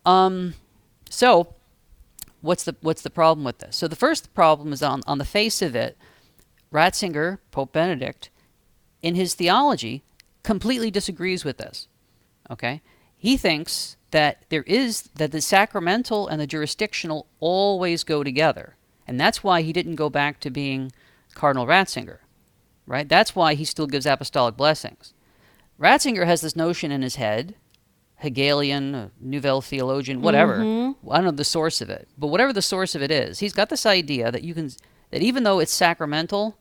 Um, 0.05 0.55
so 1.11 1.53
what's 2.43 2.63
the 2.63 2.75
what's 2.81 3.01
the 3.01 3.09
problem 3.09 3.43
with 3.43 3.57
this? 3.59 3.75
So 3.75 3.87
the 3.87 3.95
first 3.95 4.33
problem 4.35 4.71
is 4.71 4.83
on 4.83 5.01
on 5.07 5.17
the 5.17 5.25
face 5.25 5.61
of 5.61 5.75
it, 5.75 5.97
Ratzinger, 6.71 7.39
Pope 7.51 7.73
Benedict, 7.73 8.29
in 9.01 9.15
his 9.15 9.33
theology, 9.33 10.03
completely 10.43 10.91
disagrees 10.91 11.43
with 11.43 11.57
this. 11.57 11.87
Okay, 12.51 12.81
he 13.17 13.37
thinks 13.37 13.97
that 14.11 14.43
there 14.49 14.63
is 14.63 15.03
that 15.15 15.31
the 15.31 15.41
sacramental 15.41 16.27
and 16.27 16.39
the 16.39 16.45
jurisdictional 16.45 17.25
always 17.39 18.03
go 18.03 18.23
together, 18.23 18.75
and 19.07 19.19
that's 19.19 19.43
why 19.43 19.61
he 19.61 19.73
didn't 19.73 19.95
go 19.95 20.09
back 20.09 20.39
to 20.41 20.51
being 20.51 20.91
Cardinal 21.33 21.65
Ratzinger, 21.65 22.19
right? 22.85 23.07
That's 23.07 23.35
why 23.35 23.55
he 23.55 23.65
still 23.65 23.87
gives 23.87 24.05
apostolic 24.05 24.57
blessings. 24.57 25.13
Ratzinger 25.79 26.25
has 26.25 26.41
this 26.41 26.55
notion 26.55 26.91
in 26.91 27.01
his 27.01 27.15
head, 27.15 27.55
Hegelian, 28.23 29.11
Nouvelle 29.19 29.61
theologian, 29.61 30.21
whatever. 30.21 30.59
Mm-hmm. 30.59 31.11
I 31.11 31.17
don't 31.17 31.25
know 31.25 31.31
the 31.31 31.43
source 31.43 31.81
of 31.81 31.89
it, 31.89 32.07
but 32.17 32.27
whatever 32.27 32.53
the 32.53 32.61
source 32.61 32.95
of 32.95 33.01
it 33.03 33.11
is, 33.11 33.39
he's 33.39 33.51
got 33.51 33.67
this 33.67 33.85
idea 33.85 34.31
that 34.31 34.43
you 34.43 34.53
can 34.53 34.71
that 35.11 35.21
even 35.21 35.43
though 35.43 35.59
it's 35.59 35.73
sacramental, 35.73 36.57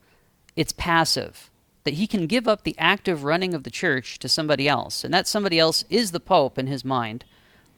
it's 0.56 0.72
passive. 0.72 1.50
That 1.84 1.94
he 1.94 2.08
can 2.08 2.26
give 2.26 2.48
up 2.48 2.64
the 2.64 2.76
active 2.78 3.22
running 3.22 3.54
of 3.54 3.62
the 3.62 3.70
church 3.70 4.18
to 4.18 4.28
somebody 4.28 4.68
else, 4.68 5.04
and 5.04 5.14
that 5.14 5.28
somebody 5.28 5.58
else 5.60 5.84
is 5.88 6.10
the 6.10 6.20
pope 6.20 6.58
in 6.58 6.66
his 6.66 6.84
mind. 6.84 7.24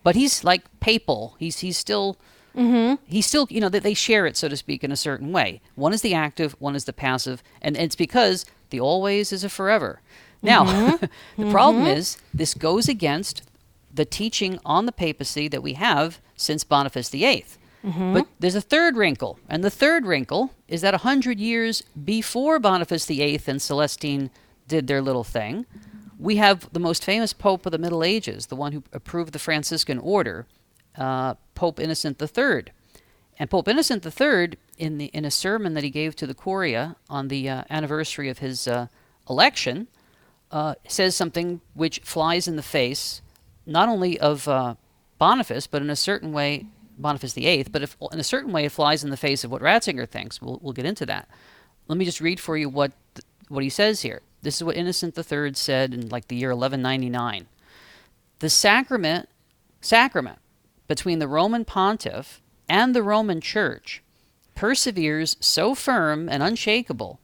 But 0.02 0.14
he's 0.14 0.44
like 0.44 0.64
papal. 0.80 1.36
He's 1.38 1.58
he's 1.58 1.76
still 1.76 2.16
mm-hmm. 2.56 3.02
he's 3.04 3.26
still 3.26 3.46
you 3.50 3.60
know 3.60 3.68
that 3.68 3.82
they 3.82 3.94
share 3.94 4.26
it 4.26 4.38
so 4.38 4.48
to 4.48 4.56
speak 4.56 4.82
in 4.82 4.92
a 4.92 4.96
certain 4.96 5.30
way. 5.30 5.60
One 5.74 5.92
is 5.92 6.00
the 6.00 6.14
active, 6.14 6.56
one 6.58 6.74
is 6.74 6.86
the 6.86 6.94
passive, 6.94 7.42
and 7.60 7.76
it's 7.76 7.96
because 7.96 8.46
the 8.70 8.80
always 8.80 9.30
is 9.30 9.44
a 9.44 9.50
forever. 9.50 10.00
Now, 10.40 10.64
mm-hmm. 10.64 11.06
the 11.42 11.50
problem 11.50 11.86
is 11.86 12.16
this 12.32 12.54
goes 12.54 12.88
against 12.88 13.42
the 13.94 14.04
teaching 14.04 14.58
on 14.64 14.86
the 14.86 14.92
papacy 14.92 15.48
that 15.48 15.62
we 15.62 15.74
have 15.74 16.20
since 16.36 16.64
Boniface 16.64 17.08
VIII. 17.10 17.44
But 18.14 18.26
there's 18.40 18.54
a 18.54 18.60
third 18.62 18.96
wrinkle, 18.96 19.38
and 19.48 19.62
the 19.62 19.70
third 19.70 20.06
wrinkle 20.06 20.52
is 20.68 20.80
that 20.80 20.94
a 20.94 20.98
hundred 20.98 21.38
years 21.38 21.82
before 22.04 22.58
Boniface 22.58 23.04
VIII 23.06 23.40
and 23.46 23.60
Celestine 23.60 24.30
did 24.66 24.86
their 24.86 25.02
little 25.02 25.24
thing, 25.24 25.66
we 26.18 26.36
have 26.36 26.72
the 26.72 26.80
most 26.80 27.04
famous 27.04 27.32
pope 27.34 27.66
of 27.66 27.72
the 27.72 27.78
Middle 27.78 28.02
Ages, 28.02 28.46
the 28.46 28.56
one 28.56 28.72
who 28.72 28.82
approved 28.92 29.32
the 29.34 29.38
Franciscan 29.38 29.98
order, 29.98 30.46
uh, 30.96 31.34
Pope 31.54 31.78
Innocent 31.78 32.20
III. 32.20 32.72
And 33.38 33.50
Pope 33.50 33.68
Innocent 33.68 34.06
III, 34.06 34.56
in 34.78 34.98
the 34.98 35.06
in 35.06 35.24
a 35.24 35.30
sermon 35.30 35.74
that 35.74 35.84
he 35.84 35.90
gave 35.90 36.16
to 36.16 36.26
the 36.26 36.34
Curia 36.34 36.96
on 37.10 37.28
the 37.28 37.48
uh, 37.48 37.64
anniversary 37.68 38.30
of 38.30 38.38
his 38.38 38.66
uh, 38.66 38.86
election, 39.28 39.88
uh, 40.50 40.76
says 40.88 41.14
something 41.14 41.60
which 41.74 41.98
flies 42.00 42.48
in 42.48 42.56
the 42.56 42.62
face 42.62 43.20
not 43.66 43.88
only 43.88 44.18
of 44.18 44.48
uh, 44.48 44.74
Boniface, 45.18 45.66
but 45.66 45.82
in 45.82 45.90
a 45.90 45.96
certain 45.96 46.32
way, 46.32 46.66
Boniface 46.98 47.34
VIII, 47.34 47.66
but 47.70 47.82
if, 47.82 47.96
in 48.12 48.20
a 48.20 48.24
certain 48.24 48.52
way, 48.52 48.64
it 48.64 48.72
flies 48.72 49.02
in 49.02 49.10
the 49.10 49.16
face 49.16 49.44
of 49.44 49.50
what 49.50 49.62
Ratzinger 49.62 50.08
thinks. 50.08 50.40
We'll, 50.40 50.58
we'll 50.62 50.72
get 50.72 50.84
into 50.84 51.06
that. 51.06 51.28
Let 51.88 51.98
me 51.98 52.04
just 52.04 52.20
read 52.20 52.40
for 52.40 52.56
you 52.56 52.68
what 52.68 52.92
what 53.48 53.62
he 53.62 53.68
says 53.68 54.02
here. 54.02 54.22
This 54.42 54.56
is 54.56 54.64
what 54.64 54.76
Innocent 54.76 55.16
III 55.16 55.52
said 55.54 55.92
in 55.92 56.08
like 56.08 56.28
the 56.28 56.36
year 56.36 56.50
1199. 56.50 57.46
The 58.38 58.50
sacrament 58.50 59.28
sacrament 59.80 60.38
between 60.88 61.18
the 61.18 61.28
Roman 61.28 61.64
pontiff 61.64 62.42
and 62.68 62.94
the 62.94 63.02
Roman 63.02 63.40
Church 63.40 64.02
perseveres 64.54 65.36
so 65.40 65.74
firm 65.74 66.28
and 66.28 66.42
unshakable 66.42 67.20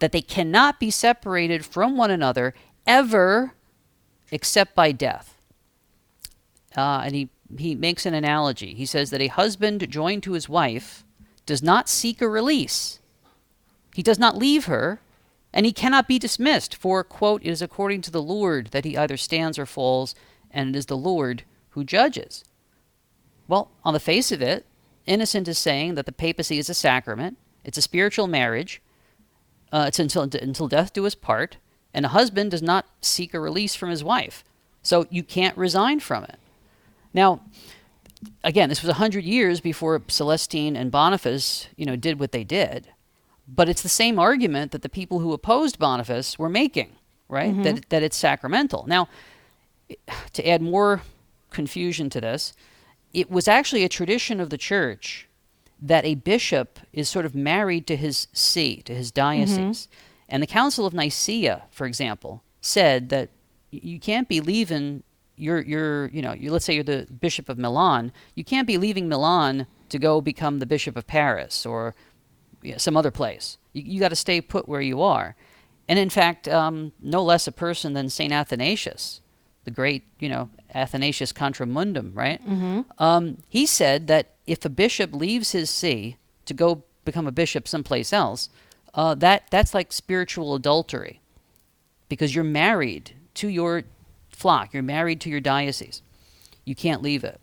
that 0.00 0.12
they 0.12 0.22
cannot 0.22 0.80
be 0.80 0.90
separated 0.90 1.64
from 1.64 1.96
one 1.96 2.10
another 2.10 2.54
ever 2.86 3.54
except 4.30 4.74
by 4.74 4.92
death. 4.92 5.35
Uh, 6.76 7.02
and 7.04 7.14
he, 7.14 7.28
he 7.58 7.74
makes 7.74 8.04
an 8.04 8.14
analogy. 8.14 8.74
He 8.74 8.86
says 8.86 9.10
that 9.10 9.22
a 9.22 9.28
husband 9.28 9.88
joined 9.90 10.22
to 10.24 10.32
his 10.32 10.48
wife 10.48 11.04
does 11.46 11.62
not 11.62 11.88
seek 11.88 12.20
a 12.20 12.28
release. 12.28 12.98
He 13.94 14.02
does 14.02 14.18
not 14.18 14.36
leave 14.36 14.66
her, 14.66 15.00
and 15.52 15.64
he 15.64 15.72
cannot 15.72 16.06
be 16.06 16.18
dismissed, 16.18 16.74
for, 16.74 17.02
quote, 17.02 17.42
it 17.42 17.50
is 17.50 17.62
according 17.62 18.02
to 18.02 18.10
the 18.10 18.22
Lord 18.22 18.68
that 18.68 18.84
he 18.84 18.96
either 18.96 19.16
stands 19.16 19.58
or 19.58 19.64
falls, 19.64 20.14
and 20.50 20.74
it 20.74 20.78
is 20.78 20.86
the 20.86 20.96
Lord 20.96 21.44
who 21.70 21.82
judges. 21.82 22.44
Well, 23.48 23.70
on 23.84 23.94
the 23.94 24.00
face 24.00 24.30
of 24.32 24.42
it, 24.42 24.66
Innocent 25.06 25.46
is 25.46 25.56
saying 25.56 25.94
that 25.94 26.04
the 26.04 26.12
papacy 26.12 26.58
is 26.58 26.68
a 26.68 26.74
sacrament, 26.74 27.38
it's 27.64 27.78
a 27.78 27.82
spiritual 27.82 28.26
marriage, 28.26 28.82
uh, 29.72 29.84
it's 29.88 29.98
until, 29.98 30.22
until 30.22 30.68
death 30.68 30.92
do 30.92 31.06
us 31.06 31.14
part, 31.14 31.56
and 31.94 32.04
a 32.04 32.10
husband 32.10 32.50
does 32.50 32.62
not 32.62 32.86
seek 33.00 33.32
a 33.32 33.40
release 33.40 33.74
from 33.74 33.90
his 33.90 34.04
wife. 34.04 34.44
So 34.82 35.06
you 35.10 35.22
can't 35.22 35.56
resign 35.56 36.00
from 36.00 36.24
it. 36.24 36.38
Now, 37.16 37.40
again, 38.44 38.68
this 38.68 38.82
was 38.82 38.88
100 38.88 39.24
years 39.24 39.60
before 39.60 40.00
Celestine 40.06 40.76
and 40.76 40.92
Boniface, 40.92 41.68
you 41.74 41.86
know, 41.86 41.96
did 41.96 42.20
what 42.20 42.30
they 42.30 42.44
did. 42.44 42.88
But 43.48 43.68
it's 43.70 43.82
the 43.82 43.88
same 43.88 44.18
argument 44.18 44.72
that 44.72 44.82
the 44.82 44.88
people 44.88 45.20
who 45.20 45.32
opposed 45.32 45.78
Boniface 45.78 46.38
were 46.38 46.50
making, 46.50 46.92
right? 47.28 47.52
Mm-hmm. 47.52 47.62
That, 47.62 47.88
that 47.88 48.02
it's 48.02 48.16
sacramental. 48.16 48.84
Now, 48.86 49.08
to 50.34 50.46
add 50.46 50.60
more 50.60 51.02
confusion 51.50 52.10
to 52.10 52.20
this, 52.20 52.52
it 53.14 53.30
was 53.30 53.48
actually 53.48 53.84
a 53.84 53.88
tradition 53.88 54.38
of 54.38 54.50
the 54.50 54.58
church 54.58 55.26
that 55.80 56.04
a 56.04 56.16
bishop 56.16 56.80
is 56.92 57.08
sort 57.08 57.24
of 57.24 57.34
married 57.34 57.86
to 57.86 57.96
his 57.96 58.28
see, 58.34 58.82
to 58.82 58.94
his 58.94 59.10
diocese. 59.10 59.86
Mm-hmm. 59.86 60.24
And 60.28 60.42
the 60.42 60.46
Council 60.46 60.84
of 60.84 60.92
Nicaea, 60.92 61.62
for 61.70 61.86
example, 61.86 62.42
said 62.60 63.08
that 63.08 63.30
you 63.70 63.98
can't 64.00 64.28
be 64.28 64.40
leaving 64.40 65.02
your 65.36 65.60
your 65.60 66.06
you're 66.06 66.08
you 66.08 66.22
know, 66.22 66.34
let's 66.52 66.64
say 66.64 66.74
you're 66.74 66.84
the 66.84 67.06
bishop 67.20 67.48
of 67.48 67.58
Milan, 67.58 68.12
you 68.34 68.44
can't 68.44 68.66
be 68.66 68.78
leaving 68.78 69.08
Milan 69.08 69.66
to 69.88 69.98
go 69.98 70.20
become 70.20 70.58
the 70.58 70.66
bishop 70.66 70.96
of 70.96 71.06
Paris 71.06 71.64
or 71.64 71.94
you 72.62 72.72
know, 72.72 72.78
some 72.78 72.96
other 72.96 73.10
place. 73.10 73.58
You, 73.72 73.82
you 73.82 74.00
got 74.00 74.08
to 74.08 74.16
stay 74.16 74.40
put 74.40 74.68
where 74.68 74.80
you 74.80 75.00
are. 75.02 75.36
And 75.88 75.98
in 75.98 76.10
fact, 76.10 76.48
um, 76.48 76.92
no 77.00 77.22
less 77.22 77.46
a 77.46 77.52
person 77.52 77.92
than 77.92 78.08
Saint 78.08 78.32
Athanasius, 78.32 79.20
the 79.64 79.70
great 79.70 80.02
you 80.18 80.28
know 80.28 80.50
Athanasius 80.74 81.32
Contra 81.32 81.66
Mundum, 81.66 82.12
right? 82.14 82.40
Um, 82.98 83.38
he 83.48 83.66
said 83.66 84.06
that 84.08 84.34
if 84.46 84.64
a 84.64 84.68
bishop 84.68 85.12
leaves 85.12 85.52
his 85.52 85.70
see 85.70 86.16
to 86.46 86.54
go 86.54 86.82
become 87.04 87.26
a 87.26 87.32
bishop 87.32 87.68
someplace 87.68 88.12
else, 88.12 88.48
uh, 88.94 89.14
that 89.14 89.44
that's 89.50 89.74
like 89.74 89.92
spiritual 89.92 90.54
adultery, 90.54 91.20
because 92.08 92.34
you're 92.34 92.44
married 92.44 93.12
to 93.34 93.48
your 93.48 93.84
flock, 94.36 94.74
you're 94.74 94.82
married 94.82 95.20
to 95.22 95.30
your 95.30 95.40
diocese. 95.40 96.02
You 96.64 96.74
can't 96.74 97.02
leave 97.02 97.24
it. 97.24 97.40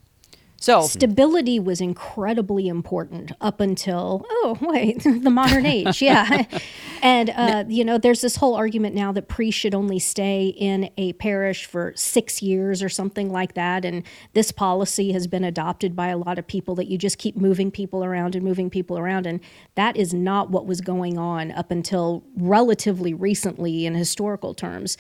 So 0.64 0.84
Stability 0.84 1.60
was 1.60 1.82
incredibly 1.82 2.70
important 2.70 3.34
up 3.42 3.60
until 3.60 4.26
oh 4.30 4.58
wait 4.62 5.04
the 5.04 5.30
modern 5.30 5.66
age 5.66 6.02
yeah, 6.02 6.46
and 7.02 7.30
uh, 7.32 7.66
you 7.68 7.84
know 7.84 7.98
there's 7.98 8.22
this 8.22 8.38
whole 8.38 8.56
argument 8.56 8.96
now 8.96 9.12
that 9.12 9.28
priests 9.28 9.60
should 9.60 9.76
only 9.76 10.00
stay 10.00 10.48
in 10.48 10.90
a 10.96 11.12
parish 11.14 11.66
for 11.66 11.92
six 11.98 12.42
years 12.42 12.82
or 12.82 12.88
something 12.88 13.30
like 13.30 13.56
that, 13.56 13.84
and 13.84 14.04
this 14.32 14.54
policy 14.54 15.12
has 15.12 15.28
been 15.28 15.44
adopted 15.44 15.98
by 15.98 16.08
a 16.08 16.18
lot 16.18 16.40
of 16.40 16.48
people 16.48 16.76
that 16.76 16.88
you 16.88 16.98
just 16.98 17.18
keep 17.18 17.36
moving 17.36 17.70
people 17.70 18.06
around 18.06 18.34
and 18.34 18.46
moving 18.46 18.70
people 18.70 18.98
around, 18.98 19.28
and 19.28 19.42
that 19.76 19.98
is 19.98 20.14
not 20.14 20.50
what 20.50 20.66
was 20.66 20.80
going 20.80 21.18
on 21.18 21.52
up 21.52 21.72
until 21.72 22.24
relatively 22.38 23.14
recently 23.14 23.86
in 23.86 23.96
historical 23.96 24.54
terms 24.54 24.96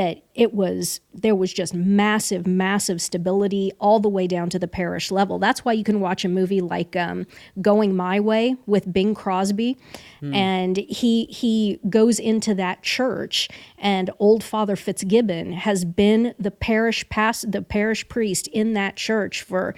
that 0.00 0.22
it 0.34 0.54
was 0.54 1.02
there 1.12 1.34
was 1.34 1.52
just 1.52 1.74
massive 1.74 2.46
massive 2.46 3.02
stability 3.02 3.70
all 3.78 4.00
the 4.00 4.08
way 4.08 4.26
down 4.26 4.48
to 4.48 4.58
the 4.58 4.66
parish 4.66 5.10
level. 5.10 5.38
That's 5.38 5.62
why 5.62 5.74
you 5.74 5.84
can 5.84 6.00
watch 6.00 6.24
a 6.24 6.28
movie 6.30 6.62
like 6.62 6.96
um, 6.96 7.26
going 7.60 7.94
my 7.94 8.18
way 8.18 8.56
with 8.64 8.90
bing 8.90 9.14
crosby. 9.14 9.76
And 10.22 10.78
he 10.78 11.26
he 11.26 11.80
goes 11.90 12.18
into 12.18 12.54
that 12.54 12.82
church 12.82 13.50
and 13.76 14.08
old 14.18 14.42
father 14.42 14.74
fitzgibbon 14.74 15.52
has 15.52 15.84
been 15.84 16.34
the 16.38 16.50
parish 16.50 17.06
past 17.10 17.52
the 17.52 17.60
parish 17.60 18.08
priest 18.08 18.46
in 18.48 18.72
that 18.72 18.96
church 18.96 19.42
for 19.42 19.74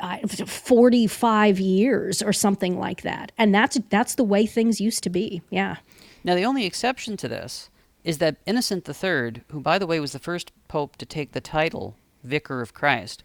uh, 0.00 0.26
45 0.28 1.60
years 1.60 2.22
or 2.22 2.32
something 2.32 2.78
like 2.78 3.02
that. 3.02 3.32
And 3.36 3.54
that's 3.54 3.78
that's 3.90 4.14
the 4.14 4.24
way 4.24 4.46
things 4.46 4.80
used 4.80 5.02
to 5.02 5.10
be. 5.10 5.42
Yeah. 5.50 5.76
Now, 6.24 6.36
the 6.36 6.44
only 6.44 6.64
exception 6.64 7.18
to 7.18 7.28
this 7.28 7.68
is 8.04 8.18
that 8.18 8.36
Innocent 8.46 8.88
III, 8.88 9.42
who, 9.50 9.60
by 9.60 9.78
the 9.78 9.86
way, 9.86 10.00
was 10.00 10.12
the 10.12 10.18
first 10.18 10.52
pope 10.68 10.96
to 10.96 11.06
take 11.06 11.32
the 11.32 11.40
title 11.40 11.96
Vicar 12.24 12.60
of 12.60 12.74
Christ, 12.74 13.22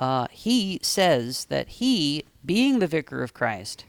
uh, 0.00 0.26
he 0.30 0.78
says 0.82 1.46
that 1.46 1.68
he, 1.68 2.24
being 2.44 2.78
the 2.78 2.86
Vicar 2.86 3.22
of 3.22 3.34
Christ, 3.34 3.84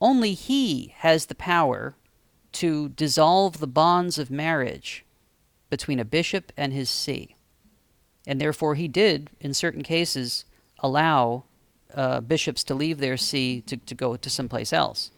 only 0.00 0.34
he 0.34 0.94
has 0.98 1.26
the 1.26 1.34
power 1.34 1.94
to 2.52 2.90
dissolve 2.90 3.58
the 3.58 3.66
bonds 3.66 4.18
of 4.18 4.30
marriage 4.30 5.04
between 5.70 5.98
a 5.98 6.04
bishop 6.04 6.52
and 6.56 6.72
his 6.72 6.90
see. 6.90 7.36
And 8.26 8.40
therefore, 8.40 8.74
he 8.74 8.88
did, 8.88 9.30
in 9.40 9.54
certain 9.54 9.82
cases, 9.82 10.44
allow 10.78 11.44
uh, 11.94 12.20
bishops 12.20 12.64
to 12.64 12.74
leave 12.74 12.98
their 12.98 13.16
see 13.16 13.60
to, 13.62 13.76
to 13.76 13.94
go 13.94 14.16
to 14.16 14.30
someplace 14.30 14.72
else. 14.72 15.10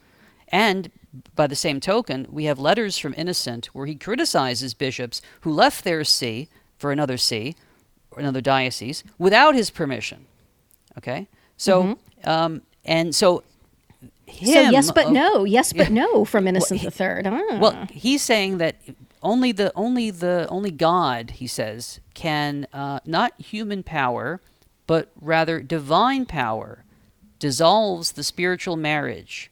And 0.48 0.90
by 1.34 1.46
the 1.46 1.56
same 1.56 1.80
token, 1.80 2.26
we 2.30 2.44
have 2.44 2.58
letters 2.58 2.98
from 2.98 3.14
Innocent 3.16 3.66
where 3.66 3.86
he 3.86 3.94
criticizes 3.94 4.74
bishops 4.74 5.22
who 5.42 5.52
left 5.52 5.84
their 5.84 6.04
see 6.04 6.48
for 6.76 6.90
another 6.92 7.16
see 7.16 7.54
or 8.10 8.20
another 8.20 8.40
diocese 8.40 9.04
without 9.18 9.54
his 9.54 9.70
permission. 9.70 10.26
Okay, 10.98 11.28
so 11.56 11.98
um, 12.24 12.62
and 12.84 13.14
so 13.14 13.42
him. 14.26 14.52
so 14.54 14.70
yes, 14.70 14.90
but 14.90 15.06
of- 15.06 15.12
no. 15.12 15.44
Yes, 15.44 15.72
but 15.72 15.88
Yeah. 15.90 16.04
no 16.04 16.24
from 16.24 16.46
Innocent 16.48 16.82
the 16.82 16.90
Third. 16.90 17.26
Ah. 17.26 17.58
Well, 17.58 17.86
he's 17.90 18.22
saying 18.22 18.58
that 18.58 18.76
only 19.22 19.52
the 19.52 19.72
only 19.74 20.10
the 20.10 20.46
only 20.50 20.70
God, 20.70 21.30
he 21.32 21.46
says, 21.46 22.00
can 22.14 22.66
uh, 22.72 23.00
not 23.04 23.32
human 23.40 23.82
power, 23.82 24.40
but 24.86 25.10
rather 25.20 25.60
divine 25.60 26.26
power, 26.26 26.84
dissolves 27.38 28.12
the 28.12 28.22
spiritual 28.22 28.76
marriage 28.76 29.50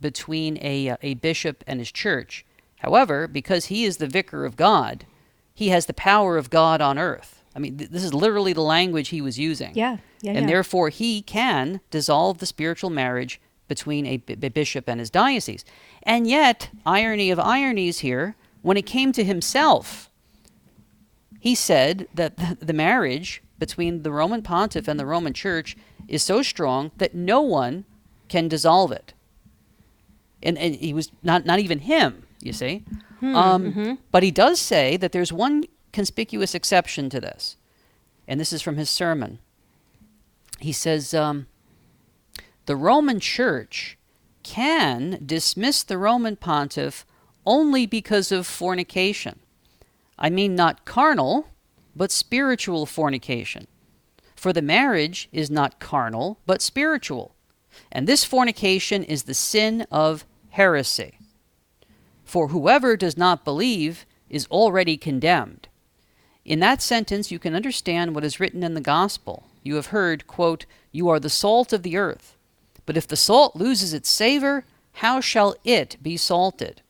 between 0.00 0.58
a 0.60 0.90
uh, 0.90 0.96
a 1.02 1.14
bishop 1.14 1.64
and 1.66 1.78
his 1.80 1.92
church. 1.92 2.44
However, 2.78 3.28
because 3.28 3.66
he 3.66 3.84
is 3.84 3.98
the 3.98 4.06
vicar 4.06 4.44
of 4.44 4.56
God, 4.56 5.04
he 5.52 5.68
has 5.68 5.86
the 5.86 5.94
power 5.94 6.36
of 6.36 6.50
God 6.50 6.80
on 6.80 6.98
earth. 6.98 7.42
I 7.54 7.58
mean, 7.58 7.76
th- 7.76 7.90
this 7.90 8.04
is 8.04 8.14
literally 8.14 8.52
the 8.52 8.62
language 8.62 9.08
he 9.08 9.20
was 9.20 9.38
using. 9.38 9.72
Yeah, 9.74 9.98
yeah, 10.22 10.32
and 10.32 10.42
yeah. 10.42 10.46
therefore 10.46 10.88
he 10.88 11.22
can 11.22 11.80
dissolve 11.90 12.38
the 12.38 12.46
spiritual 12.46 12.90
marriage 12.90 13.40
between 13.68 14.06
a, 14.06 14.16
b- 14.16 14.34
bishop 14.48 14.88
and 14.88 14.98
his 14.98 15.10
diocese. 15.10 15.64
And 16.02 16.26
yet, 16.26 16.70
irony 16.84 17.30
of 17.30 17.38
ironies 17.38 18.00
here, 18.00 18.34
when 18.62 18.76
it 18.76 18.86
came 18.86 19.12
to 19.12 19.24
himself, 19.24 20.10
he 21.38 21.54
said 21.54 22.08
that 22.14 22.36
th- 22.36 22.58
the 22.60 22.72
marriage 22.72 23.42
between 23.58 24.02
the 24.02 24.10
Roman 24.10 24.42
pontiff 24.42 24.88
and 24.88 24.98
the 24.98 25.06
Roman 25.06 25.32
church 25.32 25.76
is 26.08 26.22
so 26.22 26.42
strong 26.42 26.90
that 26.96 27.14
no 27.14 27.40
one 27.40 27.84
can 28.28 28.48
dissolve 28.48 28.90
it. 28.90 29.14
And, 30.42 30.56
and 30.58 30.74
he 30.74 30.92
was 30.92 31.10
not, 31.22 31.44
not 31.44 31.58
even 31.58 31.80
him, 31.80 32.26
you 32.40 32.52
see. 32.52 32.84
um, 33.22 33.98
But 34.10 34.22
he 34.22 34.30
does 34.30 34.60
say 34.60 34.96
that 34.96 35.12
there's 35.12 35.32
one 35.32 35.64
conspicuous 35.92 36.54
exception 36.54 37.10
to 37.10 37.20
this. 37.20 37.56
And 38.26 38.40
this 38.40 38.52
is 38.52 38.62
from 38.62 38.76
his 38.76 38.88
sermon. 38.88 39.38
He 40.60 40.72
says, 40.72 41.12
um, 41.14 41.46
the 42.66 42.76
Roman 42.76 43.20
Church 43.20 43.98
can 44.42 45.20
dismiss 45.24 45.82
the 45.82 45.98
Roman 45.98 46.36
pontiff 46.36 47.04
only 47.44 47.86
because 47.86 48.30
of 48.32 48.46
fornication. 48.46 49.40
I 50.18 50.30
mean, 50.30 50.54
not 50.54 50.84
carnal, 50.84 51.48
but 51.96 52.10
spiritual 52.10 52.86
fornication. 52.86 53.66
For 54.36 54.52
the 54.52 54.62
marriage 54.62 55.28
is 55.32 55.50
not 55.50 55.80
carnal, 55.80 56.38
but 56.46 56.62
spiritual. 56.62 57.34
And 57.92 58.06
this 58.06 58.24
fornication 58.24 59.02
is 59.02 59.24
the 59.24 59.34
sin 59.34 59.86
of 59.90 60.24
heresy. 60.50 61.18
For 62.24 62.48
whoever 62.48 62.96
does 62.96 63.16
not 63.16 63.44
believe 63.44 64.06
is 64.28 64.46
already 64.46 64.96
condemned. 64.96 65.68
In 66.44 66.60
that 66.60 66.80
sentence, 66.80 67.30
you 67.30 67.38
can 67.38 67.54
understand 67.54 68.14
what 68.14 68.24
is 68.24 68.40
written 68.40 68.62
in 68.62 68.74
the 68.74 68.80
gospel. 68.80 69.48
You 69.62 69.74
have 69.76 69.86
heard, 69.86 70.26
quote, 70.26 70.64
You 70.92 71.08
are 71.08 71.20
the 71.20 71.28
salt 71.30 71.72
of 71.72 71.82
the 71.82 71.96
earth. 71.96 72.36
But 72.86 72.96
if 72.96 73.06
the 73.06 73.16
salt 73.16 73.56
loses 73.56 73.92
its 73.92 74.08
savor, 74.08 74.64
how 74.94 75.20
shall 75.20 75.54
it 75.64 75.96
be 76.02 76.16
salted? 76.16 76.82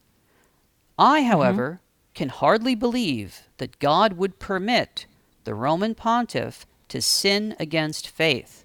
I, 0.98 1.20
mm-hmm. 1.20 1.30
however, 1.30 1.80
can 2.14 2.28
hardly 2.28 2.74
believe 2.74 3.42
that 3.58 3.78
God 3.78 4.14
would 4.14 4.38
permit 4.38 5.06
the 5.44 5.54
Roman 5.54 5.94
pontiff 5.94 6.66
to 6.88 7.00
sin 7.00 7.56
against 7.58 8.08
faith, 8.08 8.64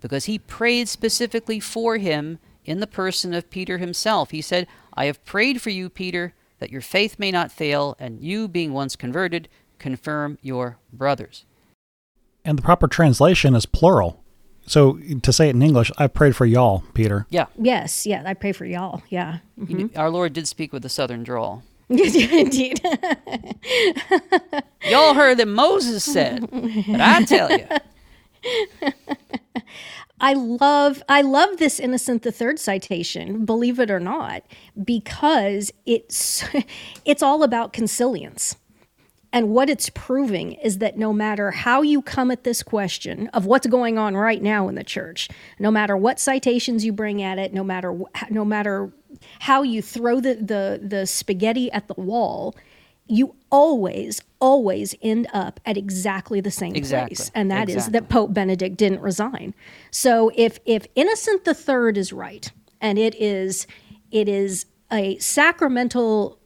because 0.00 0.24
he 0.24 0.38
prayed 0.38 0.88
specifically 0.88 1.60
for 1.60 1.96
him 1.98 2.38
in 2.68 2.80
the 2.80 2.86
person 2.86 3.32
of 3.32 3.48
Peter 3.48 3.78
himself. 3.78 4.30
He 4.30 4.42
said, 4.42 4.66
I 4.92 5.06
have 5.06 5.24
prayed 5.24 5.62
for 5.62 5.70
you, 5.70 5.88
Peter, 5.88 6.34
that 6.58 6.70
your 6.70 6.82
faith 6.82 7.18
may 7.18 7.30
not 7.30 7.50
fail, 7.50 7.96
and 7.98 8.20
you, 8.20 8.46
being 8.46 8.74
once 8.74 8.94
converted, 8.94 9.48
confirm 9.78 10.36
your 10.42 10.76
brothers. 10.92 11.46
And 12.44 12.58
the 12.58 12.62
proper 12.62 12.86
translation 12.86 13.54
is 13.54 13.64
plural. 13.64 14.22
So 14.66 14.98
to 15.22 15.32
say 15.32 15.48
it 15.48 15.54
in 15.54 15.62
English, 15.62 15.90
I 15.96 16.08
prayed 16.08 16.36
for 16.36 16.44
y'all, 16.44 16.84
Peter. 16.92 17.26
Yeah, 17.30 17.46
yes, 17.58 18.04
yeah. 18.04 18.22
I 18.26 18.34
pray 18.34 18.52
for 18.52 18.66
y'all. 18.66 19.02
Yeah. 19.08 19.38
you- 19.56 19.64
mm-hmm. 19.64 19.98
our 19.98 20.10
Lord 20.10 20.34
did 20.34 20.46
speak 20.46 20.72
with 20.72 20.84
a 20.84 20.90
southern 20.90 21.24
drawl. 21.24 21.62
Indeed. 21.88 22.82
Y'all 24.90 25.14
heard 25.14 25.38
that 25.38 25.48
Moses 25.48 26.04
said, 26.04 26.46
but 26.50 27.00
I 27.00 27.24
tell 27.24 27.50
you, 27.50 27.66
I 30.20 30.32
love 30.32 31.02
I 31.08 31.22
love 31.22 31.58
this 31.58 31.78
Innocent 31.78 32.22
the 32.22 32.32
Third 32.32 32.58
citation, 32.58 33.44
believe 33.44 33.78
it 33.78 33.90
or 33.90 34.00
not, 34.00 34.42
because 34.82 35.72
it's 35.86 36.44
it's 37.04 37.22
all 37.22 37.42
about 37.42 37.72
consilience. 37.72 38.56
And 39.30 39.50
what 39.50 39.68
it's 39.68 39.90
proving 39.90 40.52
is 40.52 40.78
that 40.78 40.96
no 40.96 41.12
matter 41.12 41.50
how 41.50 41.82
you 41.82 42.00
come 42.00 42.30
at 42.30 42.44
this 42.44 42.62
question 42.62 43.28
of 43.28 43.44
what's 43.44 43.66
going 43.66 43.98
on 43.98 44.16
right 44.16 44.42
now 44.42 44.68
in 44.68 44.74
the 44.74 44.82
church, 44.82 45.28
no 45.58 45.70
matter 45.70 45.96
what 45.96 46.18
citations 46.18 46.82
you 46.84 46.92
bring 46.92 47.22
at 47.22 47.38
it, 47.38 47.52
no 47.52 47.62
matter 47.62 47.96
no 48.30 48.44
matter 48.44 48.90
how 49.40 49.62
you 49.62 49.82
throw 49.82 50.20
the 50.20 50.34
the, 50.34 50.80
the 50.82 51.06
spaghetti 51.06 51.70
at 51.72 51.88
the 51.88 51.94
wall, 51.94 52.56
you 53.08 53.34
always 53.50 54.20
always 54.40 54.94
end 55.02 55.26
up 55.32 55.58
at 55.66 55.76
exactly 55.76 56.40
the 56.40 56.50
same 56.50 56.74
Exactly. 56.76 57.16
place, 57.16 57.30
and 57.34 57.50
that 57.50 57.68
is 57.68 57.76
Exactly. 57.76 58.00
that 58.00 58.08
Pope 58.08 58.32
Benedict 58.34 58.76
didn't 58.76 59.00
resign. 59.00 59.54
So 59.90 60.30
if 60.36 60.60
if 60.64 60.86
Innocent 60.94 61.44
the 61.44 61.54
Third 61.54 61.96
is 61.96 62.12
right, 62.12 62.50
and 62.80 62.98
it 62.98 63.14
is 63.16 63.66
it 64.10 64.28
is 64.28 64.66
a 64.90 65.18
sacramental 65.18 66.38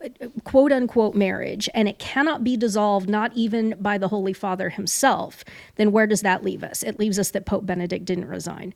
quote 0.45 0.73
unquote 0.73 1.15
marriage 1.15 1.69
and 1.75 1.89
it 1.89 1.99
cannot 2.01 2.43
be 2.43 2.57
dissolved 2.57 3.09
not 3.09 3.33
even 3.35 3.75
by 3.81 3.97
the 3.97 4.09
holy 4.09 4.33
father 4.33 4.69
himself 4.71 5.45
then 5.77 5.93
where 5.93 6.09
does 6.09 6.23
that 6.23 6.43
leave 6.43 6.65
us 6.65 6.83
it 6.83 6.99
leaves 6.99 7.21
us 7.21 7.31
that 7.31 7.47
pope 7.47 7.65
benedict 7.65 8.05
didn't 8.05 8.27
resign 8.27 8.75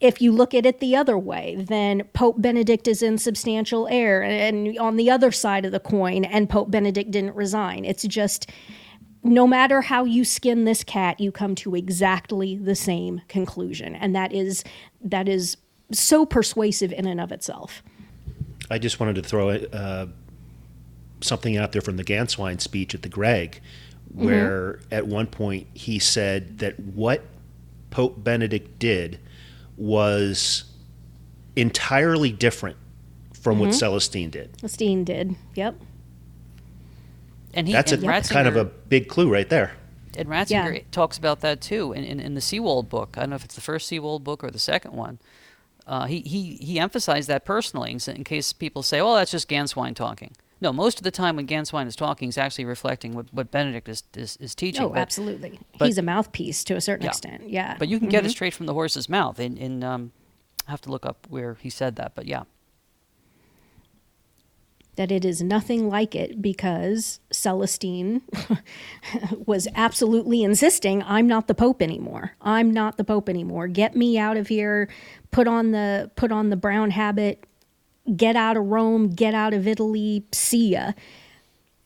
if 0.00 0.22
you 0.22 0.30
look 0.30 0.54
at 0.54 0.64
it 0.64 0.78
the 0.78 0.94
other 0.94 1.18
way, 1.18 1.56
then 1.58 2.02
Pope 2.12 2.40
Benedict 2.40 2.86
is 2.86 3.02
in 3.02 3.18
substantial 3.18 3.88
error, 3.90 4.22
and 4.22 4.78
on 4.78 4.96
the 4.96 5.10
other 5.10 5.32
side 5.32 5.64
of 5.64 5.72
the 5.72 5.80
coin, 5.80 6.24
and 6.24 6.48
Pope 6.48 6.70
Benedict 6.70 7.10
didn't 7.10 7.34
resign. 7.34 7.84
It's 7.84 8.04
just 8.04 8.50
no 9.24 9.46
matter 9.46 9.82
how 9.82 10.04
you 10.04 10.24
skin 10.24 10.64
this 10.64 10.84
cat, 10.84 11.18
you 11.18 11.32
come 11.32 11.54
to 11.56 11.74
exactly 11.74 12.56
the 12.56 12.76
same 12.76 13.22
conclusion, 13.28 13.96
and 13.96 14.14
that 14.14 14.32
is 14.32 14.62
that 15.00 15.28
is 15.28 15.56
so 15.90 16.24
persuasive 16.24 16.92
in 16.92 17.06
and 17.06 17.20
of 17.20 17.32
itself. 17.32 17.82
I 18.70 18.78
just 18.78 19.00
wanted 19.00 19.16
to 19.16 19.22
throw 19.22 19.50
uh, 19.50 20.06
something 21.20 21.56
out 21.56 21.72
there 21.72 21.82
from 21.82 21.96
the 21.96 22.04
Ganswein 22.04 22.60
speech 22.60 22.94
at 22.94 23.02
the 23.02 23.08
Greg, 23.08 23.60
where 24.12 24.80
at 24.92 25.06
one 25.08 25.26
point 25.26 25.66
he 25.74 25.98
said 25.98 26.58
that 26.58 26.78
what 26.78 27.22
Pope 27.90 28.22
Benedict 28.22 28.78
did 28.78 29.18
was 29.78 30.64
entirely 31.56 32.32
different 32.32 32.76
from 33.32 33.58
what 33.60 33.70
Celestine 33.70 34.30
did. 34.30 34.52
Celestine 34.58 35.04
did. 35.04 35.36
Yep. 35.54 35.76
and 37.54 37.66
he 37.66 37.72
That's 37.72 37.92
a 37.92 37.94
and 37.94 38.28
kind 38.28 38.48
of 38.48 38.56
a 38.56 38.64
big 38.64 39.08
clue 39.08 39.32
right 39.32 39.48
there. 39.48 39.72
And 40.16 40.28
Ratzinger 40.28 40.84
talks 40.90 41.16
about 41.16 41.40
that 41.40 41.60
too 41.60 41.92
in, 41.92 42.04
in, 42.04 42.20
in 42.20 42.34
the 42.34 42.40
Seewald 42.40 42.88
book. 42.88 43.14
I 43.16 43.20
don't 43.20 43.30
know 43.30 43.36
if 43.36 43.44
it's 43.44 43.54
the 43.54 43.60
first 43.60 43.90
Seewald 43.90 44.24
book 44.24 44.42
or 44.42 44.50
the 44.50 44.58
second 44.58 44.92
one. 44.92 45.18
Uh, 45.86 46.06
he, 46.06 46.20
he, 46.20 46.56
he 46.56 46.78
emphasized 46.78 47.28
that 47.28 47.44
personally 47.44 47.92
in, 47.92 48.00
in 48.14 48.24
case 48.24 48.52
people 48.52 48.82
say, 48.82 49.00
oh, 49.00 49.14
that's 49.14 49.30
just 49.30 49.48
Ganswein 49.48 49.94
talking. 49.94 50.34
No, 50.60 50.72
most 50.72 50.98
of 50.98 51.04
the 51.04 51.10
time 51.12 51.36
when 51.36 51.46
Ganswein 51.46 51.86
is 51.86 51.94
talking, 51.94 52.26
he's 52.28 52.38
actually 52.38 52.64
reflecting 52.64 53.14
what, 53.14 53.26
what 53.32 53.50
Benedict 53.50 53.88
is, 53.88 54.02
is, 54.16 54.36
is 54.38 54.54
teaching. 54.54 54.82
Oh, 54.84 54.88
But- 54.88 54.98
absolutely. 54.98 55.60
but- 55.78 55.86
He's 55.86 55.98
a 55.98 56.02
mouthpiece 56.02 56.64
to 56.64 56.74
a 56.74 56.80
certain 56.80 57.04
Yeah. 57.04 57.10
extent. 57.10 57.48
Yeah. 57.48 57.76
But 57.78 57.88
you 57.88 57.98
can 58.00 58.08
get 58.08 58.26
it 58.26 58.30
straight 58.30 58.54
from 58.54 58.66
the 58.66 58.74
horse's 58.74 59.08
mouth. 59.08 59.38
In, 59.38 59.56
in 59.56 59.84
um, 59.84 60.10
I 60.66 60.70
have 60.72 60.80
to 60.82 60.90
look 60.90 61.06
up 61.06 61.26
where 61.30 61.54
he 61.60 61.70
said 61.70 61.96
that, 61.96 62.14
but 62.16 62.26
yeah. 62.26 62.42
that 64.96 65.12
it 65.12 65.24
is 65.24 65.40
nothing 65.40 65.88
like 65.88 66.16
it 66.16 66.42
because 66.42 67.20
Celestine 67.32 68.20
was 69.46 69.68
absolutely 69.76 70.42
insisting 70.42 71.04
I'm 71.04 71.28
not 71.28 71.46
the 71.46 71.54
pope 71.54 71.80
anymore. 71.80 72.32
I'm 72.40 72.72
not 72.72 72.96
the 72.96 73.04
pope 73.04 73.28
anymore. 73.28 73.68
Get 73.68 73.94
me 73.94 74.18
out 74.18 74.36
of 74.36 74.48
here. 74.48 74.88
Put 75.30 75.46
on 75.46 75.70
the 75.70 76.10
put 76.16 76.32
on 76.32 76.50
the 76.50 76.56
brown 76.56 76.90
habit. 76.90 77.44
Get 78.16 78.36
out 78.36 78.56
of 78.56 78.66
Rome, 78.66 79.10
get 79.10 79.34
out 79.34 79.54
of 79.54 79.66
Italy, 79.66 80.24
see 80.32 80.70
ya. 80.70 80.92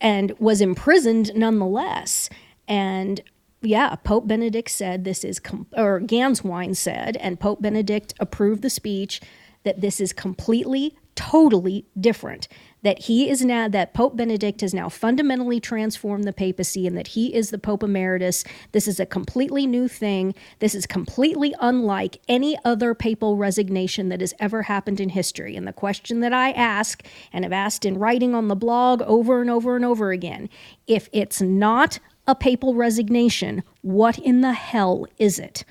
And 0.00 0.32
was 0.38 0.60
imprisoned 0.60 1.32
nonetheless. 1.34 2.28
And 2.66 3.20
yeah, 3.62 3.94
Pope 3.96 4.26
Benedict 4.26 4.70
said 4.70 5.04
this 5.04 5.24
is, 5.24 5.38
com- 5.38 5.66
or 5.76 6.00
Ganswein 6.00 6.76
said, 6.76 7.16
and 7.18 7.38
Pope 7.38 7.62
Benedict 7.62 8.14
approved 8.18 8.62
the 8.62 8.70
speech 8.70 9.20
that 9.64 9.80
this 9.80 10.00
is 10.00 10.12
completely, 10.12 10.96
totally 11.14 11.86
different. 11.98 12.48
That 12.82 13.00
he 13.00 13.28
is 13.28 13.44
now 13.44 13.68
that 13.68 13.94
Pope 13.94 14.16
Benedict 14.16 14.60
has 14.60 14.74
now 14.74 14.88
fundamentally 14.88 15.60
transformed 15.60 16.24
the 16.24 16.32
papacy 16.32 16.86
and 16.86 16.96
that 16.96 17.08
he 17.08 17.34
is 17.34 17.50
the 17.50 17.58
Pope 17.58 17.82
emeritus. 17.82 18.44
This 18.72 18.88
is 18.88 19.00
a 19.00 19.06
completely 19.06 19.66
new 19.66 19.88
thing. 19.88 20.34
This 20.58 20.74
is 20.74 20.86
completely 20.86 21.54
unlike 21.60 22.20
any 22.28 22.58
other 22.64 22.94
papal 22.94 23.36
resignation 23.36 24.08
that 24.08 24.20
has 24.20 24.34
ever 24.40 24.62
happened 24.62 25.00
in 25.00 25.10
history. 25.10 25.56
And 25.56 25.66
the 25.66 25.72
question 25.72 26.20
that 26.20 26.32
I 26.32 26.50
ask 26.52 27.04
and 27.32 27.44
have 27.44 27.52
asked 27.52 27.84
in 27.84 27.98
writing 27.98 28.34
on 28.34 28.48
the 28.48 28.56
blog 28.56 29.02
over 29.02 29.40
and 29.40 29.50
over 29.50 29.76
and 29.76 29.84
over 29.84 30.10
again, 30.10 30.48
if 30.86 31.08
it's 31.12 31.40
not 31.40 31.98
a 32.26 32.34
papal 32.34 32.74
resignation, 32.74 33.62
what 33.82 34.18
in 34.18 34.40
the 34.40 34.52
hell 34.52 35.06
is 35.18 35.38
it? 35.38 35.64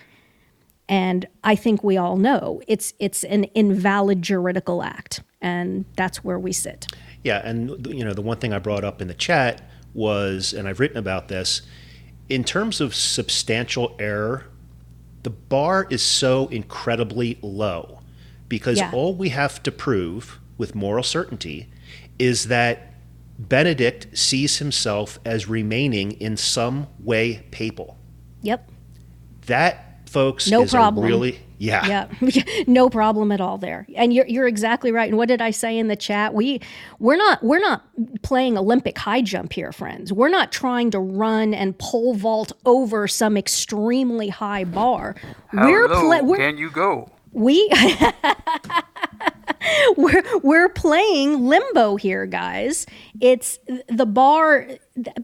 And 0.91 1.25
I 1.43 1.55
think 1.55 1.83
we 1.85 1.95
all 1.95 2.17
know 2.17 2.61
it's 2.67 2.93
it's 2.99 3.23
an 3.23 3.45
invalid 3.55 4.21
juridical 4.21 4.83
act, 4.83 5.23
and 5.41 5.85
that's 5.95 6.21
where 6.21 6.37
we 6.37 6.51
sit. 6.51 6.85
Yeah, 7.23 7.41
and 7.47 7.87
you 7.87 8.03
know 8.03 8.13
the 8.13 8.21
one 8.21 8.37
thing 8.37 8.51
I 8.51 8.59
brought 8.59 8.83
up 8.83 9.01
in 9.01 9.07
the 9.07 9.13
chat 9.13 9.61
was, 9.93 10.51
and 10.53 10.67
I've 10.67 10.81
written 10.81 10.97
about 10.97 11.29
this, 11.29 11.61
in 12.27 12.43
terms 12.43 12.81
of 12.81 12.93
substantial 12.93 13.95
error, 13.99 14.47
the 15.23 15.29
bar 15.29 15.87
is 15.89 16.01
so 16.03 16.47
incredibly 16.49 17.37
low 17.41 17.99
because 18.49 18.79
Yeah. 18.79 18.91
all 18.93 19.13
we 19.15 19.29
have 19.29 19.63
to 19.63 19.71
prove 19.71 20.39
with 20.57 20.75
moral 20.75 21.03
certainty 21.03 21.69
is 22.19 22.47
that 22.47 22.93
Benedict 23.39 24.17
sees 24.17 24.57
himself 24.57 25.19
as 25.25 25.47
remaining 25.47 26.11
in 26.13 26.35
some 26.35 26.87
way 26.99 27.43
papal. 27.51 27.97
Yep. 28.41 28.69
That, 29.47 29.90
folks, 30.11 30.49
No 30.49 30.63
is 30.63 30.71
problem. 30.71 31.05
a 31.05 31.07
really 31.07 31.39
yeah. 31.57 32.07
Yeah, 32.21 32.43
no 32.67 32.89
problem 32.89 33.31
at 33.31 33.39
all 33.39 33.59
there. 33.59 33.85
And 33.95 34.11
you're 34.11 34.25
you're 34.27 34.47
exactly 34.47 34.91
right. 34.91 35.07
And 35.07 35.17
what 35.17 35.27
did 35.27 35.41
I 35.41 35.51
say 35.51 35.77
in 35.77 35.87
the 35.89 35.95
chat? 35.95 36.33
We 36.33 36.59
we're 36.99 37.17
not 37.17 37.43
we're 37.43 37.59
not 37.59 37.83
playing 38.23 38.57
Olympic 38.57 38.97
high 38.97 39.21
jump 39.21 39.53
here, 39.53 39.71
friends. 39.71 40.11
We're 40.11 40.29
not 40.29 40.51
trying 40.51 40.89
to 40.91 40.99
run 40.99 41.53
and 41.53 41.77
pole 41.77 42.15
vault 42.15 42.51
over 42.65 43.07
some 43.07 43.37
extremely 43.37 44.29
high 44.29 44.63
bar. 44.63 45.15
How 45.49 45.69
we're 45.69 45.87
low 45.87 46.01
pla- 46.01 46.21
we're 46.21 46.37
can 46.37 46.57
you 46.57 46.71
go? 46.71 47.11
we 47.33 47.71
we're 49.97 50.23
we're 50.43 50.69
playing 50.69 51.47
limbo 51.47 51.95
here 51.95 52.25
guys 52.25 52.85
it's 53.21 53.59
the 53.87 54.05
bar 54.05 54.67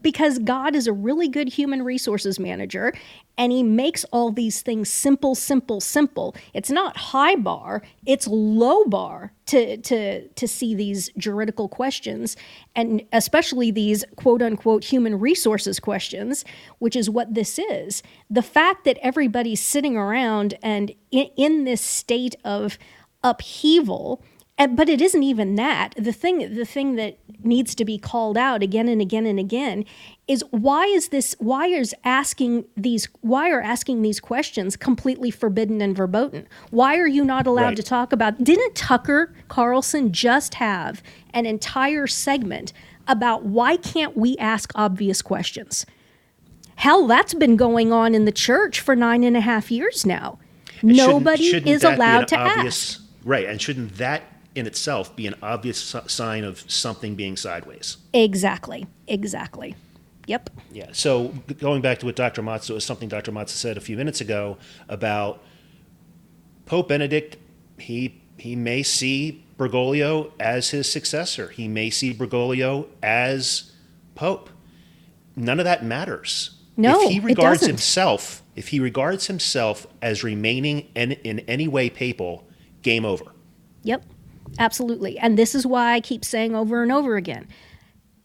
because 0.00 0.38
god 0.38 0.74
is 0.74 0.86
a 0.86 0.92
really 0.92 1.28
good 1.28 1.48
human 1.48 1.82
resources 1.82 2.38
manager 2.38 2.92
and 3.38 3.52
he 3.52 3.62
makes 3.62 4.04
all 4.12 4.30
these 4.32 4.60
things 4.60 4.90
simple 4.90 5.34
simple 5.34 5.80
simple. 5.80 6.34
It's 6.52 6.70
not 6.70 6.96
high 6.96 7.36
bar 7.36 7.82
it's 8.04 8.26
low 8.26 8.84
bar 8.84 9.32
to 9.46 9.76
to 9.78 10.28
to 10.28 10.48
see 10.48 10.74
these 10.74 11.10
juridical 11.16 11.68
questions 11.68 12.36
and 12.74 13.02
especially 13.12 13.70
these 13.70 14.04
quote 14.16 14.42
unquote 14.42 14.84
human 14.84 15.18
resources 15.18 15.78
questions 15.78 16.44
which 16.78 16.96
is 16.96 17.08
what 17.08 17.34
this 17.34 17.58
is. 17.58 18.02
The 18.28 18.42
fact 18.42 18.84
that 18.84 18.98
everybody's 19.00 19.62
sitting 19.62 19.96
around 19.96 20.54
and 20.62 20.92
in, 21.10 21.30
in 21.36 21.64
this 21.64 21.80
state 21.80 22.34
of 22.44 22.78
upheaval 23.22 24.22
but 24.66 24.88
it 24.88 25.00
isn't 25.00 25.22
even 25.22 25.54
that. 25.54 25.94
The 25.96 26.12
thing 26.12 26.54
the 26.54 26.64
thing 26.64 26.96
that 26.96 27.18
needs 27.44 27.74
to 27.76 27.84
be 27.84 27.96
called 27.98 28.36
out 28.36 28.62
again 28.62 28.88
and 28.88 29.00
again 29.00 29.24
and 29.24 29.38
again 29.38 29.84
is 30.26 30.42
why 30.50 30.86
is 30.86 31.08
this 31.10 31.36
why 31.38 31.66
is 31.68 31.94
asking 32.04 32.64
these 32.76 33.06
why 33.20 33.50
are 33.50 33.60
asking 33.60 34.02
these 34.02 34.18
questions 34.18 34.76
completely 34.76 35.30
forbidden 35.30 35.80
and 35.80 35.96
verboten? 35.96 36.48
Why 36.70 36.96
are 36.96 37.06
you 37.06 37.24
not 37.24 37.46
allowed 37.46 37.62
Right. 37.68 37.76
to 37.76 37.82
talk 37.82 38.12
about 38.12 38.42
didn't 38.42 38.74
tucker 38.74 39.32
carlson 39.48 40.12
just 40.12 40.54
have 40.54 41.02
an 41.32 41.46
entire 41.46 42.06
segment 42.08 42.72
about 43.06 43.44
why 43.44 43.76
can't 43.76 44.16
we 44.16 44.36
ask 44.38 44.72
obvious 44.74 45.22
questions? 45.22 45.86
Hell 46.76 47.06
that's 47.06 47.34
been 47.34 47.56
going 47.56 47.92
on 47.92 48.14
in 48.14 48.24
the 48.24 48.32
church 48.32 48.80
for 48.80 48.94
nine 48.96 49.22
and 49.24 49.36
a 49.36 49.40
half 49.40 49.70
years 49.70 50.04
now. 50.04 50.38
And 50.80 50.94
shouldn't- 50.96 51.08
nobody 51.08 51.44
shouldn't 51.50 51.68
is 51.68 51.82
allowed 51.84 52.28
to 52.28 52.36
obvious, 52.36 52.94
ask. 52.96 53.02
Right, 53.24 53.46
and 53.46 53.60
shouldn't 53.60 53.96
that 53.98 54.22
in 54.58 54.66
itself 54.66 55.14
be 55.16 55.26
an 55.26 55.34
obvious 55.42 55.94
sign 56.06 56.44
of 56.44 56.70
something 56.70 57.14
being 57.14 57.36
sideways? 57.36 57.96
Exactly. 58.12 58.86
Exactly. 59.06 59.74
Yep. 60.26 60.50
Yeah. 60.72 60.90
So 60.92 61.28
going 61.58 61.80
back 61.80 61.98
to 62.00 62.06
what 62.06 62.16
Dr. 62.16 62.42
Mazza 62.42 62.76
is 62.76 62.84
something 62.84 63.08
Dr. 63.08 63.32
Mazza 63.32 63.50
said 63.50 63.76
a 63.76 63.80
few 63.80 63.96
minutes 63.96 64.20
ago 64.20 64.58
about 64.88 65.42
Pope 66.66 66.88
Benedict. 66.88 67.38
He 67.78 68.20
he 68.36 68.54
may 68.54 68.82
see 68.82 69.44
Bergoglio 69.56 70.32
as 70.38 70.70
his 70.70 70.90
successor. 70.90 71.48
He 71.48 71.66
may 71.66 71.90
see 71.90 72.12
Bergoglio 72.12 72.88
as 73.02 73.72
Pope. 74.14 74.50
None 75.34 75.58
of 75.58 75.64
that 75.64 75.84
matters. 75.84 76.50
No, 76.76 77.00
if 77.02 77.10
he 77.10 77.20
regards 77.20 77.66
himself, 77.66 78.42
if 78.54 78.68
he 78.68 78.78
regards 78.78 79.26
himself 79.26 79.86
as 80.00 80.22
remaining 80.22 80.88
in, 80.94 81.12
in 81.12 81.40
any 81.40 81.66
way 81.66 81.90
papal, 81.90 82.46
game 82.82 83.04
over. 83.04 83.24
Yep. 83.82 84.04
Absolutely. 84.58 85.18
And 85.18 85.38
this 85.38 85.54
is 85.54 85.66
why 85.66 85.94
I 85.94 86.00
keep 86.00 86.24
saying 86.24 86.54
over 86.54 86.82
and 86.82 86.92
over 86.92 87.16
again. 87.16 87.48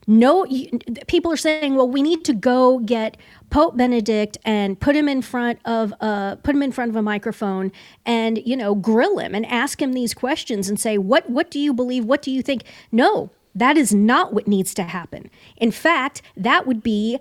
No, 0.05 0.45
you, 0.45 0.79
people 1.07 1.31
are 1.31 1.37
saying, 1.37 1.75
well, 1.75 1.87
we 1.87 2.01
need 2.01 2.25
to 2.25 2.33
go 2.33 2.79
get 2.79 3.15
Pope 3.49 3.77
Benedict 3.77 4.37
and 4.43 4.79
put 4.79 4.95
him 4.95 5.07
in 5.07 5.21
front 5.21 5.59
of 5.63 5.93
a 6.01 6.37
put 6.43 6.55
him 6.55 6.61
in 6.61 6.71
front 6.71 6.89
of 6.89 6.95
a 6.95 7.01
microphone 7.01 7.71
and 8.05 8.41
you 8.45 8.57
know 8.57 8.75
grill 8.75 9.17
him 9.19 9.33
and 9.33 9.45
ask 9.45 9.81
him 9.81 9.93
these 9.93 10.13
questions 10.13 10.67
and 10.67 10.79
say, 10.79 10.97
what 10.97 11.29
what 11.29 11.49
do 11.49 11.59
you 11.59 11.73
believe? 11.73 12.03
What 12.03 12.21
do 12.21 12.31
you 12.31 12.41
think? 12.41 12.63
No, 12.91 13.29
that 13.55 13.77
is 13.77 13.93
not 13.93 14.33
what 14.33 14.47
needs 14.47 14.73
to 14.73 14.83
happen. 14.83 15.29
In 15.55 15.71
fact, 15.71 16.21
that 16.35 16.67
would 16.67 16.83
be 16.83 17.19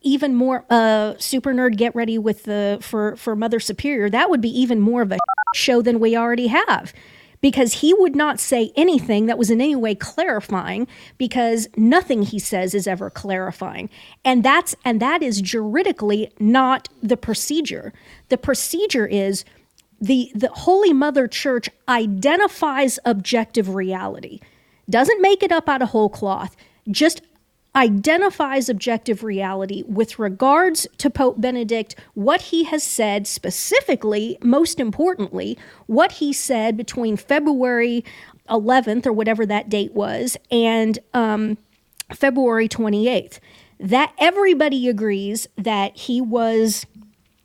even 0.00 0.34
more 0.34 0.64
uh 0.70 1.14
super 1.18 1.52
nerd 1.52 1.76
get 1.76 1.94
ready 1.94 2.16
with 2.16 2.44
the 2.44 2.78
for 2.80 3.16
for 3.16 3.34
mother 3.34 3.58
superior 3.58 4.08
that 4.08 4.30
would 4.30 4.40
be 4.40 4.48
even 4.48 4.78
more 4.78 5.02
of 5.02 5.10
a 5.10 5.18
show 5.56 5.82
than 5.82 5.98
we 5.98 6.16
already 6.16 6.46
have 6.46 6.92
because 7.40 7.74
he 7.74 7.94
would 7.94 8.16
not 8.16 8.40
say 8.40 8.72
anything 8.76 9.26
that 9.26 9.38
was 9.38 9.50
in 9.50 9.60
any 9.60 9.76
way 9.76 9.94
clarifying 9.94 10.86
because 11.16 11.68
nothing 11.76 12.22
he 12.22 12.38
says 12.38 12.74
is 12.74 12.86
ever 12.86 13.10
clarifying. 13.10 13.88
And 14.24 14.42
that's 14.42 14.74
and 14.84 15.00
that 15.00 15.22
is 15.22 15.40
juridically 15.40 16.32
not 16.38 16.88
the 17.02 17.16
procedure. 17.16 17.92
The 18.28 18.38
procedure 18.38 19.06
is 19.06 19.44
the 20.00 20.30
the 20.34 20.48
holy 20.48 20.92
mother 20.92 21.28
church 21.28 21.68
identifies 21.88 22.98
objective 23.04 23.74
reality. 23.74 24.40
Doesn't 24.90 25.20
make 25.20 25.42
it 25.42 25.52
up 25.52 25.68
out 25.68 25.82
of 25.82 25.90
whole 25.90 26.08
cloth 26.08 26.56
just 26.90 27.20
identifies 27.78 28.68
objective 28.68 29.22
reality 29.22 29.84
with 29.86 30.18
regards 30.18 30.86
to 30.98 31.08
Pope 31.08 31.40
Benedict, 31.40 31.94
what 32.14 32.42
he 32.42 32.64
has 32.64 32.82
said 32.82 33.28
specifically, 33.28 34.36
most 34.42 34.80
importantly, 34.80 35.56
what 35.86 36.12
he 36.12 36.32
said 36.32 36.76
between 36.76 37.16
February 37.16 38.04
11th 38.50 39.06
or 39.06 39.12
whatever 39.12 39.46
that 39.46 39.68
date 39.68 39.92
was 39.92 40.36
and 40.50 40.98
um, 41.14 41.56
February 42.12 42.68
28th. 42.68 43.38
That 43.78 44.12
everybody 44.18 44.88
agrees 44.88 45.46
that 45.56 45.96
he 45.96 46.20
was 46.20 46.84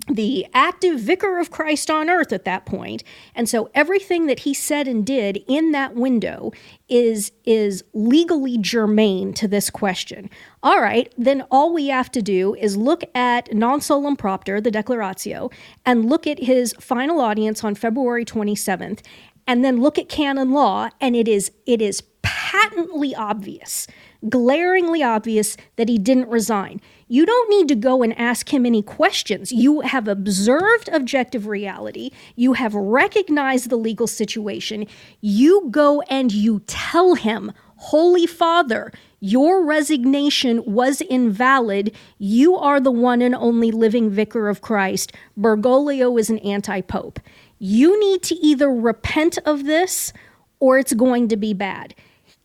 the 0.07 0.45
active 0.53 0.99
vicar 0.99 1.39
of 1.39 1.49
Christ 1.49 1.89
on 1.89 2.09
earth 2.09 2.33
at 2.33 2.43
that 2.45 2.65
point. 2.65 3.03
And 3.35 3.47
so 3.47 3.69
everything 3.73 4.25
that 4.27 4.39
he 4.39 4.53
said 4.53 4.87
and 4.87 5.05
did 5.05 5.43
in 5.47 5.71
that 5.71 5.95
window 5.95 6.51
is 6.89 7.31
is 7.45 7.83
legally 7.93 8.57
germane 8.57 9.33
to 9.33 9.47
this 9.47 9.69
question. 9.69 10.29
All 10.61 10.81
right, 10.81 11.13
then 11.17 11.43
all 11.49 11.73
we 11.73 11.87
have 11.87 12.11
to 12.11 12.21
do 12.21 12.53
is 12.55 12.75
look 12.75 13.03
at 13.15 13.53
non 13.53 13.81
solum 13.81 14.15
propter, 14.15 14.59
the 14.59 14.71
declaratio, 14.71 15.49
and 15.85 16.09
look 16.09 16.27
at 16.27 16.39
his 16.39 16.73
final 16.79 17.21
audience 17.21 17.63
on 17.63 17.75
February 17.75 18.25
27th, 18.25 19.01
and 19.47 19.63
then 19.63 19.81
look 19.81 19.97
at 19.97 20.09
canon 20.09 20.51
law, 20.51 20.89
and 20.99 21.15
it 21.15 21.27
is 21.27 21.51
it 21.65 21.81
is 21.81 22.03
patently 22.21 23.15
obvious, 23.15 23.87
glaringly 24.29 25.03
obvious 25.03 25.57
that 25.75 25.89
he 25.89 25.97
didn't 25.97 26.29
resign. 26.29 26.81
You 27.07 27.25
don't 27.25 27.49
need 27.49 27.67
to 27.67 27.75
go 27.75 28.01
and 28.03 28.17
ask 28.17 28.53
him 28.53 28.65
any 28.65 28.81
questions. 28.81 29.51
You 29.51 29.81
have 29.81 30.07
observed 30.07 30.89
objective 30.91 31.47
reality. 31.47 32.11
You 32.35 32.53
have 32.53 32.73
recognized 32.73 33.69
the 33.69 33.75
legal 33.75 34.07
situation. 34.07 34.87
You 35.21 35.67
go 35.69 36.01
and 36.09 36.31
you 36.31 36.61
tell 36.67 37.15
him, 37.15 37.51
Holy 37.75 38.25
Father, 38.25 38.91
your 39.19 39.63
resignation 39.63 40.63
was 40.65 41.01
invalid. 41.01 41.93
You 42.17 42.55
are 42.55 42.79
the 42.79 42.91
one 42.91 43.21
and 43.21 43.35
only 43.35 43.71
living 43.71 44.09
vicar 44.09 44.49
of 44.49 44.61
Christ. 44.61 45.13
Bergoglio 45.37 46.19
is 46.19 46.29
an 46.29 46.39
anti 46.39 46.81
pope. 46.81 47.19
You 47.59 47.99
need 47.99 48.23
to 48.23 48.35
either 48.35 48.69
repent 48.69 49.37
of 49.45 49.65
this 49.65 50.13
or 50.59 50.77
it's 50.77 50.93
going 50.93 51.27
to 51.27 51.37
be 51.37 51.53
bad 51.53 51.93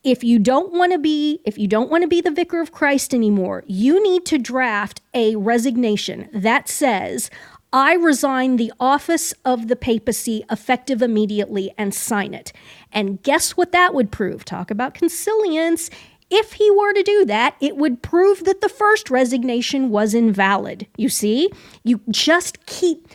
if 0.03 0.23
you 0.23 0.39
don't 0.39 0.73
want 0.73 0.91
to 0.93 0.99
be 0.99 1.41
if 1.45 1.57
you 1.57 1.67
don't 1.67 1.89
want 1.89 2.03
to 2.03 2.07
be 2.07 2.21
the 2.21 2.31
vicar 2.31 2.61
of 2.61 2.71
Christ 2.71 3.13
anymore, 3.13 3.63
you 3.67 4.01
need 4.01 4.25
to 4.27 4.37
draft 4.37 5.01
a 5.13 5.35
resignation 5.35 6.29
that 6.33 6.69
says 6.69 7.29
I 7.71 7.93
resign 7.93 8.55
the 8.55 8.73
office 8.79 9.33
of 9.45 9.67
the 9.67 9.75
papacy 9.75 10.43
effective 10.49 11.03
immediately 11.03 11.71
and 11.77 11.93
sign 11.93 12.33
it. 12.33 12.51
And 12.91 13.21
guess 13.21 13.51
what 13.51 13.71
that 13.73 13.93
would 13.93 14.11
prove? 14.11 14.43
Talk 14.43 14.71
about 14.71 14.95
consilience. 14.95 15.91
If 16.31 16.53
he 16.53 16.71
were 16.71 16.93
to 16.93 17.03
do 17.03 17.25
that, 17.25 17.55
it 17.59 17.77
would 17.77 18.01
prove 18.01 18.43
that 18.45 18.61
the 18.61 18.69
first 18.69 19.11
resignation 19.11 19.89
was 19.89 20.15
invalid. 20.15 20.87
You 20.97 21.09
see, 21.09 21.49
you 21.83 22.01
just 22.09 22.65
keep 22.65 23.07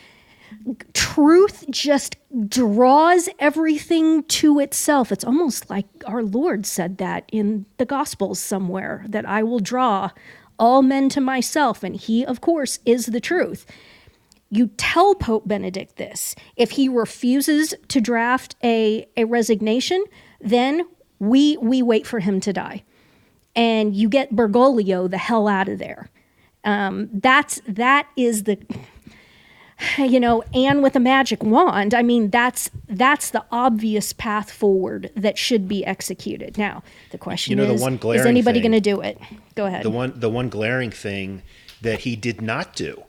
truth 0.93 1.65
just 1.71 2.17
draws 2.49 3.29
everything 3.39 4.23
to 4.25 4.59
itself. 4.59 5.13
It's 5.13 5.25
almost 5.25 5.71
like 5.71 5.87
our 6.07 6.23
Lord 6.23 6.67
said 6.67 6.99
that 6.99 7.29
in 7.33 7.67
the 7.77 7.85
Gospels 7.85 8.39
somewhere 8.39 9.05
that 9.09 9.27
I 9.27 9.43
will 9.43 9.61
draw 9.61 10.11
all 10.59 10.83
men 10.83 11.09
to 11.11 11.21
myself, 11.21 11.83
and 11.83 11.97
he, 11.97 12.25
of 12.25 12.41
course, 12.41 12.79
is 12.85 13.07
the 13.07 13.21
truth. 13.21 13.67
You 14.51 14.69
tell 14.77 15.15
Pope 15.15 15.49
Benedict 15.49 15.97
this. 15.97 16.37
If 16.57 16.73
he 16.73 16.89
refuses 16.89 17.75
to 17.89 18.01
draft 18.01 18.55
a, 18.63 19.09
a 19.17 19.25
resignation, 19.25 20.05
then 20.41 20.87
we 21.19 21.57
we 21.57 21.83
wait 21.83 22.07
for 22.07 22.21
him 22.21 22.41
to 22.41 22.53
die, 22.53 22.85
and 23.57 23.95
you 23.97 24.09
get 24.09 24.35
Bergoglio 24.35 25.11
the 25.11 25.19
hell 25.19 25.49
out 25.49 25.69
of 25.69 25.79
there. 25.79 26.09
Um, 26.65 27.09
that's 27.13 27.61
that 27.67 28.09
is 28.17 28.45
the 28.45 28.59
you 29.99 30.21
know, 30.21 30.43
and 30.53 30.83
with 30.83 30.97
a 30.97 31.01
magic 31.01 31.43
wand, 31.43 31.95
I 31.95 32.03
mean, 32.03 32.31
that's 32.31 32.71
that's 32.89 33.31
the 33.31 33.45
obvious 33.51 34.13
path 34.13 34.51
forward 34.51 35.11
that 35.17 35.39
should 35.39 35.69
be 35.69 35.85
executed. 35.85 36.59
Now, 36.59 36.83
the 37.11 37.19
question 37.19 37.53
You 37.53 37.57
know, 37.57 37.67
the 37.67 37.75
is, 37.75 37.81
one 37.81 37.99
is 38.03 38.27
anybody 38.27 38.61
going 38.61 38.73
to 38.73 38.81
do 38.81 39.01
it? 39.01 39.19
Go 39.55 39.67
ahead. 39.67 39.85
The 39.85 39.91
one 39.91 40.13
the 40.17 40.31
one 40.31 40.49
glaring 40.49 40.91
thing 40.91 41.43
that 41.83 42.01
he 42.01 42.17
did 42.17 42.41
not 42.41 42.75
do 42.75 43.05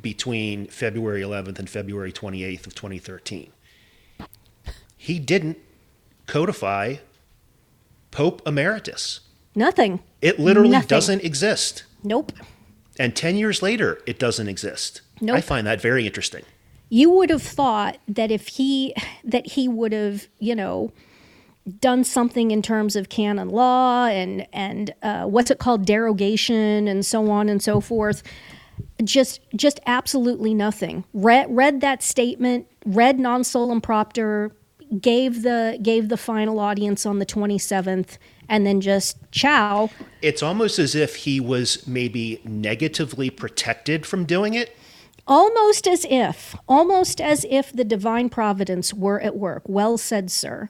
between 0.00 0.66
February 0.66 1.20
11th 1.20 1.58
and 1.58 1.68
February 1.68 2.12
28th 2.12 2.66
of 2.66 2.74
2013. 2.74 3.52
He 4.96 5.18
didn't 5.18 5.58
codify 6.26 6.96
Pope 8.10 8.42
Emeritus. 8.46 9.20
Nothing. 9.54 10.00
It 10.22 10.38
literally 10.38 10.70
Nothing. 10.70 10.88
doesn't 10.88 11.24
exist. 11.24 11.84
Nope. 12.04 12.32
And 12.98 13.16
10 13.16 13.36
years 13.36 13.62
later, 13.62 14.00
it 14.06 14.18
doesn't 14.18 14.48
exist. 14.48 15.00
Nope. 15.20 15.36
I 15.36 15.40
find 15.40 15.66
that 15.66 15.80
very 15.80 16.06
interesting. 16.06 16.44
You 16.88 17.10
would 17.10 17.30
have 17.30 17.42
thought 17.42 17.98
that 18.08 18.30
if 18.30 18.48
he 18.48 18.94
that 19.24 19.46
he 19.46 19.68
would 19.68 19.92
have, 19.92 20.26
you 20.38 20.54
know, 20.54 20.92
done 21.78 22.04
something 22.04 22.50
in 22.50 22.62
terms 22.62 22.96
of 22.96 23.08
canon 23.08 23.48
law 23.48 24.06
and 24.06 24.46
and 24.52 24.94
uh, 25.02 25.24
what's 25.24 25.50
it 25.50 25.58
called 25.58 25.84
derogation 25.84 26.88
and 26.88 27.04
so 27.04 27.30
on 27.30 27.48
and 27.48 27.62
so 27.62 27.80
forth 27.80 28.22
just 29.04 29.40
just 29.54 29.78
absolutely 29.86 30.54
nothing 30.54 31.04
read 31.12 31.46
read 31.50 31.80
that 31.80 32.02
statement 32.02 32.66
read 32.86 33.20
non 33.20 33.44
solum 33.44 33.80
propter 33.80 34.50
gave 35.00 35.42
the 35.42 35.78
gave 35.82 36.08
the 36.08 36.16
final 36.16 36.58
audience 36.58 37.04
on 37.06 37.18
the 37.18 37.26
27th 37.26 38.16
and 38.48 38.66
then 38.66 38.80
just 38.80 39.16
ciao 39.30 39.90
It's 40.22 40.42
almost 40.42 40.78
as 40.78 40.94
if 40.94 41.16
he 41.16 41.40
was 41.40 41.86
maybe 41.86 42.40
negatively 42.44 43.30
protected 43.30 44.06
from 44.06 44.24
doing 44.24 44.54
it. 44.54 44.76
Almost 45.30 45.86
as 45.86 46.04
if 46.10 46.56
almost 46.68 47.20
as 47.20 47.46
if 47.48 47.72
the 47.72 47.84
divine 47.84 48.28
providence 48.28 48.92
were 48.92 49.20
at 49.20 49.36
work. 49.36 49.62
Well 49.66 49.96
said 49.96 50.30
sir. 50.30 50.68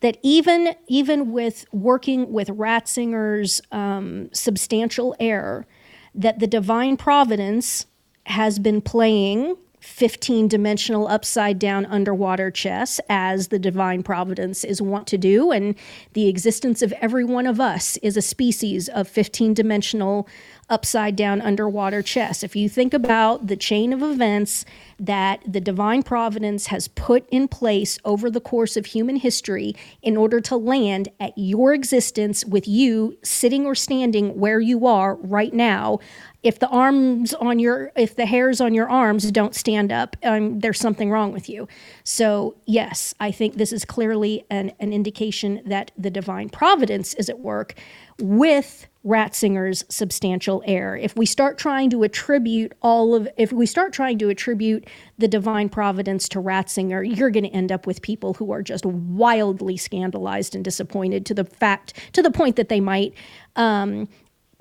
That 0.00 0.16
even 0.22 0.74
even 0.86 1.30
with 1.30 1.66
working 1.72 2.32
with 2.32 2.48
ratzinger's 2.48 3.60
um, 3.70 4.30
substantial 4.32 5.14
error 5.20 5.66
that 6.14 6.38
the 6.38 6.46
divine 6.46 6.96
providence 6.96 7.86
has 8.26 8.58
been 8.58 8.80
playing 8.80 9.56
15 9.80 10.48
dimensional 10.48 11.06
upside 11.06 11.58
down 11.58 11.86
underwater 11.86 12.50
chess 12.50 13.00
as 13.08 13.48
the 13.48 13.58
divine 13.58 14.02
providence 14.02 14.64
is 14.64 14.82
wont 14.82 15.06
to 15.06 15.16
do 15.16 15.52
and 15.52 15.76
the 16.14 16.28
existence 16.28 16.82
of 16.82 16.92
every 17.00 17.24
one 17.24 17.46
of 17.46 17.60
us 17.60 17.96
is 17.98 18.16
a 18.16 18.22
species 18.22 18.88
of 18.88 19.06
15 19.06 19.54
dimensional 19.54 20.28
upside 20.70 21.16
down 21.16 21.40
underwater 21.40 22.02
chess 22.02 22.42
if 22.42 22.54
you 22.54 22.68
think 22.68 22.92
about 22.92 23.46
the 23.46 23.56
chain 23.56 23.92
of 23.92 24.02
events 24.02 24.64
that 24.98 25.40
the 25.46 25.60
divine 25.60 26.02
providence 26.02 26.66
has 26.66 26.88
put 26.88 27.26
in 27.30 27.46
place 27.48 27.98
over 28.04 28.30
the 28.30 28.40
course 28.40 28.76
of 28.76 28.86
human 28.86 29.16
history 29.16 29.74
in 30.02 30.16
order 30.16 30.40
to 30.40 30.56
land 30.56 31.08
at 31.20 31.32
your 31.36 31.72
existence 31.72 32.44
with 32.44 32.66
you 32.66 33.16
sitting 33.22 33.64
or 33.64 33.74
standing 33.74 34.38
where 34.38 34.60
you 34.60 34.86
are 34.86 35.14
right 35.16 35.54
now 35.54 35.98
if 36.42 36.58
the 36.58 36.68
arms 36.68 37.34
on 37.34 37.58
your 37.58 37.90
if 37.96 38.14
the 38.14 38.26
hairs 38.26 38.60
on 38.60 38.72
your 38.74 38.88
arms 38.88 39.30
don't 39.32 39.54
stand 39.54 39.90
up 39.90 40.16
um, 40.22 40.60
there's 40.60 40.78
something 40.78 41.10
wrong 41.10 41.32
with 41.32 41.48
you. 41.48 41.66
So 42.04 42.56
yes 42.66 43.14
i 43.20 43.30
think 43.30 43.54
this 43.54 43.72
is 43.72 43.84
clearly 43.84 44.44
an, 44.50 44.72
an 44.80 44.92
indication 44.92 45.62
that 45.64 45.90
the 45.96 46.10
divine 46.10 46.48
providence 46.48 47.14
is 47.14 47.28
at 47.28 47.38
work 47.38 47.74
with 48.20 48.86
ratzinger's 49.04 49.84
substantial 49.88 50.62
error. 50.66 50.96
If 50.96 51.16
we 51.16 51.24
start 51.24 51.56
trying 51.56 51.90
to 51.90 52.02
attribute 52.02 52.72
all 52.82 53.14
of 53.14 53.28
if 53.36 53.52
we 53.52 53.64
start 53.64 53.92
trying 53.92 54.18
to 54.18 54.28
attribute 54.28 54.86
the 55.16 55.28
divine 55.28 55.68
providence 55.68 56.28
to 56.30 56.40
ratzinger 56.40 57.16
you're 57.16 57.30
going 57.30 57.44
to 57.44 57.50
end 57.50 57.72
up 57.72 57.86
with 57.86 58.02
people 58.02 58.34
who 58.34 58.50
are 58.50 58.62
just 58.62 58.84
wildly 58.84 59.76
scandalized 59.76 60.54
and 60.54 60.64
disappointed 60.64 61.24
to 61.26 61.34
the 61.34 61.44
fact 61.44 61.94
to 62.12 62.20
the 62.20 62.30
point 62.30 62.56
that 62.56 62.68
they 62.68 62.80
might 62.80 63.14
um, 63.56 64.08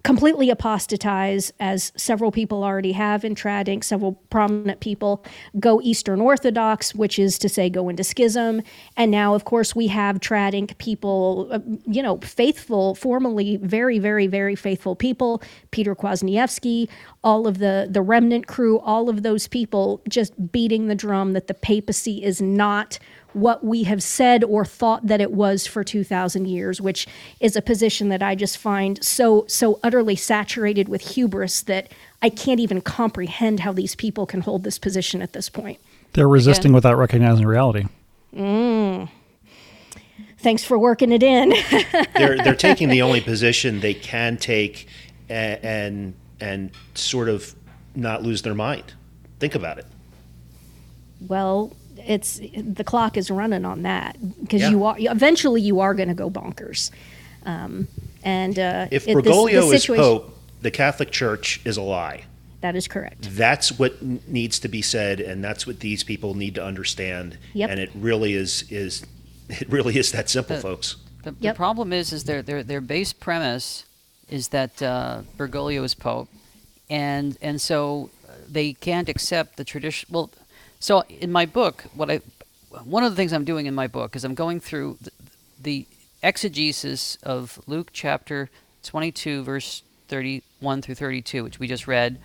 completely 0.08 0.50
apostatize, 0.50 1.52
as 1.60 1.92
several 1.98 2.32
people 2.32 2.64
already 2.64 2.94
have 2.94 3.26
in 3.26 3.36
Trad 3.36 3.68
Inc, 3.68 3.84
several 3.84 4.14
prominent 4.30 4.80
people 4.80 5.26
go 5.60 5.82
Eastern 5.82 6.22
Orthodox, 6.22 6.96
which 6.96 7.20
is 7.20 7.38
to 7.40 7.50
say 7.50 7.70
go 7.70 7.90
into 7.90 8.06
schism. 8.06 8.62
And 8.96 9.12
now, 9.12 9.34
of 9.34 9.44
course, 9.44 9.76
we 9.76 9.88
have 9.88 10.22
Trad 10.22 10.54
Inc 10.54 10.78
people, 10.78 11.50
uh, 11.52 11.60
you 11.86 12.02
know, 12.02 12.20
faithful, 12.20 12.96
formerly 12.96 13.58
very, 13.58 14.00
very, 14.00 14.28
very 14.28 14.56
faithful 14.56 14.96
people, 14.96 15.44
Peter 15.72 15.94
Kwasniewski, 15.94 16.88
all 17.22 17.46
of 17.46 17.58
the, 17.58 17.90
the 17.92 18.02
remnant 18.02 18.48
crew, 18.48 18.80
all 18.80 19.10
of 19.10 19.24
those 19.24 19.50
people 19.50 20.02
just 20.08 20.54
beating 20.54 20.88
the 20.88 20.96
drum 20.96 21.34
that 21.34 21.48
the 21.48 21.54
papacy 21.54 22.24
is 22.24 22.42
not 22.42 22.98
what 23.34 23.64
we 23.64 23.84
have 23.84 24.02
said 24.02 24.44
or 24.44 24.66
thought 24.66 25.06
that 25.06 25.22
it 25.22 25.32
was 25.32 25.68
for 25.68 25.84
2000 25.84 26.48
years 26.48 26.82
which 26.82 27.08
is 27.40 27.56
a 27.56 27.62
position 27.62 28.10
that 28.10 28.24
i 28.24 28.34
just 28.36 28.58
find 28.58 29.04
so 29.04 29.46
so 29.48 29.80
utterly 29.84 30.16
saturated 30.16 30.88
with 30.90 31.02
hubris 31.16 31.62
that 31.64 31.92
i 32.22 32.30
can't 32.30 32.60
even 32.60 32.82
comprehend 32.82 33.60
how 33.62 33.72
these 33.72 33.96
people 33.96 34.26
can 34.26 34.42
hold 34.42 34.64
this 34.64 34.80
position 34.80 35.22
at 35.22 35.34
this 35.34 35.50
point 35.50 35.80
They're 36.14 36.28
resisting 36.28 36.70
Again. 36.72 36.76
without 36.76 36.98
recognizing 36.98 37.46
reality. 37.46 37.86
Mm. 38.36 39.10
thanks 40.38 40.64
for 40.64 40.78
working 40.78 41.12
it 41.12 41.24
in 41.24 41.50
they're 42.16 42.38
they're 42.38 42.56
taking 42.56 42.90
the 42.90 43.02
only 43.02 43.22
position 43.22 43.80
they 43.80 43.94
can 43.94 44.38
take 44.38 44.88
and 45.30 45.64
and, 45.64 46.14
and 46.40 46.72
sort 46.94 47.28
of 47.30 47.54
not 47.96 48.22
lose 48.22 48.44
their 48.44 48.54
mind. 48.54 48.94
Think 49.40 49.56
about 49.56 49.80
it. 49.80 49.86
well 51.28 51.76
it's 52.06 52.40
the 52.56 52.84
clock 52.84 53.18
is 53.18 53.30
running 53.32 53.66
on 53.66 53.84
that 53.84 54.18
because 54.42 54.62
Yeah. 54.62 54.70
you 54.72 54.84
are 54.86 54.96
eventually 55.00 55.62
you 55.62 55.80
are 55.80 55.94
going 55.94 56.10
to 56.10 56.14
go 56.16 56.30
bonkers 56.30 56.92
um, 57.46 57.88
and 58.24 58.58
uh, 58.60 58.88
If 58.92 59.08
it- 59.08 59.16
this- 59.16 59.26
Bergoglio 59.26 59.70
this 59.70 59.90
is 59.90 59.96
pope, 59.96 60.38
the 60.62 60.72
Catholic 60.72 61.12
Church 61.12 61.62
is 61.66 61.78
a 61.78 61.82
lie. 61.82 62.24
that 62.62 62.76
is 62.76 62.88
correct 62.88 63.28
That's 63.32 63.78
what 63.80 63.94
n- 64.02 64.20
needs 64.28 64.60
to 64.60 64.68
be 64.68 64.82
said, 64.82 65.20
and 65.20 65.44
that's 65.44 65.66
what 65.68 65.80
these 65.80 66.04
people 66.04 66.34
need 66.34 66.56
to 66.56 66.64
understand. 66.64 67.38
Yep. 67.54 67.70
And 67.70 67.80
it 67.80 67.92
really 67.96 68.34
is 68.34 68.64
is 68.70 69.06
it 69.50 69.70
really 69.70 69.98
is 69.98 70.12
that 70.12 70.30
simple, 70.30 70.56
The- 70.58 70.62
folks. 70.62 70.96
The, 71.24 71.36
Yep. 71.40 71.54
the 71.56 71.58
problem 71.58 71.92
is, 71.94 72.12
is 72.14 72.24
their 72.24 72.42
their 72.42 72.64
their 72.64 72.82
base 72.82 73.12
premise 73.14 73.86
is 74.30 74.50
that 74.50 74.82
uh, 74.82 75.22
Bergoglio 75.38 75.84
is 75.84 75.94
pope, 75.94 76.30
and 76.90 77.38
and 77.42 77.60
so 77.62 78.10
uh, 78.28 78.32
they 78.50 78.74
can't 78.74 79.10
accept 79.10 79.58
the 79.58 79.64
tradition. 79.66 80.08
Well, 80.12 80.30
so 80.80 81.04
in 81.10 81.32
my 81.32 81.46
book, 81.46 81.86
what 81.94 82.10
I 82.12 82.22
one 82.84 83.04
of 83.04 83.12
the 83.12 83.16
things 83.16 83.34
I'm 83.34 83.46
doing 83.46 83.66
in 83.66 83.74
my 83.74 83.88
book 83.88 84.16
is 84.16 84.24
I'm 84.24 84.36
going 84.36 84.60
through 84.60 84.98
the, 85.02 85.12
the 85.60 85.86
exegesis 86.22 87.18
of 87.24 87.60
Luke 87.66 87.90
chapter 87.94 88.50
22, 88.84 89.44
verse 89.44 89.84
31 90.10 90.82
through 90.82 90.96
32, 90.96 91.44
which 91.44 91.60
we 91.60 91.68
just 91.68 91.88
read, 91.88 92.20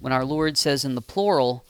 when 0.00 0.12
our 0.12 0.24
Lord 0.24 0.56
says 0.56 0.84
in 0.84 0.94
the 0.94 1.02
plural 1.02 1.64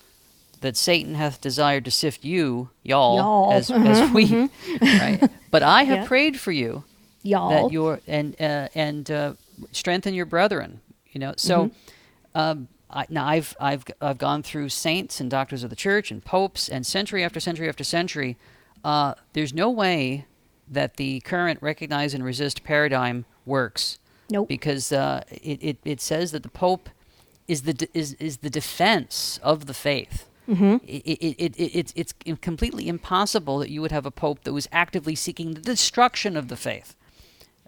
that 0.60 0.76
Satan 0.76 1.14
hath 1.14 1.40
desired 1.40 1.84
to 1.86 1.90
sift 1.90 2.24
you, 2.24 2.70
y'all, 2.82 3.16
Y'all. 3.16 3.52
as 3.52 3.70
as 3.70 4.12
we, 4.12 4.48
right? 4.82 5.28
But 5.50 5.62
I 5.62 5.84
have 5.84 6.00
Yeah. 6.00 6.06
prayed 6.06 6.38
for 6.38 6.52
you 6.52 6.84
y'all 7.22 7.48
that 7.50 7.72
your 7.72 8.00
and 8.06 8.34
uh, 8.40 8.68
and 8.74 9.10
uh, 9.10 9.34
strengthen 9.72 10.14
your 10.14 10.26
brethren. 10.26 10.80
You 11.12 11.20
know, 11.20 11.34
so 11.36 11.66
Mm-hmm. 11.66 12.38
um, 12.38 12.68
I, 12.90 13.06
now 13.08 13.26
I've 13.26 13.56
I've 13.60 13.84
I've 14.00 14.18
gone 14.18 14.42
through 14.42 14.70
saints 14.70 15.20
and 15.20 15.30
doctors 15.30 15.62
of 15.62 15.70
the 15.70 15.76
church 15.76 16.10
and 16.10 16.24
popes 16.24 16.68
and 16.68 16.86
century 16.86 17.22
after 17.24 17.40
century 17.40 17.68
after 17.68 17.84
century. 17.84 18.36
Uh, 18.84 19.14
there's 19.32 19.52
no 19.52 19.70
way 19.70 20.26
that 20.70 20.96
the 20.96 21.20
current 21.20 21.58
recognize 21.62 22.14
and 22.14 22.24
resist 22.24 22.64
paradigm 22.64 23.24
works. 23.44 23.98
Nope. 24.30 24.48
Because 24.48 24.92
uh, 24.92 25.22
it, 25.30 25.58
it 25.62 25.76
it 25.84 26.00
says 26.00 26.32
that 26.32 26.42
the 26.42 26.48
pope 26.48 26.88
is 27.46 27.62
the 27.62 27.74
de- 27.74 27.88
is 27.98 28.14
is 28.14 28.38
the 28.38 28.50
defense 28.50 29.38
of 29.42 29.66
the 29.66 29.74
faith. 29.74 30.26
it, 30.48 30.80
it, 30.86 31.36
it, 31.38 31.56
it, 31.58 31.70
it's, 31.74 31.92
it's 31.94 32.14
completely 32.40 32.88
impossible 32.88 33.58
that 33.58 33.68
you 33.68 33.82
would 33.82 33.92
have 33.92 34.06
a 34.06 34.10
pope 34.10 34.44
that 34.44 34.54
was 34.54 34.66
actively 34.72 35.14
seeking 35.14 35.52
the 35.52 35.60
destruction 35.60 36.38
of 36.38 36.48
the 36.48 36.56
faith. 36.56 36.96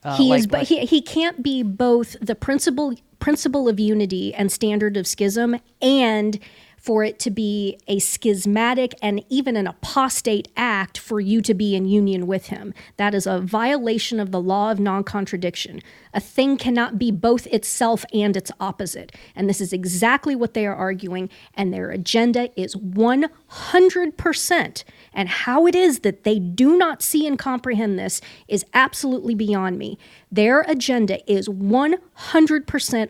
Uh, 0.03 0.17
he 0.17 0.31
like- 0.31 0.39
is, 0.39 0.47
but 0.47 0.59
like- 0.61 0.69
he, 0.69 0.87
he 0.87 1.03
can't 1.03 1.43
be 1.43 1.63
both 1.63 2.17
the 2.23 2.35
principle 2.35 2.95
principle 3.21 3.69
of 3.69 3.79
unity 3.79 4.35
and 4.35 4.51
standard 4.51 4.97
of 4.97 5.07
schism, 5.07 5.61
and 5.81 6.41
for 6.81 7.05
it 7.05 7.19
to 7.19 7.31
be 7.31 7.79
a 7.87 7.99
schismatic 7.99 8.95
and 9.03 9.23
even 9.29 9.55
an 9.55 9.67
apostate 9.67 10.49
act 10.57 10.97
for 10.97 11.21
you 11.21 11.43
to 11.43 11.53
be 11.53 11.77
in 11.77 11.85
union 11.85 12.27
with 12.27 12.47
him. 12.47 12.73
That 12.97 13.15
is 13.15 13.27
a 13.27 13.39
violation 13.39 14.19
of 14.19 14.33
the 14.33 14.41
law 14.41 14.71
of 14.71 14.81
non 14.81 15.05
contradiction. 15.05 15.83
A 16.15 16.21
thing 16.21 16.57
cannot 16.57 16.99
be 16.99 17.11
both 17.11 17.47
itself 17.49 18.05
and 18.15 18.35
its 18.37 18.51
opposite. 18.59 19.15
And 19.37 19.49
this 19.49 19.61
is 19.61 19.75
exactly 19.75 20.35
what 20.35 20.55
they 20.55 20.67
are 20.67 20.75
arguing, 20.75 21.29
and 21.55 21.73
their 21.73 21.91
agenda 21.91 22.51
is 22.59 22.75
100%. 22.75 24.85
And 25.13 25.29
how 25.29 25.67
it 25.67 25.75
is 25.75 26.01
that 26.01 26.25
they 26.25 26.39
do 26.39 26.79
not 26.79 27.03
see 27.03 27.27
and 27.27 27.39
comprehend 27.39 27.99
this 27.99 28.23
is 28.49 28.65
absolutely 28.73 29.35
beyond 29.35 29.77
me. 29.77 29.99
Their 30.33 30.63
agenda 30.63 31.21
is 31.31 31.49
100% 31.49 31.99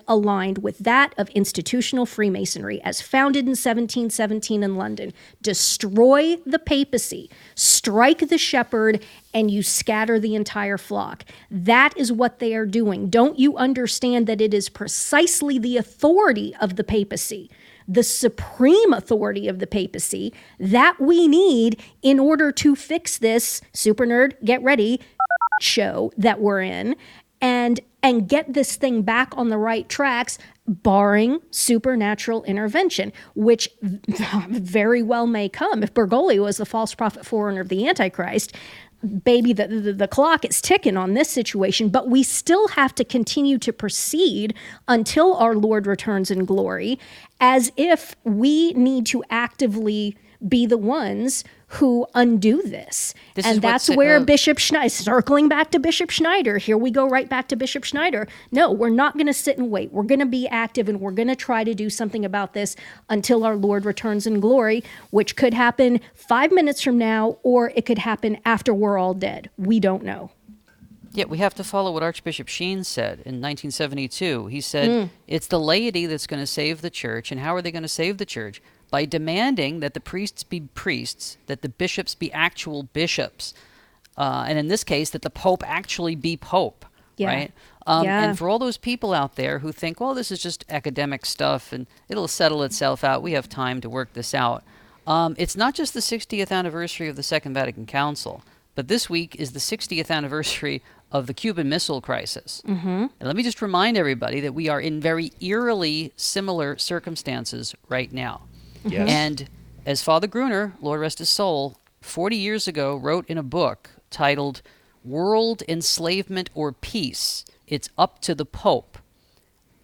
aligned 0.07 0.59
with 0.59 0.79
that 0.79 1.15
of 1.19 1.29
institutional 1.31 2.07
Freemasonry 2.07 2.81
as 2.83 3.03
founded 3.03 3.45
in 3.45 3.51
1717 3.51 4.63
in 4.63 4.77
London. 4.77 5.13
Destroy 5.43 6.37
the 6.47 6.61
papacy, 6.61 7.29
strike 7.57 8.29
the 8.29 8.39
shepherd, 8.39 9.05
and 9.35 9.51
you 9.51 9.63
scatter 9.63 10.21
the 10.21 10.37
entire 10.37 10.79
flock. 10.79 11.25
That 11.51 11.97
is 11.97 12.13
what 12.13 12.39
they 12.39 12.55
are 12.55 12.67
doing. 12.67 13.11
Don't 13.11 13.39
you 13.39 13.57
understand 13.57 14.29
that 14.29 14.41
it 14.41 14.55
is 14.55 14.69
precisely 14.69 15.59
the 15.59 15.77
authority 15.77 16.55
of 16.61 16.77
the 16.77 16.85
papacy? 16.85 17.51
the 17.89 18.05
supreme 18.05 18.93
authority 18.93 19.49
of 19.49 19.59
the 19.59 19.67
papacy 19.67 20.33
that 20.61 21.01
we 21.01 21.27
need 21.27 21.83
in 22.03 22.21
order 22.21 22.53
to 22.53 22.77
fix 22.77 23.19
this 23.19 23.61
super 23.73 24.07
nerd 24.07 24.35
get 24.45 24.63
ready 24.63 25.01
show 25.61 26.13
that 26.17 26.41
we're 26.41 26.63
in 26.63 26.95
and 27.41 27.81
and 28.03 28.29
get 28.29 28.55
this 28.55 28.77
thing 28.77 29.03
back 29.03 29.37
on 29.37 29.49
the 29.49 29.59
right 29.59 29.89
tracks 29.89 30.39
barring 30.67 31.41
supernatural 31.51 32.45
intervention 32.45 33.13
which 33.35 33.69
very 34.49 35.03
well 35.03 35.27
may 35.27 35.49
come 35.49 35.83
if 35.83 35.93
bergoglio 35.93 36.45
was 36.45 36.59
the 36.59 36.67
false 36.67 36.95
prophet 36.95 37.25
forerunner 37.27 37.61
of 37.61 37.69
the 37.69 37.89
antichrist. 37.89 38.55
Baby 39.25 39.55
the, 39.55 39.67
the, 39.67 39.93
the 39.95 40.09
clock 40.09 40.45
is 40.45 40.61
ticking 40.61 40.97
on 40.97 41.15
this 41.15 41.31
situation 41.31 41.89
but 41.89 42.09
we 42.09 42.23
still 42.23 42.69
have 42.69 42.95
to 42.97 43.05
continue 43.05 43.59
to 43.59 43.73
proceed 43.73 44.55
until 44.89 45.35
our 45.37 45.55
lord 45.55 45.87
returns 45.87 46.31
in 46.31 46.45
glory 46.45 46.99
as 47.41 47.73
if 47.77 48.15
we 48.25 48.73
need 48.75 49.07
to 49.07 49.25
actively 49.31 50.17
be 50.47 50.67
the 50.67 50.79
ones 50.79 51.45
who 51.75 52.05
undo 52.15 52.63
this. 52.63 53.15
This 53.35 53.47
and 53.47 53.63
that's 53.63 53.89
where 53.89 54.17
uh, 54.17 54.25
Bishop 54.25 54.59
Schneider, 54.59 54.89
circling 54.89 55.49
back 55.49 55.71
to 55.71 55.79
Bishop 55.79 56.11
Schneider, 56.11 56.59
here 56.59 56.77
we 56.77 56.91
go 56.91 57.09
right 57.09 57.29
back 57.29 57.47
to 57.49 57.57
Bishop 57.57 57.85
Schneider. 57.85 58.27
No, 58.51 58.73
we're 58.73 58.89
not 58.89 59.15
going 59.15 59.29
to 59.29 59.33
sit 59.33 59.57
and 59.57 59.71
wait. 59.71 59.93
We're 59.93 60.03
going 60.03 60.19
to 60.19 60.27
be 60.27 60.49
active 60.49 60.89
and 60.89 61.01
we're 61.01 61.13
going 61.13 61.29
to 61.29 61.37
try 61.37 61.63
to 61.63 61.73
do 61.73 61.89
something 61.89 62.25
about 62.25 62.55
this 62.55 62.75
until 63.09 63.45
our 63.45 63.55
Lord 63.55 63.85
returns 63.85 64.27
in 64.27 64.41
glory, 64.41 64.83
which 65.11 65.37
could 65.37 65.55
happen 65.55 66.01
five 66.13 66.51
minutes 66.51 66.83
from 66.83 66.99
now 66.99 67.39
or 67.45 67.73
it 67.77 67.87
could 67.87 67.99
happen 67.99 68.39
after 68.45 68.75
we're 68.75 68.99
all 68.99 69.15
dead. 69.15 69.49
We 69.57 69.79
don't 69.79 70.03
know. 70.03 70.33
Yeah, 71.13 71.27
we 71.27 71.39
have 71.39 71.55
to 71.55 71.65
follow 71.65 71.93
what 71.93 72.03
Archbishop 72.03 72.49
Sheen 72.49 72.83
said 72.85 73.15
in 73.21 73.41
1972. 73.41 74.47
He 74.47 74.61
said 74.61 75.11
it's 75.27 75.49
the 75.49 75.59
laity 75.59 76.07
that's 76.07 76.27
going 76.27 76.41
to 76.41 76.47
save 76.47 76.83
the 76.83 76.91
church. 76.91 77.33
And 77.33 77.41
how 77.41 77.55
are 77.55 77.63
they 77.63 77.73
going 77.73 77.83
to 77.83 77.89
save 77.89 78.19
the 78.19 78.27
church? 78.27 78.63
By 78.91 79.05
demanding 79.05 79.81
that 79.81 79.95
the 79.95 80.01
priests 80.01 80.43
be 80.43 80.61
priests, 80.75 81.37
that 81.47 81.63
the 81.63 81.69
bishops 81.69 82.15
be 82.15 82.33
actual 82.33 82.85
bishops, 82.85 83.55
uh, 84.17 84.45
and 84.49 84.59
in 84.59 84.69
this 84.69 84.85
case, 84.85 85.11
that 85.11 85.23
the 85.23 85.31
pope 85.31 85.63
actually 85.67 86.17
be 86.17 86.37
pope. 86.37 86.85
Yeah. 87.17 87.29
Right? 87.29 87.53
Um, 87.87 88.05
Yeah. 88.05 88.25
And 88.25 88.39
for 88.39 88.49
all 88.49 88.59
those 88.59 88.77
people 88.77 89.13
out 89.13 89.37
there 89.37 89.61
who 89.61 89.73
think, 89.73 90.01
well, 90.01 90.15
this 90.15 90.31
is 90.31 90.43
just 90.43 90.65
academic 90.69 91.27
stuff 91.27 91.73
and 91.73 91.87
it'll 92.09 92.29
settle 92.29 92.63
itself 92.63 93.05
out, 93.05 93.23
we 93.23 93.33
have 93.33 93.49
time 93.49 93.81
to 93.83 93.91
work 93.91 94.13
this 94.15 94.35
out. 94.35 94.65
Um, 95.07 95.35
it's 95.39 95.57
not 95.57 95.75
just 95.75 95.95
the 95.95 96.01
60th 96.01 96.51
anniversary 96.51 97.09
of 97.09 97.17
the 97.17 97.23
Second 97.23 97.55
Vatican 97.55 97.87
Council, 97.87 98.43
but 98.75 98.89
this 98.89 99.11
week 99.11 99.35
is 99.37 99.53
the 99.53 99.59
60th 99.59 100.11
anniversary 100.11 100.83
of 101.11 101.27
the 101.27 101.35
Cuban 101.35 101.69
Missile 101.69 102.01
Crisis. 102.01 102.63
Mm-hmm. 102.67 102.87
And 102.89 103.11
let 103.21 103.35
me 103.35 103.43
just 103.43 103.61
remind 103.61 103.97
everybody 103.97 104.41
that 104.41 104.55
we 104.55 104.69
are 104.69 104.81
in 104.81 105.01
very 105.01 105.33
eerily 105.41 106.13
similar 106.17 106.79
circumstances 106.79 107.75
right 107.89 108.13
now. 108.13 108.43
Yes. 108.85 108.93
Mm-hmm. 108.93 109.09
And 109.09 109.49
as 109.87 110.03
Father 110.03 110.27
Gruner, 110.27 110.75
Lord 110.81 111.01
rest 111.01 111.19
his 111.19 111.29
soul, 111.29 111.79
40 112.01 112.37
years 112.37 112.67
ago 112.67 112.97
wrote 112.97 113.29
in 113.29 113.39
a 113.39 113.43
book 113.43 113.91
titled 114.11 114.63
World 115.05 115.63
Enslavement 115.69 116.51
or 116.55 116.73
Peace, 116.73 117.45
it's 117.67 117.89
up 117.97 118.21
to 118.23 118.35
the 118.35 118.45
Pope. 118.45 118.99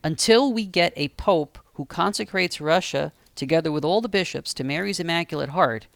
Until 0.02 0.52
we 0.52 0.66
get 0.66 0.92
a 0.96 1.08
Pope 1.08 1.58
who 1.74 1.84
consecrates 1.84 2.60
Russia 2.60 3.12
together 3.34 3.70
with 3.70 3.84
all 3.84 4.00
the 4.00 4.08
bishops 4.08 4.54
to 4.54 4.64
Mary's 4.64 5.00
Immaculate 5.00 5.50
Heart, 5.50 5.86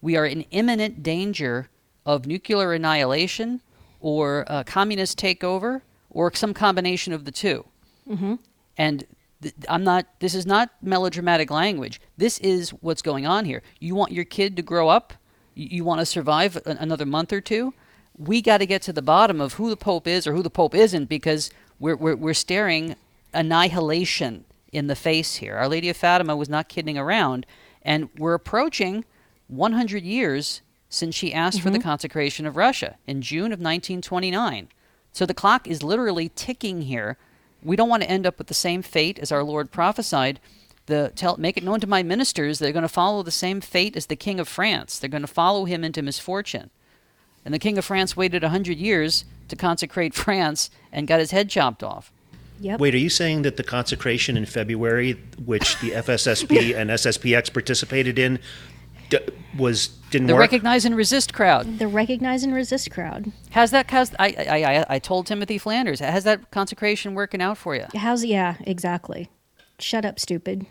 we 0.00 0.16
are 0.16 0.26
in 0.26 0.42
imminent 0.50 1.02
danger 1.02 1.68
of 2.04 2.26
nuclear 2.26 2.72
annihilation 2.72 3.60
or 4.00 4.44
a 4.48 4.64
communist 4.64 5.18
takeover 5.18 5.82
or 6.10 6.32
some 6.34 6.54
combination 6.54 7.12
of 7.12 7.24
the 7.24 7.32
2 7.32 7.64
mm-hmm. 8.08 8.34
And 8.78 9.00
th- 9.00 9.10
I'm 9.68 9.84
not. 9.84 10.06
This 10.20 10.34
is 10.34 10.46
not 10.46 10.70
melodramatic 10.82 11.50
language. 11.50 12.00
This 12.16 12.38
is 12.38 12.70
what's 12.70 13.02
going 13.02 13.26
on 13.26 13.44
here. 13.44 13.62
You 13.80 13.94
want 13.94 14.12
your 14.12 14.24
kid 14.24 14.56
to 14.56 14.62
grow 14.62 14.88
up. 14.88 15.12
You, 15.54 15.84
want 15.84 16.00
to 16.00 16.06
survive 16.06 16.58
another 16.66 17.06
month 17.06 17.32
or 17.32 17.40
two. 17.40 17.72
We 18.18 18.42
got 18.42 18.58
to 18.58 18.66
get 18.66 18.82
to 18.82 18.92
the 18.92 19.00
bottom 19.00 19.40
of 19.40 19.54
who 19.54 19.70
the 19.70 19.76
Pope 19.76 20.06
is 20.06 20.26
or 20.26 20.34
who 20.34 20.42
the 20.42 20.50
Pope 20.50 20.74
isn't 20.74 21.06
because 21.06 21.50
we're 21.78 21.96
we're, 21.96 22.16
we're 22.16 22.34
staring 22.34 22.94
annihilation 23.32 24.44
in 24.72 24.86
the 24.86 24.96
face 24.96 25.36
here. 25.36 25.56
Our 25.56 25.68
Lady 25.68 25.88
of 25.88 25.96
Fatima 25.96 26.36
was 26.36 26.48
not 26.48 26.68
kidding 26.68 26.98
around, 26.98 27.46
and 27.82 28.10
we're 28.18 28.34
approaching 28.34 29.04
100 29.48 30.04
years 30.04 30.60
since 30.88 31.14
she 31.14 31.32
asked 31.32 31.60
for 31.60 31.70
the 31.70 31.78
mm-hmm. 31.78 31.88
consecration 31.88 32.46
of 32.46 32.56
Russia 32.56 32.96
in 33.06 33.22
June 33.22 33.52
of 33.52 33.60
1929. 33.60 34.68
So 35.12 35.26
the 35.26 35.34
clock 35.34 35.66
is 35.66 35.82
literally 35.82 36.30
ticking 36.34 36.82
here. 36.82 37.16
We 37.62 37.76
don't 37.76 37.88
want 37.88 38.02
to 38.02 38.10
end 38.10 38.26
up 38.26 38.38
with 38.38 38.46
the 38.46 38.54
same 38.54 38.82
fate 38.82 39.18
as 39.18 39.32
our 39.32 39.42
Lord 39.42 39.70
prophesied. 39.70 40.40
The 40.86 41.12
tell, 41.16 41.36
make 41.36 41.56
it 41.56 41.64
known 41.64 41.80
to 41.80 41.86
my 41.86 42.02
ministers 42.02 42.58
they're 42.58 42.72
going 42.72 42.82
to 42.82 42.88
follow 42.88 43.22
the 43.22 43.30
same 43.32 43.60
fate 43.60 43.96
as 43.96 44.06
the 44.06 44.16
King 44.16 44.38
of 44.38 44.46
France. 44.46 44.98
They're 44.98 45.10
going 45.10 45.22
to 45.22 45.26
follow 45.26 45.64
him 45.64 45.82
into 45.82 46.02
misfortune. 46.02 46.70
And 47.44 47.52
the 47.52 47.58
King 47.58 47.78
of 47.78 47.84
France 47.84 48.16
waited 48.16 48.42
a 48.42 48.46
100 48.46 48.78
years 48.78 49.24
to 49.48 49.56
consecrate 49.56 50.14
France 50.14 50.70
and 50.92 51.06
got 51.06 51.20
his 51.20 51.32
head 51.32 51.50
chopped 51.50 51.82
off. 51.82 52.12
Yep. 52.60 52.80
Wait, 52.80 52.94
are 52.94 52.98
you 52.98 53.10
saying 53.10 53.42
that 53.42 53.56
the 53.56 53.62
consecration 53.62 54.36
in 54.36 54.46
February, 54.46 55.12
which 55.44 55.78
the 55.80 55.90
FSSP 55.90 56.74
and 56.76 56.90
SSPX 56.90 57.52
participated 57.52 58.18
in, 58.18 58.38
d- 59.10 59.18
was 59.56 59.95
didn't 60.10 60.28
The 60.28 60.34
work? 60.34 60.40
recognize 60.40 60.84
and 60.84 60.96
resist 60.96 61.32
crowd. 61.34 61.78
The 61.78 61.88
recognize 61.88 62.42
and 62.44 62.54
resist 62.54 62.90
crowd. 62.90 63.32
Has 63.50 63.70
that? 63.72 63.90
Has, 63.90 64.14
I, 64.18 64.28
I, 64.48 64.62
I, 64.78 64.86
I 64.90 64.98
told 64.98 65.26
Timothy 65.26 65.58
Flanders. 65.58 66.00
Has 66.00 66.24
that 66.24 66.50
consecration 66.50 67.14
working 67.14 67.40
out 67.42 67.58
for 67.58 67.74
you? 67.74 67.86
How's 67.94 68.24
yeah, 68.24 68.56
exactly. 68.60 69.28
Shut 69.78 70.04
up, 70.04 70.18
stupid. 70.18 70.66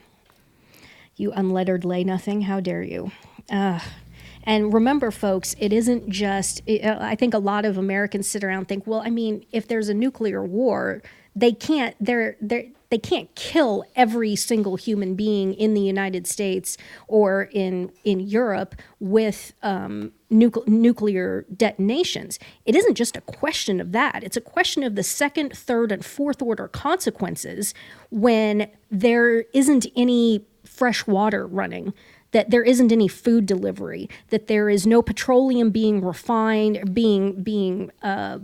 You 1.15 1.31
unlettered 1.31 1.85
lay 1.85 2.03
nothing. 2.03 2.41
How 2.43 2.59
dare 2.59 2.83
you? 2.83 3.11
Uh, 3.49 3.79
and 4.43 4.73
remember, 4.73 5.11
folks, 5.11 5.55
it 5.59 5.71
isn't 5.73 6.09
just. 6.09 6.61
It, 6.65 6.83
uh, 6.83 6.97
I 6.99 7.15
think 7.15 7.33
a 7.33 7.39
lot 7.39 7.65
of 7.65 7.77
Americans 7.77 8.27
sit 8.27 8.43
around 8.43 8.59
and 8.59 8.67
think, 8.67 8.85
well, 8.87 9.01
I 9.03 9.09
mean, 9.09 9.45
if 9.51 9.67
there's 9.67 9.89
a 9.89 9.93
nuclear 9.93 10.43
war, 10.43 11.01
they 11.35 11.51
can't. 11.51 11.95
They're 11.99 12.35
they're 12.41 12.65
they 12.89 12.97
can't 12.97 13.33
kill 13.35 13.83
every 13.95 14.35
single 14.35 14.75
human 14.75 15.15
being 15.15 15.53
in 15.53 15.73
the 15.73 15.81
United 15.81 16.27
States 16.27 16.77
or 17.07 17.49
in 17.51 17.91
in 18.03 18.19
Europe 18.19 18.75
with 18.99 19.53
um, 19.63 20.11
nucle- 20.31 20.67
nuclear 20.67 21.45
detonations. 21.55 22.39
It 22.65 22.75
isn't 22.75 22.95
just 22.95 23.17
a 23.17 23.21
question 23.21 23.79
of 23.79 23.91
that. 23.93 24.23
It's 24.23 24.37
a 24.37 24.41
question 24.41 24.83
of 24.83 24.95
the 24.95 25.03
second, 25.03 25.57
third, 25.57 25.91
and 25.91 26.05
fourth 26.05 26.41
order 26.41 26.67
consequences 26.67 27.73
when 28.09 28.69
there 28.91 29.41
isn't 29.53 29.87
any 29.95 30.45
fresh 30.63 31.07
water 31.07 31.45
running. 31.47 31.93
That 32.31 32.49
there 32.49 32.63
isn't 32.63 32.91
any 32.91 33.07
food 33.07 33.45
delivery, 33.45 34.09
that 34.29 34.47
there 34.47 34.69
is 34.69 34.85
no 34.85 35.01
petroleum 35.01 35.69
being 35.69 36.03
refined, 36.03 36.93
being 36.93 37.41
being 37.41 37.91
uh, 38.03 38.39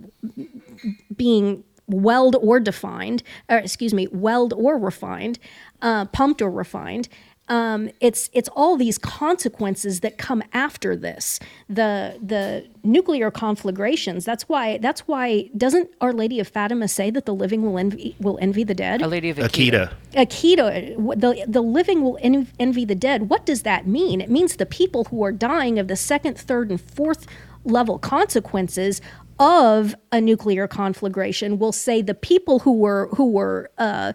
being 1.13 1.65
weld 1.91 2.35
or 2.41 2.59
defined, 2.59 3.23
or 3.49 3.57
excuse 3.57 3.93
me, 3.93 4.07
weld 4.11 4.53
or 4.53 4.77
refined, 4.77 5.39
uh, 5.81 6.05
pumped 6.05 6.41
or 6.41 6.49
refined. 6.49 7.07
um, 7.49 7.89
it's 7.99 8.29
it's 8.31 8.47
all 8.55 8.77
these 8.77 8.97
consequences 8.97 9.99
that 10.01 10.17
come 10.17 10.41
after 10.53 10.95
this. 10.95 11.37
The 11.67 12.17
the 12.21 12.65
nuclear 12.83 13.29
conflagrations. 13.29 14.23
That's 14.23 14.47
why 14.47 14.77
that's 14.77 15.01
why 15.01 15.49
doesn't 15.57 15.89
Our 15.99 16.13
Lady 16.13 16.39
of 16.39 16.47
Fatima 16.47 16.87
say 16.87 17.09
that 17.11 17.25
the 17.25 17.33
living 17.33 17.61
will 17.63 17.77
envy 17.77 18.15
will 18.19 18.37
envy 18.41 18.63
the 18.63 18.73
dead? 18.75 19.01
A 19.01 19.07
Lady 19.07 19.29
of 19.29 19.37
Akita. 19.37 19.91
Akita. 20.13 20.65
Akita, 20.93 21.19
the 21.19 21.43
the 21.47 21.61
living 21.61 22.01
will 22.03 22.17
en- 22.21 22.47
envy 22.57 22.85
the 22.85 22.95
dead. 22.95 23.29
What 23.29 23.45
does 23.45 23.63
that 23.63 23.85
mean? 23.85 24.21
It 24.21 24.29
means 24.29 24.55
the 24.55 24.65
people 24.65 25.05
who 25.05 25.21
are 25.23 25.33
dying 25.33 25.77
of 25.77 25.87
the 25.89 25.97
second, 25.97 26.37
third, 26.37 26.69
and 26.69 26.79
fourth 26.79 27.25
level 27.65 27.99
consequences 27.99 29.01
of 29.41 29.95
a 30.11 30.21
nuclear 30.21 30.67
conflagration 30.67 31.57
will 31.57 31.71
say 31.71 32.01
the 32.01 32.13
people 32.13 32.59
who 32.59 32.73
were 32.73 33.09
who 33.15 33.31
were 33.31 33.71
uh, 33.79 34.13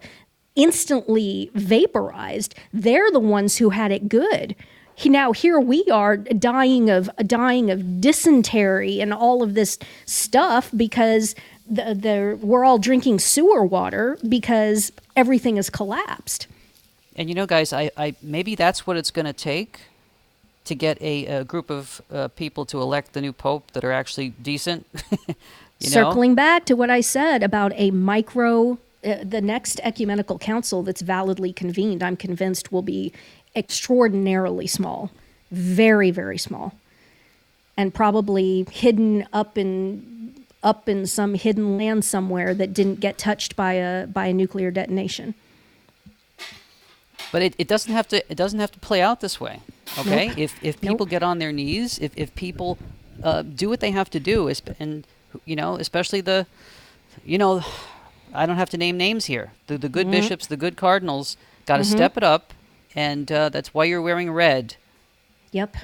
instantly 0.54 1.50
vaporized. 1.52 2.54
They're 2.72 3.10
the 3.10 3.20
ones 3.20 3.56
who 3.56 3.70
had 3.70 3.90
it 3.90 4.08
good. 4.08 4.54
Now 5.04 5.32
here 5.32 5.58
we 5.60 5.84
are 5.92 6.16
dying 6.16 6.88
of 6.88 7.10
dying 7.26 7.70
of 7.70 8.00
dysentery 8.00 9.00
and 9.00 9.12
all 9.12 9.42
of 9.42 9.54
this 9.54 9.78
stuff 10.06 10.70
because 10.74 11.34
the, 11.68 11.94
the 11.94 12.38
we're 12.40 12.64
all 12.64 12.78
drinking 12.78 13.18
sewer 13.18 13.64
water 13.64 14.16
because 14.26 14.92
everything 15.16 15.56
has 15.56 15.68
collapsed. 15.68 16.46
And 17.16 17.28
you 17.28 17.34
know, 17.34 17.46
guys, 17.46 17.72
I, 17.72 17.90
I 17.96 18.14
maybe 18.22 18.54
that's 18.54 18.86
what 18.86 18.96
it's 18.96 19.10
going 19.10 19.26
to 19.26 19.32
take 19.32 19.80
to 20.66 20.74
get 20.74 21.00
a, 21.00 21.26
a 21.26 21.44
group 21.44 21.70
of 21.70 22.00
uh, 22.12 22.28
people 22.28 22.64
to 22.66 22.80
elect 22.80 23.12
the 23.12 23.20
new 23.20 23.32
pope 23.32 23.70
that 23.72 23.84
are 23.84 23.92
actually 23.92 24.30
decent. 24.30 24.86
you 25.28 25.90
know? 25.90 26.10
Circling 26.10 26.34
back 26.34 26.64
to 26.66 26.74
what 26.74 26.90
I 26.90 27.00
said 27.00 27.42
about 27.42 27.72
a 27.76 27.90
micro, 27.90 28.78
uh, 29.04 29.16
the 29.22 29.40
next 29.40 29.80
ecumenical 29.82 30.38
council 30.38 30.82
that's 30.82 31.02
validly 31.02 31.52
convened, 31.52 32.02
I'm 32.02 32.16
convinced 32.16 32.72
will 32.72 32.82
be 32.82 33.12
extraordinarily 33.54 34.66
small, 34.66 35.10
very, 35.50 36.10
very 36.10 36.38
small, 36.38 36.74
and 37.76 37.94
probably 37.94 38.66
hidden 38.70 39.26
up 39.32 39.56
in 39.56 40.14
up 40.62 40.88
in 40.88 41.06
some 41.06 41.34
hidden 41.34 41.76
land 41.78 42.04
somewhere 42.04 42.52
that 42.52 42.74
didn't 42.74 42.98
get 42.98 43.18
touched 43.18 43.54
by 43.54 43.74
a 43.74 44.06
by 44.06 44.26
a 44.26 44.32
nuclear 44.32 44.70
detonation. 44.70 45.34
But 47.32 47.42
it, 47.42 47.54
it 47.58 47.68
doesn't 47.68 47.92
have 47.92 48.08
to 48.08 48.30
it 48.30 48.36
doesn't 48.36 48.58
have 48.58 48.72
to 48.72 48.78
play 48.78 49.02
out 49.02 49.20
this 49.20 49.40
way. 49.40 49.60
Okay? 49.98 50.28
Nope. 50.28 50.38
If 50.38 50.64
if 50.64 50.82
Nope. 50.82 50.92
people 50.92 51.06
get 51.06 51.22
on 51.22 51.38
their 51.38 51.52
knees, 51.52 51.98
if 51.98 52.12
if 52.16 52.34
people 52.34 52.78
uh, 53.22 53.42
do 53.42 53.68
what 53.68 53.80
they 53.80 53.90
have 53.90 54.10
to 54.10 54.20
do, 54.20 54.50
and 54.78 55.06
you 55.44 55.56
know, 55.56 55.76
especially 55.76 56.20
the, 56.20 56.46
you 57.24 57.38
know, 57.38 57.64
I 58.34 58.46
don't 58.46 58.56
have 58.56 58.70
to 58.70 58.78
name 58.78 58.96
names 58.96 59.26
here. 59.26 59.52
The 59.66 59.78
the 59.78 59.88
good 59.88 60.10
bishops, 60.10 60.46
the 60.46 60.56
good 60.56 60.76
cardinals, 60.76 61.36
got 61.66 61.78
to 61.78 61.84
step 61.84 62.16
it 62.16 62.22
up, 62.22 62.52
and 62.94 63.30
uh, 63.30 63.48
that's 63.48 63.74
why 63.74 63.84
you're 63.84 64.02
wearing 64.02 64.30
red. 64.32 64.76
Yep. 65.52 65.76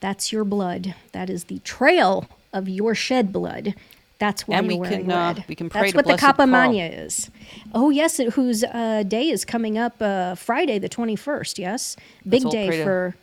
That's 0.00 0.32
your 0.32 0.44
blood. 0.44 0.94
That 1.12 1.28
is 1.28 1.44
the 1.44 1.58
trail 1.60 2.26
of 2.52 2.68
your 2.68 2.94
shed 2.94 3.32
blood. 3.32 3.74
That's 4.18 4.48
why 4.48 4.56
And 4.58 4.66
you're 4.66 4.76
we 4.76 4.80
wearing 4.88 5.06
can, 5.06 5.10
uh, 5.12 5.34
we 5.48 5.54
can 5.54 5.70
pray 5.70 5.82
That's 5.82 5.94
what 5.94 6.06
the 6.06 6.16
cappa. 6.16 6.46
magna 6.46 6.86
is. 6.86 7.30
Oh 7.72 7.90
yes, 7.90 8.18
it, 8.18 8.32
whose 8.34 8.64
uh, 8.64 9.04
day 9.06 9.28
is 9.28 9.44
coming 9.44 9.78
up 9.78 10.00
uh, 10.02 10.34
Friday 10.34 10.78
the 10.78 10.88
twenty 10.88 11.14
first. 11.16 11.58
Yes, 11.58 11.96
big 12.28 12.48
day 12.50 12.68
to- 12.70 12.84
for 12.84 13.14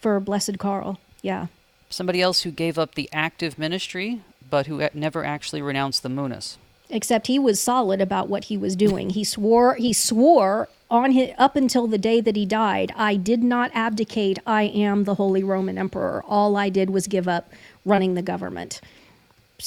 for 0.00 0.18
Blessed 0.20 0.58
Carl. 0.58 0.98
Yeah. 1.22 1.46
Somebody 1.90 2.20
else 2.22 2.42
who 2.42 2.50
gave 2.50 2.78
up 2.78 2.94
the 2.94 3.08
active 3.12 3.58
ministry, 3.58 4.20
but 4.48 4.66
who 4.66 4.86
never 4.94 5.24
actually 5.24 5.62
renounced 5.62 6.02
the 6.02 6.08
munus. 6.08 6.58
Except 6.90 7.26
he 7.26 7.38
was 7.38 7.60
solid 7.60 8.00
about 8.00 8.28
what 8.28 8.44
he 8.44 8.56
was 8.56 8.74
doing. 8.76 9.10
He 9.10 9.24
swore. 9.24 9.74
He 9.74 9.92
swore 9.92 10.68
on 10.90 11.12
his, 11.12 11.30
up 11.36 11.56
until 11.56 11.86
the 11.86 11.98
day 11.98 12.20
that 12.22 12.36
he 12.36 12.46
died. 12.46 12.92
I 12.96 13.16
did 13.16 13.42
not 13.42 13.70
abdicate. 13.74 14.38
I 14.46 14.62
am 14.64 15.04
the 15.04 15.16
Holy 15.16 15.42
Roman 15.42 15.76
Emperor. 15.76 16.22
All 16.26 16.56
I 16.56 16.68
did 16.70 16.88
was 16.90 17.06
give 17.06 17.28
up 17.28 17.50
running 17.84 18.14
the 18.14 18.22
government. 18.22 18.80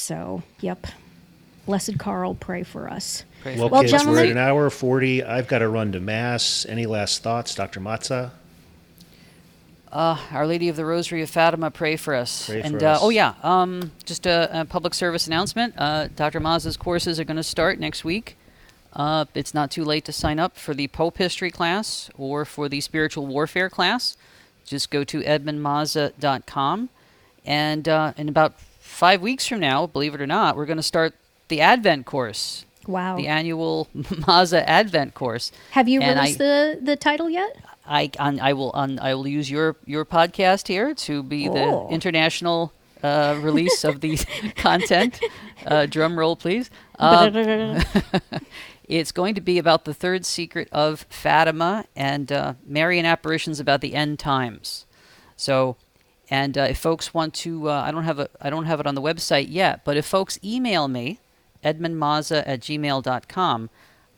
So, 0.02 0.44
yep. 0.62 0.88
Blessed 1.66 1.98
Carl, 2.00 2.34
pray 2.36 2.64
for 2.64 2.90
us. 2.90 3.24
Pray 3.42 3.58
Well, 3.58 3.68
for 3.68 3.74
Well, 3.74 3.84
kids, 3.84 4.06
we're 4.06 4.20
at 4.20 4.30
an 4.30 4.38
hour 4.38 4.70
40. 4.70 5.24
I've 5.24 5.48
got 5.48 5.60
to 5.60 5.68
run 5.68 5.92
to 5.92 6.00
Mass. 6.00 6.66
Any 6.68 6.86
last 6.86 7.22
thoughts, 7.24 7.54
Dr. 7.54 7.80
Mazza? 7.82 8.32
Uh, 9.92 10.18
Our 10.32 10.48
Lady 10.48 10.70
of 10.70 10.78
the 10.78 10.86
Rosary 10.86 11.22
of 11.22 11.30
Fatima, 11.30 11.70
pray 11.70 11.98
for 11.98 12.16
us. 12.16 12.48
Pray 12.48 12.62
and 12.62 12.80
for 12.80 12.86
uh, 12.86 12.92
us. 12.94 13.00
oh 13.02 13.10
yeah, 13.10 13.34
um, 13.44 13.92
just 14.06 14.26
a, 14.26 14.62
a 14.62 14.66
public 14.66 14.94
service 14.94 15.28
announcement. 15.28 15.74
Uh, 15.78 16.08
Dr. 16.16 16.40
Mazza's 16.40 16.78
courses 16.78 17.20
are 17.20 17.26
going 17.26 17.36
to 17.36 17.44
start 17.44 17.78
next 17.78 18.06
week. 18.06 18.38
Uh, 18.94 19.26
it's 19.36 19.54
not 19.54 19.70
too 19.70 19.84
late 19.84 20.06
to 20.06 20.14
sign 20.14 20.40
up 20.40 20.56
for 20.56 20.74
the 20.74 20.88
Pope 20.88 21.18
History 21.18 21.52
class 21.52 22.10
or 22.18 22.46
for 22.46 22.70
the 22.70 22.80
Spiritual 22.80 23.28
Warfare 23.28 23.70
class. 23.70 24.16
Just 24.64 24.90
go 24.92 25.04
to 25.04 25.20
edmundmazza.com, 25.22 26.90
and 27.46 27.90
uh, 27.90 28.14
in 28.16 28.30
about 28.30 28.54
five 29.02 29.20
weeks 29.22 29.48
from 29.48 29.60
now, 29.60 29.88
believe 29.88 30.14
it 30.14 30.22
or 30.22 30.28
not, 30.28 30.56
we're 30.56 30.68
going 30.68 30.78
to 30.78 30.84
start 30.94 31.16
the 31.48 31.60
Advent 31.60 32.06
course, 32.06 32.66
Wow. 32.86 33.18
the 33.18 33.28
annual 33.28 33.88
Mazza 34.28 34.64
Advent 34.68 35.16
course. 35.16 35.52
Have 35.72 35.88
you 35.90 36.02
And 36.02 36.20
released 36.20 36.40
I- 36.40 36.46
the, 36.46 36.80
the 36.90 36.96
title 36.96 37.28
yet? 37.30 37.52
I 37.84 38.12
on, 38.20 38.40
I 38.40 38.54
will 38.54 38.70
on, 38.82 39.00
I 39.00 39.16
will 39.16 39.28
use 39.28 39.50
your 39.50 39.76
your 39.88 40.06
podcast 40.06 40.68
here 40.68 40.94
to 41.08 41.24
be 41.24 41.50
Oh. 41.50 41.54
the 41.88 41.94
international 41.96 42.72
uh, 43.02 43.40
release 43.42 43.84
of 43.84 44.02
the 44.02 44.18
content. 44.56 45.20
Uh, 45.66 45.88
drum 45.88 46.14
roll, 46.20 46.36
please. 46.36 46.70
Um, 47.00 47.82
it's 48.88 49.12
going 49.12 49.34
to 49.36 49.42
be 49.42 49.58
about 49.58 49.86
the 49.86 49.94
third 49.96 50.26
secret 50.28 50.68
of 50.72 51.08
Fatima 51.10 51.86
and 51.96 52.32
uh, 52.32 52.54
Marian 52.68 53.06
apparitions 53.06 53.60
about 53.60 53.82
the 53.82 53.96
end 53.96 54.20
times. 54.20 54.86
So, 55.36 55.76
and 56.32 56.58
uh, 56.58 56.62
if 56.62 56.78
folks 56.78 57.14
want 57.14 57.34
to, 57.36 57.70
uh, 57.70 57.84
I 57.86 57.92
don't 57.92 58.06
have 58.06 58.18
a 58.18 58.30
I 58.40 58.50
don't 58.50 58.66
have 58.66 58.80
it 58.80 58.88
on 58.88 58.96
the 58.96 59.02
website 59.02 59.48
yet, 59.50 59.84
but 59.84 59.98
if 59.98 60.06
folks 60.06 60.40
email 60.44 60.88
me, 60.88 61.20
edmundmazza 61.62 62.44
at 62.48 62.62
gmail.com, 62.62 63.70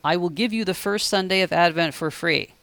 I 0.04 0.16
will 0.16 0.30
give 0.30 0.54
you 0.54 0.64
the 0.64 0.76
first 0.76 1.08
Sunday 1.08 1.42
of 1.42 1.52
Advent 1.52 1.96
for 1.96 2.12
free. 2.12 2.54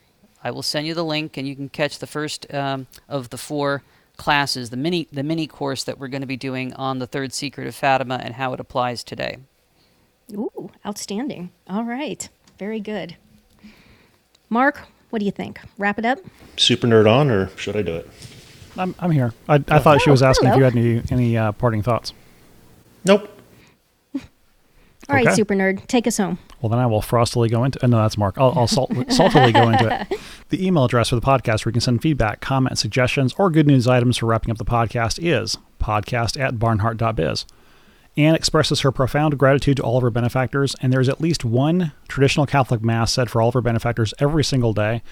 I 0.43 0.53
will 0.53 0.63
send 0.63 0.87
you 0.87 0.95
the 0.95 1.05
link, 1.05 1.37
and 1.37 1.47
you 1.49 1.57
can 1.57 1.69
catch 1.69 1.99
the 1.99 2.07
first 2.07 2.53
um, 2.55 2.87
of 3.09 3.31
the 3.31 3.37
four 3.37 3.83
classes, 4.17 4.71
the 4.71 4.77
mini 4.77 5.09
the 5.13 5.25
mini 5.25 5.49
course 5.49 5.83
that 5.83 5.99
we're 5.99 6.09
going 6.09 6.21
to 6.21 6.27
be 6.29 6.37
doing 6.37 6.73
on 6.75 7.01
the 7.01 7.07
third 7.09 7.33
secret 7.33 7.67
of 7.67 7.75
Fatima 7.75 8.21
and 8.23 8.35
how 8.35 8.53
it 8.53 8.61
applies 8.61 9.03
today. 9.03 9.39
Ooh, 10.33 10.71
outstanding. 10.87 11.51
All 11.69 11.83
right. 11.83 12.29
Very 12.57 12.79
good. 12.79 13.17
Mark, 14.49 14.83
what 15.09 15.19
do 15.19 15.25
you 15.25 15.33
think? 15.33 15.61
Wrap 15.77 15.99
it 15.99 16.05
up? 16.05 16.21
Super 16.57 16.87
nerd 16.87 17.11
on, 17.11 17.31
or 17.31 17.49
should 17.57 17.75
I 17.75 17.83
do 17.83 17.97
it? 17.97 18.09
I'm, 18.77 18.95
I'm 18.99 19.11
here. 19.11 19.33
I, 19.49 19.55
I 19.69 19.79
thought 19.79 20.01
she 20.01 20.11
was 20.11 20.23
Oh, 20.23 20.27
asking 20.27 20.49
if 20.51 20.57
you 20.57 20.65
had 20.65 20.77
any 20.77 21.03
any 21.11 21.37
uh, 21.37 21.53
parting 21.53 21.83
thoughts. 21.83 22.13
Nope. 23.05 23.29
All 25.09 25.17
right, 25.17 25.27
Okay. 25.27 25.35
super 25.35 25.55
nerd, 25.55 25.85
take 25.89 26.07
us 26.07 26.19
home. 26.19 26.39
Well, 26.61 26.71
then 26.71 26.79
I 26.79 26.87
will 26.87 27.01
frostily 27.01 27.51
go 27.51 27.65
into. 27.65 27.83
Uh, 27.83 27.89
no, 27.89 27.97
that's 27.97 28.17
Mark. 28.17 28.39
I'll, 28.39 28.53
I'll 28.57 28.69
salt, 28.69 28.91
saltily 29.09 29.53
go 29.53 29.69
into 29.71 29.89
it. 30.11 30.21
The 30.51 30.67
email 30.67 30.85
address 30.85 31.11
for 31.11 31.15
the 31.15 31.21
podcast 31.21 31.65
where 31.65 31.71
you 31.71 31.75
can 31.75 31.81
send 31.81 32.03
feedback, 32.03 32.41
comments, 32.41 32.81
suggestions, 32.81 33.33
or 33.39 33.51
good 33.51 33.69
news 33.69 33.87
items 33.87 34.17
for 34.17 34.27
wrapping 34.27 34.51
up 34.51 34.59
the 34.59 34.65
podcast 34.65 35.21
is 35.23 35.59
podcast 35.81 36.39
at 36.41 36.55
barnhardt.biz. 36.57 37.47
Ann 38.17 38.35
expresses 38.35 38.81
her 38.81 38.91
profound 38.91 39.39
gratitude 39.39 39.77
to 39.77 39.85
all 39.85 39.97
of 39.99 40.03
her 40.03 40.11
benefactors, 40.11 40.75
and 40.83 40.93
there's 40.93 41.09
at 41.09 41.21
least 41.21 41.45
one 41.45 41.93
traditional 42.09 42.47
Catholic 42.47 42.83
Mass 42.83 43.13
said 43.13 43.31
for 43.31 43.41
all 43.41 43.47
of 43.49 43.55
her 43.55 43.61
benefactors 43.61 44.13
every 44.19 44.43
single 44.43 44.73
day. 44.73 45.03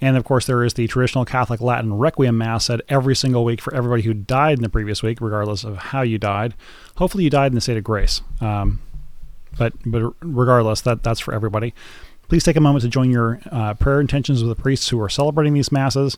And 0.00 0.16
of 0.16 0.24
course, 0.24 0.46
there 0.46 0.64
is 0.64 0.74
the 0.74 0.86
traditional 0.86 1.24
Catholic 1.24 1.60
Latin 1.60 1.92
Requiem 1.92 2.38
Mass 2.38 2.66
said 2.66 2.80
every 2.88 3.14
single 3.14 3.44
week 3.44 3.60
for 3.60 3.74
everybody 3.74 4.02
who 4.02 4.14
died 4.14 4.58
in 4.58 4.62
the 4.62 4.68
previous 4.68 5.02
week, 5.02 5.20
regardless 5.20 5.62
of 5.62 5.76
how 5.76 6.02
you 6.02 6.18
died. 6.18 6.54
Hopefully, 6.96 7.24
you 7.24 7.30
died 7.30 7.52
in 7.52 7.54
the 7.54 7.60
state 7.60 7.76
of 7.76 7.84
grace. 7.84 8.22
Um, 8.40 8.80
but 9.58 9.74
but 9.84 10.14
regardless, 10.20 10.80
that 10.82 11.02
that's 11.02 11.20
for 11.20 11.34
everybody. 11.34 11.74
Please 12.28 12.44
take 12.44 12.56
a 12.56 12.60
moment 12.60 12.82
to 12.82 12.88
join 12.88 13.10
your 13.10 13.40
uh, 13.50 13.74
prayer 13.74 14.00
intentions 14.00 14.42
with 14.42 14.56
the 14.56 14.62
priests 14.62 14.88
who 14.88 15.00
are 15.00 15.08
celebrating 15.08 15.52
these 15.52 15.72
masses. 15.72 16.16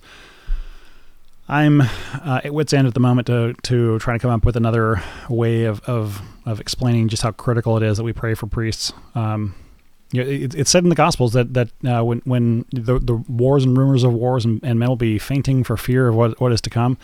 I'm 1.48 1.80
uh, 1.80 2.40
at 2.44 2.54
wit's 2.54 2.72
end 2.72 2.86
at 2.86 2.94
the 2.94 3.00
moment 3.00 3.26
to 3.26 3.54
to 3.64 3.98
try 3.98 4.14
to 4.14 4.18
come 4.18 4.30
up 4.30 4.44
with 4.44 4.56
another 4.56 5.02
way 5.28 5.64
of 5.64 5.80
of, 5.80 6.22
of 6.46 6.60
explaining 6.60 7.08
just 7.08 7.22
how 7.22 7.32
critical 7.32 7.76
it 7.76 7.82
is 7.82 7.96
that 7.96 8.04
we 8.04 8.12
pray 8.12 8.34
for 8.34 8.46
priests. 8.46 8.92
Um, 9.14 9.54
you 10.12 10.22
know, 10.22 10.30
it, 10.30 10.54
it's 10.54 10.70
said 10.70 10.84
in 10.84 10.90
the 10.90 10.94
Gospels 10.94 11.32
that 11.32 11.54
that 11.54 11.68
uh, 11.86 12.04
when 12.04 12.20
when 12.24 12.66
the, 12.70 12.98
the 12.98 13.14
wars 13.14 13.64
and 13.64 13.76
rumors 13.76 14.04
of 14.04 14.12
wars 14.12 14.44
and, 14.44 14.60
and 14.62 14.78
men 14.78 14.88
will 14.88 14.96
be 14.96 15.18
fainting 15.18 15.64
for 15.64 15.76
fear 15.76 16.08
of 16.08 16.14
what 16.14 16.38
what 16.40 16.52
is 16.52 16.60
to 16.60 16.70
come, 16.70 16.98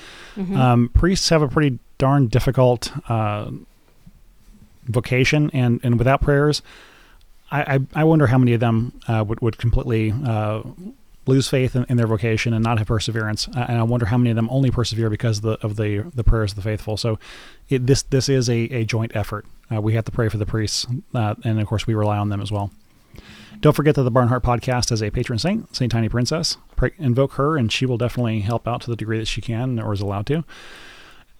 um, 0.55 0.91
priests 0.91 1.29
have 1.31 1.43
a 1.43 1.49
pretty 1.49 1.79
darn 1.97 2.29
difficult 2.29 2.93
uh, 3.11 3.51
vocation, 4.85 5.51
and 5.55 5.81
and 5.83 5.99
without 5.99 6.21
prayers, 6.21 6.61
I 7.51 7.75
I, 7.75 7.79
I 7.95 8.05
wonder 8.05 8.27
how 8.27 8.39
many 8.39 8.53
of 8.53 8.61
them 8.61 8.93
uh, 9.09 9.25
would 9.27 9.41
would 9.41 9.57
completely 9.57 10.13
uh, 10.27 10.63
lose 11.27 11.49
faith 11.49 11.77
in, 11.77 11.87
in 11.89 11.97
their 11.97 12.07
vocation 12.07 12.53
and 12.53 12.65
not 12.65 12.79
have 12.79 12.89
perseverance. 12.89 13.49
Uh, 13.49 13.67
and 13.69 13.79
I 13.79 13.83
wonder 13.85 14.07
how 14.07 14.17
many 14.19 14.31
of 14.31 14.37
them 14.37 14.49
only 14.51 14.71
persevere 14.71 15.11
because 15.11 15.39
of 15.39 15.43
the 15.45 15.67
of 15.67 15.77
the 15.77 16.11
the 16.15 16.25
prayers 16.25 16.53
of 16.53 16.57
the 16.57 16.63
faithful. 16.63 16.99
So, 16.99 17.19
it, 17.71 17.87
this 17.87 18.03
this 18.03 18.29
is 18.29 18.51
a, 18.51 18.59
a 18.75 18.85
joint 18.85 19.13
effort. 19.15 19.47
Uh, 19.71 19.81
we 19.81 19.95
have 19.95 20.05
to 20.05 20.13
pray 20.13 20.29
for 20.29 20.37
the 20.37 20.47
priests, 20.47 20.87
uh, 21.15 21.35
and 21.43 21.59
of 21.59 21.67
course 21.67 21.87
we 21.87 21.95
rely 21.95 22.19
on 22.19 22.29
them 22.29 22.41
as 22.41 22.51
well. 22.53 22.71
Don't 23.61 23.75
forget 23.75 23.97
that 23.97 24.03
the 24.03 24.13
Barnhardt 24.13 24.43
podcast 24.43 24.91
has 24.91 25.03
a 25.03 25.11
patron 25.11 25.39
saint, 25.39 25.75
Saint 25.75 25.91
Tiny 25.91 26.09
Princess. 26.09 26.59
Pray, 26.77 26.93
invoke 26.99 27.33
her, 27.33 27.57
and 27.57 27.73
she 27.73 27.87
will 27.87 27.99
definitely 27.99 28.41
help 28.41 28.69
out 28.69 28.83
to 28.83 28.91
the 28.91 28.97
degree 28.97 29.19
that 29.19 29.27
she 29.27 29.41
can 29.41 29.81
or 29.81 29.93
is 29.93 30.01
allowed 30.01 30.27
to. 30.27 30.45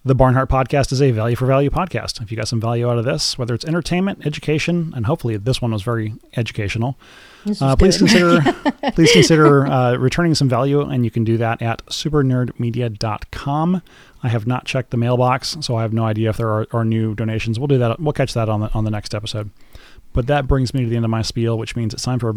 The 0.05 0.15
Barnhardt 0.15 0.47
podcast 0.47 0.91
is 0.91 1.01
a 1.01 1.11
value 1.11 1.35
for 1.35 1.45
value 1.45 1.69
podcast. 1.69 2.21
If 2.21 2.31
you 2.31 2.37
got 2.37 2.47
some 2.47 2.61
value 2.61 2.89
out 2.89 2.97
of 2.97 3.05
this, 3.05 3.37
whether 3.37 3.53
it's 3.53 3.65
entertainment, 3.65 4.25
education, 4.25 4.93
and 4.95 5.05
hopefully 5.05 5.35
this 5.37 5.61
one 5.61 5.71
was 5.71 5.81
very 5.81 6.13
educational, 6.35 6.97
This 7.45 7.61
uh, 7.61 7.75
please 7.75 7.97
consider 7.97 8.39
please 8.93 9.11
consider 9.11 9.67
uh, 9.67 9.95
returning 9.95 10.35
some 10.35 10.47
value, 10.47 10.81
and 10.81 11.03
you 11.03 11.11
can 11.11 11.25
do 11.25 11.37
that 11.37 11.61
at 11.61 11.85
supernerdmedia.com. 11.87 13.81
I 14.23 14.27
have 14.29 14.47
not 14.47 14.65
checked 14.65 14.91
the 14.91 14.97
mailbox, 14.97 15.57
so 15.61 15.75
I 15.75 15.81
have 15.81 15.93
no 15.93 16.05
idea 16.05 16.29
if 16.29 16.37
there 16.37 16.49
are, 16.49 16.67
are 16.71 16.85
new 16.85 17.13
donations. 17.13 17.59
We'll 17.59 17.67
do 17.67 17.77
that. 17.77 17.99
We'll 17.99 18.13
catch 18.13 18.33
that 18.33 18.47
on 18.49 18.61
the 18.61 18.73
on 18.73 18.85
the 18.85 18.91
next 18.91 19.13
episode. 19.13 19.51
But 20.13 20.27
that 20.27 20.47
brings 20.47 20.73
me 20.73 20.83
to 20.83 20.89
the 20.89 20.95
end 20.95 21.05
of 21.05 21.11
my 21.11 21.21
spiel, 21.21 21.57
which 21.57 21.75
means 21.75 21.93
it's 21.93 22.03
time 22.03 22.19
for 22.19 22.33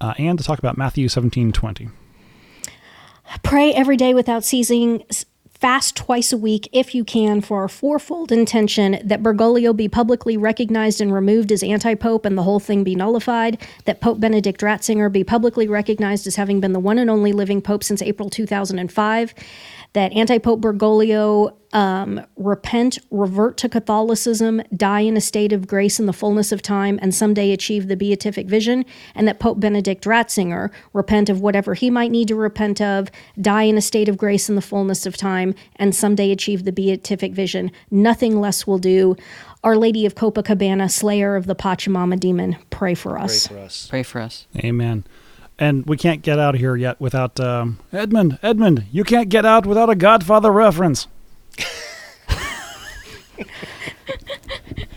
uh, 0.00 0.14
Ann 0.18 0.36
to 0.36 0.44
talk 0.44 0.58
about 0.58 0.76
Matthew 0.76 1.08
seventeen 1.08 1.52
twenty. 1.52 1.88
Pray 3.42 3.72
every 3.72 3.96
day 3.96 4.14
without 4.14 4.44
ceasing. 4.44 5.04
Fast 5.50 5.96
twice 5.96 6.30
a 6.30 6.36
week 6.36 6.68
if 6.72 6.94
you 6.94 7.04
can 7.04 7.40
for 7.40 7.62
our 7.62 7.68
fourfold 7.68 8.30
intention 8.30 8.98
that 9.02 9.22
Bergoglio 9.22 9.74
be 9.74 9.88
publicly 9.88 10.36
recognized 10.36 11.00
and 11.00 11.14
removed 11.14 11.50
as 11.50 11.62
anti 11.62 11.94
pope 11.94 12.26
and 12.26 12.36
the 12.36 12.42
whole 12.42 12.60
thing 12.60 12.84
be 12.84 12.94
nullified, 12.94 13.56
that 13.86 14.02
Pope 14.02 14.20
Benedict 14.20 14.60
Ratzinger 14.60 15.10
be 15.10 15.24
publicly 15.24 15.66
recognized 15.66 16.26
as 16.26 16.36
having 16.36 16.60
been 16.60 16.74
the 16.74 16.80
one 16.80 16.98
and 16.98 17.08
only 17.08 17.32
living 17.32 17.62
pope 17.62 17.82
since 17.82 18.02
April 18.02 18.28
2005, 18.28 19.34
that 19.94 20.12
anti 20.12 20.38
Pope 20.38 20.60
Bergoglio 20.60 21.56
um, 21.72 22.24
repent, 22.36 22.98
revert 23.10 23.56
to 23.58 23.68
Catholicism, 23.68 24.62
die 24.76 25.00
in 25.00 25.16
a 25.16 25.20
state 25.20 25.52
of 25.52 25.66
grace 25.66 25.98
in 25.98 26.06
the 26.06 26.12
fullness 26.12 26.52
of 26.52 26.62
time, 26.62 26.98
and 27.02 27.14
someday 27.14 27.52
achieve 27.52 27.88
the 27.88 27.96
beatific 27.96 28.46
vision, 28.46 28.84
and 29.14 29.26
that 29.26 29.40
Pope 29.40 29.58
Benedict 29.58 30.04
Ratzinger 30.04 30.70
repent 30.92 31.28
of 31.28 31.40
whatever 31.40 31.74
he 31.74 31.90
might 31.90 32.10
need 32.12 32.28
to 32.28 32.36
repent 32.36 32.80
of, 32.80 33.08
die 33.40 33.62
in 33.62 33.76
a 33.76 33.80
state 33.80 34.08
of 34.08 34.16
grace 34.16 34.48
in 34.48 34.54
the 34.54 34.62
fullness 34.62 35.06
of 35.06 35.16
time, 35.16 35.54
and 35.76 35.94
someday 35.94 36.30
achieve 36.30 36.64
the 36.64 36.72
beatific 36.72 37.32
vision. 37.32 37.72
Nothing 37.90 38.40
less 38.40 38.66
will 38.66 38.78
do. 38.78 39.16
Our 39.64 39.76
Lady 39.76 40.06
of 40.06 40.14
Copacabana, 40.14 40.90
Slayer 40.90 41.36
of 41.36 41.46
the 41.46 41.56
Pachamama 41.56 42.20
demon, 42.20 42.56
pray 42.70 42.94
for 42.94 43.14
Pray 43.14 43.24
us. 43.24 43.46
for 43.46 43.58
us. 43.58 43.86
Pray 43.88 44.02
for 44.02 44.20
us. 44.20 44.46
Amen. 44.58 45.04
And 45.58 45.86
we 45.86 45.96
can't 45.96 46.22
get 46.22 46.38
out 46.38 46.54
of 46.54 46.60
here 46.60 46.74
yet 46.74 47.00
without 47.00 47.38
um, 47.38 47.78
Edmund. 47.92 48.38
Edmund, 48.42 48.86
you 48.90 49.04
can't 49.04 49.28
get 49.28 49.46
out 49.46 49.66
without 49.66 49.88
a 49.88 49.94
Godfather 49.94 50.50
reference. 50.50 51.06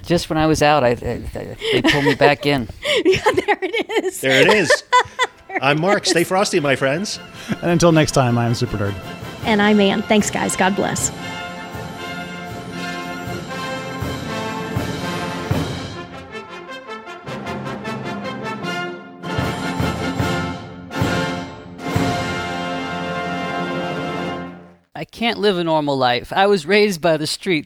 Just 0.07 0.29
when 0.29 0.37
I 0.37 0.47
was 0.47 0.61
out, 0.63 0.85
I, 0.85 0.91
I, 0.91 0.95
they 1.73 1.81
pulled 1.81 2.05
me 2.05 2.15
back 2.15 2.45
in. 2.45 2.69
yeah, 3.05 3.21
there 3.23 3.59
it 3.61 4.05
is. 4.05 4.21
There 4.21 4.41
it 4.41 4.47
is. 4.47 4.83
I'm 5.61 5.81
Mark. 5.81 6.05
Stay 6.05 6.23
frosty, 6.23 6.61
my 6.61 6.77
friends. 6.77 7.19
And 7.61 7.71
until 7.71 7.91
next 7.91 8.13
time, 8.13 8.37
I'm 8.37 8.55
Super 8.55 8.77
Nerd. 8.77 8.95
And 9.43 9.61
I'm 9.61 9.79
Ann. 9.81 10.01
Thanks, 10.03 10.31
guys. 10.31 10.55
God 10.55 10.75
bless. 10.77 11.11
I 24.97 25.05
can't 25.05 25.37
live 25.37 25.59
a 25.59 25.63
normal 25.63 25.95
life. 25.95 26.33
I 26.33 26.47
was 26.47 26.65
raised 26.65 27.01
by 27.01 27.17
the 27.17 27.27
street. 27.27 27.55